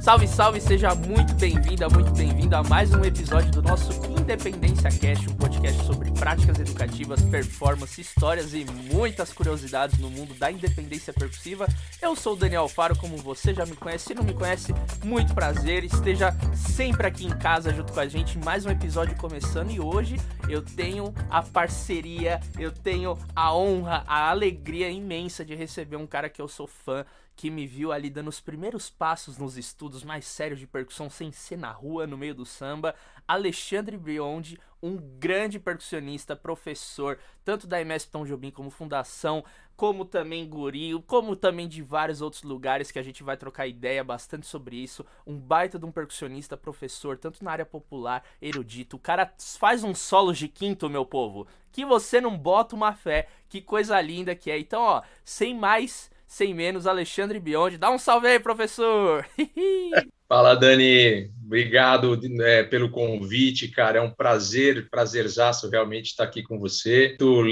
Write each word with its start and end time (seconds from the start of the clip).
Salve, 0.00 0.26
salve, 0.26 0.62
seja 0.62 0.94
muito 0.94 1.34
bem-vinda, 1.34 1.86
muito 1.90 2.10
bem-vindo 2.12 2.56
a 2.56 2.62
mais 2.62 2.90
um 2.94 3.04
episódio 3.04 3.50
do 3.50 3.60
nosso 3.60 3.92
Independência 4.06 4.88
Cast, 4.90 5.28
um 5.28 5.34
podcast 5.34 5.84
sobre 5.84 6.10
práticas 6.12 6.58
educativas, 6.58 7.20
performance, 7.20 8.00
histórias 8.00 8.54
e 8.54 8.64
muitas 8.90 9.30
curiosidades 9.30 9.98
no 9.98 10.08
mundo 10.08 10.32
da 10.32 10.50
independência 10.50 11.12
percussiva. 11.12 11.66
Eu 12.00 12.16
sou 12.16 12.32
o 12.32 12.36
Daniel 12.36 12.66
Faro, 12.66 12.96
como 12.96 13.18
você 13.18 13.52
já 13.52 13.66
me 13.66 13.76
conhece, 13.76 14.06
se 14.06 14.14
não 14.14 14.24
me 14.24 14.32
conhece, 14.32 14.74
muito 15.04 15.34
prazer, 15.34 15.84
esteja 15.84 16.34
sempre 16.56 17.06
aqui 17.06 17.26
em 17.26 17.38
casa 17.38 17.70
junto 17.70 17.92
com 17.92 18.00
a 18.00 18.08
gente, 18.08 18.38
mais 18.38 18.64
um 18.64 18.70
episódio 18.70 19.14
começando 19.18 19.70
e 19.70 19.80
hoje 19.80 20.16
eu 20.48 20.62
tenho 20.62 21.14
a 21.28 21.42
parceria, 21.42 22.40
eu 22.58 22.72
tenho 22.72 23.18
a 23.36 23.54
honra, 23.54 24.02
a 24.06 24.30
alegria 24.30 24.88
imensa 24.88 25.44
de 25.44 25.54
receber 25.54 25.96
um 25.96 26.06
cara 26.06 26.30
que 26.30 26.40
eu 26.40 26.48
sou 26.48 26.66
fã, 26.66 27.04
que 27.40 27.50
me 27.50 27.66
viu 27.66 27.90
ali 27.90 28.10
dando 28.10 28.28
os 28.28 28.38
primeiros 28.38 28.90
passos 28.90 29.38
nos 29.38 29.56
estudos 29.56 30.04
mais 30.04 30.26
sérios 30.26 30.60
de 30.60 30.66
percussão 30.66 31.08
sem 31.08 31.32
ser 31.32 31.56
na 31.56 31.72
rua, 31.72 32.06
no 32.06 32.18
meio 32.18 32.34
do 32.34 32.44
samba, 32.44 32.94
Alexandre 33.26 33.96
Brionde, 33.96 34.60
um 34.82 34.98
grande 34.98 35.58
percussionista, 35.58 36.36
professor, 36.36 37.18
tanto 37.42 37.66
da 37.66 37.80
MS 37.80 38.10
Tom 38.10 38.26
Jobim 38.26 38.50
como 38.50 38.68
Fundação, 38.68 39.42
como 39.74 40.04
também 40.04 40.46
Guri, 40.46 41.02
como 41.06 41.34
também 41.34 41.66
de 41.66 41.80
vários 41.80 42.20
outros 42.20 42.42
lugares 42.42 42.90
que 42.90 42.98
a 42.98 43.02
gente 43.02 43.22
vai 43.22 43.38
trocar 43.38 43.66
ideia 43.66 44.04
bastante 44.04 44.46
sobre 44.46 44.76
isso. 44.76 45.06
Um 45.26 45.38
baita 45.38 45.78
de 45.78 45.86
um 45.86 45.90
percussionista, 45.90 46.58
professor, 46.58 47.16
tanto 47.16 47.42
na 47.42 47.52
área 47.52 47.64
popular, 47.64 48.22
erudito. 48.42 48.96
O 48.96 49.00
cara 49.00 49.32
faz 49.58 49.82
um 49.82 49.94
solo 49.94 50.34
de 50.34 50.46
quinto, 50.46 50.90
meu 50.90 51.06
povo, 51.06 51.46
que 51.72 51.86
você 51.86 52.20
não 52.20 52.36
bota 52.36 52.76
uma 52.76 52.92
fé. 52.92 53.28
Que 53.48 53.62
coisa 53.62 53.98
linda 53.98 54.36
que 54.36 54.50
é. 54.50 54.58
Então, 54.58 54.82
ó, 54.82 55.02
sem 55.24 55.54
mais 55.54 56.10
sem 56.30 56.54
menos, 56.54 56.86
Alexandre 56.86 57.40
Biondi. 57.40 57.76
Dá 57.76 57.90
um 57.90 57.98
salve 57.98 58.28
aí, 58.28 58.38
professor! 58.38 59.26
Fala, 60.28 60.54
Dani. 60.54 61.28
Obrigado 61.44 62.20
é, 62.42 62.62
pelo 62.62 62.88
convite, 62.88 63.66
cara. 63.66 63.98
É 63.98 64.00
um 64.00 64.12
prazer, 64.12 64.88
prazerzaço 64.88 65.68
realmente 65.68 66.06
estar 66.06 66.22
aqui 66.22 66.40
com 66.40 66.56
você. 66.56 67.16
Tô 67.18 67.42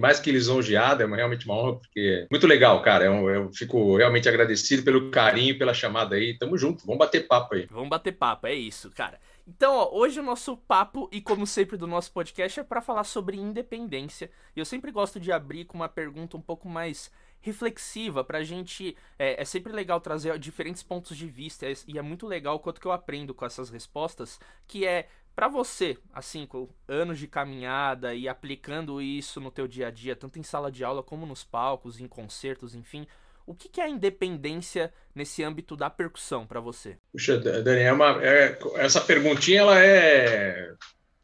mais 0.00 0.18
que 0.18 0.32
lisonjeado, 0.32 1.02
é 1.02 1.06
realmente 1.06 1.44
uma 1.44 1.56
honra, 1.56 1.78
porque 1.78 2.26
muito 2.30 2.46
legal, 2.46 2.80
cara. 2.80 3.04
Eu, 3.04 3.28
eu 3.28 3.52
fico 3.52 3.98
realmente 3.98 4.30
agradecido 4.30 4.82
pelo 4.82 5.10
carinho, 5.10 5.58
pela 5.58 5.74
chamada 5.74 6.16
aí. 6.16 6.38
Tamo 6.38 6.56
junto, 6.56 6.86
vamos 6.86 7.00
bater 7.00 7.28
papo 7.28 7.54
aí. 7.54 7.66
Vamos 7.70 7.90
bater 7.90 8.12
papo, 8.12 8.46
é 8.46 8.54
isso, 8.54 8.90
cara. 8.92 9.20
Então, 9.46 9.74
ó, 9.74 9.90
hoje 9.92 10.20
o 10.20 10.22
nosso 10.22 10.56
papo, 10.56 11.06
e 11.12 11.20
como 11.20 11.46
sempre 11.46 11.76
do 11.76 11.86
nosso 11.86 12.10
podcast, 12.12 12.60
é 12.60 12.64
para 12.64 12.80
falar 12.80 13.04
sobre 13.04 13.36
independência. 13.36 14.30
Eu 14.56 14.64
sempre 14.64 14.90
gosto 14.90 15.20
de 15.20 15.30
abrir 15.30 15.66
com 15.66 15.76
uma 15.76 15.88
pergunta 15.88 16.34
um 16.34 16.40
pouco 16.40 16.66
mais 16.66 17.12
reflexiva 17.46 18.24
pra 18.24 18.42
gente. 18.42 18.96
É, 19.18 19.40
é, 19.40 19.44
sempre 19.44 19.72
legal 19.72 20.00
trazer 20.00 20.36
diferentes 20.38 20.82
pontos 20.82 21.16
de 21.16 21.26
vista 21.26 21.66
e 21.86 21.98
é 21.98 22.02
muito 22.02 22.26
legal 22.26 22.56
o 22.56 22.58
quanto 22.58 22.80
que 22.80 22.86
eu 22.86 22.92
aprendo 22.92 23.32
com 23.32 23.46
essas 23.46 23.70
respostas, 23.70 24.40
que 24.66 24.84
é 24.84 25.08
para 25.34 25.48
você, 25.48 25.96
assim, 26.12 26.46
com 26.46 26.68
anos 26.88 27.18
de 27.18 27.28
caminhada 27.28 28.14
e 28.14 28.28
aplicando 28.28 29.00
isso 29.00 29.40
no 29.40 29.50
teu 29.50 29.68
dia 29.68 29.88
a 29.88 29.90
dia, 29.90 30.16
tanto 30.16 30.38
em 30.38 30.42
sala 30.42 30.72
de 30.72 30.82
aula 30.82 31.02
como 31.02 31.26
nos 31.26 31.44
palcos, 31.44 32.00
em 32.00 32.08
concertos, 32.08 32.74
enfim, 32.74 33.06
o 33.46 33.54
que, 33.54 33.68
que 33.68 33.80
é 33.80 33.84
a 33.84 33.88
independência 33.88 34.92
nesse 35.14 35.44
âmbito 35.44 35.76
da 35.76 35.88
percussão 35.88 36.46
para 36.46 36.58
você? 36.58 36.98
Puxa, 37.12 37.38
Dani, 37.38 37.80
é 37.80 37.92
é, 38.26 38.58
essa 38.76 39.00
perguntinha 39.00 39.60
ela 39.60 39.78
é 39.78 40.72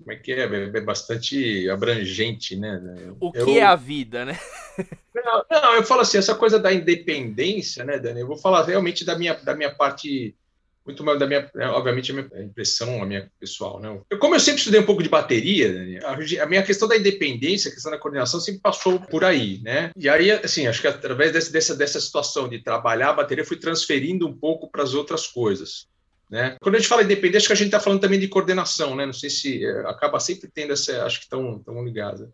como 0.03 0.13
é 0.13 0.17
que 0.17 0.33
é? 0.33 0.43
É 0.43 0.81
bastante 0.81 1.69
abrangente, 1.71 2.57
né? 2.57 2.81
O 3.21 3.33
que 3.33 3.39
eu... 3.39 3.57
é 3.57 3.63
a 3.63 3.77
vida, 3.77 4.25
né? 4.25 4.39
Não, 5.15 5.45
não, 5.49 5.75
eu 5.75 5.85
falo 5.85 6.01
assim, 6.01 6.19
essa 6.19 6.35
coisa 6.35 6.59
da 6.59 6.73
independência, 6.73 7.85
né, 7.85 7.99
Dani? 7.99 8.21
Eu 8.21 8.27
vou 8.27 8.37
falar 8.37 8.65
realmente 8.65 9.05
da 9.05 9.17
minha, 9.17 9.35
da 9.35 9.55
minha 9.55 9.71
parte, 9.71 10.35
muito 10.85 11.05
mais 11.05 11.19
da 11.19 11.27
minha, 11.27 11.49
né, 11.55 11.69
obviamente, 11.69 12.11
a 12.11 12.15
minha 12.15 12.29
impressão, 12.43 13.03
a 13.03 13.07
minha 13.07 13.31
pessoal, 13.39 13.79
né? 13.79 14.01
Eu, 14.11 14.19
como 14.19 14.35
eu 14.35 14.41
sempre 14.41 14.61
estudei 14.61 14.81
um 14.81 14.87
pouco 14.87 15.03
de 15.03 15.11
bateria, 15.11 15.73
Dani, 15.73 15.99
a, 15.99 16.43
a, 16.43 16.47
minha 16.47 16.63
questão 16.63 16.89
da 16.89 16.97
independência, 16.97 17.71
a 17.71 17.75
questão 17.75 17.93
da 17.93 17.99
coordenação 17.99 18.41
sempre 18.41 18.63
passou 18.63 18.99
por 18.99 19.23
aí, 19.23 19.61
né? 19.63 19.91
E 19.95 20.09
aí, 20.09 20.31
assim, 20.31 20.67
acho 20.67 20.81
que 20.81 20.89
através 20.89 21.31
desse, 21.31 21.53
dessa, 21.53 21.77
dessa 21.77 22.01
situação 22.01 22.49
de 22.49 22.59
trabalhar 22.59 23.11
a 23.11 23.15
bateria, 23.15 23.43
eu 23.43 23.49
fui 23.49 23.59
transferindo 23.59 24.27
um 24.27 24.37
pouco 24.37 24.71
para 24.71 24.83
as 24.83 24.95
outras 24.95 25.27
coisas. 25.27 25.87
Né? 26.33 26.57
Quando 26.63 26.77
a 26.77 26.79
gente 26.79 26.89
fala 26.89 27.03
independência, 27.03 27.41
acho 27.41 27.47
que 27.49 27.53
a 27.53 27.57
gente 27.57 27.67
está 27.67 27.79
falando 27.79 28.01
também 28.01 28.19
de 28.19 28.27
coordenação, 28.27 28.97
né? 28.97 29.05
não 29.05 29.13
sei 29.13 29.29
se 29.29 29.63
é, 29.63 29.81
acaba 29.81 30.19
sempre 30.19 30.51
tendo 30.51 30.73
essa, 30.73 31.05
acho 31.05 31.19
que 31.19 31.25
estão 31.25 31.85
ligadas. 31.85 32.27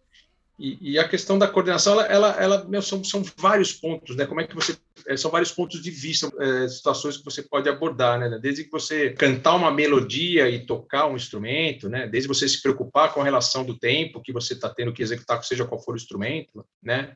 E, 0.57 0.93
e, 0.93 0.99
a 0.99 1.09
questão 1.09 1.37
da 1.37 1.49
coordenação, 1.49 1.95
ela, 1.95 2.07
ela, 2.07 2.43
ela 2.43 2.65
meu, 2.65 2.81
são, 2.81 3.03
são 3.03 3.25
vários 3.37 3.73
pontos, 3.73 4.17
né? 4.17 4.27
Como 4.27 4.41
é 4.41 4.47
que 4.47 4.57
você 4.57 4.77
é, 5.07 5.17
são 5.17 5.31
vários 5.31 5.53
pontos 5.53 5.81
de 5.81 5.89
vista, 5.89 6.29
é, 6.41 6.67
situações 6.67 7.17
que 7.17 7.25
você 7.25 7.43
pode 7.43 7.69
abordar, 7.69 8.19
né? 8.19 8.41
Desde 8.43 8.65
que 8.65 8.71
você 8.71 9.11
cantar 9.11 9.55
uma 9.55 9.71
melodia 9.71 10.51
e 10.51 10.67
tocar 10.67 11.07
um 11.07 11.15
instrumento, 11.15 11.89
né? 11.89 12.09
Desde 12.09 12.27
você 12.27 12.49
se 12.49 12.61
preocupar 12.61 13.15
com 13.15 13.21
a 13.21 13.25
relação 13.25 13.65
do 13.65 13.79
tempo 13.79 14.21
que 14.21 14.33
você 14.33 14.55
está 14.55 14.69
tendo 14.69 14.93
que 14.93 15.01
executar, 15.01 15.45
seja 15.45 15.65
qual 15.65 15.81
for 15.81 15.95
o 15.95 15.97
instrumento, 15.97 16.67
né? 16.83 17.13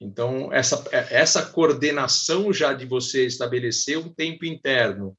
Então 0.00 0.52
essa 0.52 0.84
essa 0.92 1.44
coordenação 1.46 2.52
já 2.52 2.72
de 2.72 2.86
você 2.86 3.26
estabelecer 3.26 3.98
um 3.98 4.08
tempo 4.08 4.44
interno 4.44 5.16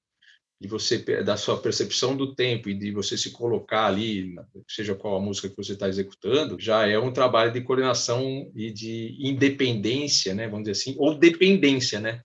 de 0.59 0.67
você 0.67 0.97
da 1.21 1.35
sua 1.35 1.57
percepção 1.61 2.15
do 2.15 2.33
tempo 2.33 2.69
e 2.69 2.73
de 2.73 2.91
você 2.91 3.17
se 3.17 3.31
colocar 3.31 3.87
ali, 3.87 4.35
seja 4.69 4.95
qual 4.95 5.17
a 5.17 5.21
música 5.21 5.49
que 5.49 5.57
você 5.57 5.73
está 5.73 5.87
executando, 5.87 6.57
já 6.59 6.87
é 6.87 6.97
um 6.97 7.11
trabalho 7.11 7.51
de 7.51 7.61
coordenação 7.61 8.49
e 8.55 8.71
de 8.71 9.17
independência, 9.19 10.33
né? 10.33 10.47
Vamos 10.47 10.65
dizer 10.65 10.79
assim, 10.79 10.95
ou 10.97 11.15
dependência, 11.15 11.99
né? 11.99 12.21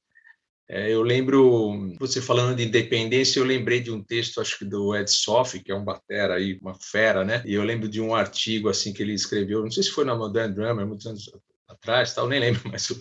É, 0.73 0.89
eu 0.89 1.03
lembro, 1.03 1.97
você 1.99 2.23
falando 2.23 2.55
de 2.55 2.63
independência, 2.63 3.41
eu 3.41 3.45
lembrei 3.45 3.81
de 3.81 3.91
um 3.91 4.01
texto, 4.05 4.41
acho 4.41 4.57
que 4.57 4.65
do 4.65 4.95
Ed 4.95 5.11
Soff, 5.11 5.59
que 5.59 5.73
é 5.73 5.75
um 5.75 5.85
batera 5.85 6.35
aí, 6.35 6.57
uma 6.63 6.75
fera, 6.75 7.25
né? 7.25 7.43
E 7.45 7.55
eu 7.55 7.65
lembro 7.65 7.89
de 7.89 8.01
um 8.01 8.15
artigo 8.15 8.69
assim 8.69 8.93
que 8.93 9.03
ele 9.03 9.13
escreveu, 9.13 9.65
não 9.65 9.71
sei 9.73 9.83
se 9.83 9.91
foi 9.91 10.05
na 10.05 10.15
Modern 10.15 10.55
Drummer, 10.55 10.87
muitos 10.87 11.07
anos 11.07 11.29
atrás, 11.71 12.15
tal, 12.15 12.29
nem 12.29 12.41
lembro, 12.41 12.63
mas, 12.71 12.93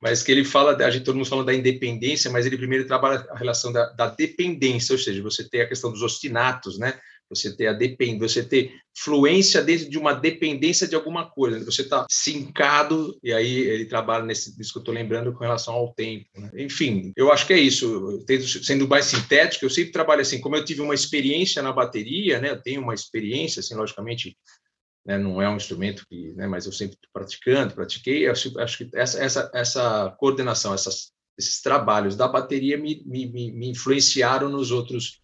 mas 0.00 0.22
que 0.22 0.32
ele 0.32 0.44
fala, 0.44 0.76
a 0.76 0.90
gente 0.90 1.04
todo 1.04 1.16
mundo 1.16 1.28
fala 1.28 1.44
da 1.44 1.54
independência, 1.54 2.30
mas 2.30 2.46
ele 2.46 2.58
primeiro 2.58 2.86
trabalha 2.86 3.26
a 3.30 3.36
relação 3.36 3.72
da, 3.72 3.90
da 3.92 4.08
dependência, 4.08 4.92
ou 4.92 4.98
seja, 4.98 5.22
você 5.22 5.48
tem 5.48 5.60
a 5.60 5.68
questão 5.68 5.90
dos 5.92 6.02
ostinatos, 6.02 6.78
né? 6.78 6.98
Você 7.28 7.56
ter 7.56 7.66
a 7.66 7.72
depend, 7.72 8.20
você 8.20 8.42
ter 8.42 8.72
fluência 8.96 9.60
dentro 9.60 9.90
de 9.90 9.98
uma 9.98 10.12
dependência 10.12 10.86
de 10.86 10.94
alguma 10.94 11.28
coisa. 11.28 11.64
Você 11.64 11.82
está 11.82 12.06
sincado 12.08 13.18
e 13.20 13.32
aí 13.32 13.58
ele 13.58 13.84
trabalha 13.86 14.24
nesse, 14.24 14.56
nisso 14.56 14.72
que 14.72 14.78
eu 14.78 14.82
estou 14.82 14.94
lembrando 14.94 15.32
com 15.32 15.40
relação 15.40 15.74
ao 15.74 15.92
tempo. 15.92 16.26
Né? 16.36 16.50
Enfim, 16.56 17.12
eu 17.16 17.32
acho 17.32 17.44
que 17.44 17.52
é 17.52 17.58
isso. 17.58 18.24
Sendo 18.62 18.86
mais 18.86 19.06
sintético, 19.06 19.64
eu 19.64 19.70
sempre 19.70 19.90
trabalho 19.90 20.20
assim. 20.20 20.40
Como 20.40 20.54
eu 20.54 20.64
tive 20.64 20.82
uma 20.82 20.94
experiência 20.94 21.60
na 21.62 21.72
bateria, 21.72 22.40
né? 22.40 22.50
Eu 22.50 22.62
tenho 22.62 22.80
uma 22.80 22.94
experiência, 22.94 23.58
assim, 23.58 23.74
logicamente 23.74 24.36
né, 25.06 25.16
não 25.16 25.40
é 25.40 25.48
um 25.48 25.56
instrumento 25.56 26.04
que, 26.08 26.32
né, 26.32 26.48
mas 26.48 26.66
eu 26.66 26.72
sempre 26.72 26.98
praticando, 27.12 27.74
pratiquei, 27.74 28.28
acho, 28.28 28.58
acho 28.58 28.78
que 28.78 28.90
essa, 28.92 29.22
essa, 29.22 29.50
essa 29.54 30.10
coordenação, 30.18 30.74
essas, 30.74 31.12
esses 31.38 31.62
trabalhos 31.62 32.16
da 32.16 32.26
bateria 32.26 32.76
me, 32.76 33.02
me, 33.06 33.52
me 33.52 33.70
influenciaram 33.70 34.48
nos 34.48 34.70
outros 34.70 35.20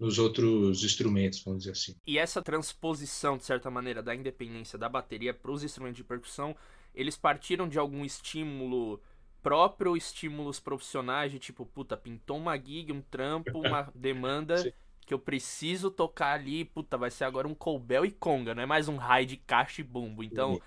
nos 0.00 0.18
outros 0.18 0.82
instrumentos, 0.82 1.44
vamos 1.44 1.60
dizer 1.60 1.72
assim. 1.72 1.94
E 2.06 2.16
essa 2.16 2.40
transposição, 2.40 3.36
de 3.36 3.44
certa 3.44 3.70
maneira, 3.70 4.02
da 4.02 4.14
independência 4.14 4.78
da 4.78 4.88
bateria 4.88 5.34
para 5.34 5.50
os 5.50 5.62
instrumentos 5.62 5.98
de 5.98 6.04
percussão, 6.04 6.56
eles 6.94 7.18
partiram 7.18 7.68
de 7.68 7.78
algum 7.78 8.02
estímulo 8.02 8.98
próprio, 9.42 9.98
estímulos 9.98 10.58
profissionais, 10.58 11.30
de 11.30 11.38
tipo, 11.38 11.66
puta, 11.66 11.98
pintou 11.98 12.38
uma 12.38 12.56
gig, 12.56 12.90
um 12.90 13.02
trampo, 13.02 13.58
uma 13.58 13.90
demanda, 13.94 14.72
que 15.10 15.14
eu 15.14 15.18
preciso 15.18 15.90
tocar 15.90 16.34
ali, 16.34 16.64
puta, 16.64 16.96
vai 16.96 17.10
ser 17.10 17.24
agora 17.24 17.48
um 17.48 17.54
colbel 17.54 18.04
e 18.04 18.12
conga, 18.12 18.54
não 18.54 18.62
é 18.62 18.66
mais 18.66 18.86
um 18.86 18.94
high 18.94 19.26
de 19.26 19.36
caixa 19.36 19.80
e 19.80 19.84
bumbo. 19.84 20.22
Então, 20.22 20.62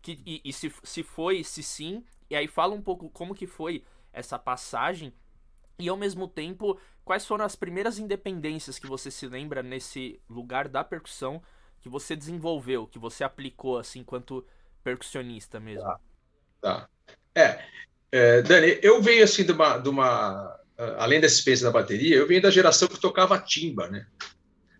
que, 0.00 0.22
e, 0.24 0.40
e, 0.44 0.52
se, 0.52 0.72
se 0.84 1.02
foi, 1.02 1.42
se 1.42 1.64
sim, 1.64 2.04
e 2.30 2.36
aí 2.36 2.46
fala 2.46 2.76
um 2.76 2.80
pouco 2.80 3.10
como 3.10 3.34
que 3.34 3.44
foi 3.44 3.82
essa 4.12 4.38
passagem 4.38 5.12
e 5.80 5.88
ao 5.88 5.96
mesmo 5.96 6.28
tempo, 6.28 6.78
quais 7.04 7.26
foram 7.26 7.44
as 7.44 7.56
primeiras 7.56 7.98
independências 7.98 8.78
que 8.78 8.86
você 8.86 9.10
se 9.10 9.26
lembra 9.26 9.64
nesse 9.64 10.20
lugar 10.30 10.68
da 10.68 10.84
percussão 10.84 11.42
que 11.80 11.88
você 11.88 12.14
desenvolveu, 12.14 12.86
que 12.86 13.00
você 13.00 13.24
aplicou 13.24 13.78
assim 13.78 13.98
enquanto 13.98 14.46
percussionista 14.84 15.58
mesmo? 15.58 15.82
Tá. 15.82 16.00
tá. 16.60 16.88
É, 17.34 17.64
é, 18.12 18.42
Dani, 18.42 18.78
eu 18.80 19.02
venho 19.02 19.24
assim 19.24 19.44
de 19.44 19.50
uma, 19.50 19.76
de 19.76 19.88
uma 19.88 20.60
além 20.98 21.20
dessa 21.20 21.34
experiência 21.34 21.66
da 21.66 21.72
bateria, 21.72 22.16
eu 22.16 22.26
venho 22.26 22.42
da 22.42 22.50
geração 22.50 22.88
que 22.88 23.00
tocava 23.00 23.38
timba, 23.38 23.88
né? 23.88 24.06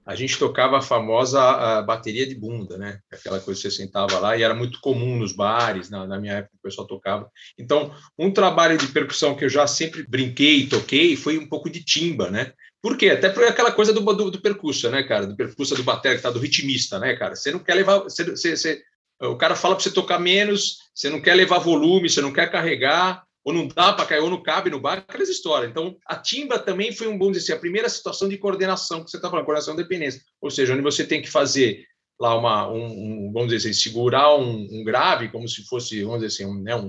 A 0.06 0.14
gente 0.14 0.38
tocava 0.38 0.78
a 0.78 0.80
famosa 0.80 1.38
a 1.38 1.82
bateria 1.82 2.26
de 2.26 2.34
bunda, 2.34 2.78
né? 2.78 2.98
Aquela 3.12 3.40
coisa 3.40 3.60
que 3.60 3.68
você 3.68 3.76
sentava 3.76 4.18
lá 4.18 4.34
e 4.36 4.42
era 4.42 4.54
muito 4.54 4.80
comum 4.80 5.18
nos 5.18 5.32
bares, 5.32 5.90
na, 5.90 6.06
na 6.06 6.18
minha 6.18 6.34
época 6.34 6.54
o 6.58 6.62
pessoal 6.62 6.86
tocava. 6.86 7.30
Então, 7.58 7.92
um 8.18 8.30
trabalho 8.30 8.78
de 8.78 8.86
percussão 8.86 9.34
que 9.34 9.44
eu 9.44 9.50
já 9.50 9.66
sempre 9.66 10.02
brinquei 10.08 10.60
e 10.60 10.66
toquei 10.66 11.14
foi 11.14 11.36
um 11.36 11.46
pouco 11.46 11.68
de 11.68 11.84
timba, 11.84 12.30
né? 12.30 12.54
Por 12.80 12.96
quê? 12.96 13.10
Até 13.10 13.28
por 13.28 13.44
aquela 13.44 13.70
coisa 13.70 13.92
do, 13.92 14.00
do, 14.00 14.30
do 14.30 14.40
percussa, 14.40 14.88
né, 14.88 15.02
cara? 15.02 15.26
Do 15.26 15.36
percussa 15.36 15.74
do 15.74 15.82
batera, 15.82 16.16
que 16.16 16.22
tá, 16.22 16.30
do 16.30 16.38
ritmista, 16.38 16.98
né, 16.98 17.14
cara? 17.14 17.36
Você 17.36 17.50
não 17.50 17.58
quer 17.58 17.74
levar... 17.74 17.98
Você, 17.98 18.24
você, 18.24 18.56
você, 18.56 18.82
o 19.20 19.36
cara 19.36 19.54
fala 19.54 19.74
para 19.74 19.84
você 19.84 19.90
tocar 19.90 20.18
menos, 20.18 20.78
você 20.94 21.10
não 21.10 21.20
quer 21.20 21.34
levar 21.34 21.58
volume, 21.58 22.08
você 22.08 22.22
não 22.22 22.32
quer 22.32 22.50
carregar, 22.50 23.24
ou 23.44 23.52
não 23.52 23.66
dá 23.66 23.92
para 23.92 24.06
cair, 24.06 24.20
ou 24.20 24.30
não 24.30 24.42
cabe 24.42 24.70
no 24.70 24.80
bar, 24.80 24.98
aquelas 24.98 25.28
histórias. 25.28 25.70
Então, 25.70 25.96
a 26.06 26.16
timba 26.16 26.58
também 26.58 26.92
foi 26.92 27.08
um 27.08 27.16
bom 27.16 27.30
dizer 27.30 27.44
assim, 27.44 27.58
a 27.58 27.60
primeira 27.60 27.88
situação 27.88 28.28
de 28.28 28.36
coordenação 28.36 29.02
que 29.02 29.10
você 29.10 29.16
está 29.16 29.30
falando, 29.30 29.44
coordenação 29.44 29.74
de 29.74 29.82
dependência, 29.82 30.20
ou 30.40 30.50
seja, 30.50 30.74
onde 30.74 30.82
você 30.82 31.04
tem 31.04 31.22
que 31.22 31.30
fazer 31.30 31.84
lá 32.20 32.36
uma, 32.36 32.68
um, 32.70 33.28
um 33.28 33.32
vamos 33.32 33.48
dizer 33.48 33.68
assim, 33.68 33.80
segurar 33.80 34.34
um, 34.36 34.68
um, 34.70 34.84
grave 34.84 35.28
como 35.28 35.48
se 35.48 35.64
fosse, 35.64 36.02
vamos 36.02 36.20
dizer 36.20 36.44
assim, 36.44 36.52
um, 36.52 36.60
né, 36.60 36.74
um, 36.74 36.88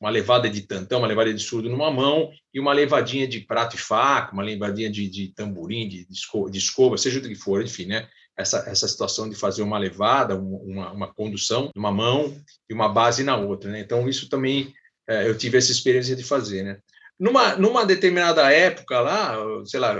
uma 0.00 0.10
levada 0.10 0.48
de 0.48 0.62
tantão, 0.62 0.98
uma 0.98 1.08
levada 1.08 1.32
de 1.32 1.42
surdo 1.42 1.68
numa 1.68 1.90
mão 1.90 2.30
e 2.52 2.58
uma 2.58 2.72
levadinha 2.72 3.28
de 3.28 3.40
prato 3.40 3.76
e 3.76 3.78
faca, 3.78 4.32
uma 4.32 4.42
levadinha 4.42 4.90
de, 4.90 5.08
de 5.08 5.28
tamborim, 5.28 5.88
de, 5.88 6.06
de, 6.06 6.12
escova, 6.14 6.50
de 6.50 6.58
escova, 6.58 6.98
seja 6.98 7.18
o 7.18 7.22
que 7.22 7.34
for, 7.34 7.62
enfim, 7.62 7.86
né? 7.86 8.08
Essa, 8.36 8.64
essa 8.66 8.88
situação 8.88 9.28
de 9.28 9.36
fazer 9.36 9.62
uma 9.62 9.78
levada, 9.78 10.34
uma, 10.36 10.92
uma 10.92 11.14
condução 11.14 11.70
numa 11.74 11.92
mão 11.92 12.36
e 12.68 12.74
uma 12.74 12.88
base 12.88 13.22
na 13.22 13.36
outra, 13.36 13.70
né? 13.70 13.80
Então, 13.80 14.08
isso 14.08 14.28
também 14.28 14.74
é, 15.08 15.28
eu 15.28 15.36
tive 15.36 15.58
essa 15.58 15.72
experiência 15.72 16.16
de 16.16 16.22
fazer, 16.22 16.62
né? 16.62 16.78
Numa, 17.18 17.56
numa 17.56 17.86
determinada 17.86 18.50
época 18.50 19.00
lá, 19.00 19.36
sei 19.64 19.78
lá, 19.78 19.94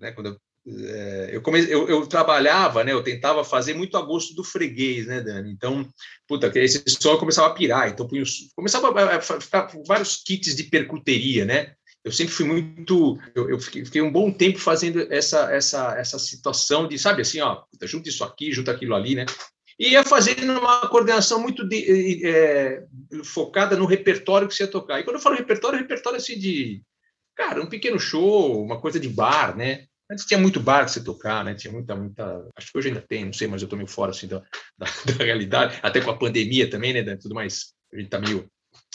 né, 0.00 0.12
quando 0.12 0.26
eu 0.26 0.40
é, 0.68 1.30
eu, 1.32 1.40
comecei, 1.40 1.72
eu, 1.72 1.88
eu, 1.88 2.06
trabalhava, 2.08 2.82
né? 2.82 2.92
Eu 2.92 3.02
tentava 3.02 3.44
fazer 3.44 3.72
muito 3.74 3.96
a 3.96 4.02
gosto 4.02 4.34
do 4.34 4.42
freguês, 4.42 5.06
né, 5.06 5.20
Dani? 5.20 5.52
Então, 5.52 5.88
puta, 6.26 6.50
esse 6.58 6.82
som 6.88 7.16
começava 7.16 7.46
a 7.46 7.54
pirar. 7.54 7.88
Então, 7.88 8.08
punha, 8.08 8.24
começava 8.56 8.88
a 8.88 9.20
ficar 9.20 9.70
vários 9.86 10.16
kits 10.16 10.56
de 10.56 10.64
percuteria, 10.64 11.44
né? 11.44 11.74
Eu 12.04 12.10
sempre 12.10 12.34
fui 12.34 12.44
muito. 12.44 13.16
Eu, 13.34 13.48
eu 13.48 13.60
fiquei, 13.60 13.84
fiquei, 13.84 14.02
um 14.02 14.10
bom 14.10 14.32
tempo 14.32 14.58
fazendo 14.58 15.06
essa, 15.12 15.52
essa, 15.52 15.96
essa 15.98 16.18
situação 16.18 16.88
de, 16.88 16.98
sabe, 16.98 17.22
assim, 17.22 17.40
ó, 17.40 17.62
junta 17.82 18.08
isso 18.08 18.24
aqui, 18.24 18.50
junta 18.50 18.72
aquilo 18.72 18.94
ali, 18.94 19.14
né? 19.14 19.26
E 19.78 19.90
ia 19.90 20.02
fazendo 20.02 20.58
uma 20.58 20.88
coordenação 20.88 21.40
muito 21.40 21.66
de, 21.68 22.26
é, 22.26 22.82
focada 23.24 23.76
no 23.76 23.84
repertório 23.84 24.48
que 24.48 24.54
você 24.54 24.62
ia 24.62 24.70
tocar. 24.70 24.98
E 24.98 25.04
quando 25.04 25.16
eu 25.16 25.22
falo 25.22 25.36
repertório, 25.36 25.78
repertório 25.78 26.16
assim 26.16 26.38
de, 26.38 26.82
cara, 27.34 27.62
um 27.62 27.68
pequeno 27.68 28.00
show, 28.00 28.62
uma 28.62 28.80
coisa 28.80 28.98
de 28.98 29.08
bar, 29.08 29.56
né? 29.56 29.86
Antes 30.10 30.24
tinha 30.24 30.38
muito 30.38 30.60
bar 30.60 30.84
que 30.84 30.92
você 30.92 31.02
tocar, 31.02 31.44
né? 31.44 31.54
Tinha 31.54 31.72
muita, 31.72 31.94
muita. 31.94 32.48
Acho 32.56 32.72
que 32.72 32.78
hoje 32.78 32.88
ainda 32.88 33.00
tem, 33.00 33.24
não 33.24 33.32
sei, 33.32 33.48
mas 33.48 33.60
eu 33.60 33.66
estou 33.66 33.76
meio 33.76 33.88
fora 33.88 34.12
assim, 34.12 34.28
da, 34.28 34.38
da, 34.78 34.86
da, 34.86 35.24
realidade, 35.24 35.78
até 35.82 36.00
com 36.00 36.10
a 36.10 36.18
pandemia 36.18 36.70
também, 36.70 36.92
né? 36.92 37.16
Tudo 37.16 37.34
mais. 37.34 37.74
A 37.92 37.96
gente 37.96 38.06
está 38.06 38.18
meio. 38.18 38.48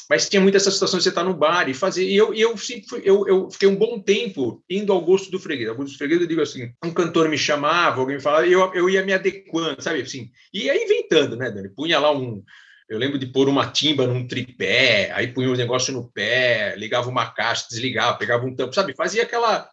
Mas 0.09 0.27
tinha 0.27 0.41
muita 0.41 0.57
essa 0.57 0.69
situação 0.69 0.97
de 0.97 1.03
você 1.03 1.09
estar 1.09 1.23
tá 1.23 1.29
no 1.29 1.33
bar 1.33 1.69
e 1.69 1.73
fazer. 1.73 2.03
E 2.03 2.17
eu, 2.17 2.33
e 2.33 2.41
eu 2.41 2.57
sempre 2.57 3.01
eu, 3.05 3.25
eu 3.27 3.49
fiquei 3.49 3.69
um 3.69 3.77
bom 3.77 3.97
tempo 3.97 4.61
indo 4.69 4.91
ao 4.91 4.99
gosto 4.99 5.31
do 5.31 5.39
freguês. 5.39 5.69
Ao 5.69 5.75
gosto 5.75 5.93
do 5.93 5.97
freguês, 5.97 6.19
eu 6.19 6.27
digo 6.27 6.41
assim: 6.41 6.69
um 6.83 6.91
cantor 6.91 7.29
me 7.29 7.37
chamava, 7.37 8.01
alguém 8.01 8.17
me 8.17 8.21
falava, 8.21 8.45
eu, 8.45 8.73
eu 8.73 8.89
ia 8.89 9.05
me 9.05 9.13
adequando, 9.13 9.81
sabe? 9.81 10.01
Assim, 10.01 10.29
e 10.53 10.63
ia 10.63 10.83
inventando, 10.83 11.37
né, 11.37 11.49
Dani? 11.49 11.69
Punha 11.69 11.97
lá 11.97 12.11
um. 12.11 12.43
Eu 12.89 12.97
lembro 12.97 13.17
de 13.17 13.27
pôr 13.27 13.47
uma 13.47 13.71
timba 13.71 14.05
num 14.05 14.27
tripé, 14.27 15.11
aí 15.13 15.27
punha 15.27 15.49
um 15.49 15.55
negócio 15.55 15.93
no 15.93 16.11
pé, 16.11 16.75
ligava 16.75 17.09
uma 17.09 17.31
caixa, 17.31 17.67
desligava, 17.69 18.17
pegava 18.17 18.45
um 18.45 18.53
tampo, 18.53 18.75
sabe? 18.75 18.93
Fazia 18.93 19.23
aquela 19.23 19.69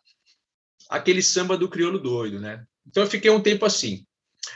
aquele 0.88 1.20
samba 1.20 1.56
do 1.56 1.69
crioulo 1.69 1.99
doido, 1.99 2.38
né? 2.38 2.62
Então 2.87 3.03
eu 3.03 3.11
fiquei 3.11 3.29
um 3.29 3.41
tempo 3.41 3.67
assim. 3.67 4.05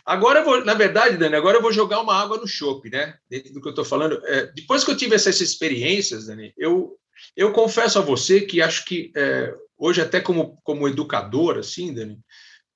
Agora 0.04 0.40
eu 0.40 0.44
vou, 0.44 0.64
na 0.64 0.74
verdade, 0.74 1.16
Dani, 1.16 1.36
agora 1.36 1.58
eu 1.58 1.62
vou 1.62 1.72
jogar 1.72 2.00
uma 2.00 2.14
água 2.14 2.36
no 2.36 2.46
chope, 2.46 2.90
né? 2.90 3.16
Dentro 3.28 3.52
do 3.52 3.60
que 3.60 3.68
eu 3.68 3.70
estou 3.70 3.84
falando. 3.84 4.20
É, 4.26 4.46
depois 4.52 4.84
que 4.84 4.90
eu 4.90 4.96
tive 4.96 5.14
essas 5.14 5.40
experiências, 5.40 6.26
Dani, 6.26 6.52
eu, 6.56 6.96
eu 7.36 7.52
confesso 7.52 7.98
a 7.98 8.02
você 8.02 8.40
que 8.40 8.60
acho 8.60 8.84
que 8.84 9.12
é, 9.16 9.54
hoje, 9.76 10.00
até 10.00 10.20
como, 10.20 10.58
como 10.62 10.88
educador, 10.88 11.58
assim, 11.58 11.92
Dani, 11.94 12.18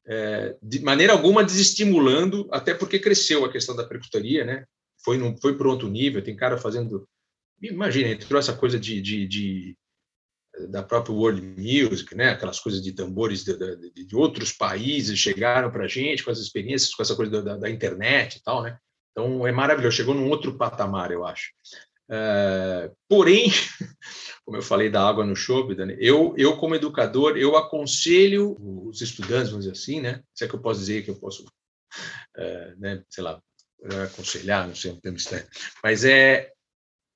é, 0.06 0.56
de 0.62 0.80
maneira 0.80 1.12
alguma 1.12 1.44
desestimulando, 1.44 2.48
até 2.52 2.74
porque 2.74 2.98
cresceu 2.98 3.44
a 3.44 3.50
questão 3.50 3.74
da 3.74 3.84
percutaria, 3.84 4.44
né? 4.44 4.64
Foi, 5.04 5.18
no, 5.18 5.36
foi 5.40 5.56
para 5.56 5.68
outro 5.68 5.88
nível, 5.88 6.22
tem 6.22 6.36
cara 6.36 6.56
fazendo. 6.56 7.08
Imagina, 7.62 8.10
entrou 8.10 8.38
essa 8.38 8.52
coisa 8.52 8.78
de, 8.78 9.00
de, 9.00 9.26
de 9.26 9.76
da 10.68 10.82
própria 10.82 11.14
world 11.14 11.42
music, 11.42 12.14
né? 12.14 12.30
Aquelas 12.30 12.58
coisas 12.58 12.82
de 12.82 12.92
tambores 12.92 13.44
de, 13.44 13.56
de, 13.56 14.06
de 14.06 14.16
outros 14.16 14.52
países 14.52 15.18
chegaram 15.18 15.70
para 15.70 15.84
a 15.84 15.88
gente 15.88 16.24
com 16.24 16.30
as 16.30 16.38
experiências, 16.38 16.94
com 16.94 17.02
essa 17.02 17.14
coisa 17.14 17.42
da, 17.42 17.56
da, 17.56 17.70
internet 17.70 18.36
e 18.36 18.42
tal, 18.42 18.62
né? 18.62 18.78
Então 19.12 19.46
é 19.46 19.52
maravilhoso, 19.52 19.96
chegou 19.96 20.14
num 20.14 20.28
outro 20.28 20.56
patamar, 20.56 21.10
eu 21.10 21.24
acho. 21.24 21.50
É, 22.08 22.90
porém, 23.08 23.50
como 24.44 24.56
eu 24.56 24.62
falei 24.62 24.88
da 24.88 25.06
água 25.06 25.24
no 25.24 25.36
chope, 25.36 25.74
Dani, 25.74 25.96
eu, 25.98 26.34
eu 26.38 26.56
como 26.56 26.74
educador, 26.74 27.36
eu 27.36 27.56
aconselho 27.56 28.56
os 28.60 29.00
estudantes, 29.02 29.50
vamos 29.50 29.66
dizer 29.66 29.78
assim, 29.78 30.00
né? 30.00 30.22
Se 30.34 30.44
é 30.44 30.48
que 30.48 30.54
eu 30.54 30.60
posso 30.60 30.80
dizer 30.80 31.04
que 31.04 31.10
eu 31.10 31.16
posso, 31.16 31.44
é, 32.36 32.74
né? 32.76 33.02
Sei 33.10 33.22
lá, 33.22 33.40
aconselhar, 34.04 34.66
não 34.66 34.74
sei, 34.74 34.92
um 34.92 35.00
termo 35.00 35.18
estranho, 35.18 35.46
mas 35.82 36.04
é, 36.04 36.50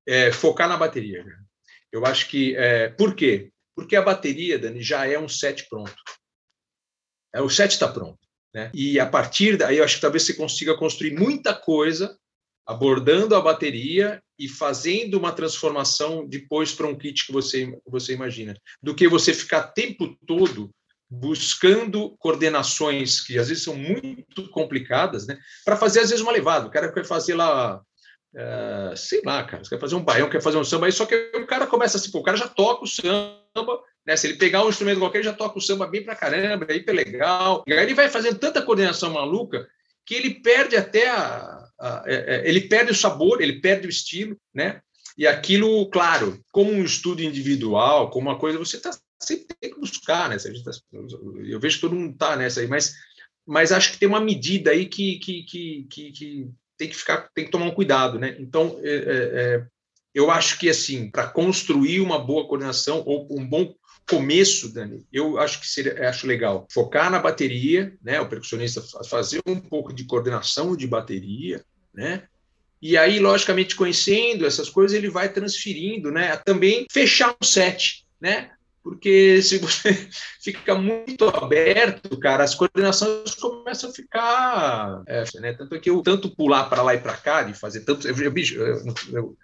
é 0.07 0.31
focar 0.31 0.69
na 0.69 0.77
bateria. 0.77 1.25
Eu 1.93 2.05
acho 2.07 2.29
que. 2.29 2.57
É, 2.57 2.89
por 2.89 3.15
quê? 3.15 3.51
Porque 3.75 3.97
a 3.97 4.03
bateria, 4.03 4.59
Dani, 4.59 4.83
já 4.83 5.07
é 5.07 5.19
um 5.19 5.29
set 5.29 5.69
pronto. 5.69 5.95
É, 7.35 7.41
o 7.41 7.49
set 7.49 7.73
está 7.73 7.89
pronto. 7.89 8.19
Né? 8.55 8.71
E 8.75 8.99
a 8.99 9.07
partir 9.07 9.57
daí, 9.57 9.79
eu 9.79 9.85
acho 9.85 9.97
que 9.97 10.01
talvez 10.01 10.25
você 10.25 10.35
consiga 10.35 10.77
construir 10.77 11.13
muita 11.19 11.55
coisa 11.55 12.17
abordando 12.67 13.35
a 13.35 13.41
bateria 13.41 14.23
e 14.39 14.49
fazendo 14.49 15.19
uma 15.19 15.33
transformação 15.33 16.27
depois 16.27 16.73
para 16.73 16.87
um 16.87 16.97
kit 16.97 17.27
que 17.27 17.33
você, 17.33 17.77
você 17.87 18.13
imagina, 18.13 18.57
do 18.83 18.95
que 18.95 19.09
você 19.09 19.35
ficar 19.35 19.69
tempo 19.73 20.17
todo 20.27 20.71
buscando 21.11 22.17
coordenações 22.19 23.21
que 23.21 23.37
às 23.37 23.49
vezes 23.49 23.65
são 23.65 23.75
muito 23.75 24.49
complicadas, 24.51 25.27
né, 25.27 25.37
para 25.65 25.77
fazer 25.77 26.01
às 26.01 26.11
vezes 26.11 26.23
uma 26.23 26.31
levada. 26.31 26.69
O 26.69 26.71
cara 26.71 26.93
quer 26.93 27.05
fazer 27.05 27.35
lá 27.35 27.83
Uh, 28.33 28.97
sei 28.97 29.21
lá, 29.25 29.43
cara, 29.43 29.65
você 29.65 29.71
quer 29.71 29.81
fazer 29.81 29.97
um 29.97 30.05
baião, 30.05 30.31
quer 30.31 30.41
fazer 30.41 30.57
um 30.57 30.65
samba, 30.65 30.87
aí 30.87 30.93
só 30.93 31.05
que 31.05 31.33
o 31.35 31.47
cara 31.47 31.67
começa 31.67 31.97
assim, 31.97 32.13
pô, 32.13 32.21
o 32.21 32.23
cara 32.23 32.37
já 32.37 32.47
toca 32.47 32.85
o 32.85 32.87
samba, 32.87 33.83
né? 34.07 34.17
Se 34.17 34.29
ele 34.29 34.37
pegar 34.37 34.65
um 34.65 34.69
instrumento 34.69 35.01
qualquer, 35.01 35.19
ele 35.19 35.29
já 35.29 35.33
toca 35.33 35.59
o 35.59 35.61
samba 35.61 35.87
bem 35.87 36.05
pra 36.05 36.15
caramba, 36.15 36.67
é 36.69 36.77
hiper 36.77 36.95
legal. 36.95 37.65
E 37.67 37.73
aí 37.73 37.83
ele 37.83 37.95
vai 37.95 38.09
fazendo 38.09 38.39
tanta 38.39 38.63
coordenação 38.63 39.11
maluca 39.11 39.69
que 40.07 40.15
ele 40.15 40.35
perde 40.35 40.77
até 40.77 41.09
a, 41.09 41.69
a, 41.79 42.03
a, 42.03 42.05
é, 42.07 42.15
é, 42.15 42.49
ele 42.49 42.63
perde 42.63 42.93
o 42.93 42.95
sabor, 42.95 43.41
ele 43.41 43.61
perde 43.61 43.87
o 43.87 43.91
estilo, 43.91 44.37
né? 44.55 44.81
E 45.19 45.27
aquilo, 45.27 45.89
claro, 45.91 46.41
como 46.53 46.71
um 46.71 46.85
estudo 46.85 47.23
individual, 47.23 48.11
como 48.11 48.29
uma 48.29 48.39
coisa, 48.39 48.59
você 48.59 48.81
tá, 48.81 48.91
sempre 49.21 49.55
tem 49.61 49.73
que 49.73 49.81
buscar, 49.81 50.29
né? 50.29 50.37
Tá, 50.37 50.71
eu 51.45 51.61
vejo 51.61 51.77
que 51.77 51.81
todo 51.81 51.97
mundo 51.97 52.17
tá 52.17 52.37
nessa 52.37 52.61
aí, 52.61 52.67
mas, 52.67 52.95
mas 53.47 53.73
acho 53.73 53.93
que 53.93 53.99
tem 53.99 54.09
uma 54.09 54.21
medida 54.21 54.71
aí 54.71 54.87
que, 54.87 55.19
que, 55.19 55.43
que, 55.43 56.13
que 56.13 56.51
tem 56.81 56.89
que 56.89 56.97
ficar, 56.97 57.29
tem 57.35 57.45
que 57.45 57.51
tomar 57.51 57.67
um 57.67 57.75
cuidado, 57.75 58.19
né? 58.19 58.35
Então, 58.39 58.81
é, 58.83 58.91
é, 58.91 58.95
é 58.95 59.67
eu 60.15 60.31
acho 60.31 60.59
que 60.59 60.69
assim, 60.69 61.11
para 61.11 61.29
construir 61.29 62.01
uma 62.01 62.19
boa 62.19 62.49
coordenação 62.49 63.03
ou 63.07 63.29
um 63.31 63.47
bom 63.47 63.75
começo, 64.09 64.73
Dani, 64.73 65.07
eu 65.13 65.39
acho 65.39 65.61
que 65.61 65.69
seria, 65.69 66.09
acho 66.09 66.27
legal 66.27 66.67
focar 66.73 67.11
na 67.11 67.19
bateria, 67.19 67.95
né? 68.03 68.19
O 68.19 68.27
percussionista 68.27 68.83
fazer 69.07 69.43
um 69.47 69.61
pouco 69.61 69.93
de 69.93 70.05
coordenação 70.05 70.75
de 70.75 70.87
bateria, 70.87 71.63
né? 71.95 72.23
E 72.81 72.97
aí, 72.97 73.19
logicamente, 73.19 73.77
conhecendo 73.77 74.47
essas 74.47 74.71
coisas, 74.71 74.97
ele 74.97 75.11
vai 75.11 75.31
transferindo, 75.31 76.11
né? 76.11 76.35
Também 76.39 76.87
fechar 76.91 77.37
um 77.41 77.45
set, 77.45 78.07
né? 78.19 78.53
Porque 78.83 79.43
se 79.43 79.59
você 79.59 80.09
fica 80.41 80.75
muito 80.75 81.29
aberto, 81.29 82.19
cara, 82.19 82.45
as 82.45 82.55
coordenações 82.55 83.35
começam 83.35 83.91
a 83.91 83.93
ficar. 83.93 85.03
É, 85.07 85.25
né? 85.41 85.53
Tanto 85.53 85.75
é 85.75 85.79
que 85.79 85.91
eu 85.91 86.03
tanto 86.03 86.35
pular 86.35 86.65
para 86.65 86.83
lá 86.83 86.95
e 86.95 87.01
para 87.01 87.17
cá, 87.17 87.43
de 87.43 87.55
fazer 87.55 87.81
tanto. 87.81 88.09
Eu, 88.09 88.15
eu, 88.17 88.33
eu, 89.13 89.37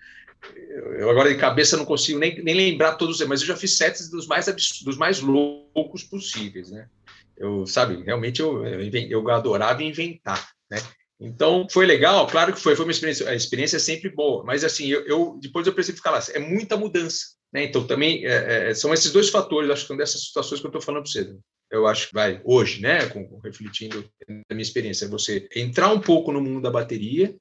eu, 0.98 1.10
agora 1.10 1.28
de 1.28 1.38
cabeça 1.38 1.76
não 1.76 1.84
consigo 1.84 2.18
nem, 2.18 2.42
nem 2.42 2.54
lembrar 2.54 2.94
todos, 2.94 3.20
mas 3.26 3.40
eu 3.40 3.46
já 3.46 3.56
fiz 3.56 3.76
sets 3.76 4.10
dos 4.10 4.26
mais, 4.26 4.46
dos 4.82 4.96
mais 4.96 5.20
loucos 5.20 6.02
possíveis, 6.02 6.70
né? 6.70 6.88
Eu, 7.36 7.66
sabe, 7.66 8.02
realmente 8.02 8.40
eu, 8.40 8.64
eu, 8.64 9.30
adorava 9.30 9.82
inventar, 9.82 10.48
né? 10.70 10.78
Então, 11.20 11.66
foi 11.70 11.86
legal, 11.86 12.26
claro 12.26 12.52
que 12.52 12.60
foi, 12.60 12.76
foi 12.76 12.84
uma 12.84 12.92
experiência, 12.92 13.28
a 13.28 13.34
experiência 13.34 13.76
é 13.76 13.80
sempre 13.80 14.10
boa, 14.10 14.44
mas 14.44 14.64
assim, 14.64 14.86
eu, 14.86 15.02
eu 15.06 15.38
depois 15.40 15.66
eu 15.66 15.72
preciso 15.72 15.96
ficar 15.96 16.10
lá, 16.10 16.20
é 16.32 16.38
muita 16.38 16.76
mudança, 16.76 17.35
né? 17.56 17.64
Então, 17.64 17.86
também 17.86 18.26
é, 18.26 18.68
é, 18.68 18.74
são 18.74 18.92
esses 18.92 19.10
dois 19.10 19.30
fatores, 19.30 19.70
acho 19.70 19.82
que 19.82 19.88
são 19.88 19.96
dessas 19.96 20.26
situações 20.26 20.60
que 20.60 20.66
eu 20.66 20.68
estou 20.68 20.82
falando 20.82 21.04
para 21.04 21.10
você. 21.10 21.34
Eu 21.70 21.86
acho 21.86 22.08
que 22.08 22.14
vai, 22.14 22.38
hoje, 22.44 22.82
né, 22.82 23.06
com, 23.06 23.26
com, 23.26 23.38
refletindo 23.38 24.06
na 24.28 24.54
minha 24.54 24.62
experiência, 24.62 25.06
é 25.06 25.08
você 25.08 25.48
entrar 25.56 25.90
um 25.90 25.98
pouco 25.98 26.30
no 26.30 26.40
mundo 26.42 26.60
da 26.60 26.70
bateria 26.70 27.34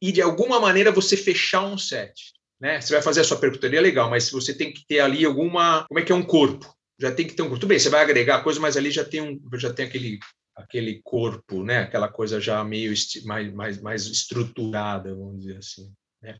e, 0.00 0.12
de 0.12 0.20
alguma 0.20 0.60
maneira, 0.60 0.92
você 0.92 1.16
fechar 1.16 1.64
um 1.64 1.78
set. 1.78 2.34
Né? 2.60 2.82
Você 2.82 2.92
vai 2.92 3.02
fazer 3.02 3.22
a 3.22 3.24
sua 3.24 3.38
percutoria, 3.38 3.80
legal, 3.80 4.10
mas 4.10 4.30
você 4.30 4.52
tem 4.52 4.70
que 4.74 4.86
ter 4.86 5.00
ali 5.00 5.24
alguma. 5.24 5.86
Como 5.88 5.98
é 5.98 6.02
que 6.02 6.12
é 6.12 6.14
um 6.14 6.22
corpo? 6.22 6.70
Já 7.00 7.10
tem 7.10 7.26
que 7.26 7.32
ter 7.32 7.40
um 7.40 7.46
corpo. 7.46 7.60
Tudo 7.60 7.70
bem, 7.70 7.78
você 7.78 7.88
vai 7.88 8.02
agregar 8.02 8.44
coisa, 8.44 8.60
mas 8.60 8.76
ali 8.76 8.90
já 8.90 9.06
tem, 9.06 9.22
um, 9.22 9.40
já 9.54 9.72
tem 9.72 9.86
aquele 9.86 10.18
aquele 10.54 11.00
corpo, 11.02 11.64
né? 11.64 11.78
Aquela 11.78 12.08
coisa 12.08 12.38
já 12.38 12.62
meio 12.62 12.92
mais, 13.24 13.52
mais, 13.54 13.80
mais 13.80 14.06
estruturada, 14.06 15.14
vamos 15.14 15.40
dizer 15.40 15.56
assim. 15.56 15.90
Né? 16.22 16.36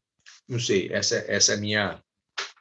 Não 0.47 0.61
sei, 0.61 0.91
essa, 0.93 1.17
essa 1.27 1.53
é 1.53 1.57
a 1.57 1.59
minha, 1.59 2.03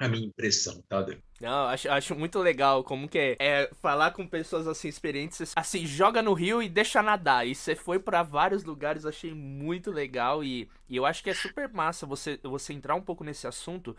a 0.06 0.08
minha 0.08 0.26
impressão, 0.26 0.84
tá, 0.90 1.02
Dan? 1.02 1.18
Não, 1.40 1.68
acho, 1.68 1.90
acho 1.90 2.16
muito 2.16 2.40
legal 2.40 2.84
como 2.84 3.08
que 3.08 3.18
é, 3.18 3.38
é, 3.40 3.72
falar 3.82 4.12
com 4.12 4.28
pessoas 4.28 4.68
assim 4.68 4.88
experientes, 4.88 5.54
assim, 5.56 5.86
joga 5.86 6.22
no 6.22 6.34
rio 6.34 6.62
e 6.62 6.70
deixa 6.70 7.02
nadar. 7.02 7.48
E 7.48 7.54
você 7.54 7.76
foi 7.76 8.00
para 8.00 8.24
vários 8.24 8.64
lugares, 8.64 9.06
achei 9.06 9.34
muito 9.34 9.92
legal 9.92 10.44
e, 10.44 10.70
e 10.90 10.96
eu 10.98 11.06
acho 11.06 11.24
que 11.24 11.30
é 11.30 11.34
super 11.34 11.68
massa 11.70 12.06
você, 12.06 12.40
você 12.44 12.74
entrar 12.74 12.96
um 12.96 13.02
pouco 13.02 13.24
nesse 13.24 13.48
assunto, 13.48 13.96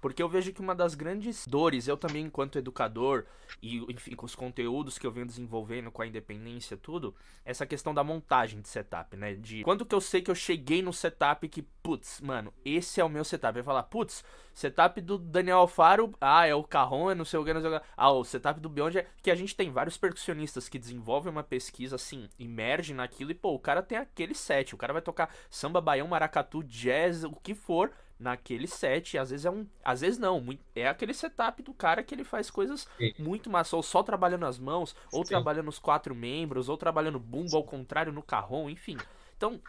Porque 0.00 0.22
eu 0.22 0.28
vejo 0.28 0.52
que 0.52 0.60
uma 0.60 0.74
das 0.74 0.94
grandes 0.94 1.46
dores, 1.46 1.86
eu 1.86 1.96
também, 1.96 2.24
enquanto 2.24 2.58
educador, 2.58 3.24
e 3.62 3.78
enfim, 3.92 4.14
com 4.14 4.24
os 4.24 4.34
conteúdos 4.34 4.98
que 4.98 5.06
eu 5.06 5.12
venho 5.12 5.26
desenvolvendo 5.26 5.90
com 5.90 6.00
a 6.02 6.06
independência, 6.06 6.76
tudo, 6.76 7.14
essa 7.44 7.66
questão 7.66 7.92
da 7.92 8.02
montagem 8.02 8.60
de 8.60 8.68
setup, 8.68 9.16
né? 9.16 9.34
De 9.34 9.62
quando 9.62 9.84
que 9.84 9.94
eu 9.94 10.00
sei 10.00 10.22
que 10.22 10.30
eu 10.30 10.34
cheguei 10.34 10.80
no 10.80 10.92
setup 10.92 11.46
que, 11.48 11.62
putz, 11.62 12.20
mano, 12.20 12.52
esse 12.64 13.00
é 13.00 13.04
o 13.04 13.08
meu 13.08 13.24
setup. 13.24 13.54
Vai 13.54 13.62
falar, 13.62 13.82
putz, 13.84 14.24
setup 14.54 15.00
do 15.00 15.18
Daniel 15.18 15.58
Alfaro, 15.58 16.14
ah, 16.20 16.46
é 16.46 16.54
o 16.54 16.64
Carron, 16.64 17.10
é 17.10 17.14
não 17.14 17.24
sei 17.24 17.38
o 17.38 17.44
que, 17.44 17.52
não 17.52 17.60
sei 17.60 17.70
o 17.70 17.78
que. 17.78 17.86
Ah, 17.96 18.10
o 18.10 18.24
setup 18.24 18.60
do 18.60 18.68
Beyond 18.68 18.98
é 18.98 19.06
que 19.22 19.30
a 19.30 19.34
gente 19.34 19.54
tem 19.54 19.70
vários 19.70 19.98
percussionistas 19.98 20.68
que 20.68 20.78
desenvolvem 20.78 21.30
uma 21.30 21.42
pesquisa 21.42 21.96
assim, 21.96 22.28
emergem 22.38 22.96
naquilo 22.96 23.30
e, 23.30 23.34
pô, 23.34 23.54
o 23.54 23.58
cara 23.58 23.82
tem 23.82 23.98
aquele 23.98 24.34
set, 24.34 24.74
o 24.74 24.78
cara 24.78 24.92
vai 24.92 25.02
tocar 25.02 25.34
samba, 25.50 25.80
baião, 25.80 26.08
maracatu, 26.08 26.62
jazz, 26.62 27.24
o 27.24 27.32
que 27.32 27.54
for 27.54 27.90
naquele 28.20 28.66
set. 28.66 29.16
às 29.18 29.30
vezes 29.30 29.46
é 29.46 29.50
um. 29.50 29.66
Às 29.82 30.02
vezes 30.02 30.18
não. 30.18 30.46
É 30.74 30.86
aquele 30.86 31.14
setup 31.14 31.62
do 31.62 31.72
cara 31.72 32.02
que 32.02 32.14
ele 32.14 32.22
faz 32.22 32.50
coisas 32.50 32.86
Sim. 32.98 33.14
muito 33.18 33.48
massa. 33.50 33.74
Ou 33.74 33.82
só 33.82 34.02
trabalhando 34.02 34.44
as 34.44 34.58
mãos, 34.58 34.94
ou 35.10 35.24
Sim. 35.24 35.30
trabalhando 35.30 35.68
os 35.68 35.78
quatro 35.78 36.14
membros, 36.14 36.68
ou 36.68 36.76
trabalhando 36.76 37.18
bumbo 37.18 37.56
ao 37.56 37.64
contrário 37.64 38.12
no 38.12 38.22
carrom, 38.22 38.68
enfim. 38.68 38.98
Então, 39.36 39.60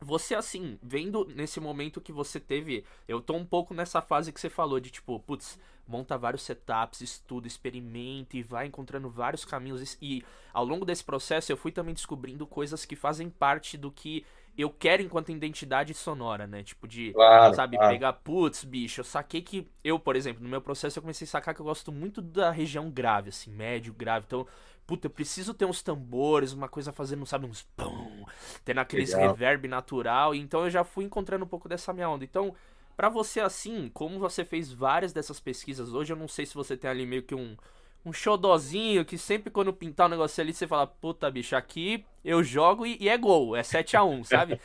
você 0.00 0.34
assim, 0.34 0.78
vendo 0.82 1.26
nesse 1.26 1.60
momento 1.60 2.00
que 2.00 2.12
você 2.12 2.40
teve. 2.40 2.84
Eu 3.06 3.20
tô 3.20 3.34
um 3.34 3.44
pouco 3.44 3.74
nessa 3.74 4.00
fase 4.00 4.32
que 4.32 4.40
você 4.40 4.48
falou 4.48 4.80
de 4.80 4.90
tipo, 4.90 5.20
putz, 5.20 5.58
monta 5.86 6.16
vários 6.16 6.42
setups, 6.42 7.00
estuda, 7.02 7.46
experimenta 7.46 8.36
e 8.36 8.42
vai 8.42 8.66
encontrando 8.66 9.10
vários 9.10 9.44
caminhos. 9.44 9.98
E 10.00 10.24
ao 10.54 10.64
longo 10.64 10.86
desse 10.86 11.04
processo 11.04 11.52
eu 11.52 11.56
fui 11.56 11.70
também 11.70 11.92
descobrindo 11.92 12.46
coisas 12.46 12.86
que 12.86 12.96
fazem 12.96 13.28
parte 13.28 13.76
do 13.76 13.90
que 13.90 14.24
eu 14.60 14.70
quero 14.70 15.02
enquanto 15.02 15.30
identidade 15.30 15.94
sonora, 15.94 16.46
né? 16.46 16.62
Tipo 16.62 16.86
de, 16.88 17.12
claro, 17.12 17.54
sabe, 17.54 17.76
claro. 17.76 17.92
pegar, 17.92 18.12
putz, 18.14 18.64
bicho, 18.64 19.00
eu 19.00 19.04
saquei 19.04 19.42
que 19.42 19.66
eu, 19.82 19.98
por 19.98 20.16
exemplo, 20.16 20.42
no 20.42 20.48
meu 20.48 20.60
processo 20.60 20.98
eu 20.98 21.02
comecei 21.02 21.24
a 21.24 21.28
sacar 21.28 21.54
que 21.54 21.60
eu 21.60 21.64
gosto 21.64 21.92
muito 21.92 22.20
da 22.20 22.50
região 22.50 22.90
grave, 22.90 23.30
assim, 23.30 23.50
médio, 23.50 23.92
grave. 23.92 24.26
Então, 24.26 24.46
puta, 24.86 25.06
eu 25.06 25.10
preciso 25.10 25.54
ter 25.54 25.64
uns 25.64 25.82
tambores, 25.82 26.52
uma 26.52 26.68
coisa 26.68 26.92
fazendo, 26.92 27.24
sabe, 27.24 27.46
uns 27.46 27.62
pum, 27.76 28.24
tendo 28.64 28.80
aqueles 28.80 29.12
Legal. 29.12 29.28
reverb 29.28 29.68
natural. 29.68 30.34
Então 30.34 30.64
eu 30.64 30.70
já 30.70 30.82
fui 30.82 31.04
encontrando 31.04 31.44
um 31.44 31.48
pouco 31.48 31.68
dessa 31.68 31.92
minha 31.92 32.08
onda. 32.08 32.24
Então, 32.24 32.54
para 32.96 33.08
você 33.08 33.40
assim, 33.40 33.88
como 33.94 34.18
você 34.18 34.44
fez 34.44 34.72
várias 34.72 35.12
dessas 35.12 35.38
pesquisas 35.38 35.94
hoje, 35.94 36.12
eu 36.12 36.16
não 36.16 36.28
sei 36.28 36.44
se 36.44 36.54
você 36.54 36.76
tem 36.76 36.90
ali 36.90 37.06
meio 37.06 37.22
que 37.22 37.34
um 37.34 37.56
um 38.04 38.12
xodozinho 38.12 39.04
que 39.04 39.18
sempre 39.18 39.50
quando 39.50 39.72
pintar 39.72 40.06
o 40.06 40.08
um 40.08 40.10
negócio 40.10 40.40
ali, 40.40 40.52
você 40.52 40.66
fala, 40.66 40.86
puta, 40.86 41.30
bicho, 41.30 41.54
aqui 41.54 42.04
eu 42.24 42.42
jogo 42.42 42.86
e, 42.86 42.96
e 43.00 43.08
é 43.08 43.16
gol, 43.16 43.54
é 43.56 43.62
7 43.62 43.96
a 43.96 44.04
1 44.04 44.24
sabe? 44.24 44.60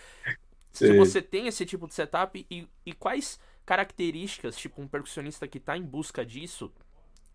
Se 0.71 0.95
você 0.97 1.21
tem 1.21 1.47
esse 1.47 1.65
tipo 1.65 1.87
de 1.87 1.93
setup 1.93 2.45
e, 2.49 2.67
e 2.85 2.93
quais 2.93 3.39
características, 3.65 4.57
tipo, 4.57 4.81
um 4.81 4.87
percussionista 4.87 5.47
que 5.47 5.59
tá 5.59 5.77
em 5.77 5.83
busca 5.83 6.25
disso, 6.25 6.71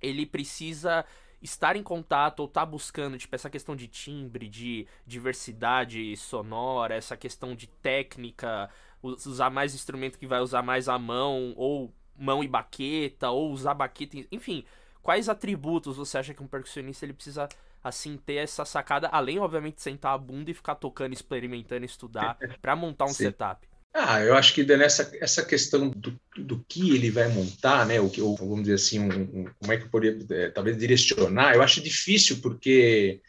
ele 0.01 0.27
precisa 0.27 1.05
estar 1.43 1.75
em 1.75 1.83
contato 1.83 2.41
ou 2.41 2.49
tá 2.49 2.65
buscando, 2.65 3.17
tipo, 3.17 3.35
essa 3.35 3.49
questão 3.49 3.75
de 3.75 3.89
timbre, 3.89 4.49
de 4.49 4.87
diversidade 5.07 6.17
sonora, 6.17 6.95
essa 6.95 7.17
questão 7.17 7.55
de 7.55 7.67
técnica, 7.67 8.69
usar 9.03 9.51
mais 9.51 9.75
instrumento 9.75 10.19
que 10.19 10.27
vai 10.27 10.41
usar 10.41 10.63
mais 10.63 10.89
a 10.89 10.99
mão, 10.99 11.55
ou 11.57 11.93
mão 12.17 12.45
e 12.45 12.49
baqueta, 12.49 13.31
ou 13.31 13.51
usar 13.51 13.73
baqueta, 13.75 14.19
enfim, 14.31 14.65
quais 15.03 15.29
atributos 15.29 15.97
você 15.97 16.19
acha 16.19 16.35
que 16.35 16.43
um 16.43 16.47
percussionista 16.47 17.05
ele 17.05 17.13
precisa 17.13 17.49
assim 17.83 18.17
ter 18.17 18.35
essa 18.35 18.65
sacada, 18.65 19.09
além 19.09 19.39
obviamente 19.39 19.77
de 19.77 19.83
sentar 19.83 20.15
a 20.15 20.19
bunda 20.19 20.51
e 20.51 20.55
ficar 20.55 20.75
tocando, 20.75 21.13
experimentando, 21.13 21.85
estudar 21.85 22.37
para 22.61 22.77
montar 22.77 23.07
um 23.07 23.09
Sim. 23.09 23.25
setup? 23.25 23.67
Ah, 23.93 24.21
eu 24.21 24.37
acho 24.37 24.55
que 24.55 24.63
nessa 24.65 25.11
essa 25.21 25.45
questão 25.45 25.89
do, 25.91 26.19
do 26.37 26.65
que 26.69 26.95
ele 26.95 27.11
vai 27.11 27.27
montar, 27.29 27.85
né, 27.85 28.01
o 28.01 28.09
que 28.09 28.23
ou, 28.23 28.37
vamos 28.37 28.63
dizer 28.63 28.75
assim, 28.75 29.01
um, 29.01 29.23
um, 29.23 29.45
como 29.59 29.73
é 29.73 29.77
que 29.77 29.85
eu 29.85 29.89
poderia 29.89 30.25
é, 30.31 30.51
talvez 30.51 30.77
direcionar, 30.77 31.55
eu 31.55 31.63
acho 31.63 31.83
difícil 31.83 32.41
porque 32.41 33.21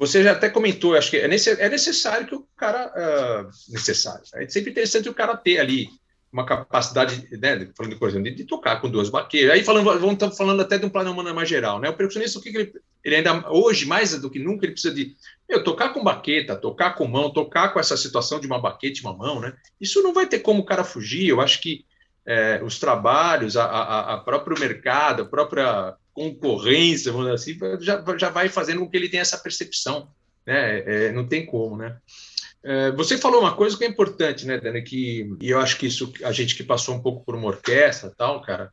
você 0.00 0.22
já 0.22 0.32
até 0.32 0.48
comentou, 0.48 0.96
acho 0.96 1.10
que 1.10 1.18
é, 1.18 1.24
é 1.24 1.68
necessário 1.68 2.26
que 2.26 2.34
o 2.34 2.48
cara 2.56 2.86
uh, 2.88 3.50
necessário. 3.70 4.22
É 4.34 4.48
sempre 4.48 4.70
interessante 4.70 5.08
o 5.08 5.14
cara 5.14 5.36
ter 5.36 5.58
ali 5.58 5.90
uma 6.32 6.44
capacidade, 6.44 7.28
né, 7.32 7.68
falando 7.76 7.92
de 7.92 7.98
coisa, 7.98 8.20
de, 8.20 8.30
de, 8.30 8.44
tocar 8.44 8.80
com 8.80 8.90
duas 8.90 9.08
baqueiras. 9.08 9.54
Aí 9.54 9.64
falando, 9.64 9.84
vamos 9.98 10.36
falando 10.36 10.60
até 10.60 10.76
de 10.76 10.84
um 10.84 10.90
plano 10.90 11.12
humano 11.12 11.34
mais 11.34 11.48
geral, 11.48 11.80
né? 11.80 11.88
O 11.88 11.94
percussionista, 11.94 12.38
o 12.38 12.42
que, 12.42 12.50
que 12.50 12.58
ele, 12.58 12.72
ele 13.02 13.16
ainda 13.16 13.50
hoje 13.50 13.86
mais 13.86 14.18
do 14.20 14.30
que 14.30 14.38
nunca 14.38 14.66
ele 14.66 14.72
precisa 14.72 14.94
de 14.94 15.16
meu, 15.48 15.62
tocar 15.62 15.90
com 15.90 16.02
baqueta, 16.02 16.56
tocar 16.56 16.94
com 16.94 17.06
mão, 17.06 17.32
tocar 17.32 17.72
com 17.72 17.78
essa 17.78 17.96
situação 17.96 18.40
de 18.40 18.46
uma 18.46 18.60
baqueta 18.60 18.98
e 18.98 19.02
uma 19.02 19.16
mão, 19.16 19.40
né? 19.40 19.54
Isso 19.80 20.02
não 20.02 20.12
vai 20.12 20.26
ter 20.26 20.40
como 20.40 20.60
o 20.60 20.64
cara 20.64 20.84
fugir. 20.84 21.28
Eu 21.28 21.40
acho 21.40 21.60
que 21.60 21.84
é, 22.26 22.60
os 22.62 22.78
trabalhos, 22.78 23.56
a, 23.56 23.64
a, 23.64 24.14
a 24.14 24.18
próprio 24.18 24.58
mercado, 24.58 25.22
a 25.22 25.26
própria 25.26 25.94
concorrência, 26.12 27.12
vamos 27.12 27.40
dizer 27.40 27.54
assim, 27.54 27.84
já, 27.84 28.02
já 28.18 28.30
vai 28.30 28.48
fazendo 28.48 28.80
com 28.80 28.90
que 28.90 28.96
ele 28.96 29.08
tenha 29.08 29.20
essa 29.20 29.38
percepção, 29.38 30.08
né? 30.44 30.78
É, 30.86 31.12
não 31.12 31.26
tem 31.26 31.46
como, 31.46 31.76
né? 31.76 31.96
É, 32.62 32.90
você 32.92 33.16
falou 33.16 33.40
uma 33.40 33.54
coisa 33.54 33.76
que 33.76 33.84
é 33.84 33.88
importante, 33.88 34.46
né, 34.46 34.58
Dani? 34.58 34.82
Que, 34.82 35.30
e 35.40 35.50
eu 35.50 35.60
acho 35.60 35.78
que 35.78 35.86
isso, 35.86 36.12
a 36.24 36.32
gente 36.32 36.56
que 36.56 36.64
passou 36.64 36.94
um 36.94 37.02
pouco 37.02 37.24
por 37.24 37.34
uma 37.34 37.48
orquestra 37.48 38.12
tal, 38.16 38.42
cara, 38.42 38.72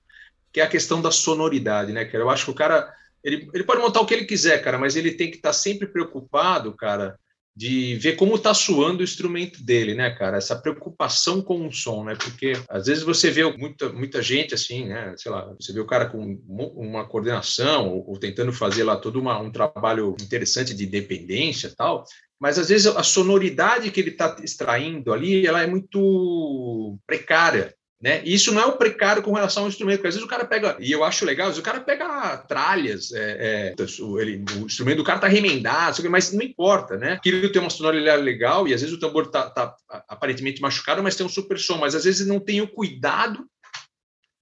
que 0.52 0.60
é 0.60 0.64
a 0.64 0.70
questão 0.70 1.02
da 1.02 1.12
sonoridade, 1.12 1.92
né, 1.92 2.06
cara? 2.06 2.24
Eu 2.24 2.30
acho 2.30 2.46
que 2.46 2.52
o 2.52 2.56
cara, 2.56 2.92
ele, 3.24 3.50
ele 3.54 3.64
pode 3.64 3.82
montar 3.82 4.02
o 4.02 4.06
que 4.06 4.14
ele 4.14 4.26
quiser, 4.26 4.62
cara, 4.64 4.78
mas 4.78 4.96
ele 4.96 5.12
tem 5.12 5.30
que 5.30 5.38
estar 5.38 5.50
tá 5.50 5.54
sempre 5.54 5.88
preocupado, 5.88 6.74
cara, 6.74 7.18
de 7.56 7.96
ver 7.98 8.16
como 8.16 8.36
está 8.36 8.52
soando 8.54 9.02
o 9.02 9.04
instrumento 9.04 9.64
dele, 9.64 9.94
né, 9.94 10.10
cara? 10.10 10.38
Essa 10.38 10.56
preocupação 10.56 11.42
com 11.42 11.68
o 11.68 11.72
som, 11.72 12.04
né? 12.04 12.16
Porque 12.16 12.54
às 12.68 12.88
vezes 12.88 13.04
você 13.04 13.30
vê 13.30 13.44
muita, 13.56 13.90
muita 13.90 14.22
gente 14.24 14.56
assim, 14.56 14.88
né? 14.88 15.14
Sei 15.18 15.32
lá, 15.32 15.54
você 15.60 15.72
vê 15.72 15.80
o 15.80 15.86
cara 15.86 16.08
com 16.08 16.20
uma 16.48 17.08
coordenação 17.08 17.90
ou, 17.90 18.10
ou 18.10 18.20
tentando 18.20 18.52
fazer 18.52 18.84
lá 18.84 18.96
todo 18.96 19.20
uma, 19.20 19.40
um 19.40 19.52
trabalho 19.52 20.16
interessante 20.20 20.74
de 20.74 20.88
dependência 20.88 21.72
tal, 21.78 22.04
mas 22.44 22.60
às 22.60 22.68
vezes 22.68 22.88
a 22.88 23.04
sonoridade 23.04 23.90
que 23.90 24.02
ele 24.02 24.10
está 24.10 24.36
extraindo 24.44 25.14
ali, 25.14 25.48
ela 25.48 25.62
é 25.62 25.66
muito 25.66 27.00
precária, 27.08 27.74
né? 28.02 28.22
E 28.26 28.34
isso 28.34 28.54
não 28.54 28.62
é 28.62 28.66
o 28.66 28.76
precário 28.76 29.24
com 29.24 29.32
relação 29.32 29.64
ao 29.64 29.70
instrumento, 29.70 30.00
porque 30.00 30.10
às 30.10 30.16
vezes 30.16 30.28
o 30.28 30.30
cara 30.30 30.44
pega, 30.44 30.76
e 30.78 30.92
eu 30.92 31.06
acho 31.06 31.24
legal, 31.24 31.50
o 31.50 31.62
cara 31.62 31.80
pega 31.80 32.36
tralhas, 32.40 33.14
é, 33.14 33.74
é, 33.80 33.84
ele, 34.20 34.44
o 34.58 34.66
instrumento 34.66 34.98
do 34.98 35.06
cara 35.06 35.20
está 35.20 35.28
remendado, 35.30 36.10
mas 36.10 36.34
não 36.34 36.42
importa, 36.44 36.98
né? 36.98 37.14
Aquilo 37.14 37.50
tem 37.50 37.62
uma 37.62 37.70
sonoridade 37.70 38.22
legal, 38.22 38.68
e 38.68 38.74
às 38.74 38.82
vezes 38.82 38.94
o 38.94 39.00
tambor 39.00 39.28
está 39.28 39.50
tá 39.50 39.74
aparentemente 40.10 40.62
machucado, 40.62 41.02
mas 41.02 41.16
tem 41.16 41.26
um 41.26 41.30
super 41.30 41.58
som, 41.58 41.78
mas 41.78 41.96
às 41.96 42.04
vezes 42.04 42.28
não 42.28 42.42
tem 42.42 42.60
o 42.60 42.68
cuidado 42.68 43.46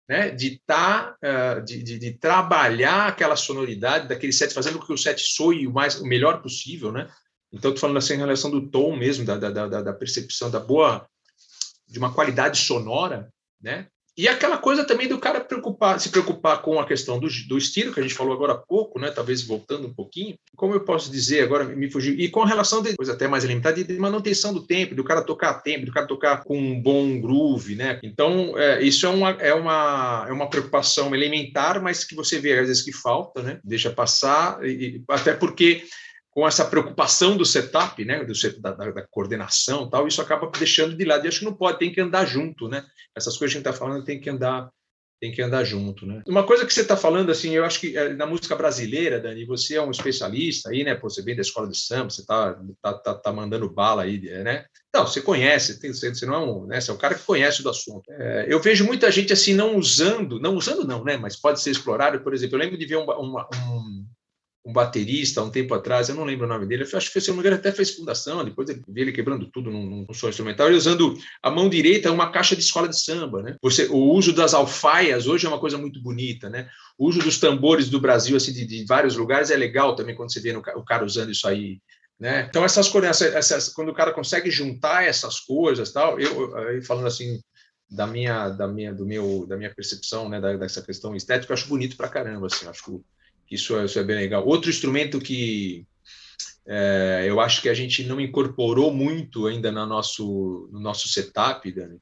né, 0.10 0.31
de, 0.31 0.60
tá, 0.65 1.15
uh, 1.24 1.63
de, 1.63 1.84
de, 1.84 2.00
de, 2.00 2.13
trabalhar 2.13 3.10
aquela 3.10 3.36
sonoridade 3.36 4.08
daquele 4.08 4.34
set, 4.34 4.55
fazendo 4.55 4.79
com 4.79 4.88
que 4.88 4.93
o 4.93 4.98
set 4.98 5.22
soe 5.22 5.67
o, 5.67 5.72
mais, 5.72 6.01
o 6.01 6.05
melhor 6.08 6.41
possível, 6.41 6.91
né? 6.91 7.08
Então, 7.51 7.72
estou 7.72 7.81
falando 7.81 7.98
assim 7.98 8.13
em 8.13 8.17
relação 8.17 8.50
do 8.50 8.70
tom 8.70 8.96
mesmo, 8.96 9.25
da, 9.25 9.38
da, 9.38 9.50
da, 9.50 9.81
da, 9.81 9.93
percepção, 9.93 10.50
da 10.50 10.60
boa, 10.60 11.05
de 11.88 12.00
uma 12.00 12.13
qualidade 12.13 12.58
sonora, 12.58 13.29
né? 13.62 13.88
E 14.17 14.27
aquela 14.27 14.58
coisa 14.58 14.84
também 14.84 15.08
do 15.08 15.17
cara 15.17 15.39
preocupar, 15.39 16.00
se 16.00 16.10
preocupar 16.10 16.62
com 16.62 16.79
a 16.79 16.86
questão 16.86 17.17
do, 17.17 17.27
do 17.48 17.58
estilo, 17.58 17.93
que 17.93 18.00
a 18.00 18.03
gente 18.03 18.13
falou 18.13 18.34
agora 18.34 18.53
há 18.53 18.58
pouco, 18.58 19.00
né? 19.00 19.10
Talvez 19.10 19.41
voltando 19.41 19.88
um 19.88 19.93
pouquinho. 19.93 20.36
Como 20.55 20.74
eu 20.74 20.81
posso 20.81 21.10
dizer 21.10 21.41
agora, 21.43 21.63
me 21.63 21.89
fugiu. 21.89 22.13
E 22.13 22.27
com 22.29 22.43
relação 22.43 22.81
de 22.81 22.93
coisa 22.96 23.13
até 23.13 23.27
mais 23.27 23.46
limitada, 23.46 23.81
de 23.81 23.98
manutenção 23.98 24.53
do 24.53 24.67
tempo, 24.67 24.96
do 24.96 25.03
cara 25.03 25.22
tocar 25.22 25.51
a 25.51 25.53
tempo, 25.53 25.86
do 25.86 25.93
cara 25.93 26.05
tocar 26.05 26.43
com 26.43 26.58
um 26.58 26.81
bom 26.81 27.22
groove, 27.22 27.75
né? 27.75 28.00
Então, 28.03 28.58
é, 28.58 28.84
isso 28.84 29.05
é 29.05 29.10
uma, 29.10 29.29
é, 29.31 29.53
uma, 29.53 30.25
é 30.27 30.34
uma 30.34 30.50
preocupação 30.50 31.15
elementar, 31.15 31.81
mas 31.81 32.03
que 32.03 32.13
você 32.13 32.38
vê 32.38 32.60
às 32.60 32.67
vezes 32.67 32.84
que 32.84 32.91
falta, 32.91 33.41
né? 33.41 33.60
Deixa 33.63 33.89
passar, 33.89 34.63
e, 34.63 35.01
até 35.08 35.34
porque 35.34 35.86
com 36.31 36.47
essa 36.47 36.65
preocupação 36.65 37.35
do 37.35 37.45
setup, 37.45 38.03
né, 38.05 38.23
do, 38.23 38.33
da, 38.61 38.71
da, 38.71 39.07
coordenação 39.09 39.89
tal, 39.89 40.07
isso 40.07 40.21
acaba 40.21 40.50
deixando 40.57 40.95
de 40.95 41.03
lado. 41.03 41.25
E 41.25 41.27
acho 41.27 41.39
que 41.39 41.45
não 41.45 41.53
pode, 41.53 41.77
tem 41.77 41.91
que 41.91 42.00
andar 42.00 42.25
junto, 42.25 42.69
né? 42.69 42.85
Essas 43.15 43.38
coisas 43.38 43.53
que 43.53 43.57
a 43.57 43.59
gente 43.59 43.67
está 43.67 43.73
falando 43.73 44.05
tem 44.05 44.19
que 44.19 44.29
andar, 44.29 44.69
tem 45.19 45.33
que 45.33 45.41
andar 45.41 45.65
junto, 45.65 46.05
né? 46.05 46.23
Uma 46.25 46.45
coisa 46.45 46.65
que 46.65 46.73
você 46.73 46.81
está 46.81 46.95
falando, 46.95 47.31
assim, 47.31 47.51
eu 47.51 47.65
acho 47.65 47.81
que 47.81 47.97
é, 47.97 48.13
na 48.13 48.25
música 48.25 48.55
brasileira, 48.55 49.19
Dani, 49.19 49.45
você 49.45 49.75
é 49.75 49.81
um 49.81 49.91
especialista 49.91 50.69
aí, 50.69 50.85
né? 50.85 50.95
Pô, 50.95 51.09
você 51.09 51.21
vem 51.21 51.35
da 51.35 51.41
escola 51.41 51.67
de 51.67 51.77
samba, 51.77 52.09
você 52.09 52.21
está 52.21 52.57
tá, 52.81 52.93
tá, 52.93 53.13
tá, 53.13 53.33
mandando 53.33 53.69
bala 53.69 54.03
aí, 54.03 54.21
né? 54.21 54.63
Não, 54.95 55.05
você 55.05 55.21
conhece, 55.21 55.77
você 55.85 56.25
não 56.25 56.33
é 56.33 56.39
um, 56.39 56.65
né? 56.65 56.79
Você 56.79 56.91
é 56.91 56.93
um 56.93 56.97
cara 56.97 57.15
que 57.15 57.25
conhece 57.25 57.61
do 57.61 57.69
assunto. 57.69 58.09
É, 58.09 58.45
eu 58.47 58.61
vejo 58.61 58.85
muita 58.85 59.11
gente 59.11 59.33
assim 59.33 59.53
não 59.53 59.75
usando, 59.75 60.39
não 60.39 60.55
usando 60.55 60.88
não, 60.88 61.03
né? 61.03 61.17
Mas 61.17 61.35
pode 61.35 61.59
ser 61.59 61.71
explorado, 61.71 62.21
por 62.21 62.33
exemplo, 62.33 62.55
eu 62.55 62.59
lembro 62.59 62.77
de 62.77 62.85
ver 62.85 62.95
uma, 62.95 63.45
um 63.69 64.05
um 64.63 64.71
baterista, 64.71 65.41
há 65.41 65.43
um 65.43 65.49
tempo 65.49 65.73
atrás, 65.73 66.07
eu 66.07 66.15
não 66.15 66.23
lembro 66.23 66.45
o 66.45 66.49
nome 66.49 66.67
dele, 66.67 66.83
eu 66.83 66.97
acho 66.97 67.11
que, 67.11 67.19
se 67.19 67.29
não 67.29 67.35
me 67.35 67.41
engano, 67.41 67.55
até 67.55 67.71
fez 67.71 67.95
fundação, 67.95 68.45
depois 68.45 68.69
ele 68.69 68.83
vi 68.87 69.01
ele 69.01 69.11
quebrando 69.11 69.49
tudo 69.49 69.71
num, 69.71 70.05
num 70.07 70.13
som 70.13 70.29
instrumental, 70.29 70.67
ele 70.67 70.77
usando 70.77 71.17
a 71.41 71.49
mão 71.49 71.67
direita 71.67 72.11
uma 72.11 72.31
caixa 72.31 72.55
de 72.55 72.61
escola 72.61 72.87
de 72.87 72.99
samba, 72.99 73.41
né? 73.41 73.55
Você, 73.61 73.87
o 73.87 73.97
uso 73.97 74.31
das 74.33 74.53
alfaias 74.53 75.25
hoje 75.25 75.47
é 75.47 75.49
uma 75.49 75.59
coisa 75.59 75.77
muito 75.77 76.01
bonita, 76.01 76.47
né? 76.49 76.69
O 76.97 77.07
uso 77.07 77.19
dos 77.19 77.39
tambores 77.39 77.89
do 77.89 77.99
Brasil, 77.99 78.37
assim, 78.37 78.53
de, 78.53 78.65
de 78.65 78.85
vários 78.85 79.15
lugares, 79.15 79.49
é 79.49 79.57
legal 79.57 79.95
também 79.95 80.15
quando 80.15 80.31
você 80.31 80.39
vê 80.39 80.53
no, 80.53 80.59
o 80.59 80.85
cara 80.85 81.03
usando 81.03 81.31
isso 81.31 81.47
aí, 81.47 81.79
né? 82.19 82.45
Então, 82.47 82.63
essas 82.63 82.87
coisas, 82.87 83.19
essas, 83.19 83.69
quando 83.69 83.89
o 83.89 83.95
cara 83.95 84.13
consegue 84.13 84.51
juntar 84.51 85.03
essas 85.03 85.39
coisas, 85.39 85.91
tal, 85.91 86.19
eu, 86.19 86.55
eu 86.55 86.83
falando 86.83 87.07
assim, 87.07 87.41
da 87.89 88.05
minha, 88.05 88.49
da 88.49 88.67
minha, 88.67 88.93
do 88.93 89.07
meu, 89.07 89.45
da 89.47 89.57
minha 89.57 89.73
percepção, 89.73 90.29
né, 90.29 90.39
da, 90.39 90.55
dessa 90.55 90.83
questão 90.83 91.15
estética, 91.15 91.51
eu 91.51 91.55
acho 91.55 91.67
bonito 91.67 91.97
pra 91.97 92.07
caramba, 92.07 92.45
assim, 92.45 92.67
acho 92.67 93.03
isso, 93.51 93.77
é, 93.77 93.86
isso 93.86 94.00
é 94.00 94.03
bem 94.03 94.15
legal. 94.15 94.48
Outro 94.48 94.70
instrumento 94.70 95.20
que 95.20 95.86
é, 96.65 97.25
eu 97.27 97.39
acho 97.39 97.62
que 97.62 97.70
a 97.70 97.74
gente 97.74 98.03
não 98.03 98.20
incorporou 98.20 98.93
muito 98.93 99.46
ainda 99.46 99.72
no 99.72 99.86
nosso, 99.86 100.70
no 100.72 100.79
nosso 100.79 101.10
setup, 101.10 101.70
Dani, 101.72 102.00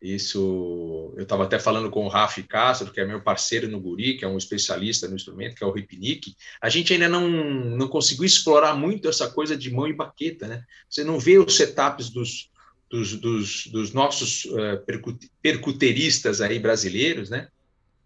isso, 0.00 1.12
eu 1.16 1.24
estava 1.24 1.42
até 1.42 1.58
falando 1.58 1.90
com 1.90 2.04
o 2.04 2.08
Rafa 2.08 2.40
Castro, 2.42 2.92
que 2.92 3.00
é 3.00 3.04
meu 3.04 3.20
parceiro 3.20 3.68
no 3.68 3.80
Guri, 3.80 4.16
que 4.16 4.24
é 4.24 4.28
um 4.28 4.38
especialista 4.38 5.08
no 5.08 5.16
instrumento, 5.16 5.56
que 5.56 5.64
é 5.64 5.66
o 5.66 5.72
Ripnick. 5.72 6.36
A 6.60 6.68
gente 6.68 6.92
ainda 6.92 7.08
não, 7.08 7.28
não 7.28 7.88
conseguiu 7.88 8.24
explorar 8.24 8.76
muito 8.76 9.08
essa 9.08 9.28
coisa 9.28 9.56
de 9.56 9.72
mão 9.72 9.88
e 9.88 9.92
baqueta, 9.92 10.46
né? 10.46 10.62
Você 10.88 11.02
não 11.02 11.18
vê 11.18 11.36
os 11.36 11.56
setups 11.56 12.10
dos, 12.10 12.48
dos, 12.88 13.14
dos, 13.14 13.66
dos 13.66 13.92
nossos 13.92 14.44
uh, 14.44 14.80
percuteristas 15.42 16.40
aí 16.40 16.60
brasileiros, 16.60 17.28
né? 17.28 17.48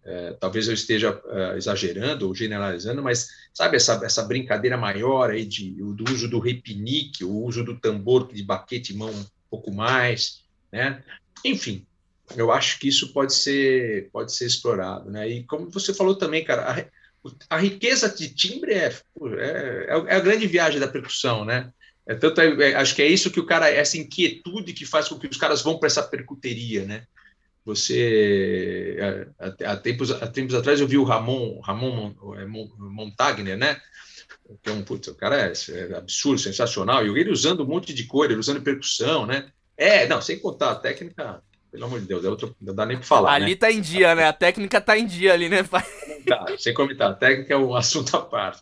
Uh, 0.05 0.35
talvez 0.37 0.67
eu 0.67 0.73
esteja 0.73 1.11
uh, 1.11 1.55
exagerando 1.55 2.27
ou 2.27 2.35
generalizando, 2.35 3.01
mas 3.01 3.29
sabe 3.53 3.77
essa, 3.77 4.01
essa 4.03 4.23
brincadeira 4.23 4.77
maior 4.77 5.31
aí 5.31 5.45
de, 5.45 5.71
do 5.71 6.03
uso 6.11 6.27
do 6.27 6.39
repinique, 6.39 7.23
o 7.23 7.33
uso 7.33 7.63
do 7.63 7.79
tambor 7.79 8.27
de 8.31 8.43
baquete 8.43 8.93
mão 8.93 9.09
um 9.09 9.25
pouco 9.49 9.71
mais, 9.71 10.41
né? 10.69 11.01
Enfim, 11.45 11.85
eu 12.35 12.51
acho 12.51 12.79
que 12.79 12.87
isso 12.89 13.13
pode 13.13 13.33
ser 13.33 14.09
pode 14.11 14.33
ser 14.33 14.45
explorado, 14.45 15.09
né? 15.09 15.29
E 15.29 15.43
como 15.43 15.69
você 15.69 15.93
falou 15.93 16.15
também, 16.15 16.43
cara, 16.43 16.69
a, 16.69 17.55
a 17.55 17.57
riqueza 17.57 18.09
de 18.09 18.29
timbre 18.29 18.73
é, 18.73 18.87
é, 19.37 19.87
é, 19.87 20.15
a 20.15 20.19
grande 20.19 20.47
viagem 20.47 20.79
da 20.79 20.87
percussão, 20.87 21.45
né? 21.45 21.71
É 22.05 22.15
tanto, 22.15 22.41
é, 22.41 22.75
acho 22.75 22.95
que 22.95 23.01
é 23.01 23.07
isso 23.07 23.31
que 23.31 23.39
o 23.39 23.45
cara, 23.45 23.69
essa 23.69 23.97
inquietude 23.97 24.73
que 24.73 24.85
faz 24.85 25.07
com 25.07 25.17
que 25.17 25.27
os 25.27 25.37
caras 25.37 25.61
vão 25.61 25.77
para 25.77 25.87
essa 25.87 26.03
percuteria, 26.03 26.83
né? 26.85 27.05
Você, 27.65 28.97
há, 29.39 29.71
há, 29.71 29.77
tempos, 29.77 30.11
há 30.11 30.27
tempos 30.27 30.53
atrás 30.53 30.81
eu 30.81 30.87
vi 30.87 30.97
o 30.97 31.03
Ramon, 31.03 31.61
Ramon 31.61 32.13
é, 32.37 32.45
Montagner, 32.45 33.57
né? 33.57 33.79
Que 34.61 34.69
é 34.69 34.73
um, 34.73 34.83
putz, 34.83 35.07
o 35.07 35.15
cara 35.15 35.37
é, 35.37 35.53
é 35.69 35.95
absurdo, 35.95 36.39
sensacional, 36.39 37.05
e 37.05 37.19
ele 37.19 37.31
usando 37.31 37.63
um 37.63 37.67
monte 37.67 37.93
de 37.93 38.03
cor, 38.05 38.29
ele 38.29 38.39
usando 38.39 38.61
percussão, 38.61 39.25
né? 39.25 39.49
É, 39.77 40.05
não, 40.07 40.21
sem 40.21 40.39
contar 40.39 40.71
a 40.71 40.75
técnica, 40.75 41.41
pelo 41.73 41.85
amor 41.85 41.99
de 41.99 42.05
Deus, 42.05 42.23
é 42.23 42.29
outro, 42.29 42.55
não 42.61 42.75
dá 42.75 42.85
nem 42.85 42.97
para 42.97 43.05
falar. 43.05 43.33
Ali 43.33 43.51
né? 43.51 43.55
tá 43.55 43.71
em 43.71 43.81
dia, 43.81 44.13
né? 44.13 44.27
A 44.27 44.31
técnica 44.31 44.79
tá 44.79 44.95
em 44.95 45.07
dia 45.07 45.33
ali, 45.33 45.49
né, 45.49 45.63
pai? 45.63 45.83
Tá, 46.23 46.45
sem 46.59 46.71
comentar, 46.71 47.09
a 47.09 47.13
técnica 47.15 47.55
é 47.55 47.57
um 47.57 47.73
assunto 47.75 48.15
à 48.15 48.21
parte. 48.21 48.61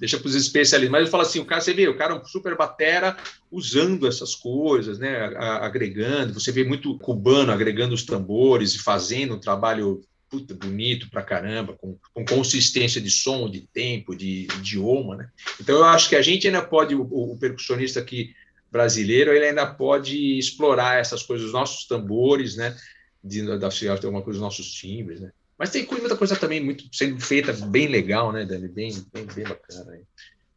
Deixa 0.00 0.18
para 0.18 0.26
os 0.26 0.34
especialistas. 0.34 0.90
Mas 0.90 1.06
eu 1.06 1.10
falo 1.10 1.22
assim, 1.22 1.38
o 1.38 1.44
cara, 1.44 1.60
você 1.60 1.72
vê, 1.72 1.86
o 1.86 1.96
cara 1.96 2.14
é 2.14 2.16
um 2.18 2.24
super 2.24 2.56
batera 2.56 3.16
usando 3.48 4.08
essas 4.08 4.34
coisas, 4.34 4.98
né? 4.98 5.32
Agregando, 5.36 6.34
você 6.34 6.50
vê 6.50 6.64
muito 6.64 6.98
cubano 6.98 7.52
agregando 7.52 7.94
os 7.94 8.02
tambores 8.02 8.74
e 8.74 8.82
fazendo 8.82 9.36
um 9.36 9.40
trabalho 9.40 10.02
puta, 10.28 10.52
bonito 10.52 11.08
pra 11.08 11.22
caramba, 11.22 11.74
com, 11.74 11.96
com, 12.12 12.24
consistência 12.24 13.00
de 13.00 13.10
som, 13.10 13.48
de 13.48 13.60
tempo, 13.72 14.16
de, 14.16 14.46
de 14.46 14.56
idioma, 14.56 15.16
né? 15.16 15.28
Então 15.60 15.76
eu 15.76 15.84
acho 15.84 16.08
que 16.08 16.16
a 16.16 16.22
gente 16.22 16.46
ainda 16.46 16.60
pode, 16.60 16.94
o, 16.94 17.02
o 17.02 17.38
percussionista 17.38 18.02
que 18.02 18.34
brasileiro, 18.70 19.32
ele 19.32 19.46
ainda 19.46 19.66
pode 19.66 20.38
explorar 20.38 20.98
essas 20.98 21.22
coisas, 21.22 21.46
os 21.46 21.52
nossos 21.52 21.86
tambores, 21.86 22.56
né? 22.56 22.76
De, 23.22 23.44
da 23.58 23.68
tem 23.68 23.88
alguma 23.88 24.22
coisa 24.22 24.38
dos 24.38 24.44
nossos 24.44 24.72
timbres, 24.72 25.20
né? 25.20 25.32
Mas 25.58 25.70
tem 25.70 25.86
muita 25.90 26.16
coisa 26.16 26.36
também 26.36 26.64
muito 26.64 26.84
sendo 26.92 27.20
feita 27.20 27.52
bem 27.52 27.88
legal, 27.88 28.32
né, 28.32 28.44
Dani? 28.44 28.68
Bem, 28.68 28.92
bem, 29.12 29.26
bem 29.26 29.44
bacana. 29.44 29.84
Né? 29.86 30.00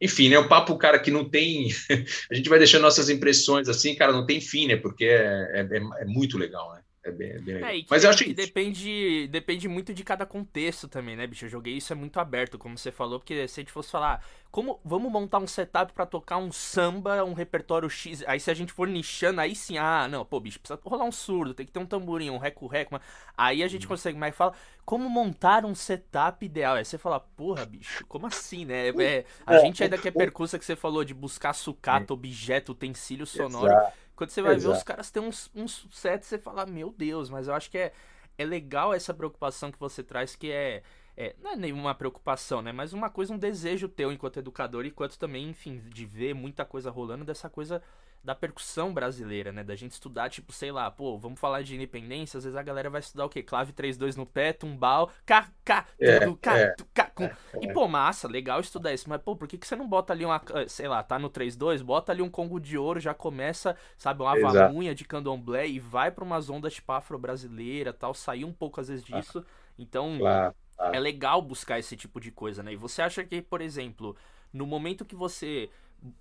Enfim, 0.00 0.28
né? 0.28 0.38
O 0.38 0.48
papo, 0.48 0.76
cara, 0.76 0.98
que 0.98 1.10
não 1.10 1.28
tem. 1.28 1.68
a 2.30 2.34
gente 2.34 2.48
vai 2.48 2.58
deixando 2.58 2.82
nossas 2.82 3.08
impressões 3.08 3.68
assim, 3.68 3.96
cara, 3.96 4.12
não 4.12 4.24
tem 4.24 4.40
fim, 4.40 4.68
né? 4.68 4.76
Porque 4.76 5.04
é, 5.04 5.66
é, 5.72 6.02
é 6.02 6.04
muito 6.04 6.38
legal, 6.38 6.72
né? 6.74 6.81
É 7.04 7.10
bem, 7.10 7.30
é 7.30 7.38
bem 7.40 7.54
legal. 7.54 7.70
É, 7.70 7.84
Mas 7.90 8.04
eu 8.04 8.10
acho 8.10 8.24
que 8.24 8.32
depende, 8.32 9.26
depende 9.26 9.66
muito 9.66 9.92
de 9.92 10.04
cada 10.04 10.24
contexto 10.24 10.86
também, 10.86 11.16
né, 11.16 11.26
bicho? 11.26 11.46
Eu 11.46 11.48
joguei 11.48 11.76
isso 11.76 11.92
é 11.92 11.96
muito 11.96 12.20
aberto, 12.20 12.56
como 12.56 12.78
você 12.78 12.92
falou, 12.92 13.18
porque 13.18 13.48
se 13.48 13.58
a 13.58 13.62
gente 13.62 13.72
fosse 13.72 13.90
falar, 13.90 14.24
como 14.52 14.80
vamos 14.84 15.10
montar 15.10 15.40
um 15.40 15.46
setup 15.46 15.92
para 15.92 16.06
tocar 16.06 16.36
um 16.36 16.52
samba, 16.52 17.24
um 17.24 17.32
repertório 17.32 17.90
X, 17.90 18.22
aí 18.24 18.38
se 18.38 18.52
a 18.52 18.54
gente 18.54 18.72
for 18.72 18.86
nichando, 18.86 19.40
aí 19.40 19.52
sim, 19.56 19.78
ah, 19.78 20.06
não, 20.06 20.24
pô, 20.24 20.38
bicho, 20.38 20.60
precisa 20.60 20.78
rolar 20.84 21.04
um 21.04 21.10
surdo, 21.10 21.54
tem 21.54 21.66
que 21.66 21.72
ter 21.72 21.80
um 21.80 21.86
tamborim, 21.86 22.30
um 22.30 22.38
reco-reco, 22.38 23.00
aí 23.36 23.64
a 23.64 23.68
gente 23.68 23.82
uhum. 23.82 23.88
consegue, 23.88 24.16
mas 24.16 24.36
fala, 24.36 24.52
como 24.84 25.08
montar 25.10 25.64
um 25.64 25.74
setup 25.74 26.46
ideal? 26.46 26.76
Aí 26.76 26.84
você 26.84 26.98
fala, 26.98 27.18
porra, 27.18 27.66
bicho, 27.66 28.06
como 28.06 28.28
assim, 28.28 28.64
né? 28.64 28.90
É, 28.90 29.24
a 29.44 29.56
é, 29.56 29.60
gente 29.60 29.82
ainda 29.82 29.98
quer 29.98 30.12
percussa 30.12 30.56
que 30.56 30.64
você 30.64 30.76
falou 30.76 31.04
de 31.04 31.14
buscar 31.14 31.52
sucata, 31.52 32.14
objeto, 32.14 32.70
utensílio 32.70 33.26
sonoro. 33.26 33.66
Exato 33.66 34.01
quando 34.16 34.30
você 34.30 34.42
vai 34.42 34.54
Exato. 34.54 34.72
ver, 34.72 34.78
os 34.78 34.82
caras 34.84 35.10
têm 35.10 35.22
uns, 35.22 35.50
uns 35.54 35.86
sets, 35.90 36.28
você 36.28 36.38
fala, 36.38 36.66
meu 36.66 36.90
Deus, 36.90 37.30
mas 37.30 37.48
eu 37.48 37.54
acho 37.54 37.70
que 37.70 37.78
é, 37.78 37.92
é 38.38 38.44
legal 38.44 38.92
essa 38.92 39.12
preocupação 39.14 39.70
que 39.72 39.78
você 39.78 40.02
traz, 40.02 40.36
que 40.36 40.50
é, 40.50 40.82
é, 41.16 41.34
não 41.40 41.52
é 41.52 41.56
nenhuma 41.56 41.94
preocupação, 41.94 42.62
né? 42.62 42.72
Mas 42.72 42.92
uma 42.92 43.10
coisa, 43.10 43.32
um 43.32 43.38
desejo 43.38 43.88
teu 43.88 44.12
enquanto 44.12 44.38
educador, 44.38 44.86
enquanto 44.86 45.18
também, 45.18 45.48
enfim, 45.48 45.80
de 45.88 46.06
ver 46.06 46.34
muita 46.34 46.64
coisa 46.64 46.90
rolando 46.90 47.24
dessa 47.24 47.48
coisa 47.50 47.82
da 48.24 48.34
percussão 48.34 48.94
brasileira, 48.94 49.50
né? 49.50 49.64
Da 49.64 49.74
gente 49.74 49.92
estudar, 49.92 50.30
tipo, 50.30 50.52
sei 50.52 50.70
lá, 50.70 50.90
pô, 50.90 51.18
vamos 51.18 51.40
falar 51.40 51.62
de 51.62 51.74
independência, 51.74 52.38
às 52.38 52.44
vezes 52.44 52.56
a 52.56 52.62
galera 52.62 52.88
vai 52.88 53.00
estudar 53.00 53.24
o 53.24 53.28
quê? 53.28 53.42
Clave 53.42 53.72
3-2 53.72 54.16
no 54.16 54.24
pé, 54.24 54.52
tumbal, 54.52 55.10
cá, 55.26 55.50
cá, 55.64 55.86
é, 55.98 56.20
tudo, 56.20 56.36
cá, 56.36 56.58
é, 56.58 56.74
cá, 56.94 57.10
com... 57.12 57.24
é, 57.24 57.36
E, 57.60 57.72
pô, 57.72 57.88
massa, 57.88 58.28
legal 58.28 58.60
estudar 58.60 58.92
isso, 58.94 59.08
mas, 59.08 59.20
pô, 59.20 59.34
por 59.34 59.48
que, 59.48 59.58
que 59.58 59.66
você 59.66 59.74
não 59.74 59.88
bota 59.88 60.12
ali 60.12 60.24
uma, 60.24 60.36
ah, 60.36 60.68
sei 60.68 60.86
lá, 60.86 61.02
tá 61.02 61.18
no 61.18 61.28
3-2, 61.28 61.82
bota 61.82 62.12
ali 62.12 62.22
um 62.22 62.30
Congo 62.30 62.60
de 62.60 62.78
ouro, 62.78 63.00
já 63.00 63.12
começa, 63.12 63.76
sabe, 63.98 64.22
uma 64.22 64.32
avamunha 64.32 64.94
de 64.94 65.04
candomblé 65.04 65.66
e 65.66 65.80
vai 65.80 66.10
pra 66.10 66.24
umas 66.24 66.48
ondas, 66.48 66.74
tipo, 66.74 66.92
afro-brasileira 66.92 67.92
tal, 67.92 68.14
sair 68.14 68.44
um 68.44 68.52
pouco, 68.52 68.80
às 68.80 68.88
vezes, 68.88 69.04
ah. 69.10 69.18
disso. 69.18 69.44
Então, 69.76 70.18
claro, 70.18 70.54
claro. 70.76 70.94
é 70.94 71.00
legal 71.00 71.42
buscar 71.42 71.78
esse 71.78 71.96
tipo 71.96 72.20
de 72.20 72.30
coisa, 72.30 72.62
né? 72.62 72.72
E 72.72 72.76
você 72.76 73.02
acha 73.02 73.24
que, 73.24 73.42
por 73.42 73.60
exemplo, 73.60 74.16
no 74.52 74.66
momento 74.66 75.04
que 75.04 75.16
você 75.16 75.70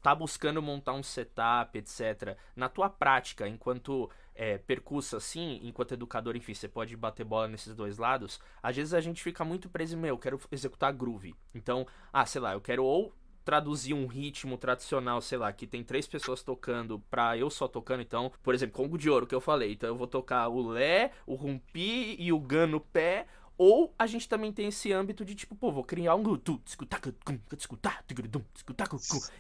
tá 0.01 0.13
buscando 0.13 0.61
montar 0.61 0.93
um 0.93 1.03
setup, 1.03 1.77
etc. 1.77 2.37
Na 2.55 2.69
tua 2.69 2.89
prática, 2.89 3.47
enquanto 3.47 4.09
é, 4.35 4.57
percurso 4.57 5.17
assim, 5.17 5.59
enquanto 5.63 5.93
educador, 5.93 6.35
enfim, 6.35 6.53
você 6.53 6.67
pode 6.67 6.95
bater 6.95 7.23
bola 7.23 7.47
nesses 7.47 7.75
dois 7.75 7.97
lados. 7.97 8.39
Às 8.61 8.75
vezes 8.75 8.93
a 8.93 9.01
gente 9.01 9.21
fica 9.21 9.43
muito 9.43 9.69
preso, 9.69 9.97
meu, 9.97 10.15
eu 10.15 10.17
quero 10.17 10.39
executar 10.51 10.93
groove. 10.93 11.35
Então, 11.53 11.85
ah, 12.11 12.25
sei 12.25 12.41
lá, 12.41 12.53
eu 12.53 12.61
quero 12.61 12.83
ou 12.83 13.13
traduzir 13.43 13.93
um 13.93 14.07
ritmo 14.07 14.57
tradicional, 14.57 15.21
sei 15.21 15.37
lá, 15.37 15.51
que 15.51 15.65
tem 15.65 15.83
três 15.83 16.07
pessoas 16.07 16.43
tocando 16.43 16.99
pra 17.09 17.37
eu 17.37 17.49
só 17.49 17.67
tocando, 17.67 18.01
então, 18.01 18.31
por 18.43 18.53
exemplo, 18.53 18.75
Congo 18.75 18.97
de 18.97 19.09
Ouro 19.09 19.25
que 19.25 19.35
eu 19.35 19.41
falei, 19.41 19.73
então 19.73 19.89
eu 19.89 19.95
vou 19.95 20.07
tocar 20.07 20.47
o 20.47 20.69
Lé, 20.69 21.11
o 21.25 21.35
Rumpi 21.35 22.15
e 22.19 22.31
o 22.31 22.39
Gan 22.39 22.67
no 22.67 22.79
pé, 22.79 23.25
ou 23.57 23.93
a 23.97 24.07
gente 24.07 24.27
também 24.27 24.51
tem 24.51 24.67
esse 24.67 24.91
âmbito 24.91 25.23
de 25.23 25.35
tipo, 25.35 25.55
pô, 25.55 25.71
vou 25.71 25.83
criar 25.83 26.15
um 26.15 26.23
groove. 26.23 26.41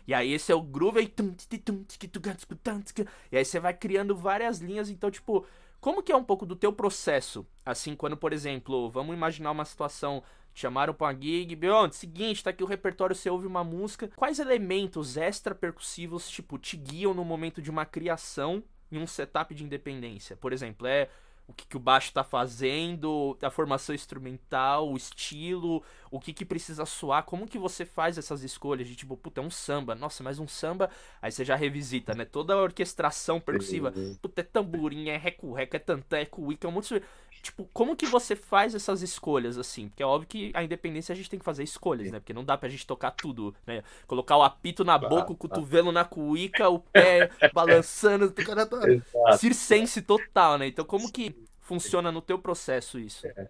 E 0.07 0.13
aí 0.13 0.33
esse 0.33 0.51
é 0.51 0.55
o 0.55 0.61
groove. 0.61 1.11
E 3.31 3.37
aí 3.37 3.45
você 3.45 3.59
vai 3.59 3.73
criando 3.73 4.15
várias 4.15 4.59
linhas. 4.59 4.89
Então, 4.89 5.09
tipo, 5.09 5.45
como 5.79 6.03
que 6.03 6.11
é 6.11 6.15
um 6.15 6.23
pouco 6.23 6.45
do 6.45 6.55
teu 6.55 6.71
processo? 6.71 7.45
Assim, 7.65 7.95
quando, 7.95 8.15
por 8.15 8.31
exemplo, 8.31 8.89
vamos 8.91 9.15
imaginar 9.15 9.51
uma 9.51 9.65
situação. 9.65 10.23
Te 10.53 10.61
chamaram 10.61 10.93
pra 10.93 11.07
uma 11.07 11.13
gig, 11.13 11.55
Beyond, 11.55 11.95
seguinte, 11.95 12.43
tá 12.43 12.49
aqui 12.49 12.61
o 12.61 12.67
repertório, 12.67 13.15
você 13.15 13.29
ouve 13.29 13.47
uma 13.47 13.63
música. 13.63 14.09
Quais 14.15 14.37
elementos 14.37 15.15
extra 15.15 15.55
percussivos, 15.55 16.29
tipo, 16.29 16.59
te 16.59 16.75
guiam 16.75 17.13
no 17.13 17.23
momento 17.23 17.61
de 17.61 17.71
uma 17.71 17.85
criação 17.85 18.61
em 18.91 18.99
um 18.99 19.07
setup 19.07 19.55
de 19.55 19.63
independência? 19.63 20.35
Por 20.35 20.51
exemplo, 20.51 20.85
é 20.85 21.09
o 21.51 21.53
que, 21.53 21.67
que 21.67 21.77
o 21.77 21.79
baixo 21.79 22.07
está 22.07 22.23
fazendo, 22.23 23.37
a 23.41 23.49
formação 23.51 23.93
instrumental, 23.93 24.89
o 24.89 24.97
estilo, 24.97 25.83
o 26.09 26.19
que, 26.19 26.33
que 26.33 26.45
precisa 26.45 26.85
soar, 26.85 27.23
como 27.23 27.45
que 27.47 27.59
você 27.59 27.85
faz 27.85 28.17
essas 28.17 28.41
escolhas 28.43 28.87
de 28.87 28.95
tipo, 28.95 29.15
puta, 29.17 29.41
é 29.41 29.43
um 29.43 29.49
samba, 29.51 29.93
nossa, 29.93 30.23
mas 30.23 30.39
um 30.39 30.47
samba, 30.47 30.89
aí 31.21 31.31
você 31.31 31.43
já 31.45 31.55
revisita, 31.55 32.15
né? 32.15 32.25
Toda 32.25 32.53
a 32.53 32.61
orquestração 32.61 33.39
percussiva, 33.39 33.93
puta, 34.21 34.41
é 34.41 34.43
tamborim, 34.43 35.09
é 35.09 35.17
reco-reco, 35.17 35.75
é 35.75 35.79
tantã, 35.79 36.17
é 36.17 36.25
cuíca, 36.25 36.67
é 36.67 36.69
um 36.69 36.73
monte 36.73 36.95
de... 36.99 37.05
Tipo, 37.41 37.67
como 37.73 37.95
que 37.95 38.05
você 38.05 38.35
faz 38.35 38.75
essas 38.75 39.01
escolhas, 39.01 39.57
assim? 39.57 39.89
Porque 39.89 40.03
é 40.03 40.05
óbvio 40.05 40.27
que 40.27 40.51
a 40.53 40.63
independência 40.63 41.11
a 41.11 41.15
gente 41.15 41.29
tem 41.29 41.39
que 41.39 41.45
fazer 41.45 41.63
escolhas, 41.63 42.11
né? 42.11 42.19
Porque 42.19 42.33
não 42.33 42.43
dá 42.43 42.57
pra 42.57 42.69
gente 42.69 42.85
tocar 42.85 43.11
tudo, 43.11 43.55
né? 43.65 43.83
Colocar 44.05 44.37
o 44.37 44.43
apito 44.43 44.83
na 44.83 44.97
boca, 44.97 45.31
o 45.31 45.35
cotovelo 45.35 45.91
na 45.91 46.05
cuíca, 46.05 46.69
o 46.69 46.79
pé 46.79 47.31
balançando, 47.53 48.25
o 48.25 48.33
cara 48.33 48.65
tá 48.65 48.79
circense 49.37 50.01
total, 50.01 50.57
né? 50.57 50.67
Então 50.67 50.85
como 50.85 51.11
que 51.11 51.35
funciona 51.61 52.11
no 52.11 52.21
teu 52.21 52.37
processo 52.37 52.99
isso? 52.99 53.25
É. 53.25 53.47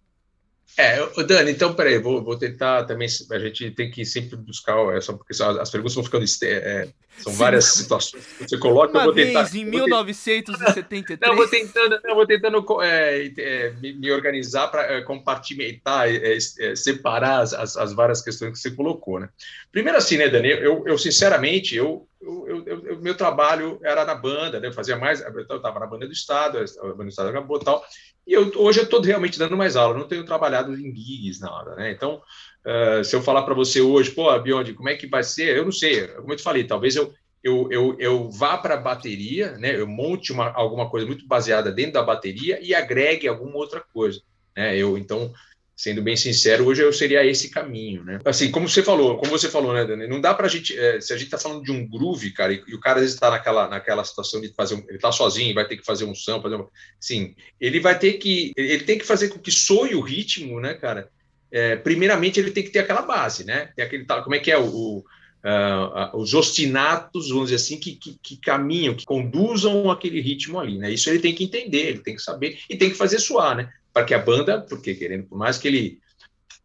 É, 0.77 1.05
Dani, 1.23 1.51
então, 1.51 1.73
peraí, 1.73 1.97
vou, 1.97 2.23
vou 2.23 2.37
tentar 2.37 2.85
também. 2.85 3.07
A 3.31 3.39
gente 3.39 3.71
tem 3.71 3.91
que 3.91 4.05
sempre 4.05 4.37
buscar, 4.37 4.77
é 4.95 5.01
só 5.01 5.13
porque 5.13 5.33
as 5.33 5.69
perguntas 5.69 5.95
vão 5.95 6.03
ficando. 6.03 6.23
É, 6.43 6.87
são 7.17 7.31
Sim. 7.31 7.37
várias 7.37 7.65
situações 7.65 8.25
que 8.25 8.49
você 8.49 8.57
coloca. 8.57 8.91
Uma 8.91 9.01
eu 9.01 9.05
vou 9.05 9.13
vez, 9.13 9.27
tentar, 9.27 9.55
em 9.55 9.65
1973. 9.65 11.19
Não, 11.21 11.35
vou 11.35 11.47
tentando, 11.47 11.99
não, 12.03 12.15
vou 12.15 12.25
tentando 12.25 12.81
é, 12.81 13.31
é, 13.37 13.69
me, 13.81 14.11
organizar 14.11 14.67
para 14.69 14.83
é, 14.83 15.01
compartimentar, 15.01 16.07
é, 16.09 16.39
separar 16.75 17.41
as, 17.41 17.53
as, 17.53 17.75
as, 17.75 17.93
várias 17.93 18.21
questões 18.21 18.53
que 18.53 18.59
você 18.59 18.71
colocou, 18.71 19.19
né? 19.19 19.29
Primeiro, 19.71 19.97
assim, 19.97 20.17
né, 20.17 20.29
Dani, 20.29 20.49
eu, 20.49 20.83
eu 20.87 20.97
sinceramente, 20.97 21.75
eu 21.75 22.07
o 22.23 23.01
meu 23.01 23.15
trabalho 23.15 23.79
era 23.83 24.05
na 24.05 24.15
banda, 24.15 24.59
né? 24.59 24.67
Eu 24.67 24.73
fazia 24.73 24.95
mais, 24.95 25.21
eu 25.21 25.57
estava 25.57 25.79
na 25.79 25.87
banda 25.87 26.05
do 26.05 26.13
Estado, 26.13 26.57
a 26.57 26.83
banda 26.83 27.03
do 27.03 27.09
Estado 27.09 27.29
acabou 27.29 27.59
tal. 27.59 27.83
E 28.27 28.33
eu, 28.33 28.51
hoje 28.55 28.79
eu 28.79 28.83
estou 28.83 29.01
realmente 29.01 29.39
dando 29.39 29.57
mais 29.57 29.75
aula, 29.75 29.97
não 29.97 30.07
tenho 30.07 30.25
trabalhado 30.25 30.73
em 30.73 30.95
gigs, 30.95 31.41
nada, 31.41 31.75
né? 31.75 31.91
Então, 31.91 32.21
uh, 32.65 33.03
se 33.03 33.15
eu 33.15 33.21
falar 33.21 33.41
para 33.43 33.55
você 33.55 33.81
hoje, 33.81 34.11
pô, 34.11 34.37
Biondi, 34.39 34.73
como 34.73 34.89
é 34.89 34.95
que 34.95 35.07
vai 35.07 35.23
ser? 35.23 35.57
Eu 35.57 35.65
não 35.65 35.71
sei, 35.71 36.07
como 36.07 36.31
eu 36.31 36.37
te 36.37 36.43
falei, 36.43 36.63
talvez 36.63 36.95
eu, 36.95 37.11
eu, 37.43 37.67
eu, 37.71 37.95
eu 37.99 38.29
vá 38.29 38.57
para 38.57 38.75
a 38.75 38.81
bateria, 38.81 39.57
né? 39.57 39.75
Eu 39.75 39.87
monte 39.87 40.31
uma, 40.31 40.51
alguma 40.51 40.89
coisa 40.89 41.07
muito 41.07 41.27
baseada 41.27 41.71
dentro 41.71 41.93
da 41.93 42.03
bateria 42.03 42.59
e 42.61 42.75
agregue 42.75 43.27
alguma 43.27 43.55
outra 43.55 43.83
coisa, 43.93 44.21
né? 44.55 44.77
Eu, 44.77 44.97
então, 44.97 45.33
sendo 45.81 45.99
bem 45.99 46.15
sincero, 46.15 46.67
hoje 46.67 46.83
eu 46.83 46.93
seria 46.93 47.25
esse 47.25 47.49
caminho, 47.49 48.03
né? 48.03 48.19
Assim, 48.23 48.51
como 48.51 48.69
você 48.69 48.83
falou, 48.83 49.17
como 49.17 49.31
você 49.31 49.49
falou, 49.49 49.73
né, 49.73 49.83
Dani? 49.83 50.07
Não 50.07 50.21
dá 50.21 50.31
para 50.31 50.45
a 50.45 50.49
gente, 50.49 50.77
é, 50.77 51.01
se 51.01 51.11
a 51.11 51.17
gente 51.17 51.25
está 51.25 51.39
falando 51.39 51.63
de 51.63 51.71
um 51.71 51.87
groove, 51.87 52.29
cara, 52.29 52.53
e, 52.53 52.61
e, 52.67 52.75
o 52.75 52.79
cara 52.79 52.97
às 52.97 53.01
vezes 53.01 53.15
está 53.15 53.31
naquela, 53.31 53.67
naquela 53.67 54.03
situação 54.03 54.39
de 54.39 54.53
fazer, 54.53 54.75
um, 54.75 54.83
ele 54.87 54.97
está 54.97 55.11
sozinho, 55.11 55.55
vai 55.55 55.67
ter 55.67 55.77
que 55.77 55.83
fazer 55.83 56.05
um 56.05 56.13
samba, 56.13 56.43
fazer 56.43 56.57
um, 56.57 56.67
sim, 56.99 57.33
ele 57.59 57.79
vai 57.79 57.97
ter 57.97 58.13
que, 58.13 58.53
ele 58.55 58.83
tem 58.83 58.99
que 58.99 59.05
fazer 59.05 59.29
com 59.29 59.39
que 59.39 59.49
soe 59.49 59.95
o 59.95 60.01
ritmo, 60.01 60.59
né, 60.59 60.75
cara? 60.75 61.09
É, 61.51 61.75
primeiramente 61.75 62.39
ele 62.39 62.51
tem 62.51 62.63
que 62.63 62.69
ter 62.69 62.79
aquela 62.79 63.01
base, 63.01 63.43
né? 63.43 63.71
Tem 63.75 63.83
aquele 63.83 64.05
como 64.05 64.35
é 64.35 64.39
que 64.39 64.51
é 64.51 64.59
o, 64.59 64.67
o 64.67 65.05
uh, 65.43 66.15
os 66.15 66.33
ostinatos, 66.33 67.29
vamos 67.29 67.49
dizer 67.49 67.55
assim, 67.55 67.79
que, 67.79 67.95
que, 67.95 68.17
que, 68.21 68.37
caminham, 68.37 68.93
que 68.93 69.05
conduzam 69.05 69.89
aquele 69.89 70.21
ritmo 70.21 70.59
ali, 70.59 70.77
né? 70.77 70.91
Isso 70.91 71.09
ele 71.09 71.19
tem 71.19 71.33
que 71.33 71.43
entender, 71.43 71.87
ele 71.87 71.99
tem 71.99 72.15
que 72.15 72.21
saber 72.21 72.59
e 72.69 72.77
tem 72.77 72.89
que 72.89 72.95
fazer 72.95 73.19
soar, 73.19 73.57
né? 73.57 73.69
Para 73.93 74.05
que 74.05 74.13
a 74.13 74.19
banda, 74.19 74.61
porque 74.61 74.95
querendo, 74.95 75.25
por 75.27 75.37
mais 75.37 75.57
que 75.57 75.67
ele 75.67 75.99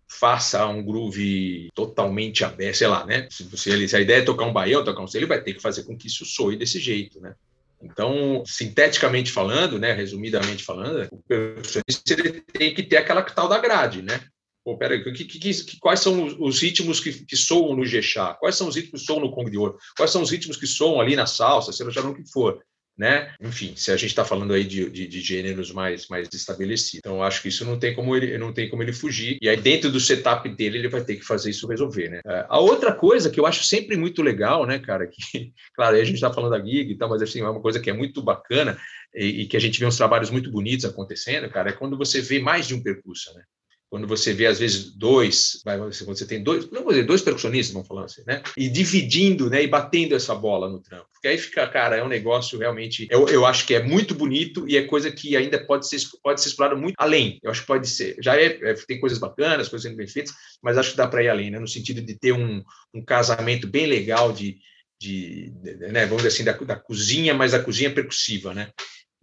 faça 0.08 0.66
um 0.66 0.82
groove 0.82 1.68
totalmente 1.74 2.44
aberto, 2.44 2.76
sei 2.76 2.86
lá, 2.86 3.04
né? 3.04 3.28
Se, 3.30 3.44
se, 3.56 3.70
ele, 3.70 3.88
se 3.88 3.96
a 3.96 4.00
ideia 4.00 4.18
é 4.18 4.24
tocar 4.24 4.44
um 4.44 4.52
baião, 4.52 4.84
tocar 4.84 5.02
um 5.02 5.06
ele 5.14 5.26
vai 5.26 5.42
ter 5.42 5.54
que 5.54 5.60
fazer 5.60 5.82
com 5.82 5.96
que 5.96 6.06
isso 6.06 6.24
soe 6.24 6.56
desse 6.56 6.78
jeito, 6.78 7.20
né? 7.20 7.34
Então, 7.82 8.42
sinteticamente 8.46 9.30
falando, 9.30 9.78
né, 9.78 9.92
resumidamente 9.92 10.64
falando, 10.64 11.06
o 11.12 11.18
percussionista 11.28 12.14
ele 12.14 12.40
tem 12.40 12.74
que 12.74 12.82
ter 12.82 12.96
aquela 12.96 13.22
tal 13.22 13.48
da 13.48 13.58
grade, 13.58 14.00
né? 14.00 14.20
Pô, 14.64 14.76
peraí, 14.76 15.04
que, 15.04 15.24
que, 15.24 15.38
que, 15.38 15.78
quais 15.78 16.00
são 16.00 16.24
os, 16.24 16.34
os 16.38 16.60
ritmos 16.60 16.98
que, 16.98 17.12
que, 17.24 17.36
soam 17.36 17.76
no 17.76 17.84
Gechá? 17.84 18.34
Quais 18.34 18.56
são 18.56 18.66
os 18.66 18.74
ritmos 18.74 19.02
que 19.02 19.06
soam 19.06 19.20
no 19.20 19.30
Congo 19.30 19.50
de 19.50 19.56
Ouro? 19.56 19.78
Quais 19.96 20.10
são 20.10 20.22
os 20.22 20.30
ritmos 20.30 20.56
que 20.56 20.66
soam 20.66 21.00
ali 21.00 21.14
na 21.14 21.26
salsa, 21.26 21.72
seja 21.72 22.00
lá 22.00 22.10
o 22.10 22.14
que 22.14 22.28
for? 22.28 22.60
Né? 22.96 23.34
Enfim, 23.40 23.74
se 23.76 23.92
a 23.92 23.96
gente 23.96 24.10
está 24.10 24.24
falando 24.24 24.54
aí 24.54 24.64
de, 24.64 24.88
de, 24.88 25.06
de, 25.06 25.20
gêneros 25.20 25.70
mais, 25.70 26.08
mais 26.08 26.28
estabelecidos. 26.32 26.98
Então, 26.98 27.22
acho 27.22 27.42
que 27.42 27.48
isso 27.48 27.64
não 27.64 27.78
tem 27.78 27.94
como 27.94 28.16
ele 28.16 28.38
não 28.38 28.52
tem 28.52 28.68
como 28.68 28.82
ele 28.82 28.92
fugir. 28.92 29.36
E 29.40 29.48
aí, 29.48 29.56
dentro 29.56 29.90
do 29.90 30.00
setup 30.00 30.48
dele, 30.48 30.78
ele 30.78 30.88
vai 30.88 31.04
ter 31.04 31.16
que 31.16 31.24
fazer 31.24 31.50
isso 31.50 31.66
resolver, 31.66 32.08
né? 32.08 32.20
É, 32.26 32.46
a 32.48 32.58
outra 32.58 32.92
coisa 32.92 33.30
que 33.30 33.38
eu 33.38 33.46
acho 33.46 33.64
sempre 33.64 33.96
muito 33.96 34.22
legal, 34.22 34.64
né, 34.66 34.78
cara, 34.78 35.06
que, 35.12 35.52
claro, 35.74 35.96
a 35.96 36.04
gente 36.04 36.14
está 36.14 36.32
falando 36.32 36.52
da 36.52 36.64
gig 36.64 36.90
e 36.90 36.96
tal, 36.96 37.10
mas 37.10 37.20
assim, 37.20 37.40
é 37.40 37.48
uma 37.48 37.60
coisa 37.60 37.80
que 37.80 37.90
é 37.90 37.92
muito 37.92 38.22
bacana 38.22 38.78
e, 39.14 39.42
e, 39.42 39.46
que 39.46 39.56
a 39.56 39.60
gente 39.60 39.78
vê 39.78 39.86
uns 39.86 39.96
trabalhos 39.96 40.30
muito 40.30 40.50
bonitos 40.50 40.84
acontecendo, 40.84 41.48
cara, 41.50 41.70
é 41.70 41.72
quando 41.72 41.96
você 41.96 42.20
vê 42.20 42.38
mais 42.38 42.66
de 42.66 42.74
um 42.74 42.82
percurso, 42.82 43.32
né? 43.34 43.42
Quando 43.88 44.06
você 44.06 44.32
vê 44.32 44.46
às 44.46 44.58
vezes 44.58 44.92
dois, 44.96 45.60
quando 45.62 45.92
você 46.18 46.26
tem 46.26 46.42
dois, 46.42 46.70
não 46.70 46.82
vou 46.82 46.92
dizer, 46.92 47.04
dois 47.04 47.22
percussionistas, 47.22 47.72
vamos 47.72 47.86
falar 47.86 48.04
assim, 48.04 48.22
né? 48.26 48.42
E 48.56 48.68
dividindo, 48.68 49.48
né? 49.48 49.62
E 49.62 49.66
batendo 49.66 50.14
essa 50.14 50.34
bola 50.34 50.68
no 50.68 50.80
trampo. 50.80 51.06
Porque 51.12 51.28
aí 51.28 51.38
fica, 51.38 51.66
cara, 51.68 51.96
é 51.96 52.02
um 52.02 52.08
negócio 52.08 52.58
realmente, 52.58 53.06
eu, 53.10 53.28
eu 53.28 53.46
acho 53.46 53.66
que 53.66 53.74
é 53.74 53.82
muito 53.82 54.14
bonito 54.14 54.68
e 54.68 54.76
é 54.76 54.82
coisa 54.82 55.10
que 55.10 55.36
ainda 55.36 55.64
pode 55.64 55.88
ser, 55.88 55.98
pode 56.22 56.40
ser 56.40 56.48
explorada 56.48 56.78
muito 56.78 56.94
além. 56.98 57.38
Eu 57.42 57.50
acho 57.50 57.60
que 57.60 57.66
pode 57.66 57.88
ser, 57.88 58.16
já 58.20 58.36
é, 58.36 58.46
é 58.46 58.74
tem 58.74 58.98
coisas 58.98 59.18
bacanas, 59.18 59.68
coisas 59.68 59.88
sendo 59.88 59.96
bem 59.96 60.08
feitas, 60.08 60.34
mas 60.62 60.76
acho 60.76 60.90
que 60.90 60.96
dá 60.96 61.06
para 61.06 61.22
ir 61.22 61.28
além, 61.28 61.50
né? 61.50 61.58
No 61.60 61.68
sentido 61.68 62.02
de 62.02 62.18
ter 62.18 62.32
um, 62.32 62.62
um 62.92 63.04
casamento 63.04 63.68
bem 63.68 63.86
legal 63.86 64.32
de, 64.32 64.58
de, 65.00 65.50
de 65.50 65.74
né? 65.92 66.06
Vamos 66.06 66.24
dizer 66.24 66.28
assim, 66.28 66.44
da, 66.44 66.52
da 66.52 66.76
cozinha, 66.76 67.34
mas 67.34 67.52
da 67.52 67.62
cozinha 67.62 67.94
percussiva, 67.94 68.52
né? 68.52 68.70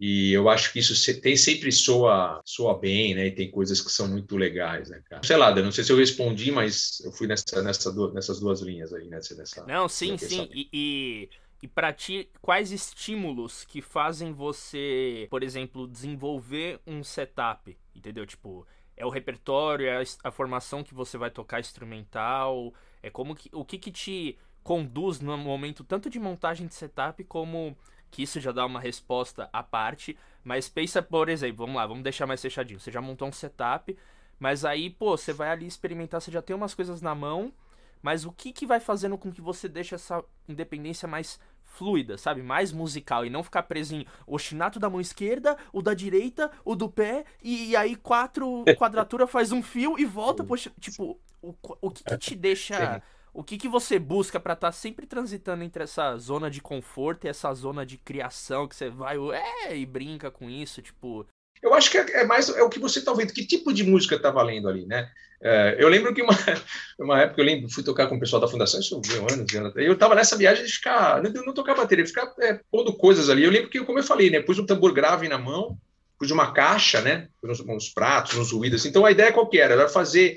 E 0.06 0.34
eu 0.34 0.50
acho 0.50 0.70
que 0.70 0.80
isso 0.80 0.94
tem 1.22 1.34
sempre 1.34 1.72
soa, 1.72 2.38
soa 2.44 2.78
bem, 2.78 3.14
né? 3.14 3.28
E 3.28 3.30
tem 3.30 3.50
coisas 3.50 3.80
que 3.80 3.90
são 3.90 4.06
muito 4.06 4.36
legais, 4.36 4.90
né, 4.90 5.00
cara? 5.08 5.22
Sei 5.24 5.34
lá, 5.34 5.54
não 5.54 5.72
sei 5.72 5.82
se 5.82 5.90
eu 5.90 5.96
respondi, 5.96 6.52
mas 6.52 7.00
eu 7.02 7.10
fui 7.10 7.26
nessa, 7.26 7.62
nessa, 7.62 7.90
nessas 8.12 8.38
duas 8.38 8.60
linhas 8.60 8.92
aí, 8.92 9.08
nessa. 9.08 9.34
nessa 9.34 9.64
não, 9.64 9.88
sim, 9.88 10.18
sim. 10.18 10.46
E, 10.52 10.68
e, 10.70 11.30
e 11.62 11.66
para 11.66 11.90
ti, 11.90 12.28
quais 12.42 12.70
estímulos 12.70 13.64
que 13.64 13.80
fazem 13.80 14.30
você, 14.34 15.26
por 15.30 15.42
exemplo, 15.42 15.88
desenvolver 15.88 16.78
um 16.86 17.02
setup? 17.02 17.74
Entendeu? 17.94 18.26
Tipo, 18.26 18.66
é 18.94 19.06
o 19.06 19.08
repertório, 19.08 19.86
é 19.86 20.02
a, 20.02 20.04
a 20.24 20.30
formação 20.30 20.84
que 20.84 20.92
você 20.92 21.16
vai 21.16 21.30
tocar 21.30 21.60
instrumental, 21.60 22.74
é 23.02 23.08
como 23.08 23.34
que, 23.34 23.48
o 23.54 23.64
que 23.64 23.78
que 23.78 23.90
te 23.90 24.38
conduz 24.62 25.18
no 25.20 25.34
momento 25.38 25.82
tanto 25.82 26.10
de 26.10 26.20
montagem 26.20 26.66
de 26.66 26.74
setup 26.74 27.24
como 27.24 27.74
que 28.14 28.22
isso 28.22 28.38
já 28.38 28.52
dá 28.52 28.64
uma 28.64 28.78
resposta 28.78 29.48
à 29.52 29.60
parte. 29.60 30.16
Mas 30.44 30.68
pensa, 30.68 31.02
por 31.02 31.28
exemplo, 31.28 31.66
vamos 31.66 31.74
lá, 31.74 31.84
vamos 31.84 32.04
deixar 32.04 32.26
mais 32.26 32.40
fechadinho. 32.40 32.78
Você 32.78 32.92
já 32.92 33.00
montou 33.00 33.26
um 33.26 33.32
setup, 33.32 33.96
mas 34.38 34.64
aí, 34.64 34.88
pô, 34.88 35.16
você 35.16 35.32
vai 35.32 35.50
ali 35.50 35.66
experimentar, 35.66 36.20
você 36.20 36.30
já 36.30 36.40
tem 36.40 36.54
umas 36.54 36.74
coisas 36.74 37.02
na 37.02 37.12
mão, 37.12 37.52
mas 38.00 38.24
o 38.24 38.30
que 38.30 38.52
que 38.52 38.66
vai 38.66 38.78
fazendo 38.78 39.18
com 39.18 39.32
que 39.32 39.40
você 39.40 39.68
deixe 39.68 39.96
essa 39.96 40.22
independência 40.48 41.08
mais 41.08 41.40
fluida, 41.64 42.16
sabe? 42.16 42.40
Mais 42.40 42.70
musical 42.70 43.26
e 43.26 43.30
não 43.30 43.42
ficar 43.42 43.64
preso 43.64 43.96
em 43.96 44.06
o 44.28 44.38
chinato 44.38 44.78
da 44.78 44.88
mão 44.88 45.00
esquerda, 45.00 45.56
o 45.72 45.82
da 45.82 45.92
direita, 45.92 46.52
o 46.64 46.76
do 46.76 46.88
pé 46.88 47.24
e, 47.42 47.70
e 47.70 47.76
aí 47.76 47.96
quatro 47.96 48.64
quadratura 48.78 49.26
faz 49.26 49.50
um 49.50 49.60
fio 49.60 49.98
e 49.98 50.04
volta, 50.04 50.44
poxa, 50.44 50.70
tipo, 50.78 51.18
o, 51.42 51.52
o 51.80 51.90
que 51.90 52.04
que 52.04 52.16
te 52.16 52.36
deixa 52.36 53.02
o 53.34 53.42
que, 53.42 53.58
que 53.58 53.68
você 53.68 53.98
busca 53.98 54.38
para 54.38 54.52
estar 54.52 54.68
tá 54.68 54.72
sempre 54.72 55.06
transitando 55.06 55.64
entre 55.64 55.82
essa 55.82 56.16
zona 56.16 56.48
de 56.48 56.62
conforto 56.62 57.24
e 57.24 57.28
essa 57.28 57.52
zona 57.52 57.84
de 57.84 57.98
criação 57.98 58.68
que 58.68 58.76
você 58.76 58.88
vai 58.88 59.16
é, 59.32 59.76
e 59.76 59.84
brinca 59.84 60.30
com 60.30 60.48
isso, 60.48 60.80
tipo. 60.80 61.26
Eu 61.60 61.74
acho 61.74 61.90
que 61.90 61.98
é, 61.98 62.20
é 62.20 62.24
mais 62.24 62.48
é 62.48 62.62
o 62.62 62.68
que 62.70 62.78
você 62.78 63.00
está 63.00 63.10
ouvindo, 63.10 63.32
que 63.32 63.44
tipo 63.44 63.72
de 63.72 63.82
música 63.82 64.14
está 64.14 64.30
valendo 64.30 64.68
ali, 64.68 64.86
né? 64.86 65.10
É, 65.42 65.76
eu 65.78 65.88
lembro 65.88 66.14
que 66.14 66.22
uma, 66.22 66.32
uma 66.98 67.20
época 67.22 67.40
eu 67.40 67.44
lembro, 67.44 67.68
fui 67.68 67.82
tocar 67.82 68.06
com 68.06 68.16
o 68.16 68.20
pessoal 68.20 68.40
da 68.40 68.48
fundação, 68.48 68.78
isso 68.78 68.96
um 68.96 69.32
anos, 69.32 69.54
anos 69.54 69.72
eu 69.76 69.92
estava 69.94 70.14
nessa 70.14 70.36
viagem 70.36 70.64
de 70.64 70.72
ficar, 70.72 71.22
não, 71.22 71.30
não 71.44 71.52
tocar 71.52 71.74
bateria, 71.74 72.06
ficar 72.06 72.32
é, 72.40 72.60
pondo 72.70 72.96
coisas 72.96 73.28
ali. 73.28 73.42
Eu 73.42 73.50
lembro 73.50 73.68
que, 73.68 73.82
como 73.84 73.98
eu 73.98 74.04
falei, 74.04 74.30
né, 74.30 74.40
pus 74.40 74.58
um 74.58 74.66
tambor 74.66 74.92
grave 74.92 75.28
na 75.28 75.38
mão, 75.38 75.76
pus 76.18 76.30
uma 76.30 76.52
caixa, 76.52 77.00
né, 77.00 77.28
uns, 77.42 77.60
uns 77.60 77.88
pratos, 77.88 78.38
uns 78.38 78.52
ruídos. 78.52 78.80
Assim. 78.80 78.90
Então 78.90 79.04
a 79.04 79.10
ideia 79.10 79.32
qual 79.32 79.48
que 79.48 79.58
era? 79.58 79.74
Era 79.74 79.88
fazer 79.88 80.36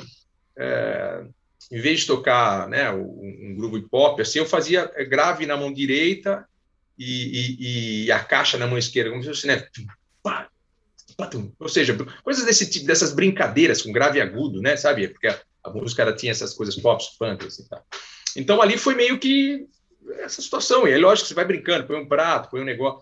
é, 0.58 1.24
em 1.72 1.82
vez 1.82 2.02
de 2.02 2.08
tocar 2.08 2.68
né, 2.68 2.92
um, 2.92 3.50
um 3.50 3.56
grupo 3.56 3.78
hip 3.78 3.88
hop, 3.92 4.20
assim, 4.20 4.40
eu 4.40 4.46
fazia 4.46 4.86
grave 5.08 5.46
na 5.46 5.58
mão 5.58 5.72
direita 5.72 6.48
e, 6.98 7.04
e, 7.60 8.06
e 8.06 8.12
a 8.12 8.24
caixa 8.24 8.58
na 8.58 8.68
mão 8.68 8.78
esquerda, 8.78 9.12
como 9.12 9.22
se 9.22 9.30
fosse, 9.30 9.48
né? 9.48 9.68
Ou 11.60 11.70
seja, 11.70 11.98
coisas 12.24 12.46
desse 12.46 12.70
tipo, 12.70 12.86
dessas 12.86 13.12
brincadeiras 13.12 13.82
com 13.82 13.92
grave 13.92 14.20
e 14.20 14.22
agudo, 14.22 14.62
né? 14.62 14.78
Sabe? 14.78 15.08
Porque 15.08 15.28
a, 15.28 15.40
a 15.64 15.70
música 15.70 16.04
ela 16.04 16.16
tinha 16.16 16.32
essas 16.32 16.54
coisas 16.54 16.76
pop, 16.76 17.04
funk, 17.18 17.46
assim, 17.46 17.68
tá? 17.68 17.82
Então 18.36 18.62
ali 18.62 18.78
foi 18.78 18.96
meio 18.96 19.20
que 19.20 19.66
essa 20.20 20.42
situação. 20.42 20.88
E 20.88 20.92
é 20.92 20.98
lógico 20.98 21.24
que 21.24 21.30
você 21.30 21.34
vai 21.34 21.46
brincando, 21.46 21.88
põe 21.88 21.98
um 21.98 22.08
prato, 22.08 22.50
põe 22.50 22.62
um 22.62 22.66
negócio 22.66 23.02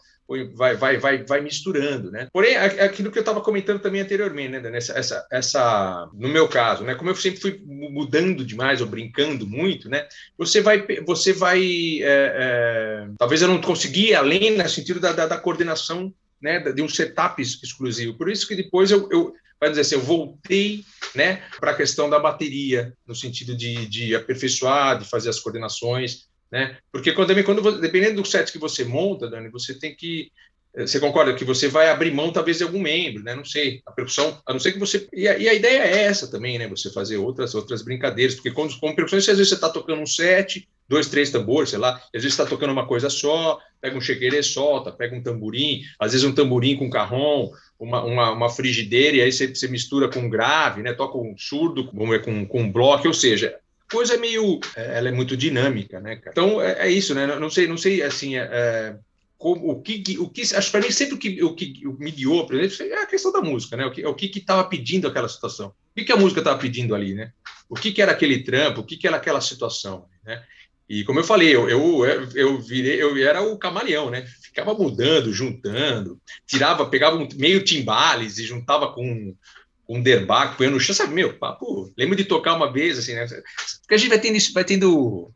vai, 0.56 0.76
vai, 0.76 0.98
vai, 0.98 1.24
vai 1.24 1.42
misturando, 1.42 2.12
né? 2.12 2.28
Porém, 2.34 2.56
aquilo 2.56 3.12
que 3.12 3.18
eu 3.18 3.22
estava 3.22 3.42
comentando 3.42 3.80
também 3.80 4.02
anteriormente, 4.02 4.60
né, 4.60 4.78
essa, 4.78 4.94
essa, 4.94 5.28
essa, 5.32 6.10
no 6.14 6.28
meu 6.28 6.48
caso, 6.48 6.84
né, 6.84 6.96
como 6.96 7.10
eu 7.10 7.16
sempre 7.16 7.40
fui 7.40 7.62
mudando 7.64 8.44
demais 8.44 8.82
ou 8.82 8.88
brincando 8.88 9.48
muito, 9.48 9.88
né, 9.88 10.08
você 10.38 10.62
vai, 10.62 10.86
você 11.06 11.32
vai, 11.32 11.62
é, 12.02 12.06
é, 12.06 13.08
talvez 13.20 13.42
eu 13.42 13.48
não 13.48 13.62
conseguia 13.62 14.20
além 14.20 14.58
no 14.58 14.70
sentido 14.70 15.00
da, 15.00 15.12
da, 15.12 15.28
da, 15.28 15.38
coordenação, 15.38 16.14
né, 16.42 16.60
de 16.60 16.82
um 16.82 16.90
setup 16.90 17.42
exclusivo. 17.42 18.18
Por 18.18 18.30
isso 18.30 18.48
que 18.48 18.56
depois 18.56 18.92
eu, 18.92 19.08
eu 19.12 19.34
vai 19.60 19.70
dizer 19.70 19.82
assim, 19.82 19.96
eu 19.96 20.02
voltei, 20.02 20.84
né, 21.14 21.44
para 21.60 21.72
a 21.72 21.76
questão 21.76 22.10
da 22.10 22.20
bateria, 22.20 22.94
no 23.08 23.16
sentido 23.16 23.56
de, 23.56 23.86
de 23.86 24.16
aperfeiçoar, 24.16 25.00
de 25.00 25.10
fazer 25.10 25.30
as 25.30 25.40
coordenações, 25.40 26.28
né? 26.52 26.78
Porque 26.92 27.12
quando, 27.12 27.44
quando 27.44 27.80
dependendo 27.80 28.22
do 28.22 28.28
set 28.28 28.52
que 28.52 28.58
você 28.58 28.84
monta, 28.84 29.30
Dani, 29.30 29.50
você 29.50 29.74
tem 29.74 29.96
que 29.96 30.32
eh, 30.76 30.86
você 30.86 31.00
concorda 31.00 31.34
que 31.34 31.46
você 31.46 31.68
vai 31.68 31.90
abrir 31.90 32.12
mão 32.14 32.32
talvez 32.32 32.58
de 32.58 32.64
algum 32.64 32.80
membro, 32.80 33.24
né? 33.24 33.36
Não 33.36 33.46
sei, 33.46 33.82
a 33.86 33.92
percussão, 33.92 34.40
a 34.46 34.54
não 34.54 34.60
ser 34.60 34.74
que 34.74 34.80
você 34.80 35.08
e 35.14 35.28
a, 35.28 35.38
e 35.38 35.50
a 35.50 35.54
ideia 35.54 35.84
é 35.84 36.04
essa 36.04 36.30
também, 36.30 36.58
né? 36.58 36.68
Você 36.68 36.92
fazer 36.92 37.18
outras 37.18 37.56
outras 37.56 37.82
brincadeiras, 37.82 38.36
porque 38.36 38.52
quando 38.52 38.78
com 38.80 38.96
percussão, 38.96 39.20
às 39.20 39.26
vezes 39.26 39.50
você 39.50 39.56
está 39.56 39.70
tocando 39.70 40.02
um 40.02 40.06
set, 40.06 40.68
dois, 40.88 41.08
três 41.08 41.32
tambores, 41.32 41.70
sei 41.72 41.80
lá, 41.80 41.96
às 41.96 42.22
vezes 42.22 42.34
está 42.34 42.46
tocando 42.46 42.72
uma 42.72 42.88
coisa 42.88 43.10
só, 43.10 43.60
pega 43.82 43.98
um 43.98 44.02
chequerê, 44.02 44.42
solta, 44.44 44.92
pega 44.92 45.16
um 45.16 45.24
tamborim, 45.24 45.82
às 46.00 46.12
vezes 46.12 46.26
um 46.26 46.34
tamborim 46.34 46.78
com 46.78 46.90
carrom, 46.90 47.52
uma, 47.80 48.04
uma, 48.04 48.32
uma 48.32 48.50
frigideira, 48.50 49.18
e 49.18 49.22
aí 49.22 49.32
você, 49.32 49.48
você 49.48 49.68
mistura 49.68 50.10
com 50.10 50.20
um 50.20 50.30
grave, 50.30 50.82
né? 50.82 50.94
Toca 50.94 51.18
um 51.18 51.36
surdo 51.38 51.86
com, 51.88 52.46
com 52.46 52.62
um 52.62 52.72
bloco, 52.72 53.08
ou 53.08 53.14
seja, 53.14 53.56
coisa 53.92 54.16
é 54.16 54.18
meio, 54.18 54.60
é, 54.76 54.98
ela 54.98 55.10
é 55.10 55.12
muito 55.12 55.38
dinâmica, 55.38 56.00
né, 56.00 56.16
cara? 56.18 56.32
Então 56.32 56.62
é, 56.62 56.88
é 56.88 56.92
isso, 56.92 57.14
né? 57.14 57.28
Não 57.28 57.50
sei, 57.50 57.68
não 57.68 57.78
sei 57.78 58.02
assim, 58.02 58.36
é, 58.36 58.50
é 58.52 58.96
como, 59.38 59.70
o 59.70 59.82
que, 59.82 60.18
o 60.20 60.30
que, 60.30 60.42
acho 60.42 60.72
para 60.72 60.82
mim 60.82 60.92
sempre 60.92 61.16
o 61.16 61.18
que, 61.18 61.44
o 61.44 61.54
que 61.54 61.84
me 62.00 62.12
guiou, 62.12 62.46
por 62.46 62.56
exemplo, 62.56 62.94
é 62.94 63.04
a 63.04 63.06
questão 63.06 63.32
da 63.32 63.42
música, 63.42 63.76
né? 63.76 63.86
O 63.86 63.92
que, 63.92 64.06
o 64.06 64.16
que 64.16 64.40
estava 64.40 64.64
pedindo 64.64 65.08
aquela 65.08 65.28
situação? 65.28 65.68
O 65.68 65.74
que, 65.96 66.06
que 66.06 66.12
a 66.12 66.18
música 66.18 66.40
estava 66.42 66.60
pedindo 66.60 66.96
ali, 66.96 67.14
né? 67.14 67.32
O 67.70 67.76
que, 67.76 67.92
que 67.92 68.02
era 68.02 68.12
aquele 68.12 68.44
trampo? 68.44 68.82
O 68.82 68.84
que, 68.84 68.98
que 68.98 69.08
era 69.08 69.18
aquela 69.18 69.42
situação, 69.42 70.06
né? 70.26 70.44
E 70.88 71.04
como 71.04 71.20
eu 71.20 71.24
falei, 71.24 71.54
eu, 71.56 71.68
eu, 71.68 72.06
eu 72.36 72.62
virei, 72.62 73.02
eu 73.02 73.18
era 73.18 73.42
o 73.42 73.58
camaleão, 73.58 74.12
né? 74.12 74.26
Ficava 74.42 74.74
mudando, 74.74 75.34
juntando, 75.34 76.20
tirava, 76.46 76.86
pegava 76.86 77.18
um, 77.18 77.28
meio 77.36 77.64
timbales 77.64 78.38
e 78.38 78.46
juntava 78.46 78.94
com 78.94 79.36
com 79.65 79.65
um 79.88 80.02
derbaque, 80.02 80.58
põe 80.58 80.68
no 80.68 80.80
chão, 80.80 80.96
sabe, 80.96 81.14
meu, 81.14 81.38
papo, 81.38 81.94
lembro 81.98 82.16
de 82.16 82.26
tocar 82.26 82.56
uma 82.56 82.72
vez, 82.72 82.98
assim, 82.98 83.14
né? 83.14 83.26
Porque 83.28 83.94
a 83.94 83.98
gente 83.98 84.10
vai 84.10 84.20
tendo 84.20 84.36
isso, 84.36 84.54
vai 84.54 84.64
tendo, 84.64 85.32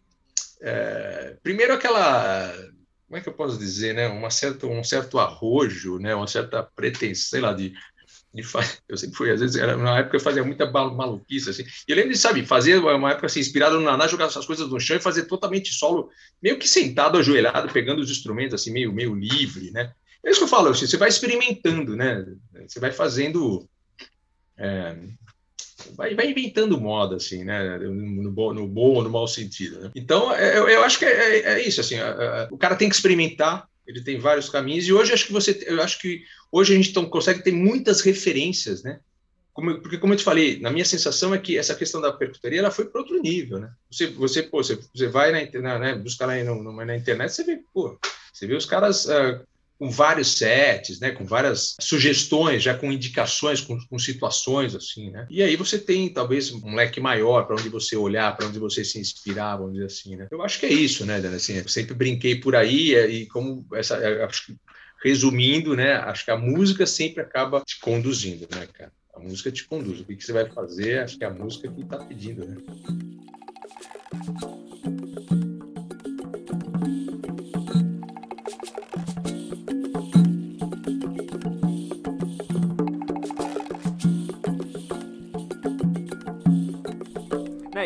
é, 0.62 1.36
primeiro 1.44 1.74
aquela, 1.74 2.54
como 3.08 3.18
é 3.18 3.22
que 3.22 3.30
eu 3.30 3.34
posso 3.34 3.58
dizer, 3.58 3.94
né, 3.94 4.08
uma 4.08 4.30
certa, 4.30 4.68
um 4.68 4.84
certo 4.84 5.20
arrojo, 5.20 6.00
né, 6.00 6.16
uma 6.16 6.28
certa 6.28 6.64
pretensão, 6.64 7.30
sei 7.30 7.42
lá, 7.42 7.54
de 7.54 7.74
eu 8.88 8.98
sempre 8.98 9.16
fui, 9.16 9.32
às 9.32 9.40
vezes, 9.40 9.56
era, 9.56 9.76
na 9.76 9.98
época 9.98 10.18
eu 10.18 10.22
fazia 10.22 10.44
muita 10.44 10.70
maluquice, 10.70 11.50
assim. 11.50 11.64
E 11.88 11.92
eu 11.92 11.96
lembro 11.96 12.12
de, 12.12 12.18
sabe, 12.18 12.46
fazer 12.46 12.78
uma 12.78 13.12
época 13.12 13.26
assim, 13.26 13.40
inspirado 13.40 13.76
no 13.76 13.82
Naná, 13.82 14.08
jogar 14.08 14.26
essas 14.26 14.46
coisas 14.46 14.70
no 14.70 14.80
chão 14.80 14.98
e 14.98 15.02
fazer 15.02 15.26
totalmente 15.26 15.74
solo, 15.74 16.10
meio 16.42 16.60
que 16.60 16.68
sentado, 16.68 17.18
ajoelhado, 17.18 17.74
pegando 17.74 18.02
os 18.02 18.12
instrumentos, 18.12 18.54
assim, 18.54 18.72
meio, 18.72 18.94
meio 18.94 19.16
livre, 19.16 19.72
né? 19.72 19.92
É 20.24 20.30
isso 20.30 20.40
que 20.40 20.44
eu 20.44 20.50
falo, 20.50 20.70
assim, 20.70 20.86
você 20.86 20.98
vai 20.98 21.10
experimentando, 21.10 21.96
né? 21.96 22.24
Você 22.68 22.80
vai 22.80 22.92
fazendo. 22.92 23.68
É, 24.60 24.96
vai, 25.96 26.14
vai 26.14 26.30
inventando 26.30 26.80
moda, 26.80 27.16
assim, 27.16 27.44
né? 27.44 27.78
No, 27.78 28.32
bom, 28.32 28.54
no 28.54 28.68
bom 28.68 28.96
ou 28.96 29.04
no 29.04 29.10
mau 29.10 29.28
sentido. 29.28 29.80
Né? 29.80 29.92
Então, 29.96 30.34
é, 30.36 30.58
eu, 30.58 30.68
eu 30.68 30.84
acho 30.84 31.00
que 31.00 31.06
é, 31.06 31.40
é, 31.40 31.40
é 31.54 31.68
isso, 31.68 31.82
assim, 31.82 31.96
o 32.52 32.58
cara 32.58 32.76
tem 32.76 32.90
que 32.90 32.96
experimentar, 32.96 33.68
ele 33.88 34.04
tem 34.04 34.20
vários 34.20 34.50
caminhos, 34.50 34.86
e 34.86 34.94
hoje 34.94 35.14
acho 35.14 35.26
que 35.26 35.34
você, 35.34 35.64
eu 35.66 35.82
acho 35.82 36.00
que 36.00 36.22
Hoje 36.52 36.74
a 36.74 36.78
gente 36.78 36.94
tão, 36.94 37.06
consegue 37.06 37.44
ter 37.44 37.52
muitas 37.52 38.02
referências, 38.02 38.84
né? 38.84 39.00
Como, 39.54 39.82
porque, 39.82 39.98
como 39.98 40.14
eu 40.14 40.18
te 40.18 40.24
falei, 40.24 40.60
na 40.60 40.72
minha 40.72 40.86
sensação 40.86 41.34
é 41.34 41.38
que 41.38 41.58
essa 41.58 41.76
questão 41.76 42.02
da 42.02 42.14
percutoria 42.14 42.60
ela 42.60 42.72
foi 42.72 42.86
para 42.86 43.02
outro 43.02 43.22
nível, 43.22 43.60
né? 43.60 43.72
Você, 43.92 44.08
você, 44.08 44.44
pô, 44.44 44.64
você, 44.64 44.80
você 44.94 45.08
vai 45.08 45.32
na, 45.32 45.62
na 45.62 45.80
né, 45.80 45.96
buscar 45.96 46.26
lá 46.26 46.36
no, 46.44 46.64
no, 46.64 46.86
na 46.86 46.96
internet, 46.96 47.32
você 47.32 47.44
vê, 47.44 47.62
pô, 47.74 48.00
você 48.34 48.48
vê 48.48 48.56
os 48.56 48.66
caras 48.66 49.06
uh, 49.06 49.46
com 49.80 49.90
vários 49.90 50.38
sets, 50.38 51.00
né? 51.00 51.12
Com 51.12 51.26
várias 51.26 51.76
sugestões, 51.80 52.62
já 52.62 52.74
com 52.74 52.92
indicações, 52.92 53.62
com, 53.62 53.80
com 53.88 53.98
situações, 53.98 54.76
assim, 54.76 55.10
né? 55.10 55.26
E 55.30 55.42
aí 55.42 55.56
você 55.56 55.80
tem, 55.80 56.10
talvez, 56.10 56.52
um 56.52 56.76
leque 56.76 57.00
maior 57.00 57.48
para 57.48 57.56
onde 57.56 57.70
você 57.70 57.96
olhar, 57.96 58.36
para 58.36 58.46
onde 58.46 58.60
você 58.60 58.84
se 58.84 59.00
inspirar, 59.00 59.56
vamos 59.56 59.74
dizer 59.74 59.86
assim, 59.86 60.16
né? 60.18 60.28
Eu 60.30 60.42
acho 60.42 60.60
que 60.60 60.66
é 60.66 60.74
isso, 60.74 61.06
né, 61.06 61.22
Dana? 61.22 61.38
Assim, 61.38 61.54
eu 61.54 61.68
sempre 61.70 61.96
brinquei 61.96 62.36
por 62.36 62.58
aí 62.58 62.94
e 62.94 63.26
como 63.28 63.66
essa, 63.74 63.98
acho 64.26 64.48
que 64.48 64.58
resumindo, 65.02 65.78
né, 65.78 65.94
acho 65.94 66.26
que 66.26 66.32
a 66.32 66.38
música 66.38 66.86
sempre 66.86 67.22
acaba 67.22 67.62
te 67.62 67.80
conduzindo, 67.80 68.46
né, 68.54 68.68
cara? 68.68 68.92
A 69.14 69.20
música 69.22 69.50
te 69.50 69.66
conduz. 69.66 70.02
O 70.02 70.06
que, 70.06 70.16
que 70.16 70.24
você 70.26 70.34
vai 70.34 70.50
fazer, 70.50 71.00
acho 71.00 71.18
que 71.18 71.24
é 71.24 71.28
a 71.28 71.34
música 71.34 71.72
que 71.72 71.82
está 71.82 71.98
pedindo, 71.98 72.46
né? 72.46 72.58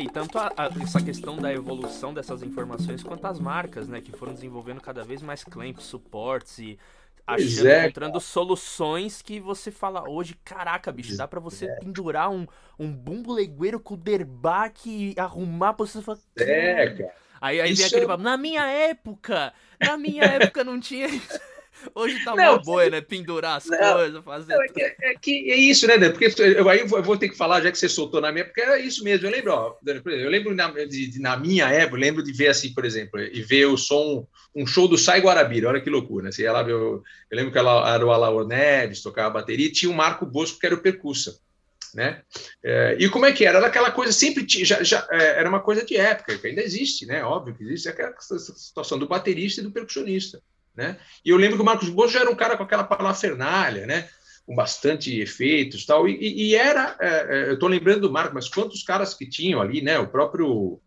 E 0.03 0.09
tanto 0.09 0.37
a, 0.37 0.51
a, 0.57 0.65
essa 0.81 1.01
questão 1.01 1.37
da 1.37 1.53
evolução 1.53 2.13
dessas 2.13 2.43
informações 2.43 3.01
quanto 3.01 3.25
as 3.25 3.39
marcas, 3.39 3.87
né, 3.87 4.01
que 4.01 4.11
foram 4.11 4.33
desenvolvendo 4.33 4.81
cada 4.81 5.03
vez 5.03 5.21
mais 5.21 5.43
clamps, 5.43 5.85
suportes 5.85 6.59
e 6.59 6.77
achando, 7.25 7.67
é, 7.67 7.85
encontrando 7.85 8.19
soluções 8.19 9.21
que 9.21 9.39
você 9.39 9.71
fala 9.71 10.09
hoje, 10.09 10.35
caraca, 10.43 10.91
bicho, 10.91 11.15
dá 11.15 11.25
para 11.25 11.39
você 11.39 11.67
é. 11.67 11.75
pendurar 11.75 12.29
um, 12.29 12.45
um 12.77 12.91
bumbo 12.91 13.31
legueiro 13.31 13.79
com 13.79 13.93
o 13.93 13.97
derbaque 13.97 15.13
e 15.15 15.19
arrumar 15.19 15.73
pra 15.73 15.85
você 15.85 16.01
falar. 16.01 16.19
É, 16.37 16.89
cara. 16.89 17.13
Aí, 17.39 17.61
aí 17.61 17.73
vem 17.73 17.85
aquele 17.85 18.05
papo, 18.05 18.23
na 18.23 18.37
minha 18.37 18.65
época, 18.65 19.53
na 19.79 19.97
minha 19.97 20.23
época 20.27 20.63
não 20.63 20.79
tinha 20.79 21.07
isso. 21.07 21.39
Hoje 21.93 22.23
tá 22.23 22.35
não, 22.35 22.53
uma 22.53 22.59
boa, 22.59 22.89
né? 22.89 23.01
Pendurar 23.01 23.57
as 23.57 23.65
não, 23.65 23.93
coisas, 23.93 24.23
fazer. 24.23 24.53
Não, 24.53 24.63
é, 24.63 24.67
que, 24.67 24.81
é, 24.81 25.15
que, 25.15 25.51
é 25.51 25.55
isso, 25.55 25.87
né, 25.87 25.97
Porque 26.09 26.33
eu, 26.39 26.69
aí 26.69 26.79
eu 26.79 27.03
vou 27.03 27.17
ter 27.17 27.29
que 27.29 27.37
falar, 27.37 27.61
já 27.61 27.71
que 27.71 27.77
você 27.77 27.89
soltou 27.89 28.21
na 28.21 28.31
minha, 28.31 28.45
porque 28.45 28.61
é 28.61 28.79
isso 28.79 29.03
mesmo. 29.03 29.27
Eu 29.27 29.31
lembro, 29.31 29.53
ó, 29.53 29.75
eu 29.85 30.29
lembro 30.29 30.55
na, 30.55 30.69
de, 30.71 31.07
de, 31.07 31.19
na 31.19 31.35
minha 31.37 31.67
época, 31.69 31.97
eu 31.97 32.01
lembro 32.01 32.23
de 32.23 32.31
ver 32.31 32.47
assim, 32.47 32.73
por 32.73 32.85
exemplo, 32.85 33.19
e 33.19 33.41
ver 33.41 33.65
o 33.65 33.77
som, 33.77 34.27
um 34.55 34.65
show 34.65 34.87
do 34.87 34.97
Sai 34.97 35.21
Guarabira, 35.21 35.69
olha 35.69 35.81
que 35.81 35.89
loucura, 35.89 36.29
né? 36.29 36.51
Lá 36.51 36.63
ver, 36.63 36.71
eu, 36.71 37.03
eu 37.31 37.37
lembro 37.37 37.51
que 37.51 37.57
ela 37.57 37.93
era 37.93 38.05
o 38.05 38.11
Alaor 38.11 38.47
Neves, 38.47 39.01
tocava 39.01 39.29
bateria, 39.29 39.67
e 39.67 39.71
tinha 39.71 39.91
o 39.91 39.95
Marco 39.95 40.25
Bosco, 40.25 40.59
que 40.59 40.65
era 40.65 40.75
o 40.75 40.81
percussa. 40.81 41.37
Né? 41.93 42.23
É, 42.63 42.97
e 42.99 43.07
como 43.07 43.27
é 43.27 43.31
que 43.31 43.45
era? 43.45 43.59
Era 43.59 43.67
aquela 43.67 43.91
coisa 43.91 44.11
sempre 44.11 44.43
já, 44.47 44.81
já 44.81 45.07
é, 45.11 45.39
era 45.39 45.47
uma 45.47 45.59
coisa 45.59 45.85
de 45.85 45.95
época 45.95 46.39
que 46.39 46.47
ainda 46.47 46.63
existe, 46.63 47.05
né? 47.05 47.23
Óbvio 47.23 47.53
que 47.53 47.63
existe 47.63 47.87
é 47.87 47.91
aquela 47.91 48.15
situação 48.19 48.97
do 48.97 49.07
baterista 49.07 49.61
e 49.61 49.63
do 49.63 49.71
percussionista. 49.71 50.41
Né? 50.75 50.97
E 51.23 51.29
eu 51.29 51.37
lembro 51.37 51.57
que 51.57 51.61
o 51.61 51.65
Marcos 51.65 51.89
Bozo 51.89 52.13
já 52.13 52.21
era 52.21 52.31
um 52.31 52.35
cara 52.35 52.57
com 52.57 52.63
aquela 52.63 52.83
parafernália, 52.83 53.85
né? 53.85 54.09
com 54.45 54.55
bastante 54.55 55.19
efeitos 55.19 55.85
tal, 55.85 56.07
e, 56.07 56.17
e 56.19 56.55
era, 56.55 56.97
é, 56.99 57.07
é 57.07 57.49
eu 57.49 57.53
estou 57.53 57.69
lembrando 57.69 58.01
do 58.01 58.11
Marco, 58.11 58.35
mas 58.35 58.49
quantos 58.49 58.83
caras 58.83 59.13
que 59.13 59.25
tinham 59.25 59.61
ali, 59.61 59.81
né? 59.81 59.97
O 59.99 60.07
próprio, 60.07 60.79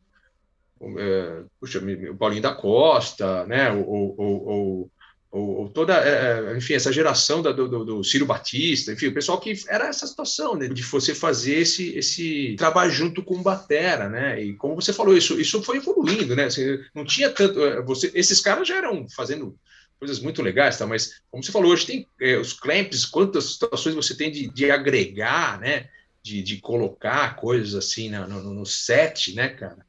é, 0.98 1.42
puxa, 1.58 1.78
o 1.78 2.16
Paulinho 2.16 2.42
da 2.42 2.54
Costa, 2.54 3.46
né? 3.46 3.72
O, 3.72 3.78
o, 3.78 4.90
o 5.32 5.70
toda, 5.74 5.94
é, 5.94 6.52
é, 6.52 6.56
enfim, 6.56 6.74
essa 6.74 6.92
geração 6.92 7.42
da, 7.42 7.52
do, 7.52 7.84
do, 7.84 8.04
Ciro 8.04 8.24
Batista, 8.26 8.92
enfim, 8.92 9.08
o 9.08 9.14
pessoal 9.14 9.40
que 9.40 9.52
era 9.68 9.88
essa 9.88 10.06
situação, 10.06 10.54
né? 10.54 10.68
De 10.68 10.82
você 10.82 11.14
fazer 11.14 11.56
esse, 11.56 11.96
esse 11.96 12.56
trabalho 12.56 12.90
junto 12.90 13.22
com 13.22 13.36
o 13.36 13.42
Batera, 13.42 14.08
né? 14.08 14.42
E 14.42 14.54
como 14.54 14.74
você 14.74 14.92
falou, 14.92 15.16
isso, 15.16 15.40
isso 15.40 15.62
foi 15.62 15.78
evoluindo, 15.78 16.36
né? 16.36 16.44
Assim, 16.44 16.78
não 16.94 17.04
tinha 17.04 17.30
tanto, 17.30 17.58
você, 17.84 18.10
esses 18.14 18.40
caras 18.40 18.68
já 18.68 18.76
eram 18.76 19.06
fazendo 19.08 19.58
coisas 19.98 20.20
muito 20.20 20.42
legais, 20.42 20.78
tá? 20.78 20.86
mas 20.86 21.20
como 21.30 21.42
você 21.42 21.52
falou, 21.52 21.72
hoje 21.72 21.86
tem 21.86 22.08
é, 22.20 22.36
os 22.36 22.52
clamps, 22.52 23.04
quantas 23.04 23.52
situações 23.52 23.94
você 23.94 24.16
tem 24.16 24.30
de, 24.30 24.48
de 24.48 24.70
agregar, 24.70 25.58
né? 25.60 25.88
De, 26.22 26.42
de 26.42 26.56
colocar 26.58 27.36
coisas 27.36 27.74
assim 27.74 28.10
no, 28.10 28.26
no, 28.26 28.54
no 28.54 28.66
set, 28.66 29.32
né, 29.34 29.48
cara? 29.48 29.86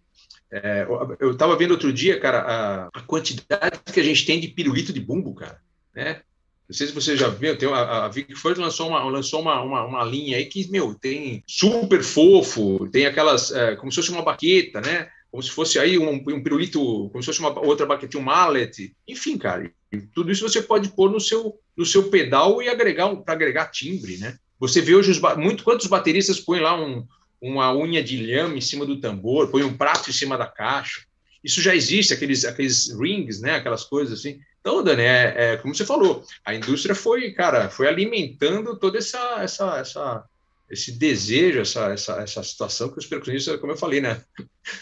É, 0.52 0.88
eu 1.20 1.32
estava 1.32 1.58
vendo 1.58 1.72
outro 1.72 1.92
dia, 1.92 2.20
cara, 2.20 2.40
a, 2.40 2.88
a, 2.94 3.02
quantidade 3.02 3.80
que 3.92 4.00
a 4.00 4.04
gente 4.04 4.26
tem 4.26 4.40
de 4.40 4.48
pirulito 4.48 4.94
de 4.94 5.00
bumbo, 5.00 5.34
cara, 5.34 5.60
né? 5.94 6.22
Não 6.70 6.76
sei 6.76 6.88
se 6.88 6.94
você 6.94 7.18
já 7.18 7.30
viu, 7.30 7.58
tem 7.58 7.68
a, 7.70 8.06
a 8.06 8.08
Vic 8.08 8.34
Ford 8.36 8.58
lançou, 8.58 8.90
uma, 8.90 9.04
lançou 9.04 9.42
uma, 9.42 9.62
uma, 9.62 9.86
uma, 9.86 10.04
linha 10.04 10.38
aí 10.38 10.46
que, 10.46 10.70
meu, 10.70 10.94
tem 10.94 11.44
super 11.48 12.04
fofo, 12.04 12.88
tem 12.90 13.06
aquelas, 13.06 13.52
é, 13.52 13.76
como 13.76 13.92
se 13.92 13.98
fosse 13.98 14.12
uma 14.12 14.22
baqueta, 14.22 14.80
né? 14.80 15.10
Como 15.32 15.44
se 15.44 15.52
fosse 15.52 15.78
aí 15.78 15.98
um, 15.98 16.14
um 16.16 16.44
pirulito, 16.44 17.10
como 17.10 17.22
se 17.22 17.28
fosse 17.28 17.40
uma 17.40 17.60
outra 17.60 17.86
baqueta, 17.86 18.18
um 18.18 18.22
mallet, 18.22 18.96
enfim, 19.08 19.38
cara, 19.38 19.72
tudo 20.14 20.32
isso 20.32 20.48
você 20.48 20.62
pode 20.62 20.90
pôr 20.90 21.12
no 21.12 21.20
seu, 21.20 21.60
no 21.76 21.86
seu 21.86 22.10
pedal 22.10 22.62
e 22.62 22.70
agregar 22.70 23.16
para 23.18 23.34
agregar 23.34 23.72
timbre, 23.72 24.18
né? 24.18 24.38
Você 24.60 24.82
vê 24.82 24.96
hoje 24.96 25.12
os, 25.12 25.20
muito 25.38 25.64
quantos 25.64 25.88
bateristas 25.88 26.40
põem 26.40 26.62
lá 26.62 26.80
um, 26.80 27.06
uma 27.42 27.76
unha 27.76 28.04
de 28.04 28.18
lhama 28.18 28.58
em 28.58 28.62
cima 28.62 28.86
do 28.86 29.00
tambor, 29.00 29.50
põe 29.50 29.64
um 29.64 29.78
prato 29.78 30.10
em 30.10 30.14
cima 30.14 30.38
da 30.38 30.48
caixa. 30.48 31.06
Isso 31.44 31.62
já 31.62 31.76
existe, 31.76 32.14
aqueles, 32.14 32.44
aqueles 32.44 32.92
rings, 33.00 33.40
né? 33.40 33.56
Aquelas 33.56 33.84
coisas 33.84 34.20
assim. 34.20 34.40
Então, 34.60 34.84
Dani, 34.84 35.04
é, 35.04 35.34
é 35.38 35.58
como 35.58 35.74
você 35.74 35.86
falou, 35.86 36.26
a 36.44 36.54
indústria 36.54 36.96
foi, 36.96 37.32
cara, 37.32 37.70
foi 37.70 37.88
alimentando 37.88 38.78
toda 38.78 38.98
essa, 38.98 39.42
essa, 39.42 39.78
essa 39.78 40.26
esse 40.70 40.92
desejo, 40.92 41.62
essa, 41.62 41.94
essa, 41.94 42.14
essa 42.22 42.44
situação 42.44 42.90
que 42.90 43.00
os 43.00 43.06
percussionistas, 43.06 43.60
como 43.60 43.72
eu 43.72 43.78
falei, 43.78 44.02
né? 44.02 44.22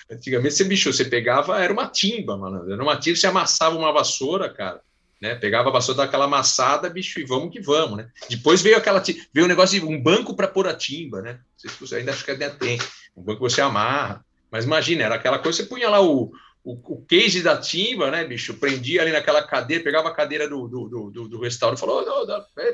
Antigamente 0.09 0.55
você, 0.55 0.63
bicho, 0.63 0.91
você 0.91 1.05
pegava, 1.05 1.61
era 1.61 1.71
uma 1.71 1.87
timba, 1.87 2.35
mano. 2.35 2.71
Era 2.71 2.81
uma 2.81 2.97
timba, 2.97 3.15
você 3.15 3.27
amassava 3.27 3.77
uma 3.77 3.93
vassoura, 3.93 4.49
cara. 4.49 4.81
Né? 5.21 5.35
Pegava 5.35 5.69
a 5.69 5.71
vassoura 5.71 6.03
daquela 6.03 6.25
amassada, 6.25 6.89
bicho, 6.89 7.19
e 7.19 7.25
vamos 7.25 7.51
que 7.51 7.61
vamos, 7.61 7.97
né? 7.97 8.09
Depois 8.29 8.61
veio 8.61 8.77
aquela 8.77 9.01
veio 9.33 9.45
um 9.45 9.49
negócio 9.49 9.79
de 9.79 9.85
um 9.85 10.01
banco 10.01 10.35
para 10.35 10.47
pôr 10.47 10.67
a 10.67 10.73
timba, 10.73 11.21
né? 11.21 11.33
Não 11.33 11.39
sei 11.57 11.69
se 11.69 11.79
você 11.79 11.95
ainda 11.97 12.11
acho 12.11 12.25
que 12.25 12.31
ainda 12.31 12.49
tem. 12.49 12.79
Um 13.15 13.23
banco 13.23 13.47
você 13.47 13.61
amarra. 13.61 14.25
Mas 14.51 14.65
imagina, 14.65 15.03
era 15.03 15.15
aquela 15.15 15.39
coisa, 15.39 15.57
você 15.57 15.65
punha 15.65 15.89
lá 15.89 16.01
o, 16.01 16.31
o, 16.63 16.73
o 16.95 17.05
case 17.05 17.43
da 17.43 17.57
timba, 17.57 18.09
né, 18.09 18.23
bicho? 18.23 18.55
Prendia 18.55 19.03
ali 19.03 19.11
naquela 19.11 19.43
cadeira, 19.43 19.83
pegava 19.83 20.09
a 20.09 20.13
cadeira 20.13 20.49
do, 20.49 20.67
do, 20.67 21.09
do, 21.11 21.29
do 21.29 21.39
restaurante 21.39 21.79
falou: 21.79 22.03
oh, 22.07 22.25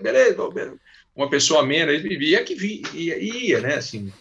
beleza, 0.01 0.49
beleza 0.49 0.79
uma 1.15 1.29
pessoa 1.29 1.65
menos, 1.65 2.01
vivia 2.01 2.43
que 2.43 2.55
via, 2.55 2.81
ia, 2.93 3.17
ia, 3.17 3.61
né? 3.61 3.75
Assim, 3.75 4.11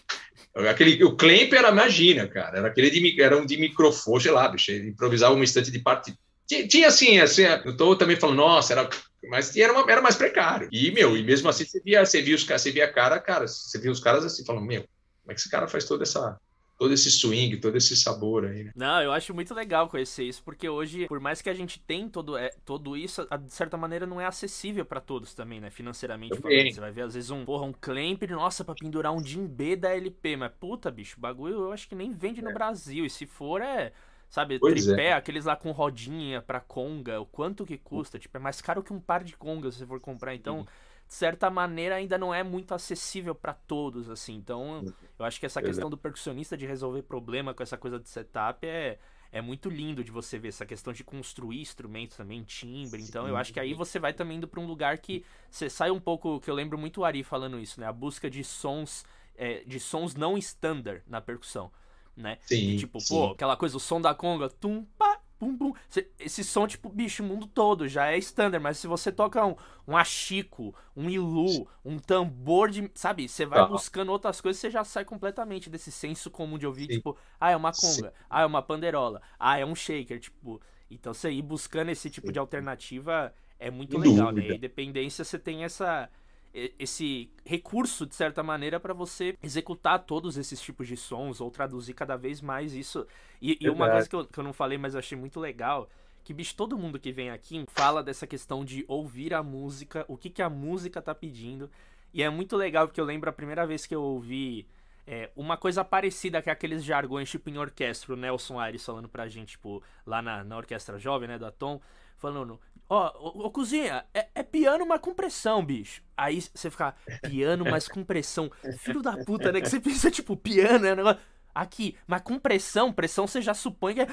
aquele, 0.69 1.03
o 1.03 1.15
Klemp 1.15 1.53
era, 1.53 1.69
imagina, 1.69 2.27
cara, 2.27 2.57
era 2.57 2.67
aquele 2.67 2.89
de, 2.89 3.21
era 3.21 3.37
um 3.37 3.45
de 3.45 3.57
microfone, 3.57 4.21
sei 4.21 4.31
lá, 4.31 4.47
bicho, 4.47 4.71
improvisava 4.71 5.33
uma 5.33 5.43
instante 5.43 5.71
de 5.71 5.79
parte. 5.79 6.13
Tinha, 6.47 6.67
tinha 6.67 6.87
assim, 6.87 7.19
assim, 7.19 7.43
eu 7.43 7.77
tô 7.77 7.95
também 7.95 8.15
falando, 8.15 8.37
nossa, 8.37 8.73
era 8.73 8.89
mas 9.29 9.55
era, 9.55 9.71
uma, 9.71 9.89
era 9.89 10.01
mais 10.01 10.15
precário. 10.15 10.67
E, 10.71 10.91
meu, 10.91 11.15
e 11.15 11.23
mesmo 11.23 11.47
assim 11.47 11.63
você 11.63 11.79
via, 11.79 12.03
você 12.05 12.21
via 12.21 12.35
os 12.35 12.43
você 12.43 12.71
via 12.71 12.85
a 12.85 12.91
cara, 12.91 13.19
cara, 13.19 13.47
você 13.47 13.77
via 13.79 13.91
os 13.91 13.99
caras 13.99 14.25
assim, 14.25 14.43
falando, 14.43 14.65
meu, 14.65 14.81
como 15.21 15.31
é 15.31 15.33
que 15.33 15.39
esse 15.39 15.49
cara 15.49 15.67
faz 15.67 15.85
toda 15.85 16.03
essa 16.03 16.39
todo 16.81 16.95
esse 16.95 17.11
swing, 17.11 17.57
todo 17.57 17.77
esse 17.77 17.95
sabor 17.95 18.43
aí, 18.43 18.63
né? 18.63 18.71
Não, 18.75 18.99
eu 19.03 19.11
acho 19.11 19.35
muito 19.35 19.53
legal 19.53 19.87
conhecer 19.87 20.23
isso, 20.23 20.41
porque 20.41 20.67
hoje, 20.67 21.05
por 21.05 21.19
mais 21.19 21.39
que 21.39 21.47
a 21.47 21.53
gente 21.53 21.79
tenha 21.79 22.09
todo, 22.09 22.35
é, 22.35 22.49
todo 22.65 22.97
isso, 22.97 23.27
de 23.39 23.53
certa 23.53 23.77
maneira 23.77 24.07
não 24.07 24.19
é 24.19 24.25
acessível 24.25 24.83
para 24.83 24.99
todos 24.99 25.35
também, 25.35 25.61
né? 25.61 25.69
Financeiramente 25.69 26.35
falando. 26.41 26.73
Você 26.73 26.79
vai 26.79 26.91
ver, 26.91 27.03
às 27.03 27.13
vezes, 27.13 27.29
um, 27.29 27.45
porra, 27.45 27.65
um 27.65 27.71
clamp, 27.71 28.23
nossa, 28.31 28.65
pra 28.65 28.73
pendurar 28.73 29.13
um 29.13 29.21
B 29.47 29.75
da 29.75 29.95
LP, 29.95 30.37
mas 30.37 30.51
puta, 30.59 30.89
bicho, 30.89 31.17
o 31.19 31.21
bagulho 31.21 31.53
eu 31.53 31.71
acho 31.71 31.87
que 31.87 31.93
nem 31.93 32.11
vende 32.11 32.39
é. 32.39 32.43
no 32.43 32.51
Brasil, 32.51 33.05
e 33.05 33.09
se 33.11 33.27
for, 33.27 33.61
é 33.61 33.91
Sabe, 34.27 34.57
pois 34.57 34.85
tripé, 34.85 35.07
é. 35.07 35.13
aqueles 35.13 35.43
lá 35.43 35.57
com 35.57 35.71
rodinha 35.71 36.41
pra 36.41 36.61
conga, 36.61 37.19
o 37.19 37.25
quanto 37.25 37.65
que 37.65 37.77
custa? 37.77 38.17
Tipo, 38.17 38.37
é 38.37 38.39
mais 38.39 38.61
caro 38.61 38.81
que 38.81 38.93
um 38.93 38.99
par 38.99 39.25
de 39.25 39.35
congas 39.35 39.73
se 39.73 39.81
você 39.81 39.85
for 39.85 39.99
comprar. 39.99 40.33
Então, 40.33 40.61
de 40.61 40.69
certa 41.13 41.49
maneira, 41.49 41.95
ainda 41.95 42.17
não 42.17 42.33
é 42.33 42.43
muito 42.43 42.73
acessível 42.73 43.35
para 43.35 43.53
todos, 43.53 44.09
assim. 44.09 44.33
Então, 44.35 44.83
eu 45.19 45.25
acho 45.25 45.39
que 45.39 45.45
essa 45.45 45.61
questão 45.61 45.89
do 45.89 45.97
percussionista 45.97 46.55
de 46.55 46.65
resolver 46.65 47.01
problema 47.03 47.53
com 47.53 47.61
essa 47.61 47.77
coisa 47.77 47.99
de 47.99 48.07
setup 48.07 48.65
é, 48.65 48.97
é 49.31 49.41
muito 49.41 49.69
lindo 49.69 50.03
de 50.03 50.11
você 50.11 50.39
ver 50.39 50.49
essa 50.49 50.65
questão 50.65 50.93
de 50.93 51.03
construir 51.03 51.61
instrumentos 51.61 52.15
também, 52.15 52.43
timbre. 52.43 53.01
Então, 53.01 53.27
eu 53.27 53.35
acho 53.35 53.51
que 53.51 53.59
aí 53.59 53.73
você 53.73 53.99
vai 53.99 54.13
também 54.13 54.37
indo 54.37 54.47
para 54.47 54.59
um 54.59 54.65
lugar 54.65 54.97
que 54.99 55.25
você 55.49 55.69
sai 55.69 55.91
um 55.91 55.99
pouco, 55.99 56.39
que 56.39 56.49
eu 56.49 56.55
lembro 56.55 56.77
muito 56.77 57.01
o 57.01 57.05
Ari 57.05 57.23
falando 57.23 57.59
isso, 57.59 57.79
né? 57.79 57.87
A 57.87 57.93
busca 57.93 58.29
de 58.29 58.43
sons, 58.43 59.05
é, 59.35 59.63
de 59.65 59.79
sons 59.79 60.15
não 60.15 60.37
standard 60.37 61.03
na 61.07 61.19
percussão 61.19 61.71
né? 62.15 62.37
Sim, 62.45 62.77
tipo, 62.77 62.99
sim. 62.99 63.15
pô, 63.15 63.31
aquela 63.31 63.55
coisa, 63.55 63.77
o 63.77 63.79
som 63.79 64.01
da 64.01 64.13
conga, 64.13 64.49
tum, 64.49 64.85
pá, 64.97 65.20
pum, 65.41 65.57
pum. 65.57 65.73
Esse 66.19 66.43
som, 66.43 66.67
tipo, 66.67 66.87
bicho, 66.87 67.23
o 67.23 67.25
mundo 67.25 67.47
todo 67.47 67.87
já 67.87 68.11
é 68.11 68.17
standard, 68.19 68.61
mas 68.61 68.77
se 68.77 68.85
você 68.85 69.11
toca 69.11 69.43
um, 69.43 69.55
um 69.87 69.97
achico, 69.97 70.75
um 70.95 71.09
ilu, 71.09 71.67
um 71.83 71.97
tambor 71.97 72.69
de. 72.69 72.91
Sabe? 72.93 73.27
Você 73.27 73.43
vai 73.43 73.67
buscando 73.67 74.11
outras 74.11 74.39
coisas, 74.39 74.61
você 74.61 74.69
já 74.69 74.83
sai 74.83 75.03
completamente 75.03 75.67
desse 75.67 75.91
senso 75.91 76.29
comum 76.29 76.59
de 76.59 76.67
ouvir, 76.67 76.85
sim. 76.85 76.97
tipo, 76.97 77.17
ah, 77.39 77.49
é 77.49 77.57
uma 77.57 77.71
conga, 77.71 78.09
sim. 78.09 78.15
ah, 78.29 78.41
é 78.41 78.45
uma 78.45 78.61
panderola, 78.61 79.19
ah, 79.39 79.57
é 79.57 79.65
um 79.65 79.73
shaker, 79.73 80.19
tipo. 80.19 80.61
Então 80.91 81.13
você 81.13 81.31
ir 81.31 81.41
buscando 81.41 81.89
esse 81.89 82.09
tipo 82.09 82.31
de 82.31 82.37
alternativa 82.37 83.33
é 83.57 83.71
muito 83.71 83.99
Sem 83.99 84.11
legal, 84.11 84.27
né? 84.27 84.33
dúvida. 84.33 84.49
né? 84.49 84.55
E 84.55 84.59
dependência 84.59 85.23
você 85.23 85.39
tem 85.39 85.63
essa 85.63 86.09
esse 86.53 87.29
recurso, 87.45 88.05
de 88.05 88.15
certa 88.15 88.43
maneira, 88.43 88.79
para 88.79 88.93
você 88.93 89.37
executar 89.41 89.99
todos 89.99 90.37
esses 90.37 90.59
tipos 90.61 90.87
de 90.87 90.97
sons 90.97 91.39
ou 91.39 91.49
traduzir 91.49 91.93
cada 91.93 92.15
vez 92.15 92.41
mais 92.41 92.73
isso. 92.73 93.05
E, 93.41 93.57
e 93.59 93.69
uma 93.69 93.89
coisa 93.89 94.09
que 94.09 94.15
eu, 94.15 94.25
que 94.25 94.37
eu 94.37 94.43
não 94.43 94.53
falei, 94.53 94.77
mas 94.77 94.93
eu 94.93 94.99
achei 94.99 95.17
muito 95.17 95.39
legal, 95.39 95.89
que, 96.23 96.33
bicho, 96.33 96.55
todo 96.55 96.77
mundo 96.77 96.99
que 96.99 97.11
vem 97.11 97.29
aqui 97.29 97.63
fala 97.69 98.03
dessa 98.03 98.27
questão 98.27 98.63
de 98.63 98.85
ouvir 98.87 99.33
a 99.33 99.41
música, 99.41 100.05
o 100.07 100.17
que, 100.17 100.29
que 100.29 100.41
a 100.41 100.49
música 100.49 101.01
tá 101.01 101.15
pedindo. 101.15 101.69
E 102.13 102.21
é 102.21 102.29
muito 102.29 102.57
legal, 102.57 102.87
porque 102.87 102.99
eu 102.99 103.05
lembro 103.05 103.29
a 103.29 103.33
primeira 103.33 103.65
vez 103.65 103.85
que 103.85 103.95
eu 103.95 104.01
ouvi 104.01 104.67
é, 105.07 105.31
uma 105.35 105.57
coisa 105.57 105.83
parecida 105.83 106.41
que 106.41 106.49
aqueles 106.49 106.83
jargões, 106.83 107.29
tipo 107.29 107.49
em 107.49 107.57
orquestra, 107.57 108.13
o 108.13 108.17
Nelson 108.17 108.59
Aires 108.59 108.85
falando 108.85 109.09
pra 109.09 109.27
gente, 109.27 109.51
tipo, 109.51 109.81
lá 110.05 110.21
na, 110.21 110.43
na 110.43 110.57
orquestra 110.57 110.99
jovem, 110.99 111.27
né, 111.27 111.39
da 111.39 111.51
Tom, 111.51 111.81
falando, 112.17 112.59
Ó, 112.93 113.09
ô, 113.45 113.49
cozinha, 113.49 114.03
é, 114.13 114.27
é, 114.35 114.43
piano, 114.43 114.85
mas 114.85 114.99
com 114.99 115.13
pressão, 115.13 115.63
bicho. 115.63 116.03
Aí 116.17 116.41
você 116.41 116.69
fica, 116.69 116.93
piano, 117.21 117.63
mas 117.63 117.87
com 117.87 118.03
pressão. 118.03 118.51
Filho 118.79 119.01
da 119.01 119.15
puta, 119.23 119.49
né? 119.49 119.61
Que 119.61 119.69
você 119.69 119.79
pensa, 119.79 120.11
tipo, 120.11 120.35
piano 120.35 120.85
é 120.85 120.91
um 120.91 120.95
negócio. 120.97 121.21
Aqui, 121.55 121.95
mas 122.05 122.21
com 122.21 122.37
pressão, 122.37 122.91
pressão 122.91 123.25
você 123.25 123.41
já 123.41 123.53
supõe 123.53 123.93
que 123.93 124.01
é. 124.01 124.07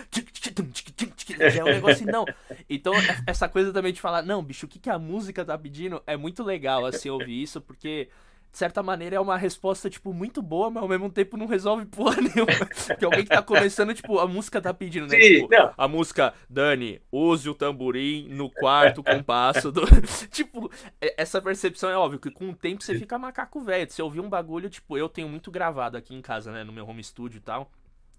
É 1.59 1.65
um 1.65 1.67
negócio 1.67 2.07
não. 2.07 2.25
Então, 2.71 2.93
essa 3.27 3.49
coisa 3.49 3.73
também 3.73 3.93
de 3.93 4.01
falar, 4.01 4.23
não, 4.23 4.45
bicho, 4.45 4.67
o 4.67 4.69
que, 4.69 4.79
que 4.79 4.91
a 4.91 4.99
música 4.99 5.45
tá 5.45 5.59
pedindo 5.59 6.01
é 6.07 6.17
muito 6.17 6.45
legal, 6.45 6.87
assim, 6.87 7.11
ouvir 7.11 7.43
isso, 7.43 7.61
porque 7.61 8.09
de 8.51 8.59
certa 8.59 8.83
maneira, 8.83 9.17
é 9.17 9.21
uma 9.21 9.37
resposta, 9.37 9.91
tipo, 9.91 10.13
muito 10.13 10.41
boa, 10.41 10.71
mas 10.71 10.83
ao 10.83 10.89
mesmo 10.89 11.11
tempo 11.11 11.37
não 11.37 11.47
resolve 11.47 11.85
porra 11.87 12.17
nenhuma. 12.23 12.97
que 12.99 13.05
alguém 13.05 13.25
que 13.25 13.31
tá 13.31 13.43
começando, 13.43 13.95
tipo, 13.95 14.19
a 14.19 14.27
música 14.27 14.61
tá 14.61 14.73
pedindo, 14.73 15.07
né? 15.07 15.21
Sim, 15.21 15.43
tipo, 15.43 15.49
a 15.77 15.89
música, 15.89 16.35
Dani, 16.49 17.01
use 17.13 17.49
o 17.49 17.55
tamborim 17.55 18.29
no 18.29 18.51
quarto 18.51 19.03
compasso 19.03 19.71
do. 19.71 19.83
tipo, 20.33 20.71
é, 21.01 21.15
essa 21.19 21.41
percepção 21.41 21.91
é 21.91 21.97
óbvio 21.97 22.19
que 22.19 22.31
com 22.31 22.51
o 22.51 22.55
tempo 22.55 22.83
você 22.83 22.99
fica 22.99 23.19
macaco 23.19 23.61
velho. 23.61 23.91
Você 23.91 24.03
ouvir 24.03 24.21
um 24.21 24.29
bagulho, 24.29 24.71
tipo, 24.71 24.97
eu 24.97 25.09
tenho 25.09 25.29
muito 25.29 25.51
gravado 25.51 25.97
aqui 25.97 26.15
em 26.15 26.23
casa, 26.23 26.51
né? 26.51 26.65
No 26.65 26.73
meu 26.73 26.89
home 26.89 27.05
studio 27.05 27.39
e 27.39 27.43
tal. 27.43 27.71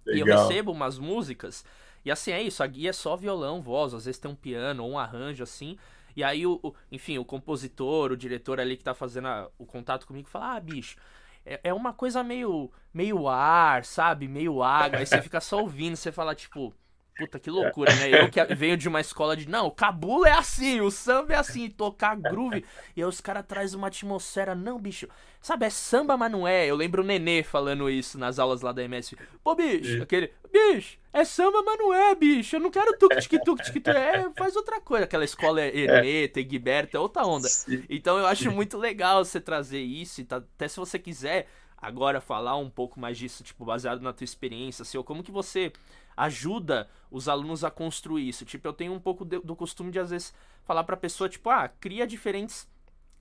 Legal. 0.06 0.28
E 0.28 0.32
eu 0.32 0.38
recebo 0.38 0.72
umas 0.72 0.98
músicas. 0.98 1.66
E 2.04 2.12
assim, 2.12 2.32
é 2.32 2.42
isso, 2.42 2.64
a 2.64 2.68
guia 2.68 2.92
é 2.92 2.94
só 2.94 3.16
violão, 3.16 3.62
voz, 3.62 3.94
às 3.94 4.06
vezes 4.06 4.20
tem 4.20 4.32
um 4.32 4.36
piano 4.36 4.84
ou 4.84 4.92
um 4.92 5.00
arranjo 5.00 5.44
assim. 5.44 5.78
E 6.20 6.24
aí, 6.24 6.46
o, 6.46 6.60
o, 6.62 6.74
enfim, 6.92 7.18
o 7.18 7.24
compositor, 7.24 8.12
o 8.12 8.18
diretor 8.18 8.60
ali 8.60 8.76
que 8.76 8.84
tá 8.84 8.94
fazendo 8.94 9.30
a, 9.30 9.50
o 9.58 9.66
contato 9.66 10.06
comigo 10.06 10.28
fala: 10.28 10.56
Ah, 10.58 10.60
bicho, 10.60 10.98
é, 11.46 11.62
é 11.64 11.74
uma 11.74 11.94
coisa 11.94 12.22
meio, 12.24 12.70
meio 12.94 13.30
ar, 13.30 13.86
sabe? 13.86 14.28
Meio 14.28 14.62
água. 14.62 15.00
Aí 15.00 15.06
você 15.06 15.22
fica 15.22 15.40
só 15.40 15.62
ouvindo, 15.62 15.96
você 15.96 16.12
fala, 16.12 16.36
tipo. 16.36 16.74
Puta, 17.20 17.38
que 17.38 17.52
loucura, 17.52 17.94
né? 17.96 18.24
Eu 18.24 18.30
que 18.30 18.42
venho 18.56 18.78
de 18.78 18.88
uma 18.88 19.02
escola 19.02 19.36
de. 19.36 19.48
Não, 19.48 19.68
o 19.68 19.72
cabula 19.72 20.30
é 20.30 20.32
assim, 20.32 20.80
o 20.80 20.90
samba 20.90 21.34
é 21.34 21.36
assim, 21.36 21.70
tocar 21.70 22.16
groove. 22.16 22.64
E 22.96 23.02
aí 23.02 23.08
os 23.08 23.20
caras 23.20 23.46
trazem 23.46 23.78
uma 23.78 23.88
atmosfera. 23.88 24.56
Não, 24.56 24.80
bicho. 24.80 25.08
Sabe, 25.42 25.66
é 25.66 25.70
samba, 25.70 26.16
mas 26.16 26.32
não 26.32 26.48
é. 26.48 26.66
Eu 26.66 26.76
lembro 26.76 27.02
o 27.04 27.06
Nenê 27.06 27.44
falando 27.44 27.90
isso 27.90 28.18
nas 28.18 28.40
aulas 28.40 28.62
lá 28.62 28.72
da 28.72 28.84
MS. 28.84 29.18
Pô, 29.44 29.54
bicho, 29.54 30.02
aquele. 30.02 30.32
Bicho, 30.52 30.98
é 31.14 31.24
samba, 31.26 31.62
mas 31.62 31.78
não 31.78 31.94
é, 31.94 32.16
bicho. 32.16 32.56
Eu 32.56 32.60
não 32.62 32.72
quero 32.72 32.98
tuk 32.98 33.16
tuk 33.16 33.44
tuk 33.44 33.64
tuk 33.64 33.90
É, 33.90 34.30
faz 34.38 34.56
outra 34.56 34.80
coisa. 34.80 35.04
Aquela 35.04 35.26
escola 35.26 35.62
é 35.62 35.78
Hermeta, 35.78 36.40
Egberta, 36.40 36.98
é 36.98 37.00
outra 37.00 37.26
onda. 37.26 37.48
Então 37.90 38.18
eu 38.18 38.26
acho 38.26 38.50
muito 38.52 38.78
legal 38.78 39.24
você 39.24 39.42
trazer 39.42 39.82
isso. 39.82 40.24
Tá, 40.24 40.38
até 40.38 40.68
se 40.68 40.78
você 40.78 40.98
quiser 40.98 41.48
agora 41.82 42.20
falar 42.20 42.58
um 42.58 42.70
pouco 42.70 43.00
mais 43.00 43.18
disso, 43.18 43.44
tipo, 43.44 43.66
baseado 43.66 44.02
na 44.02 44.14
tua 44.14 44.26
experiência, 44.26 44.82
assim, 44.84 44.98
ou 44.98 45.04
como 45.04 45.24
que 45.24 45.32
você 45.32 45.72
ajuda 46.20 46.90
os 47.10 47.28
alunos 47.30 47.64
a 47.64 47.72
construir 47.72 48.28
isso. 48.28 48.46
Tipo, 48.46 48.68
eu 48.68 48.74
tenho 48.74 48.94
um 48.94 49.00
pouco 49.00 49.24
de, 49.24 49.40
do 49.40 49.56
costume 49.56 49.92
de 49.92 50.00
às 50.00 50.10
vezes 50.10 50.34
falar 50.64 50.84
pra 50.84 50.98
pessoa, 50.98 51.30
tipo, 51.30 51.50
ah, 51.50 51.68
cria 51.68 52.06
diferentes 52.06 52.68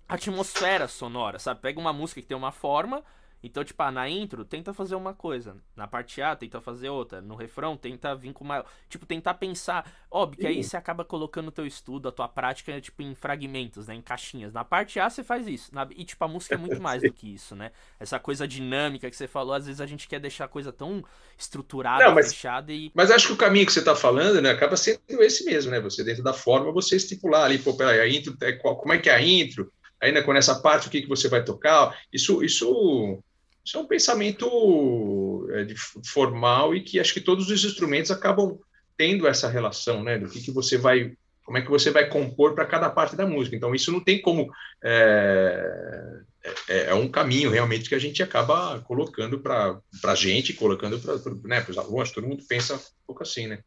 atmosferas 0.09 0.91
sonoras, 0.93 1.43
sabe? 1.43 1.61
Pega 1.61 1.79
uma 1.79 1.93
música 1.93 2.21
que 2.21 2.27
tem 2.27 2.37
uma 2.37 2.51
forma, 2.51 3.05
então, 3.43 3.63
tipo, 3.63 3.81
ah, 3.83 3.91
na 3.91 4.09
intro, 4.09 4.45
tenta 4.45 4.75
fazer 4.75 4.97
uma 4.97 5.15
coisa. 5.15 5.57
Na 5.77 5.87
parte 5.87 6.21
A, 6.21 6.35
tenta 6.35 6.61
fazer 6.61 6.89
outra. 6.89 7.21
No 7.21 7.37
refrão, 7.37 7.77
tenta 7.77 8.15
vir 8.15 8.33
com 8.33 8.45
uma. 8.45 8.65
Tipo, 8.89 9.07
tentar 9.07 9.35
pensar. 9.35 9.89
Óbvio 10.11 10.41
que 10.41 10.47
aí 10.47 10.63
você 10.63 10.77
acaba 10.77 11.05
colocando 11.05 11.49
o 11.49 11.53
teu 11.53 11.65
estudo, 11.65 12.09
a 12.09 12.13
tua 12.13 12.29
prática, 12.29 12.81
tipo, 12.81 13.01
em 13.01 13.15
fragmentos, 13.15 13.87
né? 13.87 13.95
Em 13.95 14.03
caixinhas. 14.03 14.53
Na 14.53 14.65
parte 14.65 14.99
A, 14.99 15.09
você 15.09 15.23
faz 15.23 15.47
isso. 15.47 15.73
Na... 15.73 15.87
E, 15.95 16.05
tipo, 16.05 16.25
a 16.25 16.29
música 16.29 16.57
é 16.57 16.59
muito 16.59 16.81
mais 16.83 17.01
do 17.03 17.13
que 17.13 17.33
isso, 17.33 17.55
né? 17.55 17.71
Essa 18.01 18.19
coisa 18.19 18.47
dinâmica 18.47 19.09
que 19.09 19.17
você 19.17 19.29
falou, 19.29 19.55
às 19.55 19.67
vezes 19.67 19.81
a 19.81 19.87
gente 19.87 20.09
quer 20.09 20.19
deixar 20.19 20.47
a 20.47 20.49
coisa 20.49 20.73
tão 20.73 21.05
estruturada, 21.39 22.05
Não, 22.05 22.15
mas, 22.15 22.33
fechada 22.33 22.73
e. 22.73 22.91
Mas 22.93 23.11
acho 23.13 23.29
que 23.29 23.33
o 23.35 23.37
caminho 23.37 23.67
que 23.67 23.73
você 23.73 23.83
tá 23.83 23.95
falando, 23.95 24.43
né? 24.43 24.51
Acaba 24.51 24.77
sendo 24.77 25.01
esse 25.21 25.45
mesmo, 25.45 25.71
né? 25.71 25.81
Você, 25.81 26.03
dentro 26.03 26.25
da 26.25 26.33
forma, 26.33 26.73
você 26.73 26.97
estipular 26.97 27.45
ali, 27.45 27.59
pô, 27.59 27.75
peraí, 27.75 28.01
a 28.01 28.09
intro, 28.09 28.37
é, 28.43 28.53
como 28.53 28.93
é 28.93 28.99
que 28.99 29.09
é 29.09 29.15
a 29.15 29.23
intro? 29.23 29.73
Ainda 30.01 30.23
com 30.23 30.35
essa 30.35 30.61
parte, 30.61 30.89
o 30.89 30.91
que, 30.91 31.03
que 31.03 31.09
você 31.09 31.29
vai 31.29 31.45
tocar? 31.45 31.97
Isso, 32.13 32.43
isso 32.43 33.23
isso 33.69 33.77
é 33.77 33.81
um 33.83 33.87
pensamento 33.87 35.47
é, 35.53 35.67
formal 36.07 36.75
e 36.75 36.83
que 36.83 36.99
acho 36.99 37.13
que 37.13 37.21
todos 37.21 37.51
os 37.51 37.65
instrumentos 37.67 38.11
acabam 38.11 38.59
tendo 38.97 39.29
essa 39.29 39.47
relação, 39.47 40.03
né? 40.03 40.19
Do 40.19 40.27
que, 40.27 40.41
que 40.41 40.51
você 40.51 40.79
vai, 40.79 41.13
como 41.45 41.59
é 41.59 41.61
que 41.61 41.69
você 41.69 41.91
vai 41.91 42.09
compor 42.09 42.55
para 42.55 42.65
cada 42.65 42.89
parte 42.89 43.15
da 43.15 43.27
música. 43.27 43.55
Então 43.55 43.75
isso 43.75 43.93
não 43.93 44.01
tem 44.01 44.23
como 44.23 44.51
é, 44.83 46.21
é, 46.67 46.85
é 46.87 46.95
um 46.95 47.11
caminho 47.11 47.51
realmente 47.51 47.91
que 47.91 47.95
a 47.95 47.99
gente 47.99 48.23
acaba 48.23 48.81
colocando 48.81 49.39
para 49.39 49.79
a 50.03 50.15
gente, 50.15 50.55
colocando 50.55 50.99
para 50.99 51.17
né, 51.45 51.67
os 51.69 51.77
alunos. 51.77 52.11
Todo 52.11 52.27
mundo 52.27 52.43
pensa 52.49 52.75
um 52.75 53.07
pouco 53.07 53.23
assim, 53.23 53.49
né? 53.49 53.59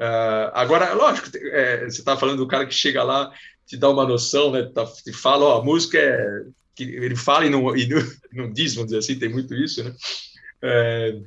Uh, 0.00 0.48
agora, 0.54 0.94
lógico, 0.94 1.28
é, 1.36 1.80
você 1.80 1.98
estava 1.98 2.18
falando 2.18 2.38
do 2.38 2.48
cara 2.48 2.64
que 2.64 2.72
chega 2.72 3.02
lá, 3.02 3.30
te 3.66 3.76
dá 3.76 3.90
uma 3.90 4.06
noção, 4.06 4.50
né? 4.50 4.62
Tá, 4.74 4.86
te 4.86 5.12
fala, 5.12 5.44
ó, 5.44 5.60
a 5.60 5.64
música 5.64 5.98
é 5.98 6.42
que 6.74 6.84
ele 6.84 7.16
fala 7.16 7.46
e 7.46 7.50
não, 7.50 7.76
e 7.76 7.86
não, 7.86 8.02
não 8.32 8.52
diz, 8.52 8.74
vamos 8.74 8.90
dizer 8.90 8.98
assim, 8.98 9.18
tem 9.18 9.28
muito 9.28 9.54
isso, 9.54 9.82
né? 9.84 9.94
É, 10.62 11.18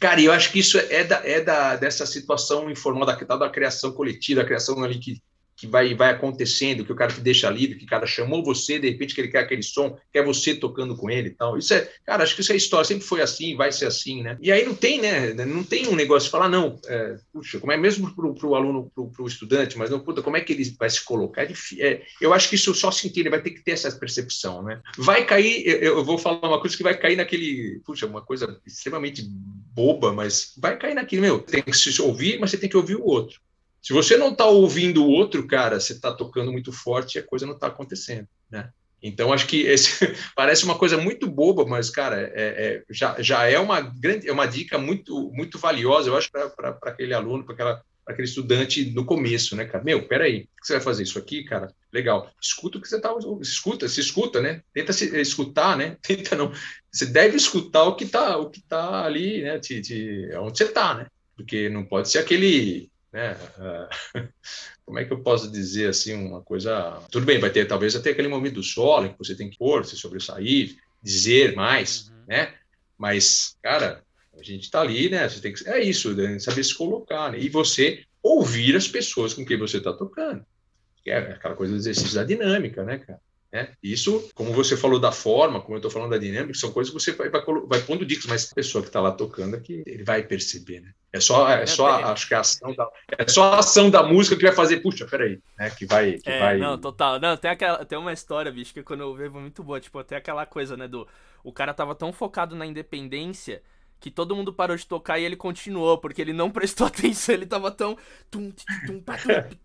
cara, 0.00 0.20
eu 0.20 0.32
acho 0.32 0.50
que 0.50 0.58
isso 0.58 0.78
é, 0.78 1.04
da, 1.04 1.16
é 1.24 1.40
da, 1.40 1.76
dessa 1.76 2.06
situação 2.06 2.70
informal, 2.70 3.06
da, 3.06 3.14
da 3.14 3.50
criação 3.50 3.92
coletiva, 3.92 4.40
da 4.40 4.46
criação 4.46 4.82
ali 4.82 4.98
que, 4.98 5.22
que 5.56 5.66
vai, 5.66 5.94
vai 5.94 6.10
acontecendo, 6.10 6.84
que 6.84 6.92
o 6.92 6.96
cara 6.96 7.12
te 7.12 7.20
deixa 7.20 7.48
livre, 7.50 7.78
que 7.78 7.84
o 7.84 7.88
cara 7.88 8.06
chamou 8.06 8.44
você, 8.44 8.78
de 8.78 8.88
repente 8.88 9.14
que 9.14 9.20
ele 9.20 9.28
quer 9.28 9.40
aquele 9.40 9.62
som, 9.62 9.96
quer 10.12 10.24
você 10.24 10.54
tocando 10.54 10.96
com 10.96 11.10
ele 11.10 11.28
e 11.28 11.34
tal. 11.34 11.56
Isso 11.56 11.72
é, 11.74 11.88
cara, 12.04 12.22
acho 12.22 12.34
que 12.34 12.40
isso 12.40 12.52
é 12.52 12.56
história, 12.56 12.84
sempre 12.84 13.04
foi 13.04 13.22
assim, 13.22 13.56
vai 13.56 13.70
ser 13.70 13.86
assim, 13.86 14.22
né? 14.22 14.36
E 14.40 14.50
aí 14.50 14.64
não 14.64 14.74
tem, 14.74 15.00
né? 15.00 15.32
Não 15.32 15.62
tem 15.62 15.86
um 15.88 15.94
negócio 15.94 16.26
de 16.26 16.30
falar, 16.30 16.48
não, 16.48 16.78
é, 16.86 17.16
puxa, 17.32 17.58
como 17.58 17.72
é 17.72 17.76
mesmo 17.76 18.14
para 18.14 18.46
o 18.46 18.54
aluno, 18.54 18.90
para 18.94 19.22
o 19.22 19.26
estudante, 19.26 19.78
mas 19.78 19.90
não, 19.90 20.00
puta, 20.00 20.22
como 20.22 20.36
é 20.36 20.40
que 20.40 20.52
ele 20.52 20.64
vai 20.78 20.90
se 20.90 21.04
colocar? 21.04 21.42
É 21.42 21.54
é, 21.78 22.02
eu 22.20 22.32
acho 22.32 22.48
que 22.48 22.56
isso 22.56 22.74
só 22.74 22.90
sentir, 22.90 23.20
ele 23.20 23.30
vai 23.30 23.40
ter 23.40 23.50
que 23.50 23.62
ter 23.62 23.72
essa 23.72 23.90
percepção, 23.92 24.62
né? 24.62 24.80
Vai 24.98 25.24
cair, 25.24 25.66
eu, 25.66 25.98
eu 25.98 26.04
vou 26.04 26.18
falar 26.18 26.46
uma 26.46 26.60
coisa 26.60 26.76
que 26.76 26.82
vai 26.82 26.96
cair 26.96 27.16
naquele, 27.16 27.80
puxa, 27.84 28.06
uma 28.06 28.22
coisa 28.22 28.60
extremamente 28.66 29.22
boba, 29.74 30.12
mas 30.12 30.54
vai 30.56 30.76
cair 30.78 30.94
naquele, 30.94 31.22
meu, 31.22 31.40
tem 31.40 31.62
que 31.62 31.72
se 31.72 32.00
ouvir, 32.00 32.38
mas 32.38 32.50
você 32.50 32.58
tem 32.58 32.68
que 32.68 32.76
ouvir 32.76 32.96
o 32.96 33.04
outro. 33.04 33.40
Se 33.84 33.92
você 33.92 34.16
não 34.16 34.30
está 34.30 34.46
ouvindo 34.46 35.04
o 35.04 35.10
outro, 35.10 35.46
cara, 35.46 35.78
você 35.78 35.92
está 35.92 36.10
tocando 36.10 36.50
muito 36.50 36.72
forte 36.72 37.16
e 37.16 37.18
a 37.18 37.22
coisa 37.22 37.44
não 37.44 37.52
está 37.52 37.66
acontecendo, 37.66 38.26
né? 38.50 38.70
Então, 39.02 39.30
acho 39.30 39.46
que 39.46 39.60
esse 39.60 39.90
parece 40.34 40.64
uma 40.64 40.78
coisa 40.78 40.96
muito 40.96 41.26
boba, 41.26 41.66
mas, 41.66 41.90
cara, 41.90 42.18
é, 42.18 42.32
é, 42.34 42.82
já, 42.88 43.20
já 43.20 43.44
é 43.44 43.58
uma 43.58 43.82
grande, 43.82 44.26
é 44.26 44.32
uma 44.32 44.46
dica 44.46 44.78
muito, 44.78 45.30
muito 45.32 45.58
valiosa, 45.58 46.08
eu 46.08 46.16
acho, 46.16 46.30
para 46.30 46.78
aquele 46.84 47.12
aluno, 47.12 47.44
para 47.44 47.82
aquele 48.06 48.26
estudante 48.26 48.90
no 48.92 49.04
começo, 49.04 49.54
né, 49.54 49.66
cara? 49.66 49.84
Meu, 49.84 50.08
peraí, 50.08 50.48
o 50.56 50.60
que 50.62 50.66
você 50.66 50.72
vai 50.72 50.82
fazer 50.82 51.02
isso 51.02 51.18
aqui, 51.18 51.44
cara? 51.44 51.70
Legal. 51.92 52.32
Escuta 52.40 52.78
o 52.78 52.80
que 52.80 52.88
você 52.88 52.96
está 52.96 53.14
escuta, 53.42 53.86
se 53.86 54.00
escuta, 54.00 54.40
né? 54.40 54.62
Tenta 54.72 54.94
se 54.94 55.14
escutar, 55.20 55.76
né? 55.76 55.98
Tenta 56.00 56.34
não. 56.34 56.50
Você 56.90 57.04
deve 57.04 57.36
escutar 57.36 57.84
o 57.84 57.96
que 57.96 58.04
está 58.04 58.38
o 58.38 58.48
que 58.48 58.62
tá 58.62 59.04
ali, 59.04 59.42
né? 59.42 59.58
Te, 59.58 59.82
te, 59.82 60.30
onde 60.38 60.56
você 60.56 60.64
está, 60.64 60.94
né? 60.94 61.06
Porque 61.36 61.68
não 61.68 61.84
pode 61.84 62.08
ser 62.08 62.20
aquele 62.20 62.90
né? 63.14 63.36
Uh, 63.56 64.28
como 64.84 64.98
é 64.98 65.04
que 65.04 65.12
eu 65.12 65.22
posso 65.22 65.50
dizer 65.50 65.88
assim 65.88 66.12
uma 66.14 66.42
coisa? 66.42 67.00
Tudo 67.12 67.24
bem, 67.24 67.38
vai 67.38 67.48
ter 67.48 67.64
talvez 67.64 67.94
até 67.94 68.10
aquele 68.10 68.26
momento 68.26 68.54
do 68.54 68.62
solo 68.62 69.08
que 69.08 69.18
você 69.18 69.36
tem 69.36 69.48
que 69.48 69.56
pôr, 69.56 69.86
se 69.86 69.96
sobressair, 69.96 70.76
dizer 71.00 71.54
mais, 71.54 72.08
uhum. 72.08 72.24
né? 72.26 72.54
Mas, 72.98 73.56
cara, 73.62 74.02
a 74.36 74.42
gente 74.42 74.64
está 74.64 74.80
ali, 74.80 75.08
né? 75.08 75.28
Você 75.28 75.40
tem 75.40 75.52
que 75.52 75.68
é 75.68 75.80
isso, 75.80 76.12
né? 76.14 76.38
saber 76.40 76.64
se 76.64 76.74
colocar, 76.74 77.30
né? 77.30 77.38
E 77.38 77.48
você 77.48 78.04
ouvir 78.20 78.74
as 78.74 78.88
pessoas 78.88 79.32
com 79.32 79.44
quem 79.44 79.56
você 79.56 79.78
está 79.78 79.92
tocando. 79.92 80.44
Que 81.02 81.10
é 81.10 81.18
aquela 81.18 81.54
coisa 81.54 81.72
do 81.72 81.78
exercício 81.78 82.14
da 82.16 82.24
dinâmica, 82.24 82.82
né, 82.82 82.98
cara? 82.98 83.20
Né? 83.54 83.68
Isso, 83.80 84.28
como 84.34 84.52
você 84.52 84.76
falou 84.76 84.98
da 84.98 85.12
forma, 85.12 85.60
como 85.60 85.74
eu 85.74 85.78
estou 85.78 85.88
falando 85.88 86.10
da 86.10 86.18
dinâmica, 86.18 86.54
são 86.54 86.72
coisas 86.72 86.92
que 86.92 87.00
você 87.00 87.12
vai, 87.12 87.28
vai, 87.28 87.40
vai 87.68 87.80
pondo 87.82 88.04
dicas, 88.04 88.26
mas 88.26 88.50
a 88.50 88.54
pessoa 88.56 88.82
que 88.82 88.88
está 88.88 89.00
lá 89.00 89.12
tocando 89.12 89.54
aqui, 89.54 89.80
ele 89.86 90.02
vai 90.02 90.24
perceber, 90.24 90.80
né? 90.80 90.90
É 91.12 91.20
só, 91.20 91.48
é 91.48 91.64
só 91.64 91.86
acho 91.86 92.26
que 92.26 92.34
a 92.34 92.40
ação 92.40 92.74
da, 92.74 92.88
é 93.16 93.28
só 93.28 93.52
a 93.52 93.60
ação 93.60 93.88
da 93.88 94.02
música 94.02 94.34
que 94.34 94.42
vai 94.42 94.52
fazer, 94.52 94.78
puxa, 94.78 95.06
peraí, 95.06 95.38
né? 95.56 95.70
Que 95.70 95.86
vai. 95.86 96.14
Que 96.14 96.28
é, 96.28 96.40
vai... 96.40 96.58
não, 96.58 96.76
total. 96.76 97.20
Não, 97.20 97.36
tem, 97.36 97.48
aquela, 97.48 97.84
tem 97.84 97.96
uma 97.96 98.12
história, 98.12 98.50
bicho, 98.50 98.74
que 98.74 98.82
quando 98.82 99.02
eu 99.02 99.14
vejo 99.14 99.34
muito 99.34 99.62
boa, 99.62 99.78
tipo, 99.78 100.00
até 100.00 100.16
aquela 100.16 100.44
coisa, 100.44 100.76
né, 100.76 100.88
do. 100.88 101.06
O 101.44 101.52
cara 101.52 101.72
tava 101.72 101.94
tão 101.94 102.12
focado 102.12 102.56
na 102.56 102.66
independência 102.66 103.62
que 104.00 104.10
todo 104.10 104.34
mundo 104.34 104.52
parou 104.52 104.76
de 104.76 104.84
tocar 104.84 105.20
e 105.20 105.24
ele 105.24 105.36
continuou, 105.36 105.98
porque 105.98 106.20
ele 106.20 106.32
não 106.32 106.50
prestou 106.52 106.88
atenção, 106.88 107.32
ele 107.36 107.46
tava 107.46 107.70
tão. 107.70 107.96
Tum, 108.28 108.50
tum, 108.50 109.00
tum, 109.00 109.04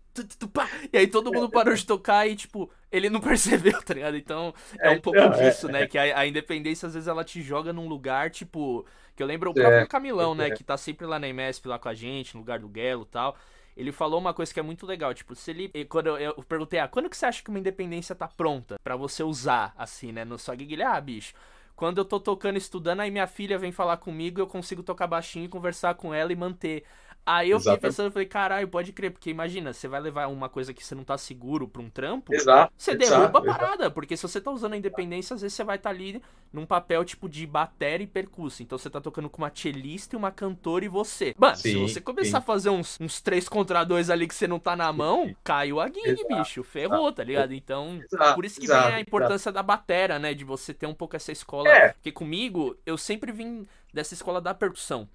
e 0.92 0.98
aí 0.98 1.06
todo 1.06 1.32
mundo 1.32 1.48
parou 1.48 1.74
de 1.74 1.86
tocar 1.86 2.26
e, 2.26 2.34
tipo, 2.34 2.70
ele 2.90 3.08
não 3.08 3.20
percebeu, 3.22 3.80
tá 3.82 3.94
ligado? 3.94 4.16
Então 4.16 4.52
é 4.78 4.90
um 4.90 4.94
é, 4.94 4.98
pouco 4.98 5.18
é, 5.18 5.28
disso, 5.28 5.68
né? 5.68 5.86
Que 5.86 5.98
a, 5.98 6.18
a, 6.18 6.26
independência, 6.26 6.86
às 6.86 6.94
vezes, 6.94 7.08
ela 7.08 7.24
te 7.24 7.40
joga 7.42 7.72
num 7.72 7.88
lugar, 7.88 8.30
tipo. 8.30 8.84
Que 9.14 9.22
eu 9.22 9.26
lembro 9.26 9.50
o 9.50 9.54
próprio 9.54 9.86
Camilão, 9.86 10.34
né? 10.34 10.50
Que 10.50 10.64
tá 10.64 10.76
sempre 10.76 11.06
lá 11.06 11.18
na 11.18 11.28
IMESP, 11.28 11.68
lá 11.68 11.78
com 11.78 11.88
a 11.88 11.94
gente, 11.94 12.34
no 12.34 12.40
lugar 12.40 12.58
do 12.58 12.68
Guelo 12.68 13.02
e 13.02 13.12
tal. 13.12 13.36
Ele 13.76 13.92
falou 13.92 14.18
uma 14.18 14.34
coisa 14.34 14.52
que 14.52 14.58
é 14.58 14.62
muito 14.62 14.86
legal, 14.86 15.12
tipo, 15.14 15.34
se 15.34 15.50
ele. 15.50 15.70
Quando 15.86 16.08
eu, 16.08 16.34
eu 16.36 16.42
perguntei, 16.42 16.80
ah, 16.80 16.88
quando 16.88 17.08
que 17.08 17.16
você 17.16 17.26
acha 17.26 17.42
que 17.42 17.50
uma 17.50 17.58
independência 17.58 18.14
tá 18.14 18.26
pronta 18.26 18.76
para 18.82 18.96
você 18.96 19.22
usar, 19.22 19.74
assim, 19.76 20.12
né? 20.12 20.24
No 20.24 20.38
sua 20.38 20.56
gig, 20.56 20.72
ele, 20.72 20.82
ah, 20.82 21.00
bicho. 21.00 21.34
Quando 21.76 21.96
eu 21.96 22.04
tô 22.04 22.20
tocando, 22.20 22.58
estudando, 22.58 23.00
aí 23.00 23.10
minha 23.10 23.26
filha 23.26 23.56
vem 23.56 23.72
falar 23.72 23.96
comigo, 23.96 24.38
eu 24.38 24.46
consigo 24.46 24.82
tocar 24.82 25.06
baixinho 25.06 25.46
e 25.46 25.48
conversar 25.48 25.94
com 25.94 26.12
ela 26.12 26.30
e 26.30 26.36
manter 26.36 26.84
Aí 27.24 27.50
eu 27.50 27.58
Exatamente. 27.58 27.76
fiquei 27.76 27.90
pensando, 27.90 28.12
falei, 28.12 28.26
caralho, 28.26 28.68
pode 28.68 28.92
crer, 28.92 29.10
porque 29.10 29.30
imagina, 29.30 29.72
você 29.72 29.86
vai 29.86 30.00
levar 30.00 30.26
uma 30.28 30.48
coisa 30.48 30.72
que 30.72 30.84
você 30.84 30.94
não 30.94 31.04
tá 31.04 31.18
seguro 31.18 31.68
pra 31.68 31.82
um 31.82 31.90
trampo, 31.90 32.34
exato, 32.34 32.72
você 32.76 32.94
derruba 32.94 33.38
a 33.38 33.42
parada, 33.42 33.74
exato. 33.82 33.92
porque 33.92 34.16
se 34.16 34.22
você 34.22 34.40
tá 34.40 34.50
usando 34.50 34.72
a 34.72 34.76
independência, 34.76 35.34
às 35.34 35.42
vezes 35.42 35.54
você 35.54 35.62
vai 35.62 35.76
estar 35.76 35.90
tá 35.90 35.94
ali 35.94 36.20
num 36.52 36.66
papel 36.66 37.04
tipo 37.04 37.28
de 37.28 37.46
bateria 37.46 38.04
e 38.04 38.06
percurso, 38.06 38.62
então 38.62 38.76
você 38.76 38.88
tá 38.88 39.00
tocando 39.00 39.28
com 39.28 39.42
uma 39.42 39.52
cellista 39.54 40.16
e 40.16 40.18
uma 40.18 40.30
cantora 40.30 40.84
e 40.84 40.88
você. 40.88 41.34
Mano, 41.38 41.56
sim, 41.56 41.70
se 41.70 41.94
você 41.94 42.00
começar 42.00 42.30
sim. 42.30 42.36
a 42.36 42.40
fazer 42.40 42.70
uns, 42.70 42.98
uns 43.00 43.20
3 43.20 43.48
contra 43.48 43.84
2 43.84 44.10
ali 44.10 44.26
que 44.26 44.34
você 44.34 44.48
não 44.48 44.58
tá 44.58 44.74
na 44.74 44.92
mão, 44.92 45.26
sim. 45.26 45.36
caiu 45.44 45.78
a 45.78 45.86
gig, 45.86 46.08
exato, 46.08 46.28
bicho, 46.28 46.64
ferrou, 46.64 47.12
tá 47.12 47.22
ligado? 47.22 47.52
Então, 47.52 48.00
por 48.34 48.44
isso 48.44 48.58
que 48.58 48.66
vem 48.66 48.76
a 48.76 49.00
importância 49.00 49.52
da 49.52 49.62
batera, 49.62 50.18
né, 50.18 50.34
de 50.34 50.44
você 50.44 50.72
ter 50.72 50.86
um 50.86 50.94
pouco 50.94 51.14
essa 51.14 51.30
escola, 51.30 51.68
é. 51.68 51.92
porque 51.92 52.10
comigo, 52.10 52.76
eu 52.84 52.96
sempre 52.96 53.30
vim 53.30 53.66
dessa 53.92 54.14
escola 54.14 54.40
da 54.40 54.54
percussão. 54.54 55.08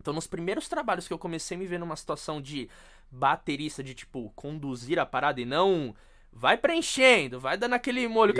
Então, 0.00 0.14
nos 0.14 0.26
primeiros 0.26 0.68
trabalhos 0.68 1.06
que 1.06 1.12
eu 1.12 1.18
comecei 1.18 1.56
a 1.56 1.60
me 1.60 1.66
ver 1.66 1.78
numa 1.78 1.96
situação 1.96 2.40
de 2.40 2.68
baterista, 3.10 3.82
de 3.82 3.94
tipo, 3.94 4.32
conduzir 4.34 4.98
a 4.98 5.06
parada 5.06 5.40
e 5.40 5.44
não. 5.44 5.94
Vai 6.30 6.58
preenchendo, 6.58 7.40
vai 7.40 7.56
dando 7.56 7.72
aquele 7.72 8.06
molho, 8.06 8.34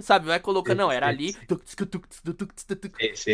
sabe? 0.00 0.26
Vai 0.26 0.40
colocando. 0.40 0.78
Não, 0.78 0.90
era 0.90 1.06
ali. 1.06 1.36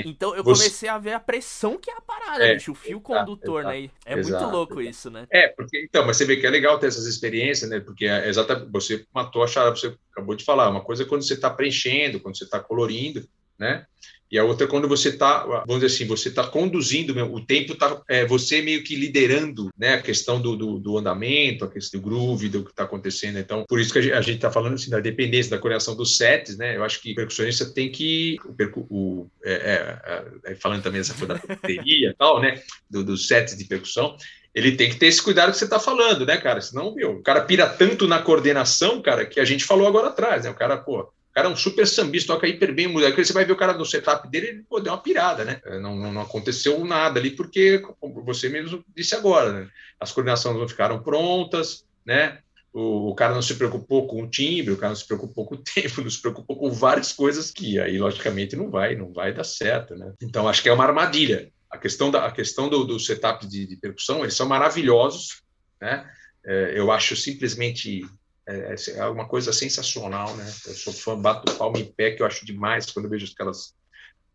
Então 0.05 0.35
eu 0.35 0.43
comecei 0.43 0.89
a 0.89 0.99
ver 0.99 1.13
a 1.13 1.21
pressão 1.21 1.79
que 1.79 1.89
é 1.89 1.95
a 1.97 2.01
parada, 2.01 2.45
é, 2.45 2.55
bicho, 2.55 2.73
o 2.73 2.75
fio 2.75 3.01
condutor, 3.01 3.63
né? 3.65 3.89
É 4.05 4.17
muito 4.17 4.45
louco 4.51 4.81
isso, 4.83 5.11
né? 5.11 5.27
É, 5.31 5.49
porque 5.49 5.81
então, 5.85 6.05
mas 6.05 6.17
você 6.17 6.25
vê 6.25 6.37
que 6.37 6.47
é 6.47 6.51
legal 6.51 6.79
ter 6.79 6.89
essas 6.89 7.07
experiências, 7.07 7.71
né? 7.71 7.79
Porque 7.81 8.05
é 8.05 8.29
exatamente, 8.29 8.71
você 8.71 9.07
matou 9.15 9.43
a 9.43 9.47
charada, 9.47 9.77
você 9.77 9.97
acabou 10.11 10.35
de 10.35 10.45
falar. 10.45 10.69
Uma 10.69 10.83
coisa 10.83 11.05
é 11.05 11.07
quando 11.07 11.23
você 11.23 11.35
está 11.35 11.49
preenchendo, 11.49 12.21
quando 12.21 12.37
você 12.37 12.45
está 12.45 12.59
colorindo, 12.61 13.27
né? 13.57 13.87
E 14.33 14.39
a 14.39 14.45
outra 14.45 14.67
é 14.67 14.71
quando 14.71 14.89
você 14.89 15.11
está, 15.11 15.45
vamos 15.45 15.83
dizer 15.83 15.95
assim, 15.95 16.07
você 16.07 16.31
está 16.31 16.43
conduzindo, 16.47 17.15
o 17.23 17.45
tempo 17.45 17.75
está, 17.75 18.01
é, 18.09 18.25
você 18.25 18.63
meio 18.63 18.83
que 18.83 18.97
liderando 18.97 19.69
né, 19.77 19.93
a 19.93 20.01
questão 20.01 20.41
do, 20.41 20.57
do, 20.57 20.79
do, 20.79 20.97
andamento, 20.97 21.67
a 21.67 21.71
questão 21.71 22.01
do 22.01 22.09
groove, 22.09 22.49
do 22.49 22.65
que 22.65 22.71
está 22.71 22.85
acontecendo. 22.85 23.39
Então, 23.39 23.67
por 23.69 23.79
isso 23.79 23.93
que 23.93 23.99
a 24.11 24.23
gente 24.23 24.37
está 24.37 24.51
falando 24.51 24.73
assim, 24.73 24.89
da 24.89 25.01
dependência, 25.01 25.51
da 25.51 25.59
coreação 25.59 25.95
dos 25.95 26.17
sets, 26.17 26.57
né? 26.57 26.75
Eu 26.75 26.83
acho 26.83 27.03
que 27.03 27.13
o 27.13 27.15
percussionista 27.15 27.67
tem 27.67 27.93
que, 27.93 28.39
o, 28.47 28.87
o 28.89 29.31
é, 29.45 29.53
é, 29.53 30.53
é, 30.53 30.55
falando 30.55 30.83
também 30.83 31.03
dessa 31.03 31.13
coisa 31.13 31.35
da 31.35 31.41
bateria 31.47 32.09
e 32.09 32.15
tal, 32.15 32.41
né? 32.41 32.59
Dos 32.89 33.05
do 33.05 33.17
sets 33.19 33.55
de 33.55 33.67
percussão, 33.67 34.17
ele 34.55 34.73
tem 34.77 34.89
que 34.89 34.97
ter 34.97 35.09
esse 35.09 35.21
cuidado 35.21 35.53
que 35.53 35.59
você 35.59 35.65
está 35.65 35.79
falando, 35.79 36.25
né, 36.25 36.39
cara? 36.39 36.63
Senão, 36.63 36.95
meu, 36.95 37.17
o 37.17 37.23
cara 37.23 37.43
pira 37.43 37.69
tanto 37.69 38.09
na 38.09 38.23
coordenação, 38.23 39.03
cara, 39.03 39.27
que 39.27 39.39
a 39.39 39.45
gente 39.45 39.63
falou 39.63 39.87
agora 39.87 40.09
atrás, 40.09 40.45
né? 40.45 40.51
O 40.51 40.55
cara, 40.55 40.79
pô, 40.79 41.13
o 41.33 41.35
cara 41.35 41.49
é 41.49 41.51
um 41.51 41.57
super 41.57 41.87
sambista, 41.87 42.35
toca 42.35 42.47
hiper 42.47 42.75
bem 42.75 42.93
você 42.93 43.33
vai 43.33 43.47
ver 43.47 43.55
o 43.55 43.57
cara 43.57 43.73
no 43.73 43.87
setup 43.87 44.29
dele, 44.29 44.49
ele 44.49 44.63
pô, 44.69 44.79
deu 44.79 44.93
uma 44.93 45.01
pirada, 45.03 45.47
né? 45.47 45.63
É, 45.65 45.79
não, 45.81 45.97
não, 45.97 46.13
não, 46.13 46.21
aconteceu 46.21 46.85
nada 46.85 47.19
ali, 47.19 47.31
porque, 47.31 47.83
você 48.23 48.51
mesmo 48.51 48.85
disse 48.95 49.15
agora, 49.15 49.51
né? 49.51 49.69
as 49.99 50.13
coordenações 50.13 50.59
não 50.59 50.69
ficaram 50.69 51.03
prontas, 51.03 51.87
né? 52.05 52.41
O, 52.71 53.09
o, 53.11 53.15
cara 53.15 53.33
não 53.33 53.41
se 53.41 53.55
preocupou 53.55 54.07
com 54.07 54.23
o 54.23 54.29
timbre, 54.29 54.75
o 54.75 54.77
cara 54.77 54.91
não 54.91 54.97
se 54.97 55.07
preocupou 55.07 55.47
com 55.47 55.55
o 55.55 55.59
tempo, 55.65 56.03
não 56.03 56.11
se 56.11 56.21
preocupou 56.21 56.55
com 56.55 56.71
várias 56.71 57.15
coisas 57.15 57.51
que 57.51 57.81
aí, 57.81 57.97
logicamente, 57.97 58.55
não 58.55 58.71
vai, 58.71 58.95
não 58.95 59.11
vai 59.11 59.33
dar 59.33 59.45
certo, 59.45 59.97
né? 59.97 60.13
Então, 60.21 60.47
acho 60.47 60.63
que 60.63 60.69
é 60.69 60.73
uma 60.73 60.85
armadilha. 60.85 61.51
A 61.71 61.79
questão, 61.79 62.11
da, 62.11 62.27
a 62.27 62.31
questão 62.31 62.69
do, 62.69 62.85
do 62.85 63.01
setup 63.01 63.47
de, 63.47 63.67
de 63.67 63.77
percussão, 63.77 64.21
eles 64.21 64.35
são 64.35 64.47
maravilhosos, 64.47 65.41
né? 65.81 66.07
É, 66.45 66.75
eu 66.77 66.93
acho 66.93 67.17
simplesmente 67.17 68.03
é, 68.47 68.75
é, 68.75 68.99
é 68.99 69.07
uma 69.07 69.27
coisa 69.27 69.53
sensacional, 69.53 70.35
né? 70.37 70.45
Eu 70.67 70.75
sou 70.75 70.93
fã, 70.93 71.17
bato 71.19 71.53
palma 71.57 71.79
em 71.79 71.85
pé, 71.85 72.13
que 72.13 72.23
eu 72.23 72.27
acho 72.27 72.45
demais 72.45 72.91
quando 72.91 73.07
eu 73.07 73.11
vejo 73.11 73.31
aquelas, 73.33 73.75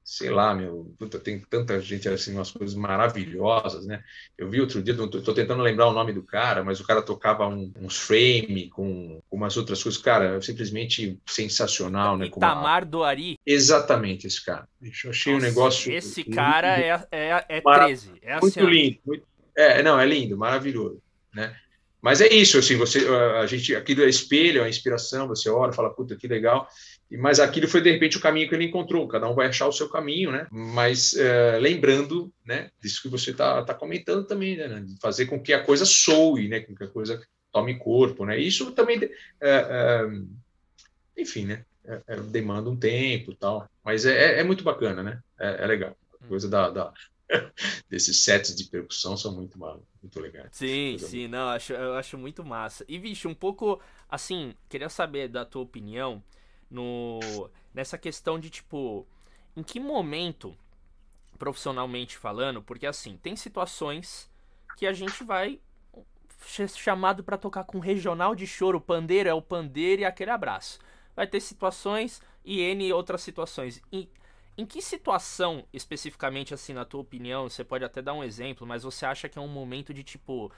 sei 0.04 0.30
lá, 0.30 0.56
meu, 0.56 0.96
puta, 0.98 1.20
tem 1.20 1.40
tanta 1.50 1.80
gente 1.82 2.08
assim, 2.08 2.34
umas 2.34 2.50
coisas 2.50 2.74
maravilhosas, 2.74 3.86
né? 3.86 4.02
Eu 4.38 4.50
vi 4.50 4.62
outro 4.62 4.82
dia, 4.82 4.94
estou 4.94 5.34
tentando 5.34 5.62
lembrar 5.62 5.88
o 5.88 5.94
nome 5.94 6.14
do 6.14 6.24
cara, 6.24 6.64
mas 6.64 6.80
o 6.80 6.86
cara 6.86 7.02
tocava 7.02 7.46
um, 7.48 7.72
uns 7.82 7.98
frame 7.98 8.70
com, 8.70 9.22
com 9.30 9.36
umas 9.36 9.58
outras 9.58 9.84
coisas, 9.84 10.02
cara, 10.02 10.42
simplesmente 10.42 11.20
sensacional, 11.26 12.18
né? 12.18 12.28
Itamar 12.28 12.84
uma... 12.84 12.90
Doari? 12.90 13.38
Exatamente, 13.46 14.26
esse 14.26 14.44
cara. 14.44 14.68
Eu 14.82 15.10
achei 15.10 15.34
Nossa, 15.34 15.46
um 15.46 15.50
negócio. 15.50 15.92
Esse 15.92 16.24
cara 16.24 16.80
é, 16.80 17.06
é, 17.12 17.46
é 17.50 17.62
13. 17.62 18.14
É 18.22 18.34
assim, 18.36 18.42
muito 18.42 18.66
lindo. 18.66 19.00
Muito... 19.06 19.28
É, 19.58 19.84
não, 19.84 20.00
é 20.00 20.06
lindo, 20.06 20.38
maravilhoso, 20.38 21.02
né? 21.34 21.54
Mas 22.02 22.22
é 22.22 22.28
isso, 22.28 22.58
assim, 22.58 22.78
você, 22.78 23.08
a 23.42 23.46
gente, 23.48 23.76
aquilo 23.76 24.04
é 24.04 24.10
espelho, 24.10 24.64
é 24.64 24.70
inspiração, 24.70 25.28
você 25.28 25.50
olha, 25.50 25.74
fala, 25.74 25.90
puta, 25.90 26.16
que 26.16 26.28
legal. 26.28 26.68
Mas 27.12 27.40
aquilo 27.40 27.68
foi 27.68 27.82
de 27.82 27.92
repente 27.92 28.18
o 28.18 28.22
caminho 28.22 28.48
que 28.48 28.56
ele 28.56 28.66
encontrou. 28.66 29.08
Cada 29.08 29.30
um 29.30 29.34
vai 29.34 29.48
achar 29.48 29.68
o 29.68 29.72
seu 29.72 29.90
caminho, 29.90 30.32
né? 30.32 30.46
Mas 30.52 31.16
é, 31.16 31.58
lembrando, 31.58 32.32
né, 32.46 32.70
disso 32.82 33.02
que 33.02 33.08
você 33.08 33.32
está 33.32 33.64
tá 33.64 33.74
comentando 33.74 34.26
também, 34.26 34.58
né, 34.58 34.82
de 34.82 34.96
fazer 35.00 35.26
com 35.26 35.42
que 35.42 35.54
a 35.54 35.64
coisa 35.64 35.86
soe, 35.86 36.48
né, 36.48 36.60
com 36.60 36.76
que 36.76 36.84
a 36.84 36.88
coisa 36.88 37.22
tome 37.52 37.80
corpo, 37.80 38.26
né? 38.26 38.38
Isso 38.38 38.72
também, 38.72 39.00
é, 39.04 39.10
é, 39.42 40.08
enfim, 41.18 41.46
né, 41.46 41.66
é, 41.86 42.02
é, 42.08 42.16
demanda 42.18 42.70
um 42.70 42.76
tempo, 42.76 43.34
tal. 43.34 43.70
Mas 43.84 44.06
é, 44.06 44.40
é 44.40 44.44
muito 44.44 44.64
bacana, 44.64 45.02
né? 45.02 45.20
É, 45.40 45.66
legal. 45.66 45.96
A 46.22 46.28
coisa 46.28 46.50
da, 46.50 46.70
da 46.70 46.94
desses 47.90 48.24
sets 48.24 48.56
de 48.56 48.66
percussão 48.66 49.18
são 49.18 49.34
muito, 49.34 49.58
muito 49.58 50.20
legais. 50.20 50.50
Sim, 50.52 50.98
sim, 50.98 51.28
não, 51.28 51.50
acho, 51.50 51.74
eu 51.74 51.96
acho 51.96 52.18
muito 52.18 52.44
massa. 52.44 52.86
E, 52.88 52.98
bicho, 52.98 53.28
um 53.28 53.36
pouco, 53.36 53.82
assim, 54.10 54.54
queria 54.70 54.90
saber 54.90 55.28
da 55.28 55.46
tua 55.46 55.62
opinião 55.62 56.24
no 56.70 57.50
nessa 57.74 57.98
questão 57.98 58.40
de, 58.40 58.50
tipo, 58.50 59.06
em 59.56 59.62
que 59.62 59.80
momento, 59.80 60.58
profissionalmente 61.38 62.18
falando, 62.18 62.62
porque, 62.62 62.88
assim, 62.88 63.18
tem 63.18 63.36
situações 63.36 64.30
que 64.76 64.88
a 64.88 64.94
gente 64.94 65.24
vai 65.24 65.60
chamado 66.76 67.24
para 67.24 67.38
tocar 67.38 67.64
com 67.64 67.80
regional 67.80 68.36
de 68.36 68.48
choro, 68.48 68.80
pandeiro 68.80 69.30
é 69.30 69.34
o 69.34 69.42
pandeiro 69.42 70.02
e 70.02 70.06
aquele 70.06 70.32
abraço. 70.32 70.80
Vai 71.16 71.28
ter 71.28 71.40
situações 71.40 72.22
e 72.46 72.62
N 72.62 72.94
outras 72.94 73.22
situações. 73.22 73.82
E 73.92 74.10
em 74.58 74.66
que 74.66 74.82
situação, 74.82 75.66
especificamente, 75.72 76.54
assim, 76.54 76.74
na 76.74 76.84
tua 76.84 77.02
opinião, 77.02 77.48
você 77.48 77.64
pode 77.64 77.86
até 77.86 78.02
dar 78.02 78.14
um 78.14 78.24
exemplo, 78.24 78.66
mas 78.66 78.84
você 78.84 79.06
acha 79.06 79.30
que 79.30 79.38
é 79.38 79.42
um 79.42 79.48
momento 79.48 79.94
de, 79.94 80.04
tipo, 80.04 80.52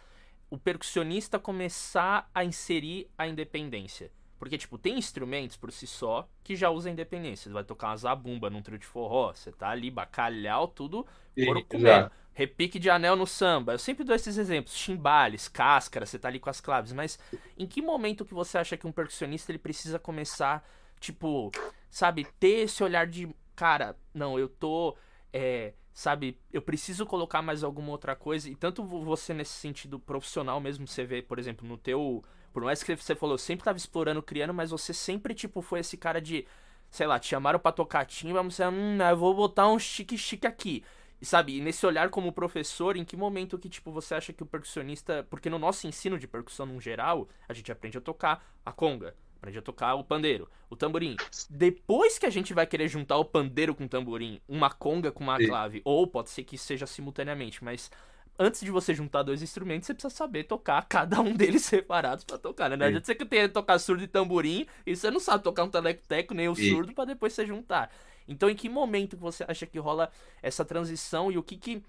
o 0.50 0.58
percussionista 0.58 1.38
começar 1.38 2.30
a 2.34 2.45
inserir 2.45 3.10
a 3.18 3.28
independência? 3.28 4.10
Porque, 4.39 4.58
tipo, 4.58 4.78
tem 4.78 4.97
instrumentos 4.97 5.58
por 5.58 5.70
si 5.70 5.86
só 5.86 6.30
que 6.41 6.56
já 6.56 6.70
usa 6.70 6.89
independência. 6.89 7.50
Você 7.50 7.54
vai 7.54 7.64
tocar 7.66 7.89
uma 7.89 7.97
zabumba 7.97 8.50
num 8.50 8.62
trio 8.62 8.80
de 8.80 8.86
forró, 8.86 9.34
você 9.34 9.52
tá 9.52 9.68
ali, 9.70 9.91
bacalhau, 9.91 10.70
tudo, 10.70 11.06
couro 11.36 11.66
comendo. 11.66 12.10
Repique 12.32 12.80
de 12.80 12.89
anel 12.89 13.18
no 13.18 13.28
samba. 13.28 13.74
Eu 13.74 13.78
sempre 13.78 14.06
dou 14.06 14.16
esses 14.16 14.38
exemplos. 14.38 14.74
Chimbales, 14.74 15.50
cáscara, 15.50 16.06
você 16.06 16.18
tá 16.18 16.30
ali 16.30 16.39
com 16.39 16.50
as 16.50 16.62
claves. 16.62 16.93
Mas 16.93 17.20
em 17.58 17.68
que 17.68 17.82
momento 17.82 18.24
que 18.24 18.34
você 18.34 18.58
acha 18.58 18.78
que 18.78 18.88
um 18.88 18.93
percussionista 18.93 19.52
ele 19.52 19.60
precisa 19.60 20.00
começar, 20.00 20.66
tipo, 21.02 21.52
sabe, 21.89 22.26
ter 22.39 22.60
esse 22.60 22.82
olhar 22.82 23.06
de 23.06 23.28
cara, 23.60 23.97
não, 24.14 24.39
eu 24.39 24.47
tô 24.47 24.95
é, 25.34 25.74
sabe, 25.93 26.39
eu 26.49 26.62
preciso 26.62 27.05
colocar 27.05 27.41
mais 27.41 27.62
alguma 27.62 27.91
outra 27.91 28.16
coisa. 28.16 28.49
E 28.49 28.55
tanto 28.55 28.86
você 28.86 29.34
nesse 29.34 29.51
sentido 29.51 29.99
profissional 29.99 30.62
mesmo, 30.62 30.88
você 30.88 31.03
vê, 31.03 31.22
por 31.22 31.38
exemplo, 31.38 31.68
no 31.68 31.78
teu. 31.78 32.24
Por 32.53 32.64
mais 32.64 32.82
que 32.82 32.95
você 32.95 33.14
falou, 33.16 33.34
eu 33.34 33.38
sempre 33.38 33.66
tava 33.66 33.78
explorando, 33.78 34.24
criando, 34.24 34.53
mas 34.53 34.72
você 34.72 34.93
sempre, 34.93 35.34
tipo, 35.34 35.62
foi 35.62 35.82
esse 35.82 35.97
cara 35.97 36.22
de. 36.22 36.47
Sei 36.89 37.05
lá, 37.05 37.20
te 37.20 37.28
chamaram 37.28 37.60
pra 37.60 37.72
tocar 37.72 38.07
vamos 38.34 38.53
dizer, 38.53 38.68
hum, 38.68 38.97
eu 39.01 39.18
vou 39.18 39.36
botar 39.36 39.68
um 39.68 39.78
chique-chique 39.78 40.47
aqui. 40.47 40.84
E 41.22 41.26
sabe, 41.26 41.57
e 41.57 41.62
nesse 41.62 41.86
olhar 41.86 42.10
como 42.10 42.32
professor, 42.32 42.95
em 42.95 43.03
que 43.03 43.18
momento 43.18 43.60
que, 43.60 43.68
tipo, 43.68 43.91
você 43.91 44.16
acha 44.16 44.32
que 44.32 44.41
o 44.41 44.45
percussionista. 44.45 45.28
Porque 45.30 45.49
no 45.49 45.60
nosso 45.60 45.86
ensino 45.86 46.18
de 46.18 46.28
percussão 46.28 46.66
no 46.66 46.80
geral, 46.80 47.28
a 47.47 47.53
gente 47.53 47.72
aprende 47.72 47.97
a 47.97 48.01
tocar 48.01 48.43
a 48.66 48.72
conga, 48.72 49.16
aprende 49.40 49.58
a 49.58 49.62
tocar 49.62 49.96
o 49.96 50.04
pandeiro, 50.04 50.48
o 50.70 50.76
tamborim. 50.76 51.16
Depois 51.50 52.20
que 52.20 52.26
a 52.26 52.30
gente 52.30 52.54
vai 52.54 52.68
querer 52.68 52.88
juntar 52.88 53.18
o 53.18 53.26
pandeiro 53.26 53.74
com 53.74 53.86
o 53.86 53.90
tamborim, 53.90 54.40
uma 54.48 54.70
conga 54.70 55.12
com 55.12 55.24
uma 55.24 55.38
Sim. 55.38 55.48
clave, 55.48 55.82
ou 55.84 56.06
pode 56.06 56.30
ser 56.30 56.44
que 56.44 56.58
seja 56.58 56.86
simultaneamente, 56.86 57.64
mas 57.64 57.90
antes 58.38 58.62
de 58.62 58.70
você 58.70 58.94
juntar 58.94 59.24
dois 59.24 59.42
instrumentos, 59.42 59.88
você 59.88 59.94
precisa 59.94 60.14
saber 60.14 60.44
tocar 60.44 60.86
cada 60.88 61.20
um 61.22 61.34
deles 61.34 61.64
separados 61.66 62.24
para 62.26 62.38
tocar, 62.38 62.70
né? 62.70 62.76
Não 62.76 62.86
adianta 62.86 63.06
você 63.06 63.16
que 63.16 63.26
tenha 63.26 63.48
tocar 63.50 63.80
surdo 63.80 64.04
e 64.04 64.08
tamborim 64.08 64.68
e 64.86 64.96
você 64.96 65.10
não 65.10 65.20
sabe 65.20 65.44
tocar 65.44 65.64
um 65.64 65.70
teleco 65.70 66.34
nem 66.34 66.50
o 66.50 66.56
surdo 66.56 66.94
para 66.94 67.06
depois 67.06 67.34
você 67.34 67.46
juntar. 67.46 67.92
Então, 68.28 68.50
em 68.50 68.56
que 68.56 68.70
momento 68.70 69.16
que 69.16 69.24
você 69.24 69.44
acha 69.48 69.66
que 69.66 69.80
rola 69.80 70.12
essa 70.42 70.64
transição 70.64 71.32
e 71.32 71.38
o 71.38 71.42
que 71.42 71.58
que, 71.58 71.84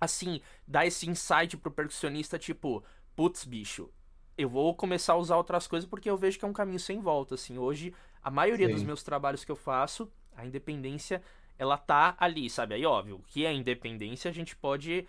assim, 0.00 0.40
dá 0.66 0.86
esse 0.86 1.08
insight 1.08 1.58
pro 1.58 1.70
percussionista, 1.70 2.38
tipo, 2.38 2.82
putz, 3.14 3.44
bicho, 3.44 3.90
eu 4.36 4.48
vou 4.48 4.74
começar 4.74 5.14
a 5.14 5.16
usar 5.16 5.36
outras 5.36 5.66
coisas 5.66 5.88
porque 5.88 6.08
eu 6.08 6.16
vejo 6.16 6.38
que 6.38 6.44
é 6.44 6.48
um 6.48 6.52
caminho 6.52 6.80
sem 6.80 7.00
volta, 7.00 7.34
assim. 7.34 7.58
Hoje, 7.58 7.94
a 8.22 8.30
maioria 8.30 8.66
Sim. 8.68 8.74
dos 8.74 8.82
meus 8.82 9.02
trabalhos 9.02 9.44
que 9.44 9.52
eu 9.52 9.56
faço, 9.56 10.10
a 10.36 10.44
independência, 10.44 11.22
ela 11.58 11.76
tá 11.76 12.16
ali, 12.18 12.50
sabe? 12.50 12.74
Aí, 12.74 12.84
óbvio, 12.84 13.16
o 13.16 13.22
que 13.22 13.46
é 13.46 13.52
independência, 13.52 14.28
a 14.28 14.34
gente 14.34 14.56
pode 14.56 15.06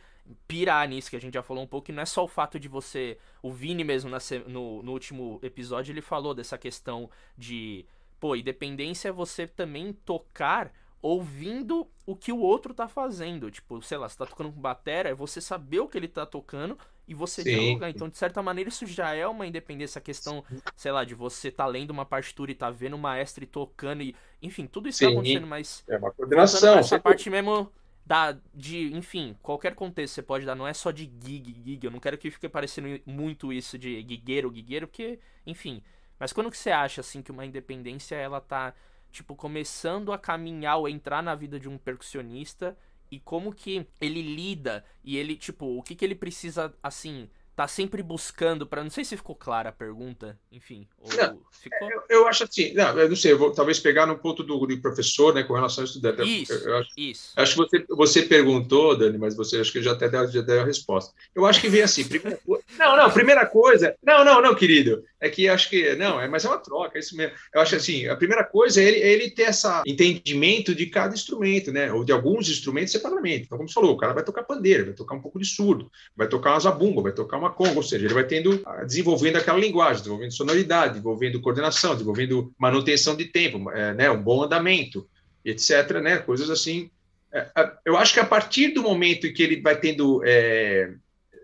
pirar 0.47 0.88
nisso, 0.88 1.09
que 1.09 1.15
a 1.15 1.21
gente 1.21 1.34
já 1.34 1.43
falou 1.43 1.63
um 1.63 1.67
pouco, 1.67 1.91
e 1.91 1.93
não 1.93 2.01
é 2.01 2.05
só 2.05 2.23
o 2.23 2.28
fato 2.28 2.59
de 2.59 2.67
você. 2.67 3.17
O 3.41 3.51
Vini 3.51 3.84
mesmo 3.84 4.09
no, 4.47 4.82
no 4.82 4.91
último 4.91 5.39
episódio, 5.41 5.91
ele 5.91 6.01
falou 6.01 6.34
dessa 6.34 6.57
questão 6.57 7.09
de 7.38 7.86
Pô, 8.19 8.36
independência 8.36 9.09
é 9.09 9.11
você 9.11 9.45
também 9.45 9.93
tocar 9.93 10.71
ouvindo 11.01 11.88
o 12.05 12.15
que 12.15 12.32
o 12.32 12.39
outro 12.39 12.73
tá 12.73 12.88
fazendo. 12.88 13.51
Tipo, 13.51 13.82
sei 13.82 13.97
lá, 13.97 14.09
você 14.09 14.17
tá 14.17 14.26
tocando 14.26 14.51
com 14.51 14.59
batera, 14.59 15.09
é 15.09 15.13
você 15.13 15.39
saber 15.39 15.80
o 15.80 15.88
que 15.88 15.97
ele 15.97 16.07
tá 16.07 16.26
tocando 16.26 16.78
e 17.07 17.13
você 17.13 17.43
Sim. 17.43 17.79
Então, 17.87 18.09
de 18.09 18.17
certa 18.17 18.41
maneira, 18.41 18.69
isso 18.69 18.85
já 18.85 19.13
é 19.13 19.27
uma 19.27 19.45
independência. 19.45 19.99
A 19.99 20.01
questão, 20.01 20.43
sei 20.75 20.91
lá, 20.91 21.03
de 21.03 21.13
você 21.13 21.51
tá 21.51 21.65
lendo 21.65 21.91
uma 21.91 22.05
partitura 22.05 22.51
e 22.51 22.55
tá 22.55 22.69
vendo 22.69 22.95
o 22.95 22.99
maestro 22.99 23.43
e 23.43 23.47
tocando 23.47 24.01
e... 24.01 24.15
Enfim, 24.41 24.67
tudo 24.67 24.89
isso 24.89 24.99
tá 24.99 25.05
Sim. 25.05 25.13
tá 25.13 25.19
acontecendo, 25.19 25.47
mas... 25.47 25.83
É 25.87 25.97
uma 25.97 26.11
coordenação. 26.11 26.79
Essa 26.79 26.99
parte 26.99 27.29
mesmo 27.29 27.71
da, 28.05 28.37
de, 28.53 28.93
enfim, 28.93 29.35
qualquer 29.41 29.75
contexto 29.75 30.13
você 30.15 30.21
pode 30.21 30.45
dar, 30.45 30.55
não 30.55 30.67
é 30.67 30.73
só 30.73 30.91
de 30.91 31.03
gig, 31.03 31.55
gig. 31.63 31.83
Eu 31.83 31.91
não 31.91 31.99
quero 31.99 32.17
que 32.17 32.31
fique 32.31 32.49
parecendo 32.49 33.01
muito 33.05 33.51
isso 33.53 33.77
de 33.77 34.01
guigueiro, 34.03 34.49
guigueiro, 34.49 34.87
porque, 34.87 35.19
enfim... 35.45 35.83
Mas 36.17 36.31
quando 36.31 36.49
que 36.49 36.57
você 36.57 36.71
acha 36.71 37.01
assim 37.01 37.21
que 37.21 37.29
uma 37.29 37.45
independência 37.45 38.15
ela 38.15 38.39
tá 38.39 38.73
tipo 39.11 39.35
começando 39.35 40.13
a 40.13 40.17
caminhar 40.17 40.77
ou 40.77 40.87
entrar 40.87 41.21
na 41.21 41.35
vida 41.35 41.59
de 41.59 41.67
um 41.67 41.77
percussionista 41.77 42.77
e 43.09 43.19
como 43.19 43.53
que 43.53 43.85
ele 43.99 44.21
lida 44.21 44.83
e 45.03 45.17
ele 45.17 45.35
tipo 45.35 45.65
o 45.77 45.81
que 45.81 45.95
que 45.95 46.03
ele 46.03 46.15
precisa 46.15 46.73
assim 46.81 47.29
tá 47.55 47.67
sempre 47.67 48.03
buscando 48.03 48.67
para 48.67 48.83
não 48.83 48.89
sei 48.89 49.05
se 49.05 49.15
ficou 49.15 49.35
clara 49.35 49.69
a 49.69 49.71
pergunta, 49.71 50.37
enfim. 50.51 50.85
Não, 51.17 51.39
ficou... 51.51 51.89
eu, 51.89 52.01
eu, 52.09 52.27
acho 52.27 52.43
assim, 52.43 52.73
não, 52.73 52.99
eu 52.99 53.07
não 53.07 53.15
sei, 53.15 53.31
eu 53.31 53.37
vou 53.37 53.51
talvez 53.51 53.79
pegar 53.79 54.05
no 54.05 54.17
ponto 54.17 54.43
do, 54.43 54.65
do 54.65 54.81
professor, 54.81 55.33
né, 55.33 55.43
com 55.43 55.53
relação 55.53 55.83
ao 55.83 55.85
estudante. 55.85 56.41
Isso, 56.43 56.51
eu, 56.51 56.59
eu 56.69 56.77
acho, 56.77 56.89
isso. 56.97 57.31
Acho 57.35 57.51
que 57.53 57.57
você, 57.57 57.85
você 57.89 58.21
perguntou, 58.23 58.97
Dani, 58.97 59.17
mas 59.17 59.35
você 59.35 59.57
acho 59.57 59.71
que 59.71 59.81
já 59.81 59.93
até 59.93 60.09
deu, 60.09 60.29
já 60.29 60.41
deu 60.41 60.61
a 60.61 60.65
resposta. 60.65 61.13
Eu 61.33 61.45
acho 61.45 61.61
que 61.61 61.69
vem 61.69 61.81
assim, 61.81 62.03
primeira, 62.07 62.39
não, 62.77 62.97
não, 62.97 63.11
primeira 63.11 63.45
coisa, 63.45 63.95
não, 64.03 64.25
não, 64.25 64.41
não, 64.41 64.53
querido, 64.53 65.05
é 65.19 65.29
que 65.29 65.47
acho 65.47 65.69
que, 65.69 65.95
não, 65.95 66.19
é, 66.19 66.27
mas 66.27 66.43
é 66.43 66.49
uma 66.49 66.57
troca, 66.57 66.97
é 66.97 66.99
isso 66.99 67.15
mesmo. 67.15 67.35
Eu 67.53 67.61
acho 67.61 67.75
assim, 67.75 68.07
a 68.07 68.17
primeira 68.17 68.43
coisa 68.43 68.81
é 68.81 68.85
ele, 68.85 68.97
é 68.99 69.11
ele 69.13 69.31
ter 69.31 69.49
esse 69.49 69.65
entendimento 69.85 70.75
de 70.75 70.87
cada 70.87 71.15
instrumento, 71.15 71.71
né, 71.71 71.91
ou 71.91 72.03
de 72.03 72.11
alguns 72.11 72.49
instrumentos 72.49 72.91
separadamente. 72.91 73.45
Então, 73.45 73.57
como 73.57 73.69
você 73.69 73.73
falou, 73.73 73.93
o 73.93 73.97
cara 73.97 74.13
vai 74.13 74.23
tocar 74.23 74.43
pandeiro, 74.43 74.85
vai 74.85 74.93
tocar 74.93 75.15
um 75.15 75.21
pouco 75.21 75.39
de 75.39 75.45
surdo, 75.45 75.89
vai 76.15 76.27
tocar 76.27 76.51
uma 76.51 76.59
zabumba, 76.59 77.01
vai 77.01 77.13
tocar 77.13 77.37
uma 77.37 77.44
uma 77.45 77.53
conga, 77.53 77.75
ou 77.75 77.83
seja, 77.83 78.05
ele 78.05 78.13
vai 78.13 78.25
tendo, 78.25 78.61
ah, 78.65 78.83
desenvolvendo 78.83 79.37
aquela 79.37 79.59
linguagem, 79.59 80.01
desenvolvendo 80.01 80.31
sonoridade, 80.31 80.93
desenvolvendo 80.93 81.41
coordenação, 81.41 81.93
desenvolvendo 81.93 82.53
manutenção 82.57 83.15
de 83.15 83.25
tempo, 83.25 83.69
é, 83.71 83.93
né, 83.93 84.09
um 84.09 84.21
bom 84.21 84.43
andamento, 84.43 85.07
etc., 85.43 85.99
né, 86.01 86.17
coisas 86.17 86.49
assim. 86.49 86.89
É, 87.31 87.47
eu 87.85 87.97
acho 87.97 88.13
que 88.13 88.19
a 88.19 88.25
partir 88.25 88.69
do 88.69 88.81
momento 88.81 89.27
em 89.27 89.33
que 89.33 89.43
ele 89.43 89.61
vai 89.61 89.79
tendo... 89.79 90.21
É, 90.25 90.93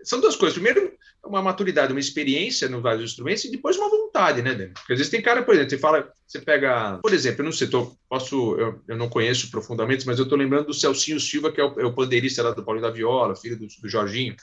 são 0.02 0.20
duas 0.20 0.34
coisas. 0.34 0.54
Primeiro, 0.54 0.92
uma 1.24 1.40
maturidade, 1.40 1.92
uma 1.92 2.00
experiência 2.00 2.68
nos 2.68 2.82
vários 2.82 3.10
instrumentos 3.10 3.44
e 3.44 3.50
depois 3.50 3.76
uma 3.76 3.88
vontade, 3.88 4.42
né, 4.42 4.54
Dani? 4.54 4.72
Porque 4.74 4.92
às 4.92 4.98
vezes 4.98 5.10
tem 5.10 5.22
cara, 5.22 5.42
por 5.42 5.54
exemplo, 5.54 5.70
você 5.70 5.78
fala, 5.78 6.12
você 6.26 6.40
pega, 6.40 6.98
por 7.00 7.12
exemplo, 7.12 7.40
eu 7.40 7.44
não 7.44 7.52
sei, 7.52 7.68
tô, 7.68 7.96
posso, 8.08 8.56
eu, 8.58 8.80
eu 8.88 8.96
não 8.96 9.08
conheço 9.08 9.50
profundamente, 9.50 10.06
mas 10.06 10.18
eu 10.18 10.24
estou 10.24 10.36
lembrando 10.36 10.66
do 10.66 10.74
Celcinho 10.74 11.20
Silva, 11.20 11.52
que 11.52 11.60
é 11.60 11.64
o, 11.64 11.80
é 11.80 11.84
o 11.84 11.94
pandeirista 11.94 12.42
lá 12.42 12.50
do 12.50 12.64
Paulinho 12.64 12.86
da 12.86 12.92
Viola, 12.92 13.36
filho 13.36 13.56
do, 13.56 13.66
do 13.66 13.88
Jorginho. 13.88 14.34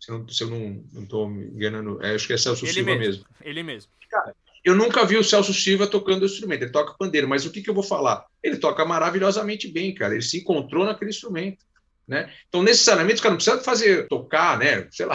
Se 0.00 0.10
eu 0.10 0.18
não, 0.18 0.28
se 0.28 0.42
eu 0.42 0.50
não, 0.50 0.84
estou 1.02 1.28
me 1.28 1.44
enganando, 1.46 2.02
é, 2.02 2.14
acho 2.14 2.26
que 2.26 2.32
é 2.32 2.38
Celso 2.38 2.64
ele 2.64 2.72
Silva 2.72 2.90
mesmo, 2.90 3.04
mesmo. 3.04 3.24
Ele 3.42 3.62
mesmo. 3.62 3.92
Cara, 4.08 4.34
eu 4.64 4.74
nunca 4.74 5.04
vi 5.04 5.16
o 5.16 5.24
Celso 5.24 5.52
Silva 5.52 5.86
tocando 5.86 6.24
instrumento. 6.24 6.62
Ele 6.62 6.72
toca 6.72 6.96
pandeiro, 6.98 7.28
mas 7.28 7.44
o 7.44 7.50
que, 7.50 7.62
que 7.62 7.68
eu 7.68 7.74
vou 7.74 7.82
falar? 7.82 8.24
Ele 8.42 8.56
toca 8.56 8.84
maravilhosamente 8.84 9.68
bem, 9.68 9.94
cara. 9.94 10.14
Ele 10.14 10.22
se 10.22 10.38
encontrou 10.38 10.84
naquele 10.84 11.10
instrumento. 11.10 11.64
Né? 12.08 12.32
Então, 12.48 12.62
necessariamente, 12.62 13.20
o 13.20 13.22
cara 13.22 13.32
não 13.32 13.36
precisa 13.36 13.62
fazer 13.62 14.08
tocar, 14.08 14.58
né? 14.58 14.88
Sei 14.90 15.06
lá, 15.06 15.14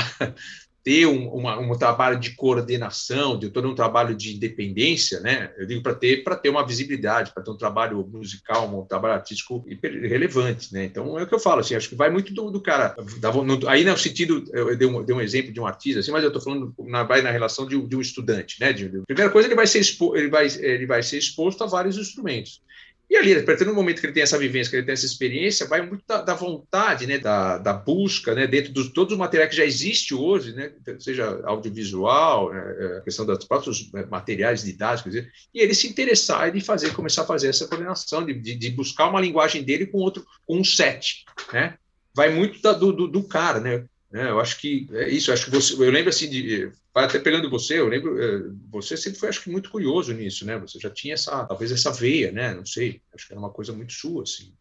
ter 0.86 1.08
um, 1.08 1.28
uma, 1.30 1.58
um 1.58 1.76
trabalho 1.76 2.20
de 2.20 2.36
coordenação, 2.36 3.40
de 3.40 3.50
todo 3.50 3.68
um 3.68 3.74
trabalho 3.74 4.16
de 4.16 4.36
independência, 4.36 5.20
né? 5.20 5.52
Eu 5.58 5.66
digo 5.66 5.82
para 5.82 5.96
ter 5.96 6.24
para 6.24 6.36
ter 6.36 6.50
uma 6.50 6.66
visibilidade, 6.66 7.34
para 7.34 7.42
ter 7.42 7.50
um 7.50 7.58
trabalho 7.58 8.08
musical, 8.08 8.68
um 8.68 8.86
trabalho 8.86 9.16
artístico 9.16 9.66
relevante, 9.82 10.72
né? 10.72 10.86
Então 10.86 11.18
é 11.18 11.24
o 11.24 11.28
que 11.28 11.34
eu 11.34 11.40
falo, 11.40 11.62
assim, 11.62 11.74
acho 11.74 11.90
que 11.90 11.96
vai 11.96 12.12
muito 12.12 12.32
do, 12.32 12.52
do 12.52 12.62
cara. 12.62 12.96
Da, 13.18 13.34
no, 13.34 13.68
aí 13.68 13.84
no 13.84 13.98
sentido, 13.98 14.44
eu 14.54 14.78
dei 14.78 14.88
um, 14.88 15.04
dei 15.04 15.16
um 15.16 15.22
exemplo 15.22 15.52
de 15.52 15.60
um 15.60 15.66
artista, 15.66 16.02
assim, 16.02 16.12
mas 16.12 16.22
eu 16.22 16.28
estou 16.28 16.44
falando 16.44 16.72
na, 16.82 17.02
vai 17.02 17.24
na 17.24 17.32
relação 17.32 17.68
de, 17.68 17.82
de 17.82 17.96
um 17.96 18.02
estudante, 18.02 18.58
né? 18.60 18.72
De, 18.72 18.88
de, 18.88 19.02
primeira 19.08 19.32
coisa, 19.32 19.48
ele 19.48 19.56
vai 19.56 19.66
ser 19.66 19.80
expo, 19.80 20.16
ele 20.16 20.30
vai 20.30 20.46
ele 20.60 20.86
vai 20.86 21.02
ser 21.02 21.18
exposto 21.18 21.64
a 21.64 21.68
vários 21.68 21.98
instrumentos. 21.98 22.62
E 23.10 23.16
ali, 23.16 23.36
a 23.36 23.44
partir 23.44 23.66
do 23.66 23.74
momento 23.74 24.00
que 24.00 24.08
ele 24.08 24.14
tem 24.14 24.24
essa 24.24 24.38
vivência, 24.38 24.70
que 24.70 24.78
ele 24.78 24.86
tem 24.86 24.94
essa 24.94 25.06
experiência, 25.06 25.68
vai 25.68 25.86
muito 25.86 26.04
da, 26.08 26.22
da 26.22 26.34
vontade, 26.34 27.06
né, 27.06 27.20
da, 27.20 27.58
da, 27.58 27.72
busca, 27.72 28.34
né, 28.34 28.48
dentro 28.48 28.74
de 28.74 28.90
todos 28.90 29.14
os 29.14 29.20
materiais 29.20 29.50
que 29.50 29.56
já 29.56 29.66
existe 29.66 30.14
hoje, 30.14 30.54
né, 30.54 30.72
seja 31.00 31.42
audiovisual, 31.46 32.52
né, 32.52 32.76
é, 32.80 32.98
a 32.98 33.02
questão 33.02 33.26
dos 33.26 33.46
próprios 33.46 33.92
né, 33.92 34.06
materiais 34.10 34.64
didáticos, 34.64 35.14
e 35.16 35.30
ele 35.54 35.76
se 35.76 35.88
interessar 35.88 36.56
e 36.56 36.62
fazer, 36.62 36.94
começar 36.94 37.22
a 37.22 37.28
fazer 37.28 37.50
essa 37.50 37.68
coordenação, 37.68 38.26
de, 38.26 38.34
de, 38.34 38.56
de, 38.56 38.70
buscar 38.72 39.08
uma 39.08 39.22
linguagem 39.22 39.64
dele 39.64 39.86
com 39.86 40.00
outro, 40.00 40.26
com 40.46 40.58
um 40.58 40.64
set, 40.64 41.26
né? 41.54 41.78
Vai 42.14 42.30
muito 42.30 42.62
da, 42.62 42.72
do, 42.72 42.92
do, 42.92 43.08
do, 43.08 43.24
cara, 43.24 43.60
né? 43.60 43.86
É, 44.16 44.30
eu 44.30 44.40
acho 44.40 44.58
que 44.60 44.88
é 44.94 45.10
isso. 45.10 45.32
Acho 45.32 45.46
que 45.46 45.52
você, 45.52 45.74
eu 45.74 45.92
lembro 45.92 46.10
assim 46.10 46.30
de, 46.30 46.72
até 46.94 47.20
pegando 47.20 47.50
você, 47.50 47.80
eu 47.80 47.88
lembro, 47.88 48.18
é, 48.18 48.50
você 48.72 48.96
sempre 48.96 49.20
foi, 49.20 49.28
acho 49.28 49.44
que 49.44 49.50
muito 49.50 49.70
curioso 49.70 50.14
nisso, 50.14 50.46
né? 50.46 50.58
Você 50.60 50.80
já 50.80 50.90
tinha 50.90 51.16
essa, 51.16 51.44
talvez 51.44 51.70
essa 51.70 51.92
veia, 51.92 52.32
né? 52.32 52.54
Não 52.54 52.66
sei. 52.66 53.02
Acho 53.14 53.28
que 53.28 53.34
era 53.34 53.40
uma 53.40 53.50
coisa 53.50 53.74
muito 53.74 53.92
sua, 53.92 54.24
assim. 54.24 54.54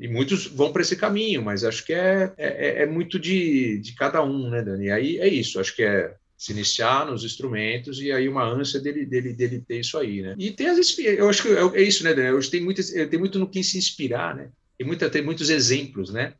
E, 0.00 0.08
muitos 0.08 0.46
vão 0.46 0.72
para 0.72 0.82
esse 0.82 0.96
caminho, 0.96 1.42
mas 1.42 1.62
acho 1.62 1.84
que 1.84 1.92
é, 1.92 2.32
é, 2.36 2.82
é, 2.82 2.86
muito 2.86 3.18
de, 3.18 3.78
de 3.78 3.94
cada 3.94 4.24
um, 4.24 4.50
né, 4.50 4.62
Dani? 4.62 4.90
Aí 4.90 5.18
é 5.18 5.28
isso. 5.28 5.60
Acho 5.60 5.76
que 5.76 5.82
é 5.84 6.12
se 6.36 6.50
iniciar 6.50 7.06
nos 7.06 7.22
instrumentos 7.22 8.00
e 8.00 8.10
aí 8.10 8.28
uma 8.28 8.44
ânsia 8.44 8.80
dele, 8.80 9.06
dele, 9.06 9.32
dele 9.32 9.60
ter 9.60 9.78
isso 9.78 9.96
aí, 9.96 10.20
né? 10.22 10.34
E 10.36 10.50
tem 10.50 10.66
as 10.66 10.98
eu 10.98 11.28
acho 11.28 11.42
que 11.42 11.48
é, 11.50 11.80
é 11.80 11.82
isso, 11.82 12.02
né, 12.02 12.12
Dani? 12.12 12.32
Hoje 12.32 12.50
tem 12.50 12.60
muito, 12.60 12.82
tem 13.08 13.18
muito 13.20 13.38
no 13.38 13.48
que 13.48 13.62
se 13.62 13.78
inspirar, 13.78 14.34
né? 14.34 14.50
Tem, 14.76 14.84
muita, 14.84 15.08
tem 15.08 15.22
muitos 15.22 15.50
exemplos, 15.50 16.10
né? 16.10 16.34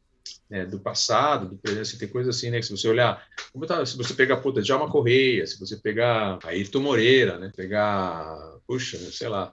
Né, 0.49 0.67
do 0.67 0.79
passado, 0.79 1.49
do 1.49 1.57
presente, 1.57 1.83
assim, 1.83 1.99
tem 1.99 2.09
coisa 2.09 2.31
assim, 2.31 2.51
né? 2.51 2.61
Que 2.61 2.67
se 2.67 2.77
você 2.77 2.89
olhar, 2.89 3.27
tá, 3.67 3.85
se 3.87 3.97
você 3.97 4.15
pegar 4.15 4.37
puta, 4.39 4.61
Djalma 4.61 4.91
Correia, 4.91 5.47
se 5.47 5.59
você 5.59 5.77
pegar 5.77 6.39
Ayrton 6.45 6.81
Moreira, 6.81 7.39
né? 7.39 7.51
Pegar, 7.57 8.37
puxa, 8.67 8.99
sei 9.11 9.29
lá, 9.29 9.53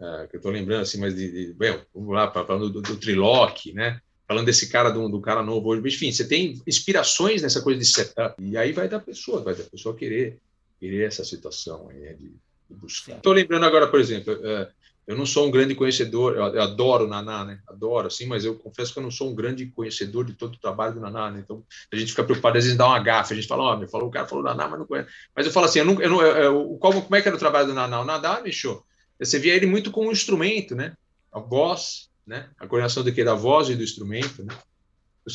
é, 0.00 0.26
que 0.28 0.36
eu 0.36 0.40
tô 0.40 0.50
lembrando 0.50 0.82
assim, 0.82 0.98
mas 0.98 1.14
de, 1.14 1.48
de 1.48 1.54
bem, 1.54 1.80
vamos 1.94 2.14
lá, 2.14 2.30
falando 2.30 2.70
do, 2.70 2.82
do 2.82 2.96
Triloque, 2.96 3.72
né? 3.72 4.00
Falando 4.28 4.46
desse 4.46 4.68
cara, 4.68 4.90
do, 4.90 5.08
do 5.08 5.20
cara 5.20 5.42
novo 5.42 5.68
hoje, 5.68 5.86
enfim, 5.86 6.12
você 6.12 6.26
tem 6.26 6.60
inspirações 6.66 7.42
nessa 7.42 7.62
coisa 7.62 7.78
de 7.78 7.86
setup, 7.86 8.42
e 8.42 8.56
aí 8.56 8.72
vai 8.72 8.88
da 8.88 9.00
pessoa, 9.00 9.42
vai 9.42 9.54
da 9.54 9.64
pessoa 9.64 9.96
querer, 9.96 10.38
querer 10.78 11.06
essa 11.06 11.24
situação 11.24 11.88
aí, 11.88 11.98
né, 11.98 12.12
de, 12.12 12.28
de 12.68 12.76
buscar. 12.76 13.16
Estou 13.16 13.32
lembrando 13.32 13.64
agora, 13.64 13.88
por 13.88 14.00
exemplo, 14.00 14.38
é, 14.44 14.68
eu 15.06 15.16
não 15.16 15.24
sou 15.24 15.46
um 15.46 15.50
grande 15.50 15.74
conhecedor, 15.74 16.34
eu, 16.34 16.62
adoro 16.62 17.04
o 17.04 17.08
Naná, 17.08 17.44
né? 17.44 17.60
Adoro, 17.68 18.08
assim, 18.08 18.26
mas 18.26 18.44
eu 18.44 18.56
confesso 18.56 18.92
que 18.92 18.98
eu 18.98 19.02
não 19.02 19.10
sou 19.10 19.30
um 19.30 19.34
grande 19.34 19.66
conhecedor 19.66 20.24
de 20.24 20.32
todo 20.32 20.54
o 20.54 20.60
trabalho 20.60 20.94
do 20.94 21.00
Naná, 21.00 21.30
né? 21.30 21.40
Então, 21.44 21.64
a 21.92 21.96
gente 21.96 22.10
fica 22.10 22.24
preocupado, 22.24 22.58
às 22.58 22.64
vezes 22.64 22.76
dá 22.76 22.86
uma 22.86 22.98
gafe, 22.98 23.32
a 23.32 23.36
gente 23.36 23.46
fala, 23.46 23.62
ó, 23.62 23.80
oh, 23.80 23.88
falou, 23.88 24.08
o 24.08 24.10
cara 24.10 24.26
falou 24.26 24.42
Naná, 24.42 24.66
mas 24.66 24.80
não 24.80 24.86
conhece. 24.86 25.08
Mas 25.34 25.46
eu 25.46 25.52
falo 25.52 25.66
assim, 25.66 25.78
eu 25.78 25.84
não, 25.84 26.02
eu 26.02 26.10
não, 26.10 26.22
eu, 26.22 26.76
como, 26.80 27.02
como 27.02 27.14
é 27.14 27.22
que 27.22 27.28
era 27.28 27.36
o 27.36 27.40
trabalho 27.40 27.68
do 27.68 27.74
Naná? 27.74 28.00
O 28.00 28.04
Naná, 28.04 28.40
bicho, 28.40 28.82
você 29.18 29.38
via 29.38 29.54
ele 29.54 29.66
muito 29.66 29.92
como 29.92 30.08
um 30.08 30.12
instrumento, 30.12 30.74
né? 30.74 30.96
A 31.32 31.38
voz, 31.38 32.10
né? 32.26 32.48
A 32.58 32.66
coordenação 32.66 33.04
do 33.04 33.12
que 33.12 33.22
da 33.22 33.34
voz 33.34 33.68
e 33.68 33.76
do 33.76 33.84
instrumento, 33.84 34.44
né? 34.44 34.54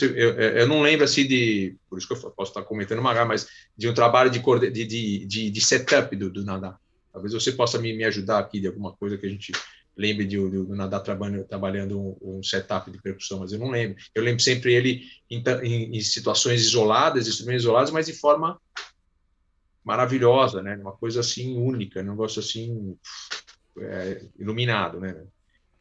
Eu, 0.01 0.09
eu, 0.15 0.39
eu, 0.39 0.67
não 0.67 0.81
lembro 0.81 1.03
assim 1.03 1.27
de, 1.27 1.75
por 1.89 1.97
isso 1.97 2.07
que 2.07 2.13
eu 2.13 2.31
posso 2.31 2.51
estar 2.51 2.63
comentando 2.63 2.99
uma 2.99 3.25
mas 3.25 3.47
de 3.77 3.89
um 3.89 3.93
trabalho 3.93 4.29
de, 4.29 4.39
de, 4.71 5.25
de, 5.25 5.49
de 5.49 5.61
setup 5.61 6.15
do, 6.15 6.29
do. 6.29 6.45
Talvez 7.11 7.33
você 7.33 7.51
possa 7.51 7.77
me, 7.77 7.93
me 7.93 8.03
ajudar 8.03 8.39
aqui 8.39 8.59
de 8.59 8.67
alguma 8.67 8.93
coisa 8.93 9.17
que 9.17 9.25
a 9.25 9.29
gente 9.29 9.51
lembre 9.95 10.25
de, 10.25 10.37
de, 10.37 10.63
do 10.63 10.75
Nadar 10.75 11.01
trabalhando, 11.01 11.45
trabalhando 11.45 11.99
um, 11.99 12.17
um, 12.21 12.43
setup 12.43 12.89
de 12.89 13.01
percussão, 13.01 13.39
mas 13.39 13.51
eu 13.51 13.59
não 13.59 13.69
lembro. 13.69 13.97
Eu 14.15 14.23
lembro 14.23 14.41
sempre 14.41 14.73
ele 14.73 15.03
em, 15.29 15.43
em, 15.63 15.97
em 15.97 16.01
situações 16.01 16.61
isoladas, 16.61 17.27
instrumentos 17.27 17.63
isolados, 17.63 17.91
mas 17.91 18.05
de 18.05 18.13
forma 18.13 18.59
maravilhosa, 19.83 20.61
né? 20.61 20.77
Uma 20.77 20.93
coisa 20.93 21.19
assim 21.19 21.57
única, 21.57 22.01
um 22.01 22.03
negócio 22.03 22.39
assim 22.39 22.97
é, 23.79 24.25
iluminado, 24.39 24.99
né? 24.99 25.23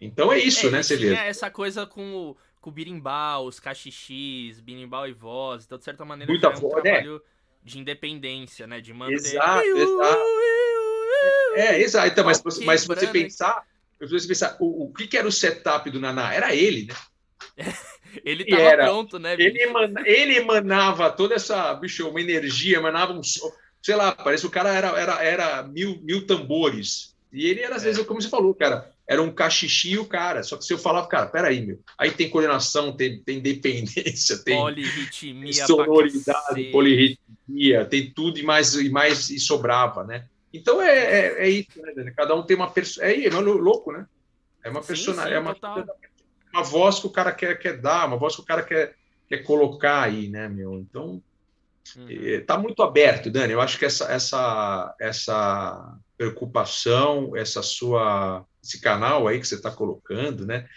Então 0.01 0.33
é 0.33 0.39
isso, 0.39 0.69
é, 0.69 0.71
né? 0.71 0.83
Você 0.83 0.97
vê. 0.97 1.15
essa 1.15 1.51
coisa 1.51 1.87
com 1.87 2.15
o 2.15 2.37
com 2.61 2.71
o 2.71 2.73
birimbau, 2.73 3.47
os 3.47 3.59
cachixis, 3.59 4.61
birimbau 4.61 5.09
e 5.09 5.13
voz. 5.13 5.65
Então, 5.65 5.79
de 5.79 5.85
certa 5.85 6.05
maneira, 6.05 6.31
Muita 6.31 6.49
é 6.49 6.51
um 6.51 6.61
voz, 6.61 6.83
trabalho 6.83 7.15
né? 7.15 7.21
de 7.63 7.79
independência, 7.79 8.67
né? 8.67 8.81
De 8.81 8.93
manter... 8.93 9.15
Exato, 9.15 9.67
exato. 9.67 10.25
É, 11.55 11.81
exato. 11.81 12.09
Então, 12.09 12.25
mas, 12.25 12.41
okay, 12.45 12.65
mas 12.65 12.81
se 12.83 12.87
você 12.87 13.07
pensar, 13.07 13.65
se 13.99 14.09
você 14.09 14.27
pensar 14.27 14.57
o, 14.61 14.85
o 14.85 14.93
que, 14.93 15.07
que 15.07 15.17
era 15.17 15.27
o 15.27 15.33
setup 15.33 15.91
do 15.91 16.01
Naná? 16.01 16.33
Era 16.33 16.55
ele, 16.55 16.87
né? 16.87 16.95
ele 18.25 18.45
estava 18.45 18.63
era, 18.63 18.85
pronto, 18.85 19.19
né? 19.19 19.37
Bicho? 19.37 19.49
Ele, 19.49 19.63
emana, 19.63 20.03
ele 20.07 20.37
emanava 20.37 21.11
toda 21.11 21.35
essa, 21.35 21.75
bicho, 21.75 22.09
uma 22.09 22.21
energia, 22.21 22.79
emanava 22.79 23.13
um 23.13 23.23
sei 23.83 23.95
lá, 23.95 24.13
parece 24.13 24.43
que 24.43 24.47
o 24.49 24.51
cara 24.51 24.75
era, 24.75 24.89
era, 24.99 25.25
era 25.25 25.63
mil, 25.63 26.01
mil 26.03 26.27
tambores. 26.27 27.15
E 27.33 27.47
ele 27.47 27.61
era, 27.61 27.77
às 27.77 27.83
é. 27.83 27.87
vezes, 27.87 28.05
como 28.07 28.21
você 28.21 28.29
falou, 28.29 28.55
cara, 28.55 28.91
era 29.09 29.23
um 29.23 29.33
cachixi 29.33 29.99
o 29.99 30.05
cara. 30.05 30.43
Só 30.43 30.57
que 30.57 30.65
se 30.65 30.73
eu 30.73 30.79
falava, 30.79 31.07
cara, 31.07 31.27
peraí, 31.27 31.65
meu, 31.65 31.79
aí 31.97 32.11
tem 32.11 32.29
coordenação, 32.29 32.93
tem, 32.93 33.21
tem 33.21 33.41
dependência, 33.41 34.39
tem 34.45 34.57
polirritmia, 34.57 35.67
sonoridade, 35.67 36.65
polirritmia, 36.71 37.85
tem 37.87 38.11
tudo 38.11 38.39
e 38.39 38.43
mais 38.43 38.75
e 38.75 38.89
mais 38.91 39.31
e 39.31 39.39
sobrava, 39.39 40.05
né? 40.05 40.27
Então 40.53 40.83
é, 40.83 40.89
é, 40.89 41.47
é 41.47 41.49
isso, 41.49 41.81
né, 41.81 42.13
Cada 42.17 42.35
um 42.35 42.45
tem 42.45 42.57
uma 42.57 42.71
pessoa. 42.71 43.07
É, 43.07 43.27
é 43.27 43.31
louco, 43.31 43.93
né? 43.93 44.07
É 44.63 44.69
uma 44.69 44.83
personagem, 44.83 45.35
é 45.35 45.39
uma, 45.39 45.57
uma 46.53 46.63
voz 46.63 46.99
que 46.99 47.07
o 47.07 47.11
cara 47.11 47.33
quer, 47.33 47.59
quer 47.59 47.81
dar, 47.81 48.07
uma 48.07 48.17
voz 48.17 48.35
que 48.35 48.43
o 48.43 48.45
cara 48.45 48.63
quer, 48.63 48.95
quer 49.29 49.39
colocar 49.39 50.03
aí, 50.03 50.29
né, 50.29 50.49
meu? 50.49 50.75
Então, 50.75 51.23
uhum. 51.97 52.07
É, 52.09 52.41
tá 52.41 52.59
muito 52.59 52.83
aberto, 52.83 53.31
Dani. 53.31 53.53
Eu 53.53 53.61
acho 53.61 53.79
que 53.79 53.85
essa, 53.85 54.05
essa, 54.13 54.95
essa 55.01 55.99
preocupação, 56.17 57.35
essa 57.35 57.63
sua 57.63 58.45
esse 58.63 58.81
canal 58.81 59.27
aí 59.27 59.41
que 59.41 59.49
você 59.49 59.55
está 59.55 59.71
colocando, 59.71 60.47
né? 60.47 60.69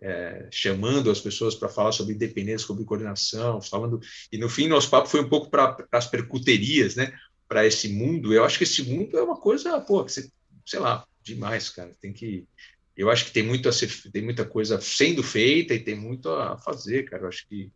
É, 0.00 0.48
chamando 0.50 1.10
as 1.12 1.20
pessoas 1.20 1.54
para 1.54 1.68
falar 1.68 1.92
sobre 1.92 2.14
independência, 2.14 2.66
sobre 2.66 2.84
coordenação, 2.84 3.60
falando. 3.60 4.00
E 4.32 4.38
no 4.38 4.48
fim, 4.48 4.66
nosso 4.66 4.90
papo 4.90 5.08
foi 5.08 5.20
um 5.20 5.28
pouco 5.28 5.48
para 5.48 5.76
as 5.92 6.06
percuterias, 6.06 6.96
né? 6.96 7.12
Para 7.52 7.66
esse 7.66 7.90
mundo. 7.90 8.32
Eu 8.32 8.44
acho 8.44 8.56
que 8.56 8.64
esse 8.64 8.82
mundo 8.82 9.18
é 9.18 9.22
uma 9.22 9.36
coisa, 9.36 9.78
pô, 9.78 10.02
que 10.02 10.10
você, 10.10 10.30
sei 10.64 10.80
lá, 10.80 11.06
demais, 11.22 11.68
cara. 11.68 11.92
Tem 12.00 12.10
que. 12.10 12.46
Eu 12.96 13.10
acho 13.10 13.26
que 13.26 13.30
tem 13.30 13.42
muito 13.42 13.68
a 13.68 13.72
ser, 13.72 13.90
tem 14.10 14.22
muita 14.22 14.46
coisa 14.46 14.80
sendo 14.80 15.22
feita 15.22 15.74
e 15.74 15.78
tem 15.78 15.94
muito 15.94 16.30
a 16.30 16.56
fazer, 16.56 17.02
cara. 17.02 17.24
Eu 17.24 17.28
acho 17.28 17.46
que 17.46 17.70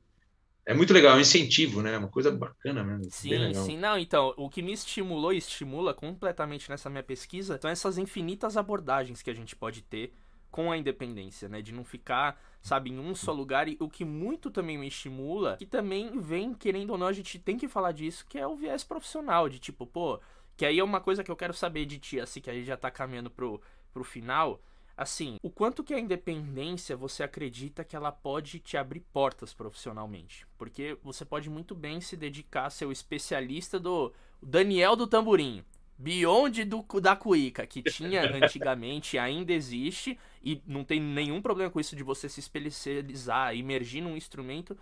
é 0.64 0.72
muito 0.72 0.94
legal, 0.94 1.12
é 1.14 1.18
um 1.18 1.20
incentivo, 1.20 1.82
né? 1.82 1.98
Uma 1.98 2.08
coisa 2.08 2.32
bacana 2.32 2.82
mesmo. 2.82 3.04
Sim, 3.10 3.52
sim. 3.52 3.76
Não, 3.76 3.98
então, 3.98 4.32
o 4.38 4.48
que 4.48 4.62
me 4.62 4.72
estimulou 4.72 5.30
e 5.30 5.36
estimula 5.36 5.92
completamente 5.92 6.70
nessa 6.70 6.88
minha 6.88 7.02
pesquisa 7.02 7.58
são 7.60 7.70
essas 7.70 7.98
infinitas 7.98 8.56
abordagens 8.56 9.20
que 9.20 9.28
a 9.28 9.34
gente 9.34 9.54
pode 9.54 9.82
ter 9.82 10.14
com 10.56 10.72
a 10.72 10.78
independência, 10.78 11.50
né? 11.50 11.60
De 11.60 11.70
não 11.70 11.84
ficar, 11.84 12.40
sabe, 12.62 12.88
em 12.88 12.98
um 12.98 13.14
só 13.14 13.30
lugar. 13.30 13.68
E 13.68 13.76
o 13.78 13.90
que 13.90 14.06
muito 14.06 14.50
também 14.50 14.78
me 14.78 14.88
estimula, 14.88 15.58
que 15.58 15.66
também 15.66 16.18
vem, 16.18 16.54
querendo 16.54 16.92
ou 16.92 16.98
não, 16.98 17.08
a 17.08 17.12
gente 17.12 17.38
tem 17.38 17.58
que 17.58 17.68
falar 17.68 17.92
disso, 17.92 18.24
que 18.26 18.38
é 18.38 18.46
o 18.46 18.56
viés 18.56 18.82
profissional. 18.82 19.50
De 19.50 19.58
tipo, 19.58 19.86
pô, 19.86 20.18
que 20.56 20.64
aí 20.64 20.78
é 20.78 20.82
uma 20.82 20.98
coisa 20.98 21.22
que 21.22 21.30
eu 21.30 21.36
quero 21.36 21.52
saber 21.52 21.84
de 21.84 21.98
ti, 21.98 22.18
assim, 22.18 22.40
que 22.40 22.48
a 22.48 22.54
gente 22.54 22.64
já 22.64 22.76
tá 22.76 22.90
caminhando 22.90 23.30
pro, 23.30 23.60
pro 23.92 24.02
final 24.02 24.58
assim, 24.96 25.36
o 25.42 25.50
quanto 25.50 25.84
que 25.84 25.92
a 25.92 26.00
independência 26.00 26.96
você 26.96 27.22
acredita 27.22 27.84
que 27.84 27.94
ela 27.94 28.10
pode 28.10 28.58
te 28.58 28.78
abrir 28.78 29.00
portas 29.12 29.52
profissionalmente? 29.52 30.46
Porque 30.56 30.96
você 31.02 31.22
pode 31.22 31.50
muito 31.50 31.74
bem 31.74 32.00
se 32.00 32.16
dedicar 32.16 32.64
a 32.64 32.70
ser 32.70 32.86
o 32.86 32.92
especialista 32.92 33.78
do 33.78 34.10
Daniel 34.42 34.96
do 34.96 35.06
Tamborim. 35.06 35.62
Beyond 35.98 36.64
do, 36.64 36.84
da 37.00 37.16
Cuica, 37.16 37.66
que 37.66 37.82
tinha 37.82 38.22
antigamente, 38.36 39.18
ainda 39.18 39.52
existe, 39.52 40.18
e 40.42 40.62
não 40.66 40.84
tem 40.84 41.00
nenhum 41.00 41.40
problema 41.40 41.70
com 41.70 41.80
isso 41.80 41.96
de 41.96 42.02
você 42.02 42.28
se 42.28 42.40
especializar, 42.40 43.56
emergir 43.56 44.02
num 44.02 44.16
instrumento, 44.16 44.76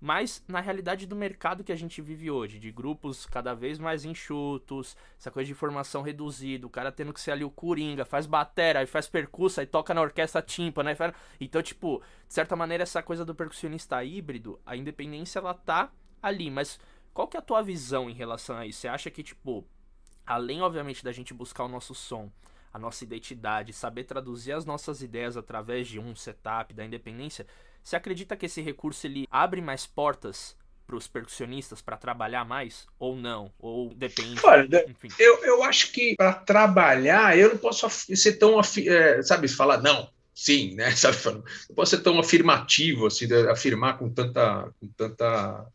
mas 0.00 0.42
na 0.48 0.60
realidade 0.60 1.06
do 1.06 1.14
mercado 1.14 1.62
que 1.62 1.72
a 1.72 1.76
gente 1.76 2.00
vive 2.00 2.30
hoje, 2.30 2.58
de 2.58 2.70
grupos 2.70 3.26
cada 3.26 3.52
vez 3.52 3.78
mais 3.78 4.04
enxutos, 4.04 4.96
essa 5.18 5.30
coisa 5.30 5.46
de 5.46 5.54
formação 5.54 6.00
reduzida, 6.00 6.66
o 6.66 6.70
cara 6.70 6.90
tendo 6.90 7.12
que 7.12 7.20
ser 7.20 7.32
ali 7.32 7.44
o 7.44 7.50
coringa, 7.50 8.04
faz 8.06 8.24
batera, 8.24 8.78
aí 8.78 8.86
faz 8.86 9.06
percussa, 9.06 9.60
aí 9.60 9.66
toca 9.66 9.92
na 9.92 10.00
orquestra 10.00 10.40
timpa, 10.40 10.82
né? 10.82 10.96
Então, 11.38 11.60
tipo, 11.60 12.00
de 12.26 12.32
certa 12.32 12.56
maneira 12.56 12.84
essa 12.84 13.02
coisa 13.02 13.26
do 13.26 13.34
percussionista 13.34 14.02
híbrido, 14.02 14.58
a 14.64 14.74
independência 14.74 15.38
ela 15.38 15.52
tá 15.52 15.92
ali, 16.22 16.50
mas 16.50 16.80
qual 17.12 17.28
que 17.28 17.36
é 17.36 17.40
a 17.40 17.42
tua 17.42 17.60
visão 17.62 18.08
em 18.08 18.14
relação 18.14 18.56
a 18.56 18.64
isso? 18.64 18.80
Você 18.80 18.88
acha 18.88 19.10
que, 19.10 19.22
tipo, 19.22 19.66
além 20.30 20.62
obviamente 20.62 21.02
da 21.02 21.10
gente 21.10 21.34
buscar 21.34 21.64
o 21.64 21.68
nosso 21.68 21.92
som, 21.92 22.30
a 22.72 22.78
nossa 22.78 23.02
identidade, 23.02 23.72
saber 23.72 24.04
traduzir 24.04 24.52
as 24.52 24.64
nossas 24.64 25.02
ideias 25.02 25.36
através 25.36 25.88
de 25.88 25.98
um 25.98 26.14
setup 26.14 26.72
da 26.72 26.84
independência, 26.84 27.44
você 27.82 27.96
acredita 27.96 28.36
que 28.36 28.46
esse 28.46 28.62
recurso 28.62 29.04
ele 29.08 29.26
abre 29.28 29.60
mais 29.60 29.86
portas 29.86 30.56
para 30.86 30.94
os 30.94 31.08
percussionistas 31.08 31.82
para 31.82 31.96
trabalhar 31.96 32.44
mais 32.44 32.86
ou 32.96 33.16
não? 33.16 33.50
Ou 33.58 33.92
depende? 33.92 34.40
Olha, 34.44 34.88
enfim. 34.88 35.08
Eu, 35.18 35.42
eu 35.42 35.64
acho 35.64 35.90
que 35.90 36.14
para 36.14 36.32
trabalhar 36.32 37.36
eu 37.36 37.48
não 37.48 37.58
posso 37.58 37.90
ser 37.90 38.34
tão, 38.34 38.60
é, 38.60 39.22
sabe, 39.22 39.48
falar 39.48 39.78
não, 39.78 40.08
sim, 40.40 40.74
né? 40.74 40.90
Sabe, 40.96 41.18
não 41.68 41.74
posso 41.76 41.96
ser 41.96 42.02
tão 42.02 42.18
afirmativo, 42.18 43.06
assim, 43.06 43.26
afirmar 43.50 43.98
com 43.98 44.08
tanta, 44.08 44.72
com 44.80 44.88
tanta 44.96 45.66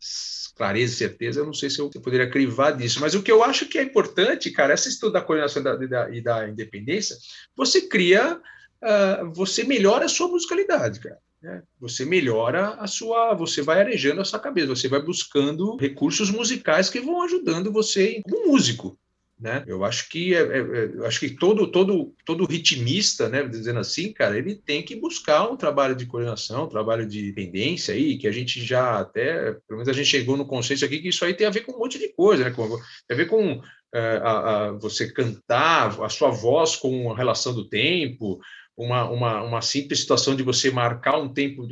clareza 0.56 0.92
e 0.92 0.96
certeza. 0.96 1.40
Eu 1.40 1.46
não 1.46 1.54
sei 1.54 1.70
se 1.70 1.78
eu, 1.78 1.88
poderia 1.88 2.28
crivar 2.28 2.72
disso, 2.72 3.00
mas 3.00 3.14
o 3.14 3.22
que 3.22 3.30
eu 3.30 3.44
acho 3.44 3.66
que 3.66 3.78
é 3.78 3.82
importante, 3.82 4.50
cara, 4.50 4.72
essa 4.72 4.88
estudo 4.88 5.12
da 5.12 5.20
coordenação 5.20 5.62
da, 5.62 5.76
da, 5.76 6.10
e 6.10 6.20
da 6.20 6.48
independência, 6.48 7.16
você 7.56 7.82
cria, 7.82 8.40
uh, 8.82 9.32
você 9.32 9.62
melhora 9.62 10.06
a 10.06 10.08
sua 10.08 10.26
musicalidade, 10.26 10.98
cara. 10.98 11.18
Né? 11.40 11.62
Você 11.78 12.04
melhora 12.04 12.70
a 12.70 12.88
sua, 12.88 13.34
você 13.34 13.62
vai 13.62 13.78
arejando 13.78 14.20
a 14.20 14.24
sua 14.24 14.40
cabeça, 14.40 14.74
você 14.74 14.88
vai 14.88 15.00
buscando 15.00 15.76
recursos 15.76 16.28
musicais 16.28 16.90
que 16.90 16.98
vão 16.98 17.22
ajudando 17.22 17.72
você 17.72 18.20
como 18.24 18.48
músico. 18.48 18.98
Né? 19.38 19.62
Eu 19.66 19.84
acho 19.84 20.08
que 20.08 20.34
é, 20.34 20.38
é, 20.38 20.58
é, 20.58 20.90
eu 20.94 21.04
acho 21.04 21.20
que 21.20 21.28
todo 21.28 21.70
todo 21.70 22.14
todo 22.24 22.46
ritmista, 22.46 23.28
né, 23.28 23.46
dizendo 23.46 23.78
assim, 23.78 24.10
cara, 24.10 24.38
ele 24.38 24.54
tem 24.54 24.82
que 24.82 24.96
buscar 24.96 25.46
um 25.50 25.58
trabalho 25.58 25.94
de 25.94 26.06
coordenação, 26.06 26.64
um 26.64 26.68
trabalho 26.68 27.06
de 27.06 27.34
tendência 27.34 27.92
aí, 27.92 28.16
que 28.16 28.26
a 28.26 28.32
gente 28.32 28.64
já 28.64 28.98
até, 28.98 29.52
pelo 29.68 29.78
menos 29.78 29.88
a 29.88 29.92
gente 29.92 30.08
chegou 30.08 30.38
no 30.38 30.46
consenso 30.46 30.86
aqui 30.86 31.00
que 31.00 31.08
isso 31.08 31.22
aí 31.22 31.34
tem 31.34 31.46
a 31.46 31.50
ver 31.50 31.60
com 31.60 31.72
um 31.72 31.78
monte 31.78 31.98
de 31.98 32.08
coisa, 32.14 32.44
né? 32.44 32.50
Com, 32.50 32.66
tem 32.66 33.14
a 33.14 33.14
ver 33.14 33.26
com 33.26 33.60
é, 33.94 34.20
a, 34.22 34.68
a, 34.68 34.72
você 34.72 35.12
cantar 35.12 36.00
a 36.02 36.08
sua 36.08 36.30
voz 36.30 36.74
com 36.74 37.12
a 37.12 37.16
relação 37.16 37.54
do 37.54 37.68
tempo, 37.68 38.40
uma, 38.76 39.08
uma, 39.08 39.42
uma 39.42 39.62
simples 39.62 40.00
situação 40.00 40.36
de 40.36 40.42
você 40.42 40.70
marcar 40.70 41.18
um 41.18 41.32
tempo, 41.32 41.62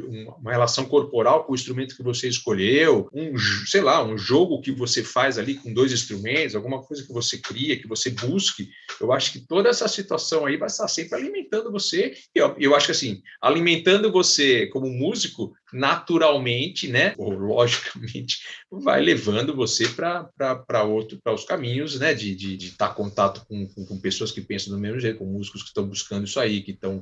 uma 0.40 0.50
relação 0.50 0.86
corporal 0.86 1.44
com 1.44 1.52
o 1.52 1.55
instrumento 1.55 1.96
que 1.96 2.02
você 2.02 2.28
escolheu, 2.28 3.09
um, 3.12 3.36
sei 3.66 3.82
lá, 3.82 4.02
um 4.02 4.16
jogo 4.16 4.61
que 4.61 4.72
você 4.72 5.05
faz 5.05 5.38
ali 5.38 5.55
com 5.55 5.72
dois 5.72 5.92
instrumentos, 5.92 6.55
alguma 6.55 6.82
coisa 6.82 7.05
que 7.05 7.12
você 7.12 7.38
cria, 7.38 7.78
que 7.78 7.86
você 7.86 8.11
busque. 8.11 8.68
Eu 9.00 9.12
acho 9.12 9.32
que 9.32 9.40
toda 9.40 9.68
essa 9.68 9.86
situação 9.86 10.46
aí 10.46 10.57
vai 10.57 10.68
estar 10.68 10.88
sempre 10.88 11.16
alimentando 11.16 11.70
você. 11.70 12.14
E 12.34 12.38
eu, 12.38 12.55
eu 12.59 12.74
acho 12.74 12.86
que 12.86 12.92
assim, 12.92 13.22
alimentando 13.40 14.11
você 14.11 14.66
como 14.68 14.88
músico, 14.88 15.52
naturalmente, 15.74 16.88
né, 16.88 17.14
ou 17.18 17.30
logicamente, 17.30 18.38
vai 18.70 19.02
levando 19.02 19.55
você 19.55 19.88
para 19.88 20.84
outro, 20.84 21.18
para 21.22 21.34
os 21.34 21.44
caminhos, 21.44 21.98
né, 21.98 22.14
de 22.14 22.32
estar 22.32 22.46
de, 22.48 22.57
de 22.57 22.70
tá 22.70 22.88
contato 22.88 23.44
com, 23.46 23.66
com, 23.66 23.84
com, 23.84 24.00
pessoas 24.00 24.30
que 24.30 24.40
pensam 24.40 24.72
do 24.72 24.80
mesmo 24.80 25.00
jeito, 25.00 25.18
com 25.18 25.26
músicos 25.26 25.62
que 25.62 25.68
estão 25.68 25.86
buscando 25.86 26.24
isso 26.24 26.38
aí, 26.38 26.62
que 26.62 26.70
estão 26.70 26.93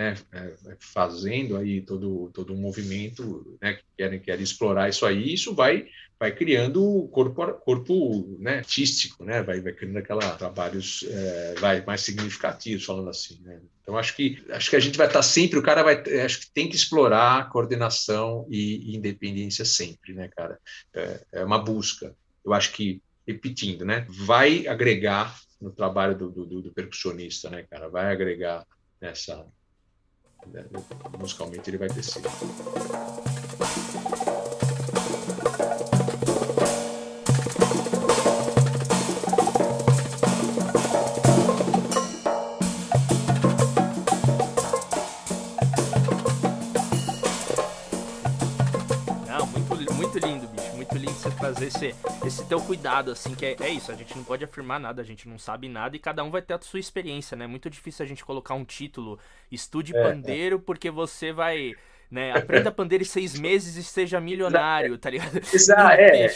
né, 0.00 0.14
é, 0.32 0.76
fazendo 0.78 1.58
aí 1.58 1.82
todo, 1.82 2.30
todo 2.32 2.54
um 2.54 2.56
movimento, 2.56 3.58
né, 3.60 3.74
que 3.74 3.84
querem, 3.98 4.18
querem 4.18 4.42
explorar 4.42 4.88
isso 4.88 5.04
aí, 5.04 5.34
isso 5.34 5.54
vai 5.54 5.88
vai 6.18 6.34
criando 6.34 7.08
corpo, 7.12 7.54
corpo 7.54 8.36
né, 8.38 8.58
artístico, 8.58 9.24
né, 9.24 9.42
vai, 9.42 9.58
vai 9.60 9.72
criando 9.72 9.96
aquela 9.96 10.36
trabalhos 10.36 11.02
é, 11.08 11.54
vai 11.58 11.82
mais 11.84 12.02
significativos, 12.02 12.84
falando 12.84 13.08
assim, 13.08 13.40
né. 13.42 13.60
Então 13.82 13.96
acho 13.96 14.14
que 14.16 14.42
acho 14.50 14.70
que 14.70 14.76
a 14.76 14.80
gente 14.80 14.96
vai 14.96 15.06
estar 15.06 15.22
sempre, 15.22 15.58
o 15.58 15.62
cara 15.62 15.82
vai, 15.82 16.02
acho 16.24 16.40
que 16.40 16.50
tem 16.50 16.68
que 16.68 16.76
explorar 16.76 17.50
coordenação 17.50 18.46
e, 18.50 18.90
e 18.90 18.96
independência 18.96 19.64
sempre, 19.64 20.12
né, 20.14 20.28
cara. 20.28 20.58
É, 20.94 21.20
é, 21.32 21.44
uma 21.44 21.58
busca. 21.58 22.14
Eu 22.44 22.52
acho 22.52 22.72
que 22.72 23.02
repetindo, 23.26 23.84
né, 23.84 24.06
vai 24.08 24.66
agregar 24.66 25.38
no 25.60 25.70
trabalho 25.70 26.16
do, 26.16 26.30
do, 26.30 26.62
do 26.62 26.72
percussionista, 26.72 27.50
né, 27.50 27.66
cara, 27.70 27.88
vai 27.88 28.12
agregar 28.12 28.66
nessa 29.00 29.46
né? 30.46 30.64
musicalmente 31.18 31.68
ele 31.70 31.78
vai 31.78 31.88
descer. 31.88 32.22
Esse, 51.70 51.94
esse 52.26 52.44
teu 52.46 52.60
cuidado, 52.60 53.10
assim, 53.10 53.34
que 53.34 53.46
é, 53.46 53.56
é, 53.60 53.70
isso, 53.70 53.90
a 53.90 53.94
gente 53.94 54.16
não 54.16 54.24
pode 54.24 54.44
afirmar 54.44 54.78
nada, 54.78 55.00
a 55.00 55.04
gente 55.04 55.28
não 55.28 55.38
sabe 55.38 55.68
nada 55.68 55.96
e 55.96 55.98
cada 55.98 56.22
um 56.22 56.30
vai 56.30 56.42
ter 56.42 56.54
a 56.54 56.60
sua 56.60 56.80
experiência, 56.80 57.36
né? 57.36 57.44
É 57.44 57.48
muito 57.48 57.70
difícil 57.70 58.04
a 58.04 58.08
gente 58.08 58.24
colocar 58.24 58.54
um 58.54 58.64
título, 58.64 59.18
estude 59.50 59.96
é, 59.96 60.02
pandeiro, 60.02 60.56
é. 60.56 60.60
porque 60.60 60.90
você 60.90 61.32
vai, 61.32 61.74
né, 62.10 62.32
aprenda 62.32 62.70
pandeiro 62.70 63.02
em 63.02 63.06
seis 63.06 63.38
meses 63.38 63.76
e 63.76 63.84
seja 63.84 64.20
milionário, 64.20 64.98
tá 64.98 65.08
ligado? 65.08 65.38
Exato, 65.54 66.00
é. 66.00 66.34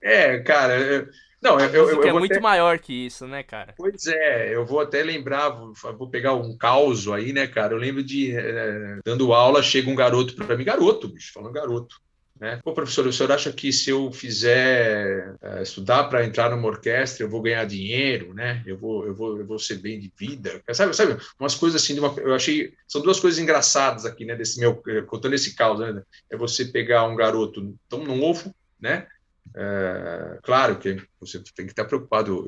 É, 0.00 0.38
cara, 0.40 1.08
não, 1.42 1.58
eu, 1.60 1.68
eu, 1.68 2.02
eu 2.02 2.08
é 2.08 2.12
muito 2.12 2.32
até... 2.32 2.40
maior 2.40 2.78
que 2.78 3.06
isso, 3.06 3.26
né, 3.26 3.42
cara? 3.42 3.74
Pois 3.76 4.06
é, 4.06 4.54
eu 4.54 4.64
vou 4.64 4.80
até 4.80 5.02
lembrar, 5.02 5.50
vou, 5.50 5.74
vou 5.96 6.08
pegar 6.08 6.34
um 6.34 6.56
caos 6.56 7.08
aí, 7.08 7.32
né, 7.32 7.46
cara? 7.46 7.74
Eu 7.74 7.78
lembro 7.78 8.02
de 8.02 8.36
é, 8.36 8.98
dando 9.04 9.32
aula, 9.32 9.62
chega 9.62 9.90
um 9.90 9.94
garoto 9.94 10.34
para 10.34 10.56
mim, 10.56 10.64
garoto, 10.64 11.08
bicho, 11.08 11.32
falando 11.32 11.52
garoto. 11.52 12.00
Né? 12.38 12.60
Pô, 12.62 12.74
professor, 12.74 13.06
o 13.06 13.12
senhor 13.12 13.32
acha 13.32 13.50
que 13.50 13.72
se 13.72 13.88
eu 13.88 14.12
fizer 14.12 15.34
uh, 15.42 15.62
estudar 15.62 16.04
para 16.04 16.24
entrar 16.24 16.50
numa 16.50 16.68
orquestra, 16.68 17.24
eu 17.24 17.30
vou 17.30 17.40
ganhar 17.40 17.64
dinheiro, 17.64 18.34
né? 18.34 18.62
Eu 18.66 18.76
vou, 18.76 19.06
eu 19.06 19.14
vou, 19.14 19.38
eu 19.38 19.46
vou 19.46 19.58
ser 19.58 19.76
bem 19.76 19.98
de 19.98 20.12
vida? 20.14 20.62
Sabe, 20.72 20.94
sabe? 20.94 21.16
Umas 21.40 21.54
coisas 21.54 21.82
assim, 21.82 21.98
uma, 21.98 22.14
eu 22.18 22.34
achei. 22.34 22.74
São 22.86 23.00
duas 23.00 23.18
coisas 23.18 23.40
engraçadas 23.40 24.04
aqui, 24.04 24.26
né? 24.26 24.36
Desse 24.36 24.60
meu, 24.60 24.82
eh, 24.86 25.00
contando 25.02 25.34
esse 25.34 25.54
caos, 25.54 25.80
né? 25.80 26.02
É 26.30 26.36
você 26.36 26.66
pegar 26.66 27.04
um 27.04 27.16
garoto 27.16 27.74
tão 27.88 28.04
novo, 28.04 28.54
né? 28.78 29.06
Uh, 29.48 30.38
claro 30.42 30.78
que 30.78 31.00
você 31.18 31.42
tem 31.54 31.64
que 31.64 31.72
estar 31.72 31.86
preocupado 31.86 32.46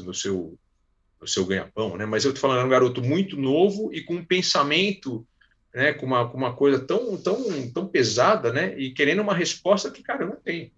no, 0.00 0.12
seu, 0.12 0.58
no 1.18 1.26
seu 1.26 1.46
ganha-pão, 1.46 1.96
né? 1.96 2.04
Mas 2.04 2.26
eu 2.26 2.32
estou 2.32 2.42
falando, 2.42 2.62
é 2.62 2.66
um 2.66 2.70
garoto 2.70 3.02
muito 3.02 3.38
novo 3.38 3.90
e 3.90 4.02
com 4.02 4.16
um 4.16 4.24
pensamento 4.24 5.26
né, 5.74 5.92
com 5.92 6.06
uma, 6.06 6.30
com 6.30 6.36
uma 6.36 6.54
coisa 6.54 6.78
tão, 6.78 7.20
tão, 7.20 7.70
tão 7.70 7.86
pesada, 7.88 8.52
né, 8.52 8.78
e 8.78 8.92
querendo 8.92 9.20
uma 9.20 9.34
resposta 9.34 9.90
que, 9.90 10.02
cara, 10.02 10.22
eu 10.22 10.28
não 10.28 10.36
tenho. 10.36 10.70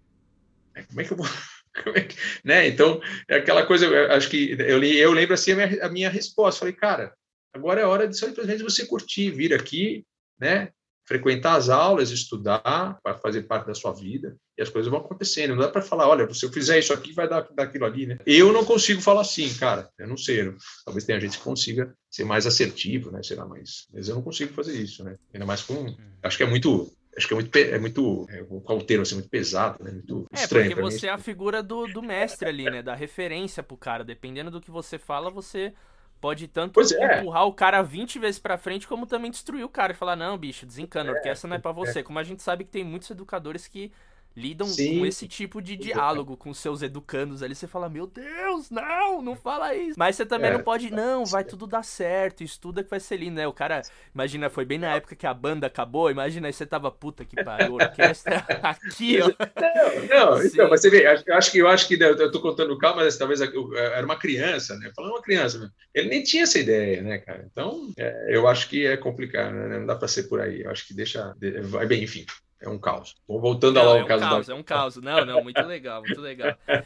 É, 0.73 0.83
como 0.83 1.01
é 1.01 1.03
que 1.03 1.13
eu 1.13 1.17
vou. 1.17 1.27
É 1.93 2.01
que, 2.01 2.17
né? 2.43 2.67
Então, 2.67 2.99
é 3.29 3.35
aquela 3.35 3.63
coisa, 3.63 3.85
eu 3.85 4.11
acho 4.11 4.31
que 4.31 4.57
eu, 4.59 4.83
eu 4.83 5.11
lembro 5.11 5.35
assim 5.35 5.51
a 5.51 5.55
minha, 5.55 5.85
a 5.85 5.89
minha 5.89 6.09
resposta. 6.09 6.61
Falei, 6.61 6.73
cara, 6.73 7.13
agora 7.53 7.79
é 7.79 7.85
hora 7.85 8.07
de 8.07 8.17
simplesmente 8.17 8.63
você 8.63 8.83
curtir, 8.83 9.29
vir 9.29 9.53
aqui, 9.53 10.03
né? 10.39 10.69
Frequentar 11.07 11.55
as 11.55 11.69
aulas, 11.69 12.11
estudar, 12.11 12.99
para 13.01 13.15
fazer 13.15 13.43
parte 13.43 13.67
da 13.67 13.73
sua 13.73 13.93
vida, 13.93 14.35
e 14.57 14.61
as 14.61 14.69
coisas 14.69 14.91
vão 14.91 14.99
acontecendo. 14.99 15.51
Não 15.55 15.61
dá 15.61 15.69
para 15.69 15.81
falar, 15.81 16.07
olha, 16.07 16.31
se 16.33 16.45
eu 16.45 16.51
fizer 16.51 16.77
isso 16.77 16.91
aqui, 16.91 17.13
vai 17.13 17.29
dar 17.29 17.47
daquilo 17.55 17.85
ali, 17.85 18.05
né? 18.05 18.17
Eu 18.25 18.51
não 18.51 18.65
consigo 18.65 19.01
falar 19.01 19.21
assim, 19.21 19.51
cara. 19.55 19.89
Eu 19.97 20.07
não 20.07 20.17
sei. 20.17 20.53
talvez 20.83 21.05
tenha 21.05 21.19
gente 21.19 21.37
que 21.37 21.43
consiga 21.43 21.93
ser 22.11 22.25
mais 22.25 22.45
assertivo, 22.45 23.09
né? 23.09 23.23
Sei 23.23 23.37
lá, 23.37 23.45
mas, 23.45 23.87
mas 23.93 24.09
eu 24.09 24.15
não 24.15 24.21
consigo 24.21 24.53
fazer 24.53 24.73
isso, 24.73 25.03
né? 25.03 25.15
Ainda 25.33 25.45
mais 25.45 25.61
com. 25.61 25.75
Uhum. 25.75 25.97
Acho 26.21 26.37
que 26.37 26.43
é 26.43 26.47
muito 26.47 26.91
acho 27.15 27.27
que 27.27 27.33
é 27.33 27.35
muito, 27.35 27.55
é 27.57 27.79
muito 27.79 28.25
é, 28.29 28.43
qual 28.63 28.77
o 28.77 28.83
termo, 28.83 29.01
assim, 29.01 29.15
muito 29.15 29.29
pesado, 29.29 29.83
né? 29.83 29.91
Muito 29.91 30.27
é, 30.31 30.43
estranho. 30.43 30.69
porque 30.69 30.81
você 30.81 31.07
mim. 31.07 31.11
é 31.11 31.13
a 31.13 31.17
figura 31.17 31.63
do, 31.63 31.87
do 31.87 32.03
mestre 32.03 32.47
ali, 32.47 32.65
né? 32.65 32.83
Da 32.83 32.93
referência 32.93 33.63
pro 33.63 33.77
cara. 33.77 34.03
Dependendo 34.03 34.51
do 34.51 34.61
que 34.61 34.69
você 34.69 34.99
fala, 34.99 35.31
você 35.31 35.73
Pode 36.19 36.47
tanto 36.47 36.79
é. 36.81 37.19
empurrar 37.19 37.45
o 37.45 37.53
cara 37.53 37.81
20 37.81 38.17
vezes 38.19 38.39
pra 38.39 38.57
frente, 38.57 38.87
como 38.87 39.05
também 39.05 39.29
destruir 39.29 39.63
o 39.63 39.69
cara 39.69 39.93
e 39.93 39.95
falar, 39.95 40.15
não, 40.15 40.37
bicho, 40.37 40.65
desencana, 40.65 41.11
a 41.11 41.13
é, 41.13 41.15
orquestra 41.15 41.47
não 41.47 41.55
é 41.55 41.59
pra 41.59 41.71
você. 41.71 41.99
É. 41.99 42.03
Como 42.03 42.17
a 42.17 42.23
gente 42.23 42.41
sabe 42.41 42.63
que 42.63 42.71
tem 42.71 42.83
muitos 42.83 43.09
educadores 43.09 43.67
que 43.67 43.91
lidam 44.37 44.67
Sim. 44.67 44.99
com 44.99 45.05
esse 45.05 45.27
tipo 45.27 45.59
de 45.59 45.75
diálogo 45.75 46.37
com 46.37 46.53
seus 46.53 46.83
educandos 46.83 47.41
ali. 47.41 47.55
Você 47.55 47.65
fala, 47.65 47.89
meu 47.89 48.05
Deus, 48.05 48.69
não, 48.69 49.19
não 49.19 49.35
fala 49.35 49.73
isso. 49.75 49.95
Mas 49.97 50.15
você 50.15 50.27
também 50.27 50.51
é. 50.51 50.53
não 50.53 50.63
pode, 50.63 50.91
não, 50.91 51.25
vai 51.25 51.43
tudo 51.43 51.65
dar 51.65 51.83
certo, 51.83 52.43
estuda 52.43 52.83
que 52.83 52.89
vai 52.89 52.99
ser 52.99 53.17
lindo, 53.17 53.35
né? 53.35 53.47
O 53.47 53.53
cara, 53.53 53.81
imagina, 54.13 54.47
foi 54.47 54.63
bem 54.63 54.77
na 54.77 54.93
época 54.93 55.15
que 55.15 55.25
a 55.25 55.33
banda 55.33 55.65
acabou, 55.65 56.11
imagina 56.11 56.47
aí 56.47 56.53
você 56.53 56.67
tava, 56.67 56.91
puta 56.91 57.25
que 57.25 57.43
pariu, 57.43 57.73
orquestra 57.73 58.37
aqui, 58.61 59.19
ó. 59.21 59.27
Não, 60.07 60.37
não 60.37 60.45
então, 60.45 60.69
mas 60.69 60.81
você 60.81 60.89
vê, 60.91 61.07
eu 61.07 61.35
acho 61.35 61.51
que, 61.51 61.57
eu 61.57 61.67
acho 61.67 61.87
que 61.87 61.95
eu 61.95 62.31
tô 62.31 62.39
contando 62.39 62.77
calma, 62.77 63.03
mas 63.03 63.17
talvez 63.17 63.41
era 63.41 64.05
uma 64.05 64.17
criança, 64.17 64.77
né? 64.77 64.91
Falando 64.95 65.13
uma 65.13 65.21
criança, 65.21 65.71
ele 65.95 66.09
nem 66.09 66.21
tinha 66.21 66.43
essa 66.43 66.59
ideia, 66.59 67.01
né, 67.01 67.17
cara? 67.17 67.47
Então, 67.51 67.91
é, 67.97 68.27
eu 68.29 68.47
acho 68.47 68.69
que 68.69 68.85
é 68.85 68.95
complicado, 68.95 69.53
né? 69.53 69.79
Não 69.79 69.87
dá 69.87 69.95
para 69.95 70.07
ser 70.07 70.23
por 70.23 70.39
aí. 70.39 70.61
Eu 70.61 70.69
acho 70.69 70.85
que 70.85 70.93
deixa, 70.93 71.35
vai 71.63 71.87
bem, 71.87 72.03
enfim. 72.03 72.23
É 72.59 72.67
um 72.67 72.79
caos. 72.79 73.15
Voltando 73.27 73.75
não, 73.75 73.85
lá 73.85 73.91
ao 73.91 73.97
é 73.97 74.03
um 74.03 74.07
caso 74.07 74.21
caos, 74.23 74.47
da... 74.47 74.53
É 74.53 74.55
um 74.55 74.63
caos, 74.63 74.95
não, 74.97 75.25
não, 75.25 75.43
muito 75.43 75.61
legal, 75.65 76.01
muito 76.01 76.19
legal. 76.19 76.57
É. 76.67 76.83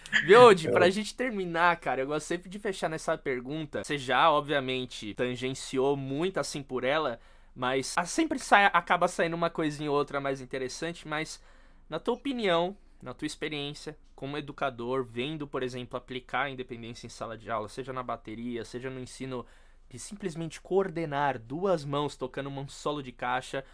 pra 0.72 0.89
gente 0.89 1.15
terminar, 1.15 1.78
cara, 1.78 2.01
eu 2.01 2.07
gosto 2.07 2.28
sempre 2.28 2.49
de 2.49 2.59
fechar 2.59 2.89
nessa 2.89 3.17
pergunta. 3.17 3.84
Você 3.84 3.97
já, 3.97 4.30
obviamente, 4.30 5.13
tangenciou 5.13 5.95
muito 5.95 6.39
assim 6.39 6.61
por 6.61 6.84
ela, 6.84 7.19
mas 7.55 7.95
sempre 8.05 8.38
sai, 8.38 8.65
acaba 8.65 9.07
saindo 9.07 9.36
uma 9.36 9.49
coisinha 9.49 9.89
ou 9.89 9.97
outra 9.97 10.19
mais 10.19 10.41
interessante, 10.41 11.07
mas 11.07 11.41
na 11.89 11.99
tua 11.99 12.15
opinião, 12.15 12.76
na 13.01 13.13
tua 13.13 13.26
experiência 13.26 13.97
como 14.13 14.38
educador, 14.38 15.03
vendo, 15.03 15.47
por 15.47 15.63
exemplo, 15.63 15.97
aplicar 15.97 16.43
a 16.43 16.49
independência 16.49 17.07
em 17.07 17.09
sala 17.09 17.38
de 17.38 17.49
aula, 17.49 17.67
seja 17.67 17.91
na 17.91 18.03
bateria, 18.03 18.63
seja 18.63 18.89
no 18.89 18.99
ensino 18.99 19.45
de 19.89 19.97
simplesmente 19.97 20.61
coordenar 20.61 21.39
duas 21.39 21.84
mãos 21.84 22.15
tocando 22.15 22.49
um 22.49 22.67
solo 22.67 23.01
de 23.01 23.11
caixa, 23.11 23.65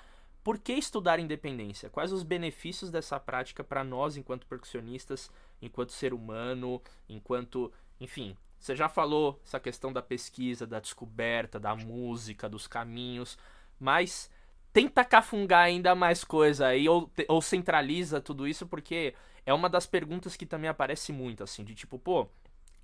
por 0.47 0.57
que 0.57 0.71
estudar 0.71 1.19
independência? 1.19 1.89
Quais 1.89 2.13
os 2.13 2.23
benefícios 2.23 2.89
dessa 2.89 3.19
prática 3.19 3.65
para 3.65 3.83
nós, 3.83 4.15
enquanto 4.15 4.47
percussionistas, 4.47 5.29
enquanto 5.61 5.91
ser 5.91 6.13
humano, 6.13 6.81
enquanto. 7.09 7.69
Enfim, 7.99 8.33
você 8.57 8.73
já 8.73 8.87
falou 8.87 9.41
essa 9.43 9.59
questão 9.59 9.91
da 9.91 10.01
pesquisa, 10.01 10.65
da 10.65 10.79
descoberta, 10.79 11.59
da 11.59 11.75
música, 11.75 12.47
dos 12.47 12.65
caminhos, 12.65 13.37
mas 13.77 14.31
tenta 14.71 15.03
cafungar 15.03 15.65
ainda 15.65 15.93
mais 15.93 16.23
coisa 16.23 16.67
aí, 16.67 16.87
ou, 16.87 17.11
ou 17.27 17.41
centraliza 17.41 18.21
tudo 18.21 18.47
isso, 18.47 18.65
porque 18.65 19.13
é 19.45 19.53
uma 19.53 19.69
das 19.69 19.85
perguntas 19.85 20.37
que 20.37 20.45
também 20.45 20.69
aparece 20.69 21.11
muito, 21.11 21.43
assim, 21.43 21.61
de 21.65 21.75
tipo, 21.75 21.99
pô, 21.99 22.25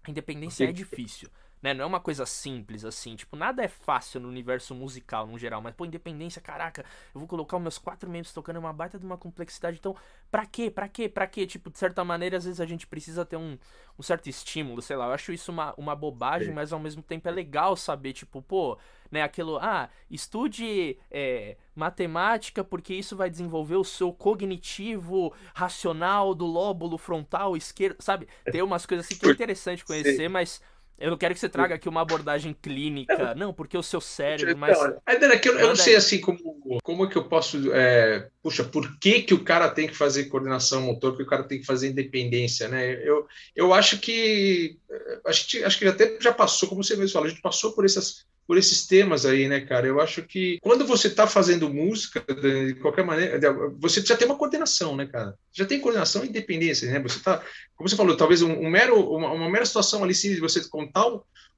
independência 0.05 0.66
é 0.66 0.74
difícil 0.74 1.30
né? 1.64 1.74
Não 1.74 1.84
é 1.86 1.88
uma 1.88 2.01
coisa 2.01 2.26
simples 2.26 2.84
assim, 2.84 3.16
tipo, 3.16 3.38
nada 3.38 3.64
é 3.64 3.70
fácil 3.70 4.20
no 4.20 4.28
universo 4.28 4.76
musical 4.76 5.26
no 5.26 5.39
geral, 5.39 5.61
mas 5.61 5.74
pô, 5.74 5.86
independência, 5.86 6.41
caraca, 6.41 6.84
eu 7.16 7.20
vou 7.20 7.28
colocar 7.28 7.55
os 7.55 7.64
meus 7.64 7.78
quatro 7.78 8.09
membros 8.09 8.34
tocando 8.34 8.59
uma 8.59 8.74
baita 8.74 8.99
de 8.99 9.05
uma 9.05 9.18
complexidade, 9.18 9.78
então, 9.80 9.95
pra 10.30 10.45
quê? 10.45 10.70
Pra 10.70 10.89
quê? 10.89 11.07
Pra 11.07 11.26
quê? 11.26 11.47
Tipo, 11.47 11.72
de 11.72 11.78
certa 11.78 12.03
maneira, 12.03 12.36
às 12.36 12.43
vezes 12.43 12.59
a 12.59 12.66
gente 12.66 12.86
precisa 12.86 13.26
ter 13.26 13.38
um, 13.38 13.57
um 13.97 14.03
certo 14.03 14.28
estímulo, 14.28 14.82
sei 14.82 14.97
lá, 14.97 15.05
eu 15.05 15.14
acho 15.14 15.32
isso 15.32 15.51
uma, 15.53 15.74
uma 15.78 15.95
bobagem, 15.95 16.49
Sim. 16.49 16.53
mas 16.53 16.74
ao 16.74 16.80
mesmo 16.80 17.01
tempo 17.01 17.30
é 17.30 17.32
legal 17.32 17.78
saber, 17.78 18.11
tipo, 18.11 18.41
pô, 18.41 18.78
né, 19.09 19.22
aquilo, 19.22 19.57
ah, 19.61 19.89
estude 20.09 20.97
é, 21.09 21.55
matemática 21.74 22.64
porque 22.64 22.93
isso 22.93 23.16
vai 23.16 23.30
desenvolver 23.30 23.76
o 23.76 23.84
seu 23.84 24.11
cognitivo 24.11 25.34
racional 25.53 26.36
do 26.36 26.45
lóbulo 26.45 26.97
frontal 26.97 27.55
esquerdo, 27.55 28.01
sabe? 28.01 28.28
Tem 28.51 28.61
umas 28.61 28.86
coisas 28.86 29.05
assim 29.05 29.16
que 29.16 29.26
é 29.26 29.30
interessante 29.30 29.86
conhecer, 29.86 30.28
mas 30.28 30.61
eu 31.04 31.10
não 31.10 31.18
quero 31.18 31.34
que 31.34 31.39
você 31.41 31.49
traga 31.49 31.76
aqui 31.76 31.89
uma 31.89 31.99
abordagem 31.99 32.56
clínica, 32.62 33.36
não, 33.36 33.54
porque 33.54 33.78
o 33.78 33.84
seu 33.84 33.99
cérebro, 33.99 34.58
mas. 34.58 34.78
É, 35.06 35.38
que 35.38 35.49
eu, 35.49 35.60
eu 35.60 35.68
não 35.68 35.76
sei 35.76 35.97
assim 35.97 36.22
como, 36.22 36.39
como 36.82 37.04
é 37.04 37.10
que 37.10 37.18
eu 37.18 37.26
posso. 37.26 37.74
É, 37.74 38.30
puxa, 38.41 38.64
por 38.64 38.97
que, 38.99 39.22
que 39.22 39.34
o 39.34 39.43
cara 39.43 39.68
tem 39.70 39.86
que 39.86 39.97
fazer 39.97 40.26
coordenação 40.26 40.82
motor, 40.82 41.18
que 41.18 41.24
o 41.24 41.28
cara 41.28 41.43
tem 41.43 41.60
que 41.60 41.66
fazer 41.66 41.89
independência, 41.89 42.70
né? 42.70 42.93
Eu, 43.06 43.28
eu 43.54 43.74
acho 43.74 43.99
que. 43.99 44.80
Acho 45.26 45.45
que, 45.49 45.64
acho 45.66 45.78
que 45.78 45.86
até 45.86 46.18
já 46.22 46.32
passou, 46.32 46.70
como 46.70 46.82
você 46.82 46.95
mesmo 46.95 47.12
falou, 47.12 47.28
a 47.28 47.30
gente 47.30 47.41
passou 47.41 47.74
por 47.74 47.84
essas 47.84 48.26
por 48.47 48.57
esses 48.57 48.85
temas 48.85 49.25
aí, 49.25 49.47
né, 49.47 49.61
cara? 49.61 49.87
Eu 49.87 50.01
acho 50.01 50.21
que 50.23 50.59
quando 50.61 50.85
você 50.85 51.07
está 51.07 51.25
fazendo 51.25 51.73
música, 51.73 52.21
de 52.21 52.75
qualquer 52.75 53.05
maneira, 53.05 53.39
você 53.79 54.01
já 54.01 54.17
tem 54.17 54.27
uma 54.27 54.37
coordenação, 54.37 54.95
né, 54.95 55.05
cara? 55.05 55.35
Já 55.51 55.65
tem 55.65 55.79
coordenação 55.79 56.23
e 56.23 56.29
independência, 56.29 56.91
né? 56.91 56.99
Você 56.99 57.19
tá, 57.19 57.41
como 57.75 57.87
você 57.87 57.95
falou, 57.95 58.17
talvez 58.17 58.41
um, 58.41 58.51
um 58.51 58.69
mero, 58.69 58.99
uma, 59.09 59.31
uma, 59.31 59.49
mera 59.49 59.65
situação 59.65 60.03
ali, 60.03 60.13
sim, 60.13 60.33
de 60.33 60.41
você 60.41 60.67
contar, 60.67 61.05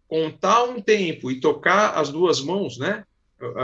contar 0.08 0.64
um 0.64 0.80
tempo 0.80 1.32
e 1.32 1.40
tocar 1.40 1.98
as 1.98 2.10
duas 2.10 2.40
mãos, 2.42 2.78
né? 2.78 3.04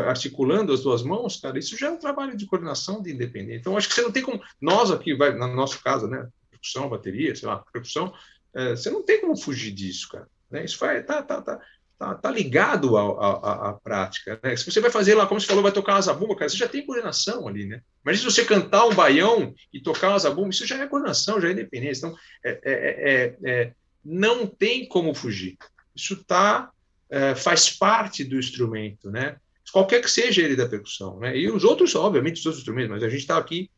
Articulando 0.05 0.73
as 0.73 0.81
duas 0.81 1.01
mãos, 1.01 1.37
cara, 1.39 1.57
isso 1.57 1.77
já 1.77 1.87
é 1.87 1.91
um 1.91 1.99
trabalho 1.99 2.35
de 2.35 2.45
coordenação 2.45 3.01
de 3.01 3.11
independência. 3.11 3.59
Então, 3.59 3.77
acho 3.77 3.87
que 3.87 3.93
você 3.93 4.01
não 4.01 4.11
tem 4.11 4.23
como. 4.23 4.41
Nós 4.59 4.91
aqui, 4.91 5.13
vai, 5.13 5.31
no 5.33 5.47
nosso 5.55 5.81
caso, 5.81 6.07
né? 6.07 6.27
Percussão, 6.49 6.89
bateria, 6.89 7.35
sei 7.35 7.47
lá, 7.47 7.63
percussão, 7.71 8.13
é, 8.53 8.71
você 8.71 8.89
não 8.89 9.03
tem 9.03 9.21
como 9.21 9.37
fugir 9.37 9.71
disso, 9.71 10.09
cara. 10.09 10.27
Né? 10.49 10.65
Isso 10.65 10.77
vai, 10.77 11.01
tá, 11.03 11.21
tá, 11.21 11.41
tá 11.41 11.61
tá, 12.01 12.15
tá 12.15 12.31
ligado 12.31 12.97
à, 12.97 13.79
prática. 13.83 14.39
Né? 14.41 14.55
Se 14.55 14.65
você 14.65 14.81
vai 14.81 14.89
fazer 14.89 15.13
lá, 15.13 15.27
como 15.27 15.39
você 15.39 15.45
falou, 15.45 15.61
vai 15.61 15.71
tocar 15.71 15.93
uma 15.93 16.01
zabumba, 16.01 16.35
cara, 16.35 16.49
você 16.49 16.57
já 16.57 16.67
tem 16.67 16.83
coordenação 16.83 17.47
ali, 17.47 17.67
né? 17.67 17.81
Mas 18.03 18.17
se 18.17 18.25
você 18.25 18.43
cantar 18.43 18.87
um 18.87 18.95
baião 18.95 19.53
e 19.71 19.79
tocar 19.79 20.09
uma 20.09 20.17
zabumba, 20.17 20.49
isso 20.49 20.65
já 20.65 20.81
é 20.81 20.87
coordenação, 20.87 21.39
já 21.39 21.49
é 21.49 21.51
independência. 21.51 22.07
Então, 22.07 22.17
é, 22.43 22.59
é, 22.63 22.73
é, 22.73 23.51
é 23.51 23.73
não 24.03 24.47
tem 24.47 24.87
como 24.87 25.13
fugir. 25.13 25.57
Isso 25.95 26.23
tá, 26.23 26.71
é, 27.07 27.35
faz 27.35 27.69
parte 27.69 28.23
do 28.23 28.39
instrumento, 28.39 29.11
né? 29.11 29.35
qualquer 29.71 30.01
que 30.01 30.09
seja 30.09 30.41
ele 30.41 30.55
da 30.55 30.67
percussão, 30.67 31.17
né? 31.19 31.37
E 31.37 31.49
os 31.49 31.63
outros, 31.63 31.95
obviamente, 31.95 32.39
os 32.39 32.45
outros 32.45 32.59
instrumentos, 32.61 32.91
mas 32.91 33.03
a 33.03 33.09
gente 33.09 33.21
está 33.21 33.37
aqui 33.37 33.71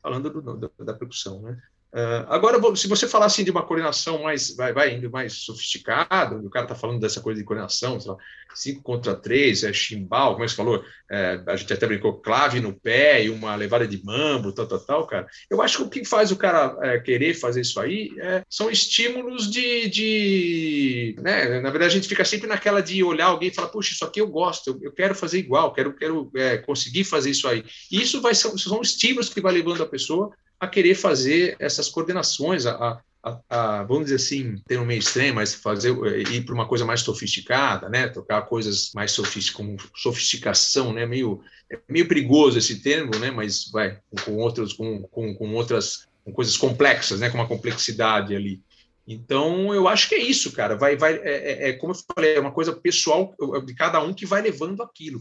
falando 0.00 0.30
do, 0.30 0.56
da, 0.56 0.70
da, 0.78 0.94
percussão, 0.94 1.42
né? 1.42 1.60
Uh, 1.94 2.26
agora, 2.26 2.58
se 2.74 2.88
você 2.88 3.06
falar 3.06 3.26
assim 3.26 3.44
de 3.44 3.52
uma 3.52 3.62
coordenação 3.62 4.20
mais, 4.20 4.56
vai, 4.56 4.72
vai 4.72 4.94
indo 4.94 5.08
mais 5.08 5.34
sofisticada, 5.34 6.36
o 6.36 6.50
cara 6.50 6.64
está 6.64 6.74
falando 6.74 6.98
dessa 6.98 7.20
coisa 7.20 7.38
de 7.38 7.46
coordenação, 7.46 8.00
sei 8.00 8.10
lá, 8.10 8.18
5 8.52 8.82
contra 8.82 9.14
3, 9.14 9.62
é 9.62 9.72
chimbal, 9.72 10.32
como 10.32 10.44
é 10.44 10.48
você 10.48 10.56
falou, 10.56 10.84
é, 11.08 11.40
a 11.46 11.54
gente 11.54 11.72
até 11.72 11.86
brincou, 11.86 12.20
clave 12.20 12.58
no 12.58 12.74
pé 12.74 13.24
e 13.24 13.30
uma 13.30 13.54
levada 13.54 13.86
de 13.86 14.04
mambo, 14.04 14.52
tal, 14.52 14.66
tal, 14.66 14.80
tal, 14.80 15.06
cara. 15.06 15.28
Eu 15.48 15.62
acho 15.62 15.76
que 15.76 15.82
o 15.84 15.88
que 15.88 16.04
faz 16.04 16.32
o 16.32 16.36
cara 16.36 16.76
é, 16.82 16.98
querer 16.98 17.34
fazer 17.34 17.60
isso 17.60 17.78
aí 17.78 18.10
é, 18.18 18.42
são 18.50 18.68
estímulos 18.68 19.48
de, 19.48 19.88
de 19.88 21.16
né? 21.20 21.60
Na 21.60 21.70
verdade, 21.70 21.92
a 21.92 21.94
gente 21.94 22.08
fica 22.08 22.24
sempre 22.24 22.48
naquela 22.48 22.80
de 22.82 23.04
olhar 23.04 23.26
alguém 23.26 23.50
e 23.50 23.54
falar, 23.54 23.68
puxa, 23.68 23.92
isso 23.92 24.04
aqui 24.04 24.20
eu 24.20 24.26
gosto, 24.26 24.70
eu, 24.70 24.80
eu 24.82 24.92
quero 24.92 25.14
fazer 25.14 25.38
igual, 25.38 25.72
quero, 25.72 25.94
quero 25.94 26.28
é, 26.34 26.58
conseguir 26.58 27.04
fazer 27.04 27.30
isso 27.30 27.46
aí. 27.46 27.64
E 27.90 28.02
isso 28.02 28.20
vai, 28.20 28.34
são 28.34 28.82
estímulos 28.82 29.28
que 29.28 29.40
vai 29.40 29.52
levando 29.52 29.82
a 29.82 29.88
pessoa 29.88 30.34
a 30.64 30.68
querer 30.68 30.94
fazer 30.94 31.56
essas 31.58 31.88
coordenações, 31.88 32.66
a, 32.66 33.00
a, 33.22 33.40
a, 33.48 33.82
vamos 33.84 34.04
dizer 34.04 34.16
assim, 34.16 34.56
ter 34.66 34.78
um 34.78 34.84
meio 34.84 34.98
extremo, 34.98 35.36
mas 35.36 35.54
fazer 35.54 35.94
ir 36.30 36.44
para 36.44 36.54
uma 36.54 36.68
coisa 36.68 36.84
mais 36.84 37.00
sofisticada, 37.00 37.88
né? 37.88 38.08
Tocar 38.08 38.42
coisas 38.42 38.90
mais 38.94 39.12
sofistic, 39.12 39.54
com 39.54 39.76
sofisticação, 39.94 40.92
né? 40.92 41.06
Meio 41.06 41.40
é 41.70 41.78
meio 41.88 42.06
perigoso 42.06 42.58
esse 42.58 42.82
termo, 42.82 43.16
né? 43.18 43.30
Mas 43.30 43.70
vai 43.70 43.98
com 44.24 44.36
outros 44.36 44.74
com, 44.74 45.02
com, 45.04 45.34
com 45.34 45.54
outras 45.54 46.06
com 46.24 46.32
coisas 46.32 46.56
complexas, 46.56 47.20
né? 47.20 47.30
Com 47.30 47.38
uma 47.38 47.48
complexidade 47.48 48.34
ali. 48.34 48.62
Então, 49.06 49.74
eu 49.74 49.86
acho 49.86 50.08
que 50.08 50.14
é 50.14 50.18
isso, 50.18 50.52
cara. 50.52 50.76
Vai, 50.76 50.96
vai, 50.96 51.16
é, 51.16 51.66
é, 51.66 51.68
é 51.68 51.72
como 51.74 51.92
eu 51.92 51.98
falei, 52.14 52.36
é 52.36 52.40
uma 52.40 52.52
coisa 52.52 52.72
pessoal 52.72 53.34
de 53.64 53.74
cada 53.74 54.02
um 54.02 54.14
que 54.14 54.24
vai 54.24 54.40
levando 54.40 54.82
aquilo. 54.82 55.20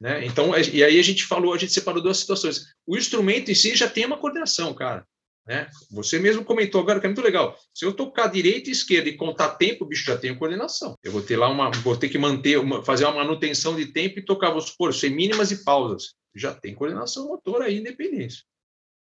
Né? 0.00 0.26
Então, 0.26 0.52
e 0.56 0.82
aí 0.82 0.98
a 0.98 1.02
gente 1.02 1.24
falou, 1.24 1.54
a 1.54 1.58
gente 1.58 1.72
separou 1.72 2.02
duas 2.02 2.18
situações. 2.18 2.66
O 2.86 2.96
instrumento 2.96 3.50
em 3.50 3.54
si 3.54 3.74
já 3.74 3.88
tem 3.88 4.04
uma 4.04 4.18
coordenação, 4.18 4.74
cara. 4.74 5.06
Né? 5.46 5.68
Você 5.90 6.18
mesmo 6.18 6.44
comentou 6.44 6.80
agora 6.80 6.98
que 6.98 7.06
é 7.06 7.08
muito 7.08 7.22
legal. 7.22 7.58
Se 7.74 7.84
eu 7.84 7.92
tocar 7.92 8.28
direita 8.28 8.70
e 8.70 8.72
esquerda 8.72 9.08
e 9.08 9.16
contar 9.16 9.56
tempo, 9.56 9.84
o 9.84 9.86
bicho 9.86 10.04
já 10.04 10.16
tem 10.16 10.36
coordenação. 10.36 10.96
Eu 11.02 11.12
vou 11.12 11.22
ter 11.22 11.36
lá 11.36 11.48
uma, 11.48 11.70
vou 11.70 11.96
ter 11.96 12.08
que 12.08 12.18
manter, 12.18 12.58
uma, 12.58 12.82
fazer 12.82 13.04
uma 13.04 13.16
manutenção 13.16 13.76
de 13.76 13.86
tempo 13.86 14.18
e 14.18 14.24
tocar, 14.24 14.48
vamos 14.48 14.66
supor, 14.66 14.94
sem 14.94 15.10
mínimas 15.10 15.50
e 15.50 15.62
pausas. 15.62 16.14
Já 16.34 16.52
tem 16.52 16.74
coordenação 16.74 17.28
motora 17.28 17.66
aí, 17.66 17.78
independência. 17.78 18.42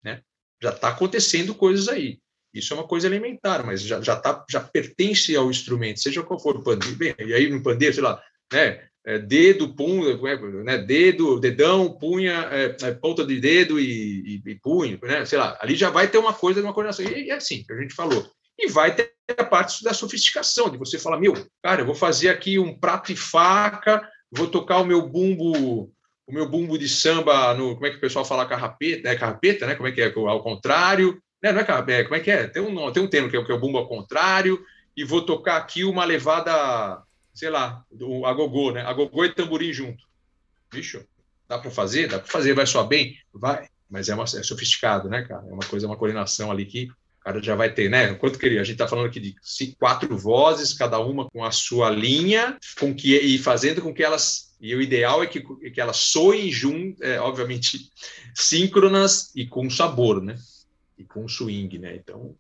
Né? 0.04 0.22
Já 0.62 0.72
está 0.72 0.90
acontecendo 0.90 1.56
coisas 1.56 1.88
aí. 1.88 2.20
Isso 2.54 2.72
é 2.74 2.78
uma 2.78 2.88
coisa 2.88 3.08
elementar, 3.08 3.66
mas 3.66 3.82
já, 3.82 4.00
já, 4.00 4.16
tá, 4.16 4.46
já 4.50 4.60
pertence 4.60 5.36
ao 5.36 5.50
instrumento, 5.50 6.00
seja 6.00 6.22
qual 6.22 6.40
for 6.40 6.58
o 6.58 6.64
pandeiro. 6.64 6.96
Bem, 6.96 7.16
e 7.20 7.34
aí 7.34 7.50
no 7.50 7.64
pandeiro, 7.64 7.96
sei 7.96 8.04
lá, 8.04 8.22
né? 8.52 8.88
É, 9.06 9.20
dedo, 9.20 9.76
punho, 9.76 10.18
né, 10.64 10.78
dedo, 10.78 11.40
dedão, 11.40 11.92
punha, 11.92 12.48
é, 12.52 12.76
é, 12.88 12.92
ponta 12.92 13.26
de 13.26 13.40
dedo 13.40 13.80
e, 13.80 14.42
e, 14.46 14.52
e, 14.52 14.56
punho, 14.56 14.98
né, 15.04 15.26
sei 15.26 15.38
lá, 15.38 15.58
ali 15.60 15.76
já 15.76 15.90
vai 15.90 16.08
ter 16.08 16.18
uma 16.18 16.34
coisa 16.34 16.62
de 16.62 16.66
uma 16.66 16.74
coordenação, 16.74 17.06
e 17.06 17.30
é 17.30 17.36
assim 17.36 17.64
que 17.64 17.74
a 17.74 17.82
gente 17.82 17.94
falou. 17.94 18.26
E 18.58 18.70
vai 18.70 18.96
ter 18.96 19.14
a 19.38 19.44
parte 19.44 19.84
da 19.84 19.94
sofisticação, 19.94 20.70
de 20.70 20.78
você 20.78 20.98
falar, 20.98 21.20
meu, 21.20 21.34
cara, 21.62 21.82
eu 21.82 21.86
vou 21.86 21.96
fazer 21.96 22.30
aqui 22.30 22.58
um 22.58 22.78
prato 22.80 23.12
e 23.12 23.16
faca, 23.16 24.08
vou 24.32 24.48
tocar 24.48 24.78
o 24.78 24.86
meu 24.86 25.02
bumbo, 25.02 25.92
o 26.26 26.32
meu 26.32 26.48
bumbo 26.48 26.78
de 26.78 26.88
samba 26.88 27.54
no, 27.54 27.74
como 27.74 27.86
é 27.86 27.90
que 27.90 27.98
o 27.98 28.02
pessoal 28.02 28.24
fala 28.24 28.46
carrapeta, 28.46 29.10
né, 29.10 29.16
carrapeta, 29.18 29.68
né, 29.68 29.76
como 29.76 29.90
é 29.90 29.92
que 29.92 30.02
é, 30.02 30.14
ao 30.16 30.42
contrário, 30.42 31.22
né, 31.44 31.52
não 31.52 31.60
é 31.60 31.64
carrapeta, 31.66 32.04
como 32.06 32.16
é 32.16 32.20
que 32.22 32.32
é, 32.32 32.48
tem 32.48 32.62
um, 32.62 32.92
tem 32.94 33.04
um 33.04 33.10
termo 33.10 33.30
que 33.30 33.36
é, 33.36 33.44
que 33.44 33.52
é 33.52 33.56
o 33.56 33.60
bumbo 33.60 33.78
ao 33.78 33.88
contrário, 33.88 34.64
e 34.96 35.04
vou 35.04 35.26
tocar 35.26 35.58
aqui 35.58 35.84
uma 35.84 36.06
levada 36.06 37.04
sei 37.34 37.50
lá, 37.50 37.84
do 37.92 38.26
agogô, 38.26 38.72
né? 38.72 38.82
Agogô 38.82 39.26
e 39.26 39.34
tamborim 39.34 39.74
junto. 39.74 40.04
Bicho, 40.72 41.06
dá 41.48 41.58
para 41.58 41.72
fazer? 41.72 42.08
Dá 42.08 42.20
para 42.20 42.32
fazer, 42.32 42.54
vai 42.54 42.66
soar 42.66 42.88
bem? 42.88 43.18
Vai. 43.34 43.68
Mas 43.90 44.10
é, 44.10 44.16
uma, 44.16 44.24
é 44.24 44.44
sofisticado, 44.44 45.10
né, 45.10 45.24
cara? 45.24 45.44
É 45.48 45.54
uma 45.54 45.66
coisa, 45.66 45.88
uma 45.88 45.98
coordenação 45.98 46.52
ali 46.52 46.66
que 46.66 46.86
o 46.86 47.24
cara 47.24 47.42
já 47.42 47.56
vai 47.56 47.74
ter, 47.74 47.90
né? 47.90 48.14
Quanto 48.16 48.38
que 48.38 48.46
ele, 48.46 48.60
a 48.60 48.64
gente 48.64 48.74
está 48.74 48.88
falando 48.88 49.08
aqui 49.08 49.20
de 49.20 49.36
quatro 49.80 50.18
vozes, 50.18 50.74
cada 50.74 51.00
uma 51.00 51.30
com 51.30 51.44
a 51.44 51.52
sua 51.52 51.90
linha, 51.90 52.58
com 52.80 52.94
que 52.94 53.18
e 53.18 53.38
fazendo 53.38 53.82
com 53.82 53.94
que 53.94 54.04
elas 54.04 54.54
e 54.60 54.74
o 54.74 54.82
ideal 54.82 55.22
é 55.22 55.28
que, 55.28 55.42
que 55.42 55.82
elas 55.82 55.98
soem 55.98 56.50
juntas, 56.50 57.02
é, 57.02 57.20
obviamente 57.20 57.92
síncronas 58.34 59.32
e 59.36 59.46
com 59.46 59.70
sabor, 59.70 60.22
né? 60.22 60.38
E 60.98 61.04
com 61.04 61.28
swing, 61.28 61.78
né? 61.80 61.96
Então, 61.98 62.34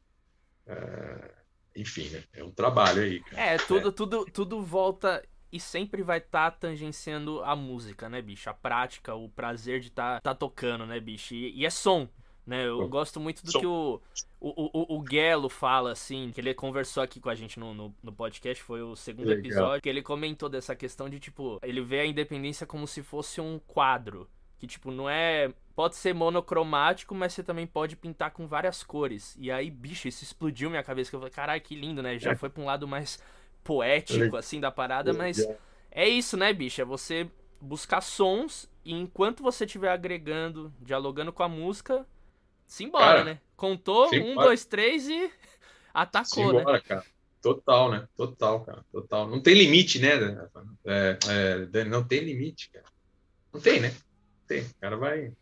é, 0.65 1.31
enfim, 1.75 2.09
né? 2.09 2.23
É 2.33 2.43
um 2.43 2.51
trabalho 2.51 3.01
aí. 3.01 3.19
Cara. 3.21 3.41
É, 3.41 3.57
tudo, 3.57 3.89
é. 3.89 3.91
tudo, 3.91 4.25
tudo 4.25 4.61
volta 4.61 5.23
e 5.51 5.59
sempre 5.59 6.01
vai 6.01 6.17
estar 6.17 6.51
tá 6.51 6.57
tangenciando 6.57 7.43
a 7.43 7.55
música, 7.55 8.09
né, 8.09 8.21
bicho? 8.21 8.49
A 8.49 8.53
prática, 8.53 9.13
o 9.13 9.29
prazer 9.29 9.79
de 9.79 9.89
estar 9.89 10.19
tá, 10.21 10.33
tá 10.33 10.35
tocando, 10.35 10.85
né, 10.85 10.99
bicho? 10.99 11.35
E, 11.35 11.53
e 11.59 11.65
é 11.65 11.69
som. 11.69 12.07
Né, 12.45 12.67
eu 12.67 12.89
gosto 12.89 13.21
muito 13.21 13.41
do 13.45 13.51
som. 13.53 13.59
que 13.59 13.65
o, 13.65 14.01
o, 14.41 14.95
o, 14.95 14.97
o 14.97 15.01
Guelo 15.01 15.47
fala, 15.47 15.93
assim, 15.93 16.29
que 16.33 16.41
ele 16.41 16.53
conversou 16.53 17.01
aqui 17.01 17.21
com 17.21 17.29
a 17.29 17.35
gente 17.35 17.57
no, 17.57 17.73
no, 17.73 17.95
no 18.03 18.11
podcast, 18.11 18.61
foi 18.61 18.81
o 18.81 18.97
segundo 18.97 19.27
Legal. 19.27 19.45
episódio, 19.45 19.81
que 19.81 19.87
ele 19.87 20.01
comentou 20.01 20.49
dessa 20.49 20.75
questão 20.75 21.09
de, 21.09 21.21
tipo, 21.21 21.57
ele 21.63 21.79
vê 21.79 22.01
a 22.01 22.05
independência 22.05 22.67
como 22.67 22.85
se 22.85 23.01
fosse 23.01 23.39
um 23.39 23.59
quadro. 23.59 24.29
Que, 24.63 24.67
tipo, 24.67 24.91
não 24.91 25.09
é. 25.09 25.51
Pode 25.75 25.97
ser 25.97 26.13
monocromático, 26.13 27.13
mas 27.13 27.33
você 27.33 27.43
também 27.43 27.67
pode 27.67 27.97
pintar 27.97 28.31
com 28.31 28.47
várias 28.47 28.81
cores. 28.81 29.35
E 29.37 29.51
aí, 29.51 29.69
bicho, 29.69 30.07
isso 30.07 30.23
explodiu 30.23 30.69
minha 30.69 30.81
cabeça. 30.81 31.09
Que 31.09 31.17
eu 31.17 31.19
falei, 31.19 31.33
caralho, 31.33 31.61
que 31.61 31.75
lindo, 31.75 32.01
né? 32.01 32.17
Já 32.17 32.31
é. 32.31 32.35
foi 32.35 32.49
pra 32.49 32.63
um 32.63 32.65
lado 32.65 32.87
mais 32.87 33.21
poético, 33.61 34.37
assim, 34.37 34.61
da 34.61 34.71
parada, 34.71 35.11
mas. 35.11 35.45
É 35.91 36.07
isso, 36.07 36.37
né, 36.37 36.53
bicho? 36.53 36.81
É 36.81 36.85
você 36.85 37.29
buscar 37.59 37.99
sons 37.99 38.69
e 38.85 38.93
enquanto 38.93 39.43
você 39.43 39.65
estiver 39.65 39.91
agregando, 39.91 40.73
dialogando 40.79 41.33
com 41.33 41.43
a 41.43 41.49
música, 41.49 42.07
simbora, 42.65 43.05
cara, 43.05 43.23
né? 43.25 43.39
Contou, 43.57 44.07
simbora. 44.07 44.31
um, 44.31 44.35
dois, 44.45 44.63
três 44.63 45.09
e 45.09 45.29
atacou, 45.93 46.45
simbora, 46.45 46.73
né? 46.75 46.79
cara. 46.79 47.03
Total, 47.41 47.91
né? 47.91 48.07
Total, 48.15 48.61
cara. 48.61 48.85
Total. 48.89 49.27
Não 49.27 49.41
tem 49.41 49.55
limite, 49.55 49.99
né? 49.99 50.47
É, 50.85 51.19
é, 51.73 51.83
não 51.83 52.01
tem 52.01 52.21
limite, 52.21 52.69
cara. 52.69 52.85
Não 53.51 53.59
tem, 53.59 53.81
né? 53.81 53.93
Tem. 54.53 54.63
O 54.63 54.75
cara 54.79 54.97
vai. 54.97 55.33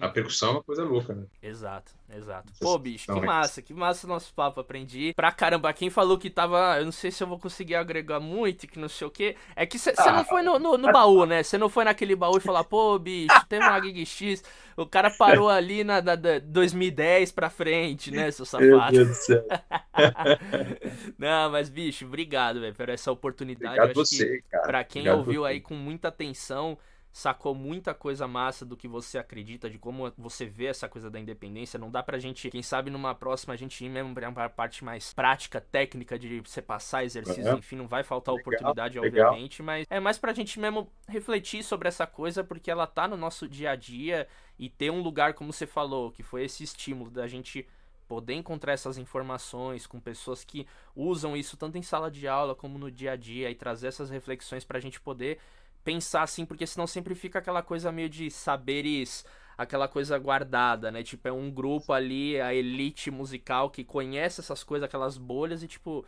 A 0.00 0.06
uhum. 0.06 0.12
percussão 0.12 0.48
é 0.48 0.52
uma 0.52 0.62
coisa 0.62 0.82
louca, 0.82 1.14
né? 1.14 1.24
Exato, 1.40 1.92
exato. 2.12 2.52
Pô, 2.60 2.76
bicho, 2.78 3.12
que 3.12 3.20
massa, 3.20 3.62
que 3.62 3.72
massa 3.72 4.08
nosso 4.08 4.34
papo. 4.34 4.60
Aprendi 4.60 5.12
pra 5.14 5.30
caramba. 5.30 5.72
Quem 5.72 5.88
falou 5.88 6.18
que 6.18 6.28
tava. 6.28 6.78
Eu 6.78 6.84
não 6.84 6.92
sei 6.92 7.10
se 7.10 7.22
eu 7.22 7.28
vou 7.28 7.38
conseguir 7.38 7.76
agregar 7.76 8.18
muito, 8.18 8.66
que 8.66 8.78
não 8.78 8.88
sei 8.88 9.06
o 9.06 9.10
quê. 9.10 9.36
É 9.54 9.64
que 9.64 9.78
você 9.78 9.94
ah, 9.96 10.12
não 10.12 10.24
foi 10.24 10.42
no, 10.42 10.58
no, 10.58 10.76
no 10.76 10.90
baú, 10.90 11.24
né? 11.24 11.42
Você 11.42 11.56
não 11.56 11.68
foi 11.68 11.84
naquele 11.84 12.16
baú 12.16 12.38
e 12.38 12.40
falar, 12.40 12.64
pô, 12.64 12.98
bicho, 12.98 13.34
teve 13.48 13.64
uma 13.64 13.80
Gig 13.80 14.04
X. 14.04 14.42
O 14.76 14.84
cara 14.84 15.10
parou 15.16 15.48
ali 15.48 15.84
na, 15.84 16.02
na, 16.02 16.16
na 16.16 16.38
2010 16.40 17.30
pra 17.30 17.48
frente, 17.48 18.10
né, 18.10 18.30
seu 18.32 18.44
safado? 18.44 18.68
Meu 18.68 18.90
Deus 18.90 19.08
do 19.08 19.14
céu. 19.14 19.46
não, 21.16 21.52
mas, 21.52 21.68
bicho, 21.68 22.04
obrigado, 22.04 22.60
velho, 22.60 22.74
por 22.74 22.88
essa 22.88 23.12
oportunidade. 23.12 23.78
Obrigado 23.78 23.94
você, 23.94 24.42
cara. 24.50 24.66
Pra 24.66 24.84
quem 24.84 25.02
obrigado 25.02 25.18
ouviu 25.18 25.44
aí 25.44 25.60
com 25.60 25.74
muita 25.74 26.08
atenção 26.08 26.76
sacou 27.14 27.54
muita 27.54 27.94
coisa 27.94 28.26
massa 28.26 28.66
do 28.66 28.76
que 28.76 28.88
você 28.88 29.18
acredita, 29.18 29.70
de 29.70 29.78
como 29.78 30.12
você 30.18 30.46
vê 30.46 30.66
essa 30.66 30.88
coisa 30.88 31.08
da 31.08 31.20
independência. 31.20 31.78
Não 31.78 31.88
dá 31.88 32.02
pra 32.02 32.18
gente, 32.18 32.50
quem 32.50 32.60
sabe 32.60 32.90
numa 32.90 33.14
próxima 33.14 33.54
a 33.54 33.56
gente 33.56 33.84
ir 33.84 33.88
mesmo 33.88 34.12
pra 34.12 34.48
parte 34.48 34.84
mais 34.84 35.14
prática, 35.14 35.60
técnica 35.60 36.18
de 36.18 36.40
você 36.40 36.60
passar 36.60 37.04
exercícios, 37.04 37.46
uhum. 37.46 37.58
enfim, 37.58 37.76
não 37.76 37.86
vai 37.86 38.02
faltar 38.02 38.34
legal, 38.34 38.42
oportunidade, 38.42 38.98
legal. 38.98 39.28
obviamente, 39.28 39.62
mas 39.62 39.86
é 39.88 40.00
mais 40.00 40.18
pra 40.18 40.32
gente 40.32 40.58
mesmo 40.58 40.90
refletir 41.08 41.62
sobre 41.62 41.86
essa 41.86 42.04
coisa, 42.04 42.42
porque 42.42 42.68
ela 42.68 42.84
tá 42.84 43.06
no 43.06 43.16
nosso 43.16 43.48
dia 43.48 43.70
a 43.70 43.76
dia 43.76 44.26
e 44.58 44.68
ter 44.68 44.90
um 44.90 45.00
lugar, 45.00 45.34
como 45.34 45.52
você 45.52 45.68
falou, 45.68 46.10
que 46.10 46.24
foi 46.24 46.42
esse 46.42 46.64
estímulo 46.64 47.12
da 47.12 47.28
gente 47.28 47.64
poder 48.08 48.34
encontrar 48.34 48.72
essas 48.72 48.98
informações 48.98 49.86
com 49.86 50.00
pessoas 50.00 50.42
que 50.42 50.66
usam 50.96 51.36
isso 51.36 51.56
tanto 51.56 51.78
em 51.78 51.82
sala 51.82 52.10
de 52.10 52.26
aula 52.26 52.56
como 52.56 52.76
no 52.76 52.90
dia 52.90 53.12
a 53.12 53.16
dia 53.16 53.52
e 53.52 53.54
trazer 53.54 53.86
essas 53.86 54.10
reflexões 54.10 54.64
para 54.64 54.78
a 54.78 54.80
gente 54.80 55.00
poder 55.00 55.38
pensar 55.84 56.22
assim, 56.22 56.44
porque 56.44 56.66
senão 56.66 56.86
sempre 56.86 57.14
fica 57.14 57.38
aquela 57.38 57.62
coisa 57.62 57.92
meio 57.92 58.08
de 58.08 58.30
saberes, 58.30 59.24
aquela 59.56 59.86
coisa 59.86 60.18
guardada, 60.18 60.90
né? 60.90 61.02
Tipo, 61.02 61.28
é 61.28 61.32
um 61.32 61.50
grupo 61.50 61.92
ali, 61.92 62.40
a 62.40 62.54
elite 62.54 63.10
musical 63.10 63.70
que 63.70 63.84
conhece 63.84 64.40
essas 64.40 64.64
coisas, 64.64 64.86
aquelas 64.86 65.18
bolhas 65.18 65.62
e 65.62 65.68
tipo 65.68 66.04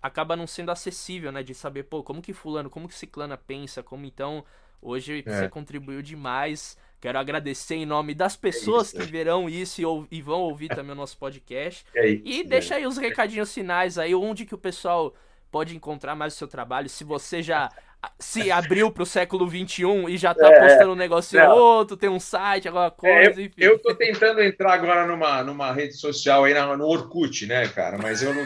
acaba 0.00 0.36
não 0.36 0.46
sendo 0.46 0.70
acessível, 0.70 1.32
né, 1.32 1.42
de 1.42 1.54
saber, 1.54 1.82
pô, 1.82 2.04
como 2.04 2.22
que 2.22 2.32
fulano, 2.32 2.70
como 2.70 2.86
que 2.86 2.94
ciclana 2.94 3.36
pensa, 3.36 3.82
como 3.82 4.06
então 4.06 4.44
hoje 4.80 5.24
é. 5.26 5.30
você 5.30 5.48
contribuiu 5.48 6.02
demais. 6.02 6.78
Quero 7.00 7.18
agradecer 7.18 7.76
em 7.76 7.86
nome 7.86 8.14
das 8.14 8.34
é 8.34 8.38
pessoas 8.38 8.94
é 8.94 8.98
que 8.98 9.06
verão 9.06 9.48
isso 9.48 9.80
e, 9.80 10.16
e, 10.18 10.22
vão 10.22 10.40
ouvir 10.40 10.68
também 10.68 10.92
o 10.92 10.96
nosso 10.96 11.16
podcast. 11.16 11.84
É 11.94 12.08
isso, 12.08 12.22
e 12.24 12.44
deixa 12.44 12.74
aí 12.74 12.86
os 12.86 12.96
recadinhos 12.96 13.52
finais 13.52 13.98
aí, 13.98 14.14
onde 14.14 14.44
que 14.44 14.54
o 14.54 14.58
pessoal 14.58 15.14
pode 15.50 15.76
encontrar 15.76 16.14
mais 16.14 16.34
o 16.34 16.36
seu 16.36 16.48
trabalho, 16.48 16.88
se 16.88 17.04
você 17.04 17.42
já 17.42 17.70
se 18.18 18.50
abriu 18.50 18.90
pro 18.90 19.04
século 19.04 19.48
XXI 19.48 19.84
e 20.08 20.16
já 20.16 20.34
tá 20.34 20.48
é, 20.48 20.60
postando 20.60 20.92
um 20.92 20.96
negócio 20.96 21.38
não. 21.38 21.50
outro, 21.50 21.96
tem 21.96 22.08
um 22.08 22.20
site, 22.20 22.68
alguma 22.68 22.90
coisa, 22.90 23.40
é, 23.40 23.44
enfim. 23.44 23.54
Eu 23.56 23.78
tô 23.78 23.94
tentando 23.94 24.40
entrar 24.40 24.74
agora 24.74 25.06
numa, 25.06 25.42
numa 25.42 25.72
rede 25.72 25.94
social 25.94 26.44
aí, 26.44 26.54
no 26.54 26.86
Orkut, 26.86 27.46
né, 27.46 27.66
cara? 27.68 27.98
Mas 27.98 28.22
eu 28.22 28.34
não. 28.34 28.44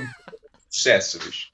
Sucesso, 0.70 1.18
bicho. 1.18 1.48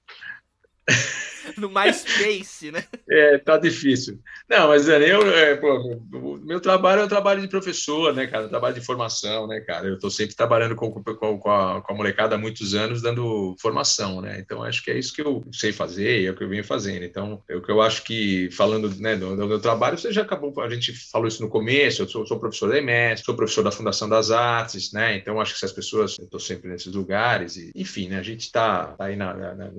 no 1.57 1.71
MySpace, 1.71 2.71
né? 2.71 2.85
É, 3.09 3.39
tá 3.39 3.57
difícil. 3.57 4.21
Não, 4.49 4.69
mas 4.69 4.89
eu, 4.89 5.35
é, 5.35 5.57
pô, 5.57 6.01
meu 6.45 6.61
trabalho 6.61 7.03
é 7.03 7.05
o 7.05 7.09
trabalho 7.09 7.41
de 7.41 7.49
professor, 7.49 8.15
né, 8.15 8.27
cara? 8.27 8.49
trabalho 8.49 8.75
de 8.75 8.85
formação, 8.85 9.47
né, 9.47 9.61
cara? 9.61 9.87
Eu 9.87 9.95
estou 9.95 10.11
sempre 10.11 10.35
trabalhando 10.35 10.75
com, 10.75 10.91
com, 10.91 11.39
com, 11.39 11.51
a, 11.51 11.81
com 11.81 11.93
a 11.93 11.97
molecada 11.97 12.35
há 12.35 12.39
muitos 12.39 12.75
anos, 12.75 13.03
dando 13.03 13.55
formação, 13.61 14.21
né? 14.21 14.39
Então, 14.41 14.63
acho 14.63 14.83
que 14.83 14.91
é 14.91 14.99
isso 14.99 15.13
que 15.13 15.23
eu 15.23 15.45
sei 15.53 15.73
fazer 15.73 16.23
e 16.23 16.27
é 16.27 16.31
o 16.31 16.37
que 16.37 16.45
eu 16.45 16.49
venho 16.49 16.65
fazendo. 16.65 17.05
Então, 17.05 17.43
é 17.49 17.57
o 17.57 17.63
que 17.63 17.71
eu 17.71 17.81
acho 17.81 18.03
que, 18.05 18.51
falando 18.51 18.89
né, 18.97 19.17
do, 19.17 19.37
do 19.37 19.47
meu 19.47 19.61
trabalho, 19.61 19.99
você 19.99 20.13
já 20.13 20.23
acabou, 20.23 20.53
a 20.61 20.71
gente 20.71 20.93
falou 21.11 21.29
isso 21.29 21.43
no 21.43 21.49
começo, 21.49 22.03
eu 22.03 22.09
sou, 22.09 22.27
sou 22.27 22.39
professor 22.39 22.71
da 22.71 22.79
EMES, 22.79 23.21
sou 23.21 23.35
professor 23.35 23.63
da 23.63 23.71
Fundação 23.71 24.09
das 24.09 24.31
Artes, 24.31 24.93
né? 24.93 25.17
Então, 25.17 25.41
acho 25.41 25.55
que 25.55 25.59
se 25.59 25.65
as 25.65 25.73
pessoas, 25.73 26.17
eu 26.19 26.25
estou 26.25 26.41
sempre 26.41 26.69
nesses 26.69 26.93
lugares, 26.95 27.57
e, 27.57 27.71
enfim, 27.75 28.09
né? 28.09 28.19
A 28.19 28.23
gente 28.23 28.41
está 28.41 28.89
tá 28.93 29.05
aí 29.05 29.17
na, 29.17 29.35
na, 29.35 29.55
na, 29.55 29.71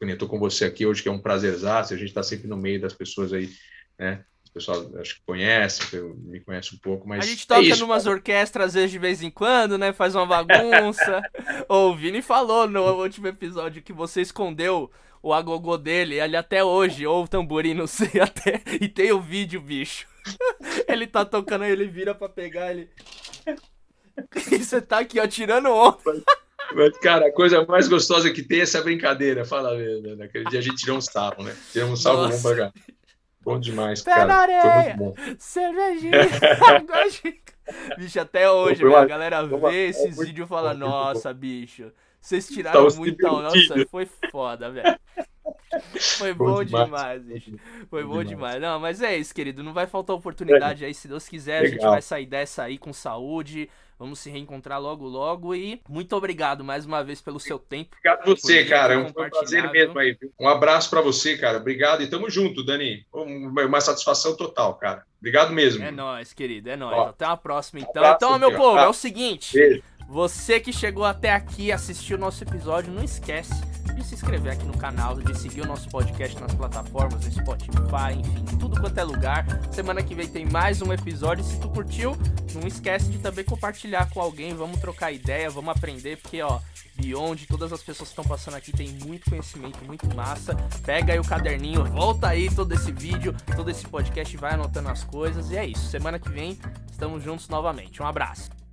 eu 0.00 0.08
estou 0.08 0.28
com 0.28 0.38
você 0.38 0.64
aqui 0.64 0.86
hoje, 0.86 1.02
que 1.02 1.08
é 1.08 1.12
um 1.12 1.15
prazerzaço, 1.18 1.94
a 1.94 1.96
gente 1.96 2.08
está 2.08 2.22
sempre 2.22 2.48
no 2.48 2.56
meio 2.56 2.80
das 2.80 2.92
pessoas 2.92 3.32
aí, 3.32 3.50
né? 3.98 4.24
O 4.48 4.52
pessoal 4.52 4.90
acho 4.98 5.16
que 5.16 5.22
conhece, 5.26 6.00
me 6.00 6.40
conhece 6.40 6.74
um 6.74 6.78
pouco, 6.78 7.06
mas. 7.06 7.24
A 7.24 7.28
gente 7.28 7.46
toca 7.46 7.66
é 7.66 7.76
numas 7.76 8.06
orquestras 8.06 8.68
às 8.68 8.74
vezes 8.74 8.90
de 8.90 8.98
vez 8.98 9.22
em 9.22 9.30
quando, 9.30 9.76
né? 9.76 9.92
Faz 9.92 10.14
uma 10.14 10.26
bagunça. 10.26 11.22
o 11.68 11.94
Vini 11.94 12.22
falou 12.22 12.66
no 12.66 12.82
último 13.02 13.26
episódio 13.28 13.82
que 13.82 13.92
você 13.92 14.22
escondeu 14.22 14.90
o 15.22 15.34
agogô 15.34 15.76
dele, 15.76 16.20
ele 16.20 16.36
até 16.36 16.62
hoje, 16.62 17.04
ou 17.04 17.24
o 17.24 17.28
tamborim, 17.28 17.74
não 17.74 17.86
sei, 17.86 18.18
até. 18.22 18.62
E 18.80 18.88
tem 18.88 19.12
o 19.12 19.20
vídeo, 19.20 19.60
bicho. 19.60 20.06
ele 20.88 21.06
tá 21.06 21.24
tocando, 21.24 21.64
ele 21.64 21.86
vira 21.86 22.14
pra 22.14 22.28
pegar, 22.28 22.70
ele. 22.70 22.88
E 24.50 24.58
você 24.58 24.80
tá 24.80 25.00
aqui, 25.00 25.18
ó, 25.20 25.26
tirando 25.26 25.68
onda. 25.68 26.22
Mas, 26.74 26.98
cara, 26.98 27.28
a 27.28 27.32
coisa 27.32 27.64
mais 27.66 27.88
gostosa 27.88 28.30
que 28.30 28.42
tem 28.42 28.60
é 28.60 28.62
essa 28.62 28.82
brincadeira. 28.82 29.44
Fala 29.44 29.76
mesmo, 29.76 30.16
Naquele 30.16 30.44
dia 30.46 30.58
a 30.58 30.62
gente 30.62 30.76
tirou 30.76 30.98
um 30.98 31.00
sarro, 31.00 31.42
né? 31.42 31.54
Tiramos 31.72 32.00
um 32.00 32.02
sarro 32.02 32.28
bom 32.28 32.42
pra 32.42 32.56
cá. 32.56 32.72
Bom 33.40 33.60
demais, 33.60 34.02
Pé 34.02 34.10
cara. 34.10 34.26
Na 34.26 34.36
areia, 34.38 34.62
Foi 34.62 34.82
muito 34.82 34.96
bom. 34.96 35.14
Cervejinha. 35.38 36.10
bicho, 37.96 38.20
até 38.20 38.50
hoje, 38.50 38.84
a 38.84 39.04
galera 39.04 39.42
vê 39.44 39.88
esses 39.88 40.18
vídeos 40.18 40.46
e 40.46 40.48
fala: 40.48 40.74
Nossa, 40.74 41.32
bicho, 41.32 41.92
vocês 42.26 42.48
tiraram 42.48 42.88
muito. 42.96 43.22
Nossa, 43.22 43.86
foi 43.88 44.08
foda, 44.32 44.68
velho. 44.68 44.98
Foi 46.18 46.34
bom, 46.34 46.46
bom 46.46 46.64
demais, 46.64 46.86
demais, 46.86 47.22
bicho. 47.22 47.52
Foi 47.88 48.02
bom, 48.02 48.14
bom 48.14 48.24
demais. 48.24 48.54
demais. 48.56 48.60
Não, 48.60 48.80
mas 48.80 49.00
é 49.00 49.16
isso, 49.16 49.32
querido. 49.32 49.62
Não 49.62 49.72
vai 49.72 49.86
faltar 49.86 50.16
oportunidade 50.16 50.82
é. 50.82 50.88
aí, 50.88 50.94
se 50.94 51.06
Deus 51.06 51.28
quiser. 51.28 51.62
Legal. 51.62 51.68
A 51.68 51.70
gente 51.70 51.90
vai 51.90 52.02
sair 52.02 52.26
dessa 52.26 52.64
aí 52.64 52.78
com 52.78 52.92
saúde. 52.92 53.70
Vamos 53.96 54.18
se 54.18 54.28
reencontrar 54.28 54.80
logo, 54.80 55.06
logo. 55.06 55.54
E 55.54 55.80
muito 55.88 56.16
obrigado 56.16 56.64
mais 56.64 56.84
uma 56.84 57.04
vez 57.04 57.20
pelo 57.20 57.38
seu 57.38 57.60
tempo. 57.60 57.94
Obrigado 57.96 58.22
a 58.22 58.34
você, 58.34 58.64
cara. 58.64 58.94
É 58.94 58.98
um 58.98 59.12
prazer 59.12 59.70
mesmo 59.70 59.96
aí. 59.96 60.18
Um 60.40 60.48
abraço 60.48 60.90
para 60.90 61.00
você, 61.00 61.38
cara. 61.38 61.58
Obrigado 61.58 62.02
e 62.02 62.10
tamo 62.10 62.28
junto, 62.28 62.64
Dani. 62.64 63.06
Uma 63.12 63.80
satisfação 63.80 64.36
total, 64.36 64.74
cara. 64.74 65.04
Obrigado 65.20 65.52
mesmo. 65.52 65.84
É 65.84 65.92
nóis, 65.92 66.32
querido. 66.32 66.70
É 66.70 66.76
nóis. 66.76 66.98
Ó, 66.98 67.06
Até 67.06 67.24
a 67.24 67.36
próxima, 67.36 67.80
então. 67.80 68.02
Um 68.02 68.06
abraço, 68.06 68.16
então, 68.16 68.38
meu 68.38 68.52
povo, 68.56 68.78
é 68.78 68.88
o 68.88 68.92
seguinte. 68.92 69.54
Beijo. 69.54 69.82
Você 70.08 70.60
que 70.60 70.72
chegou 70.72 71.04
até 71.04 71.32
aqui, 71.32 71.72
assistiu 71.72 72.16
o 72.16 72.20
nosso 72.20 72.42
episódio, 72.44 72.92
não 72.92 73.02
esquece 73.02 73.54
de 73.94 74.04
se 74.04 74.14
inscrever 74.14 74.52
aqui 74.52 74.64
no 74.64 74.76
canal, 74.76 75.16
de 75.20 75.36
seguir 75.38 75.62
o 75.62 75.66
nosso 75.66 75.88
podcast 75.88 76.38
nas 76.38 76.54
plataformas, 76.54 77.24
no 77.24 77.32
Spotify, 77.32 78.18
enfim, 78.18 78.56
tudo 78.58 78.80
quanto 78.80 78.98
é 78.98 79.02
lugar. 79.02 79.46
Semana 79.72 80.02
que 80.02 80.14
vem 80.14 80.28
tem 80.28 80.44
mais 80.44 80.82
um 80.82 80.92
episódio. 80.92 81.42
Se 81.42 81.58
tu 81.58 81.68
curtiu, 81.68 82.16
não 82.54 82.66
esquece 82.68 83.10
de 83.10 83.18
também 83.18 83.44
compartilhar 83.44 84.08
com 84.10 84.20
alguém. 84.20 84.54
Vamos 84.54 84.78
trocar 84.80 85.12
ideia, 85.12 85.50
vamos 85.50 85.74
aprender, 85.74 86.18
porque 86.18 86.40
ó, 86.42 86.60
Beyond, 86.94 87.46
todas 87.46 87.72
as 87.72 87.82
pessoas 87.82 88.08
que 88.08 88.12
estão 88.12 88.24
passando 88.24 88.54
aqui 88.54 88.72
tem 88.72 88.88
muito 88.88 89.28
conhecimento, 89.28 89.84
muito 89.84 90.14
massa. 90.14 90.54
Pega 90.84 91.14
aí 91.14 91.18
o 91.18 91.24
caderninho, 91.24 91.84
volta 91.84 92.28
aí 92.28 92.54
todo 92.54 92.72
esse 92.72 92.92
vídeo, 92.92 93.34
todo 93.54 93.70
esse 93.70 93.86
podcast, 93.86 94.36
vai 94.36 94.54
anotando 94.54 94.88
as 94.88 95.04
coisas. 95.04 95.50
E 95.50 95.56
é 95.56 95.66
isso. 95.66 95.90
Semana 95.90 96.18
que 96.18 96.28
vem 96.28 96.58
estamos 96.90 97.22
juntos 97.22 97.48
novamente. 97.48 98.02
Um 98.02 98.06
abraço. 98.06 98.65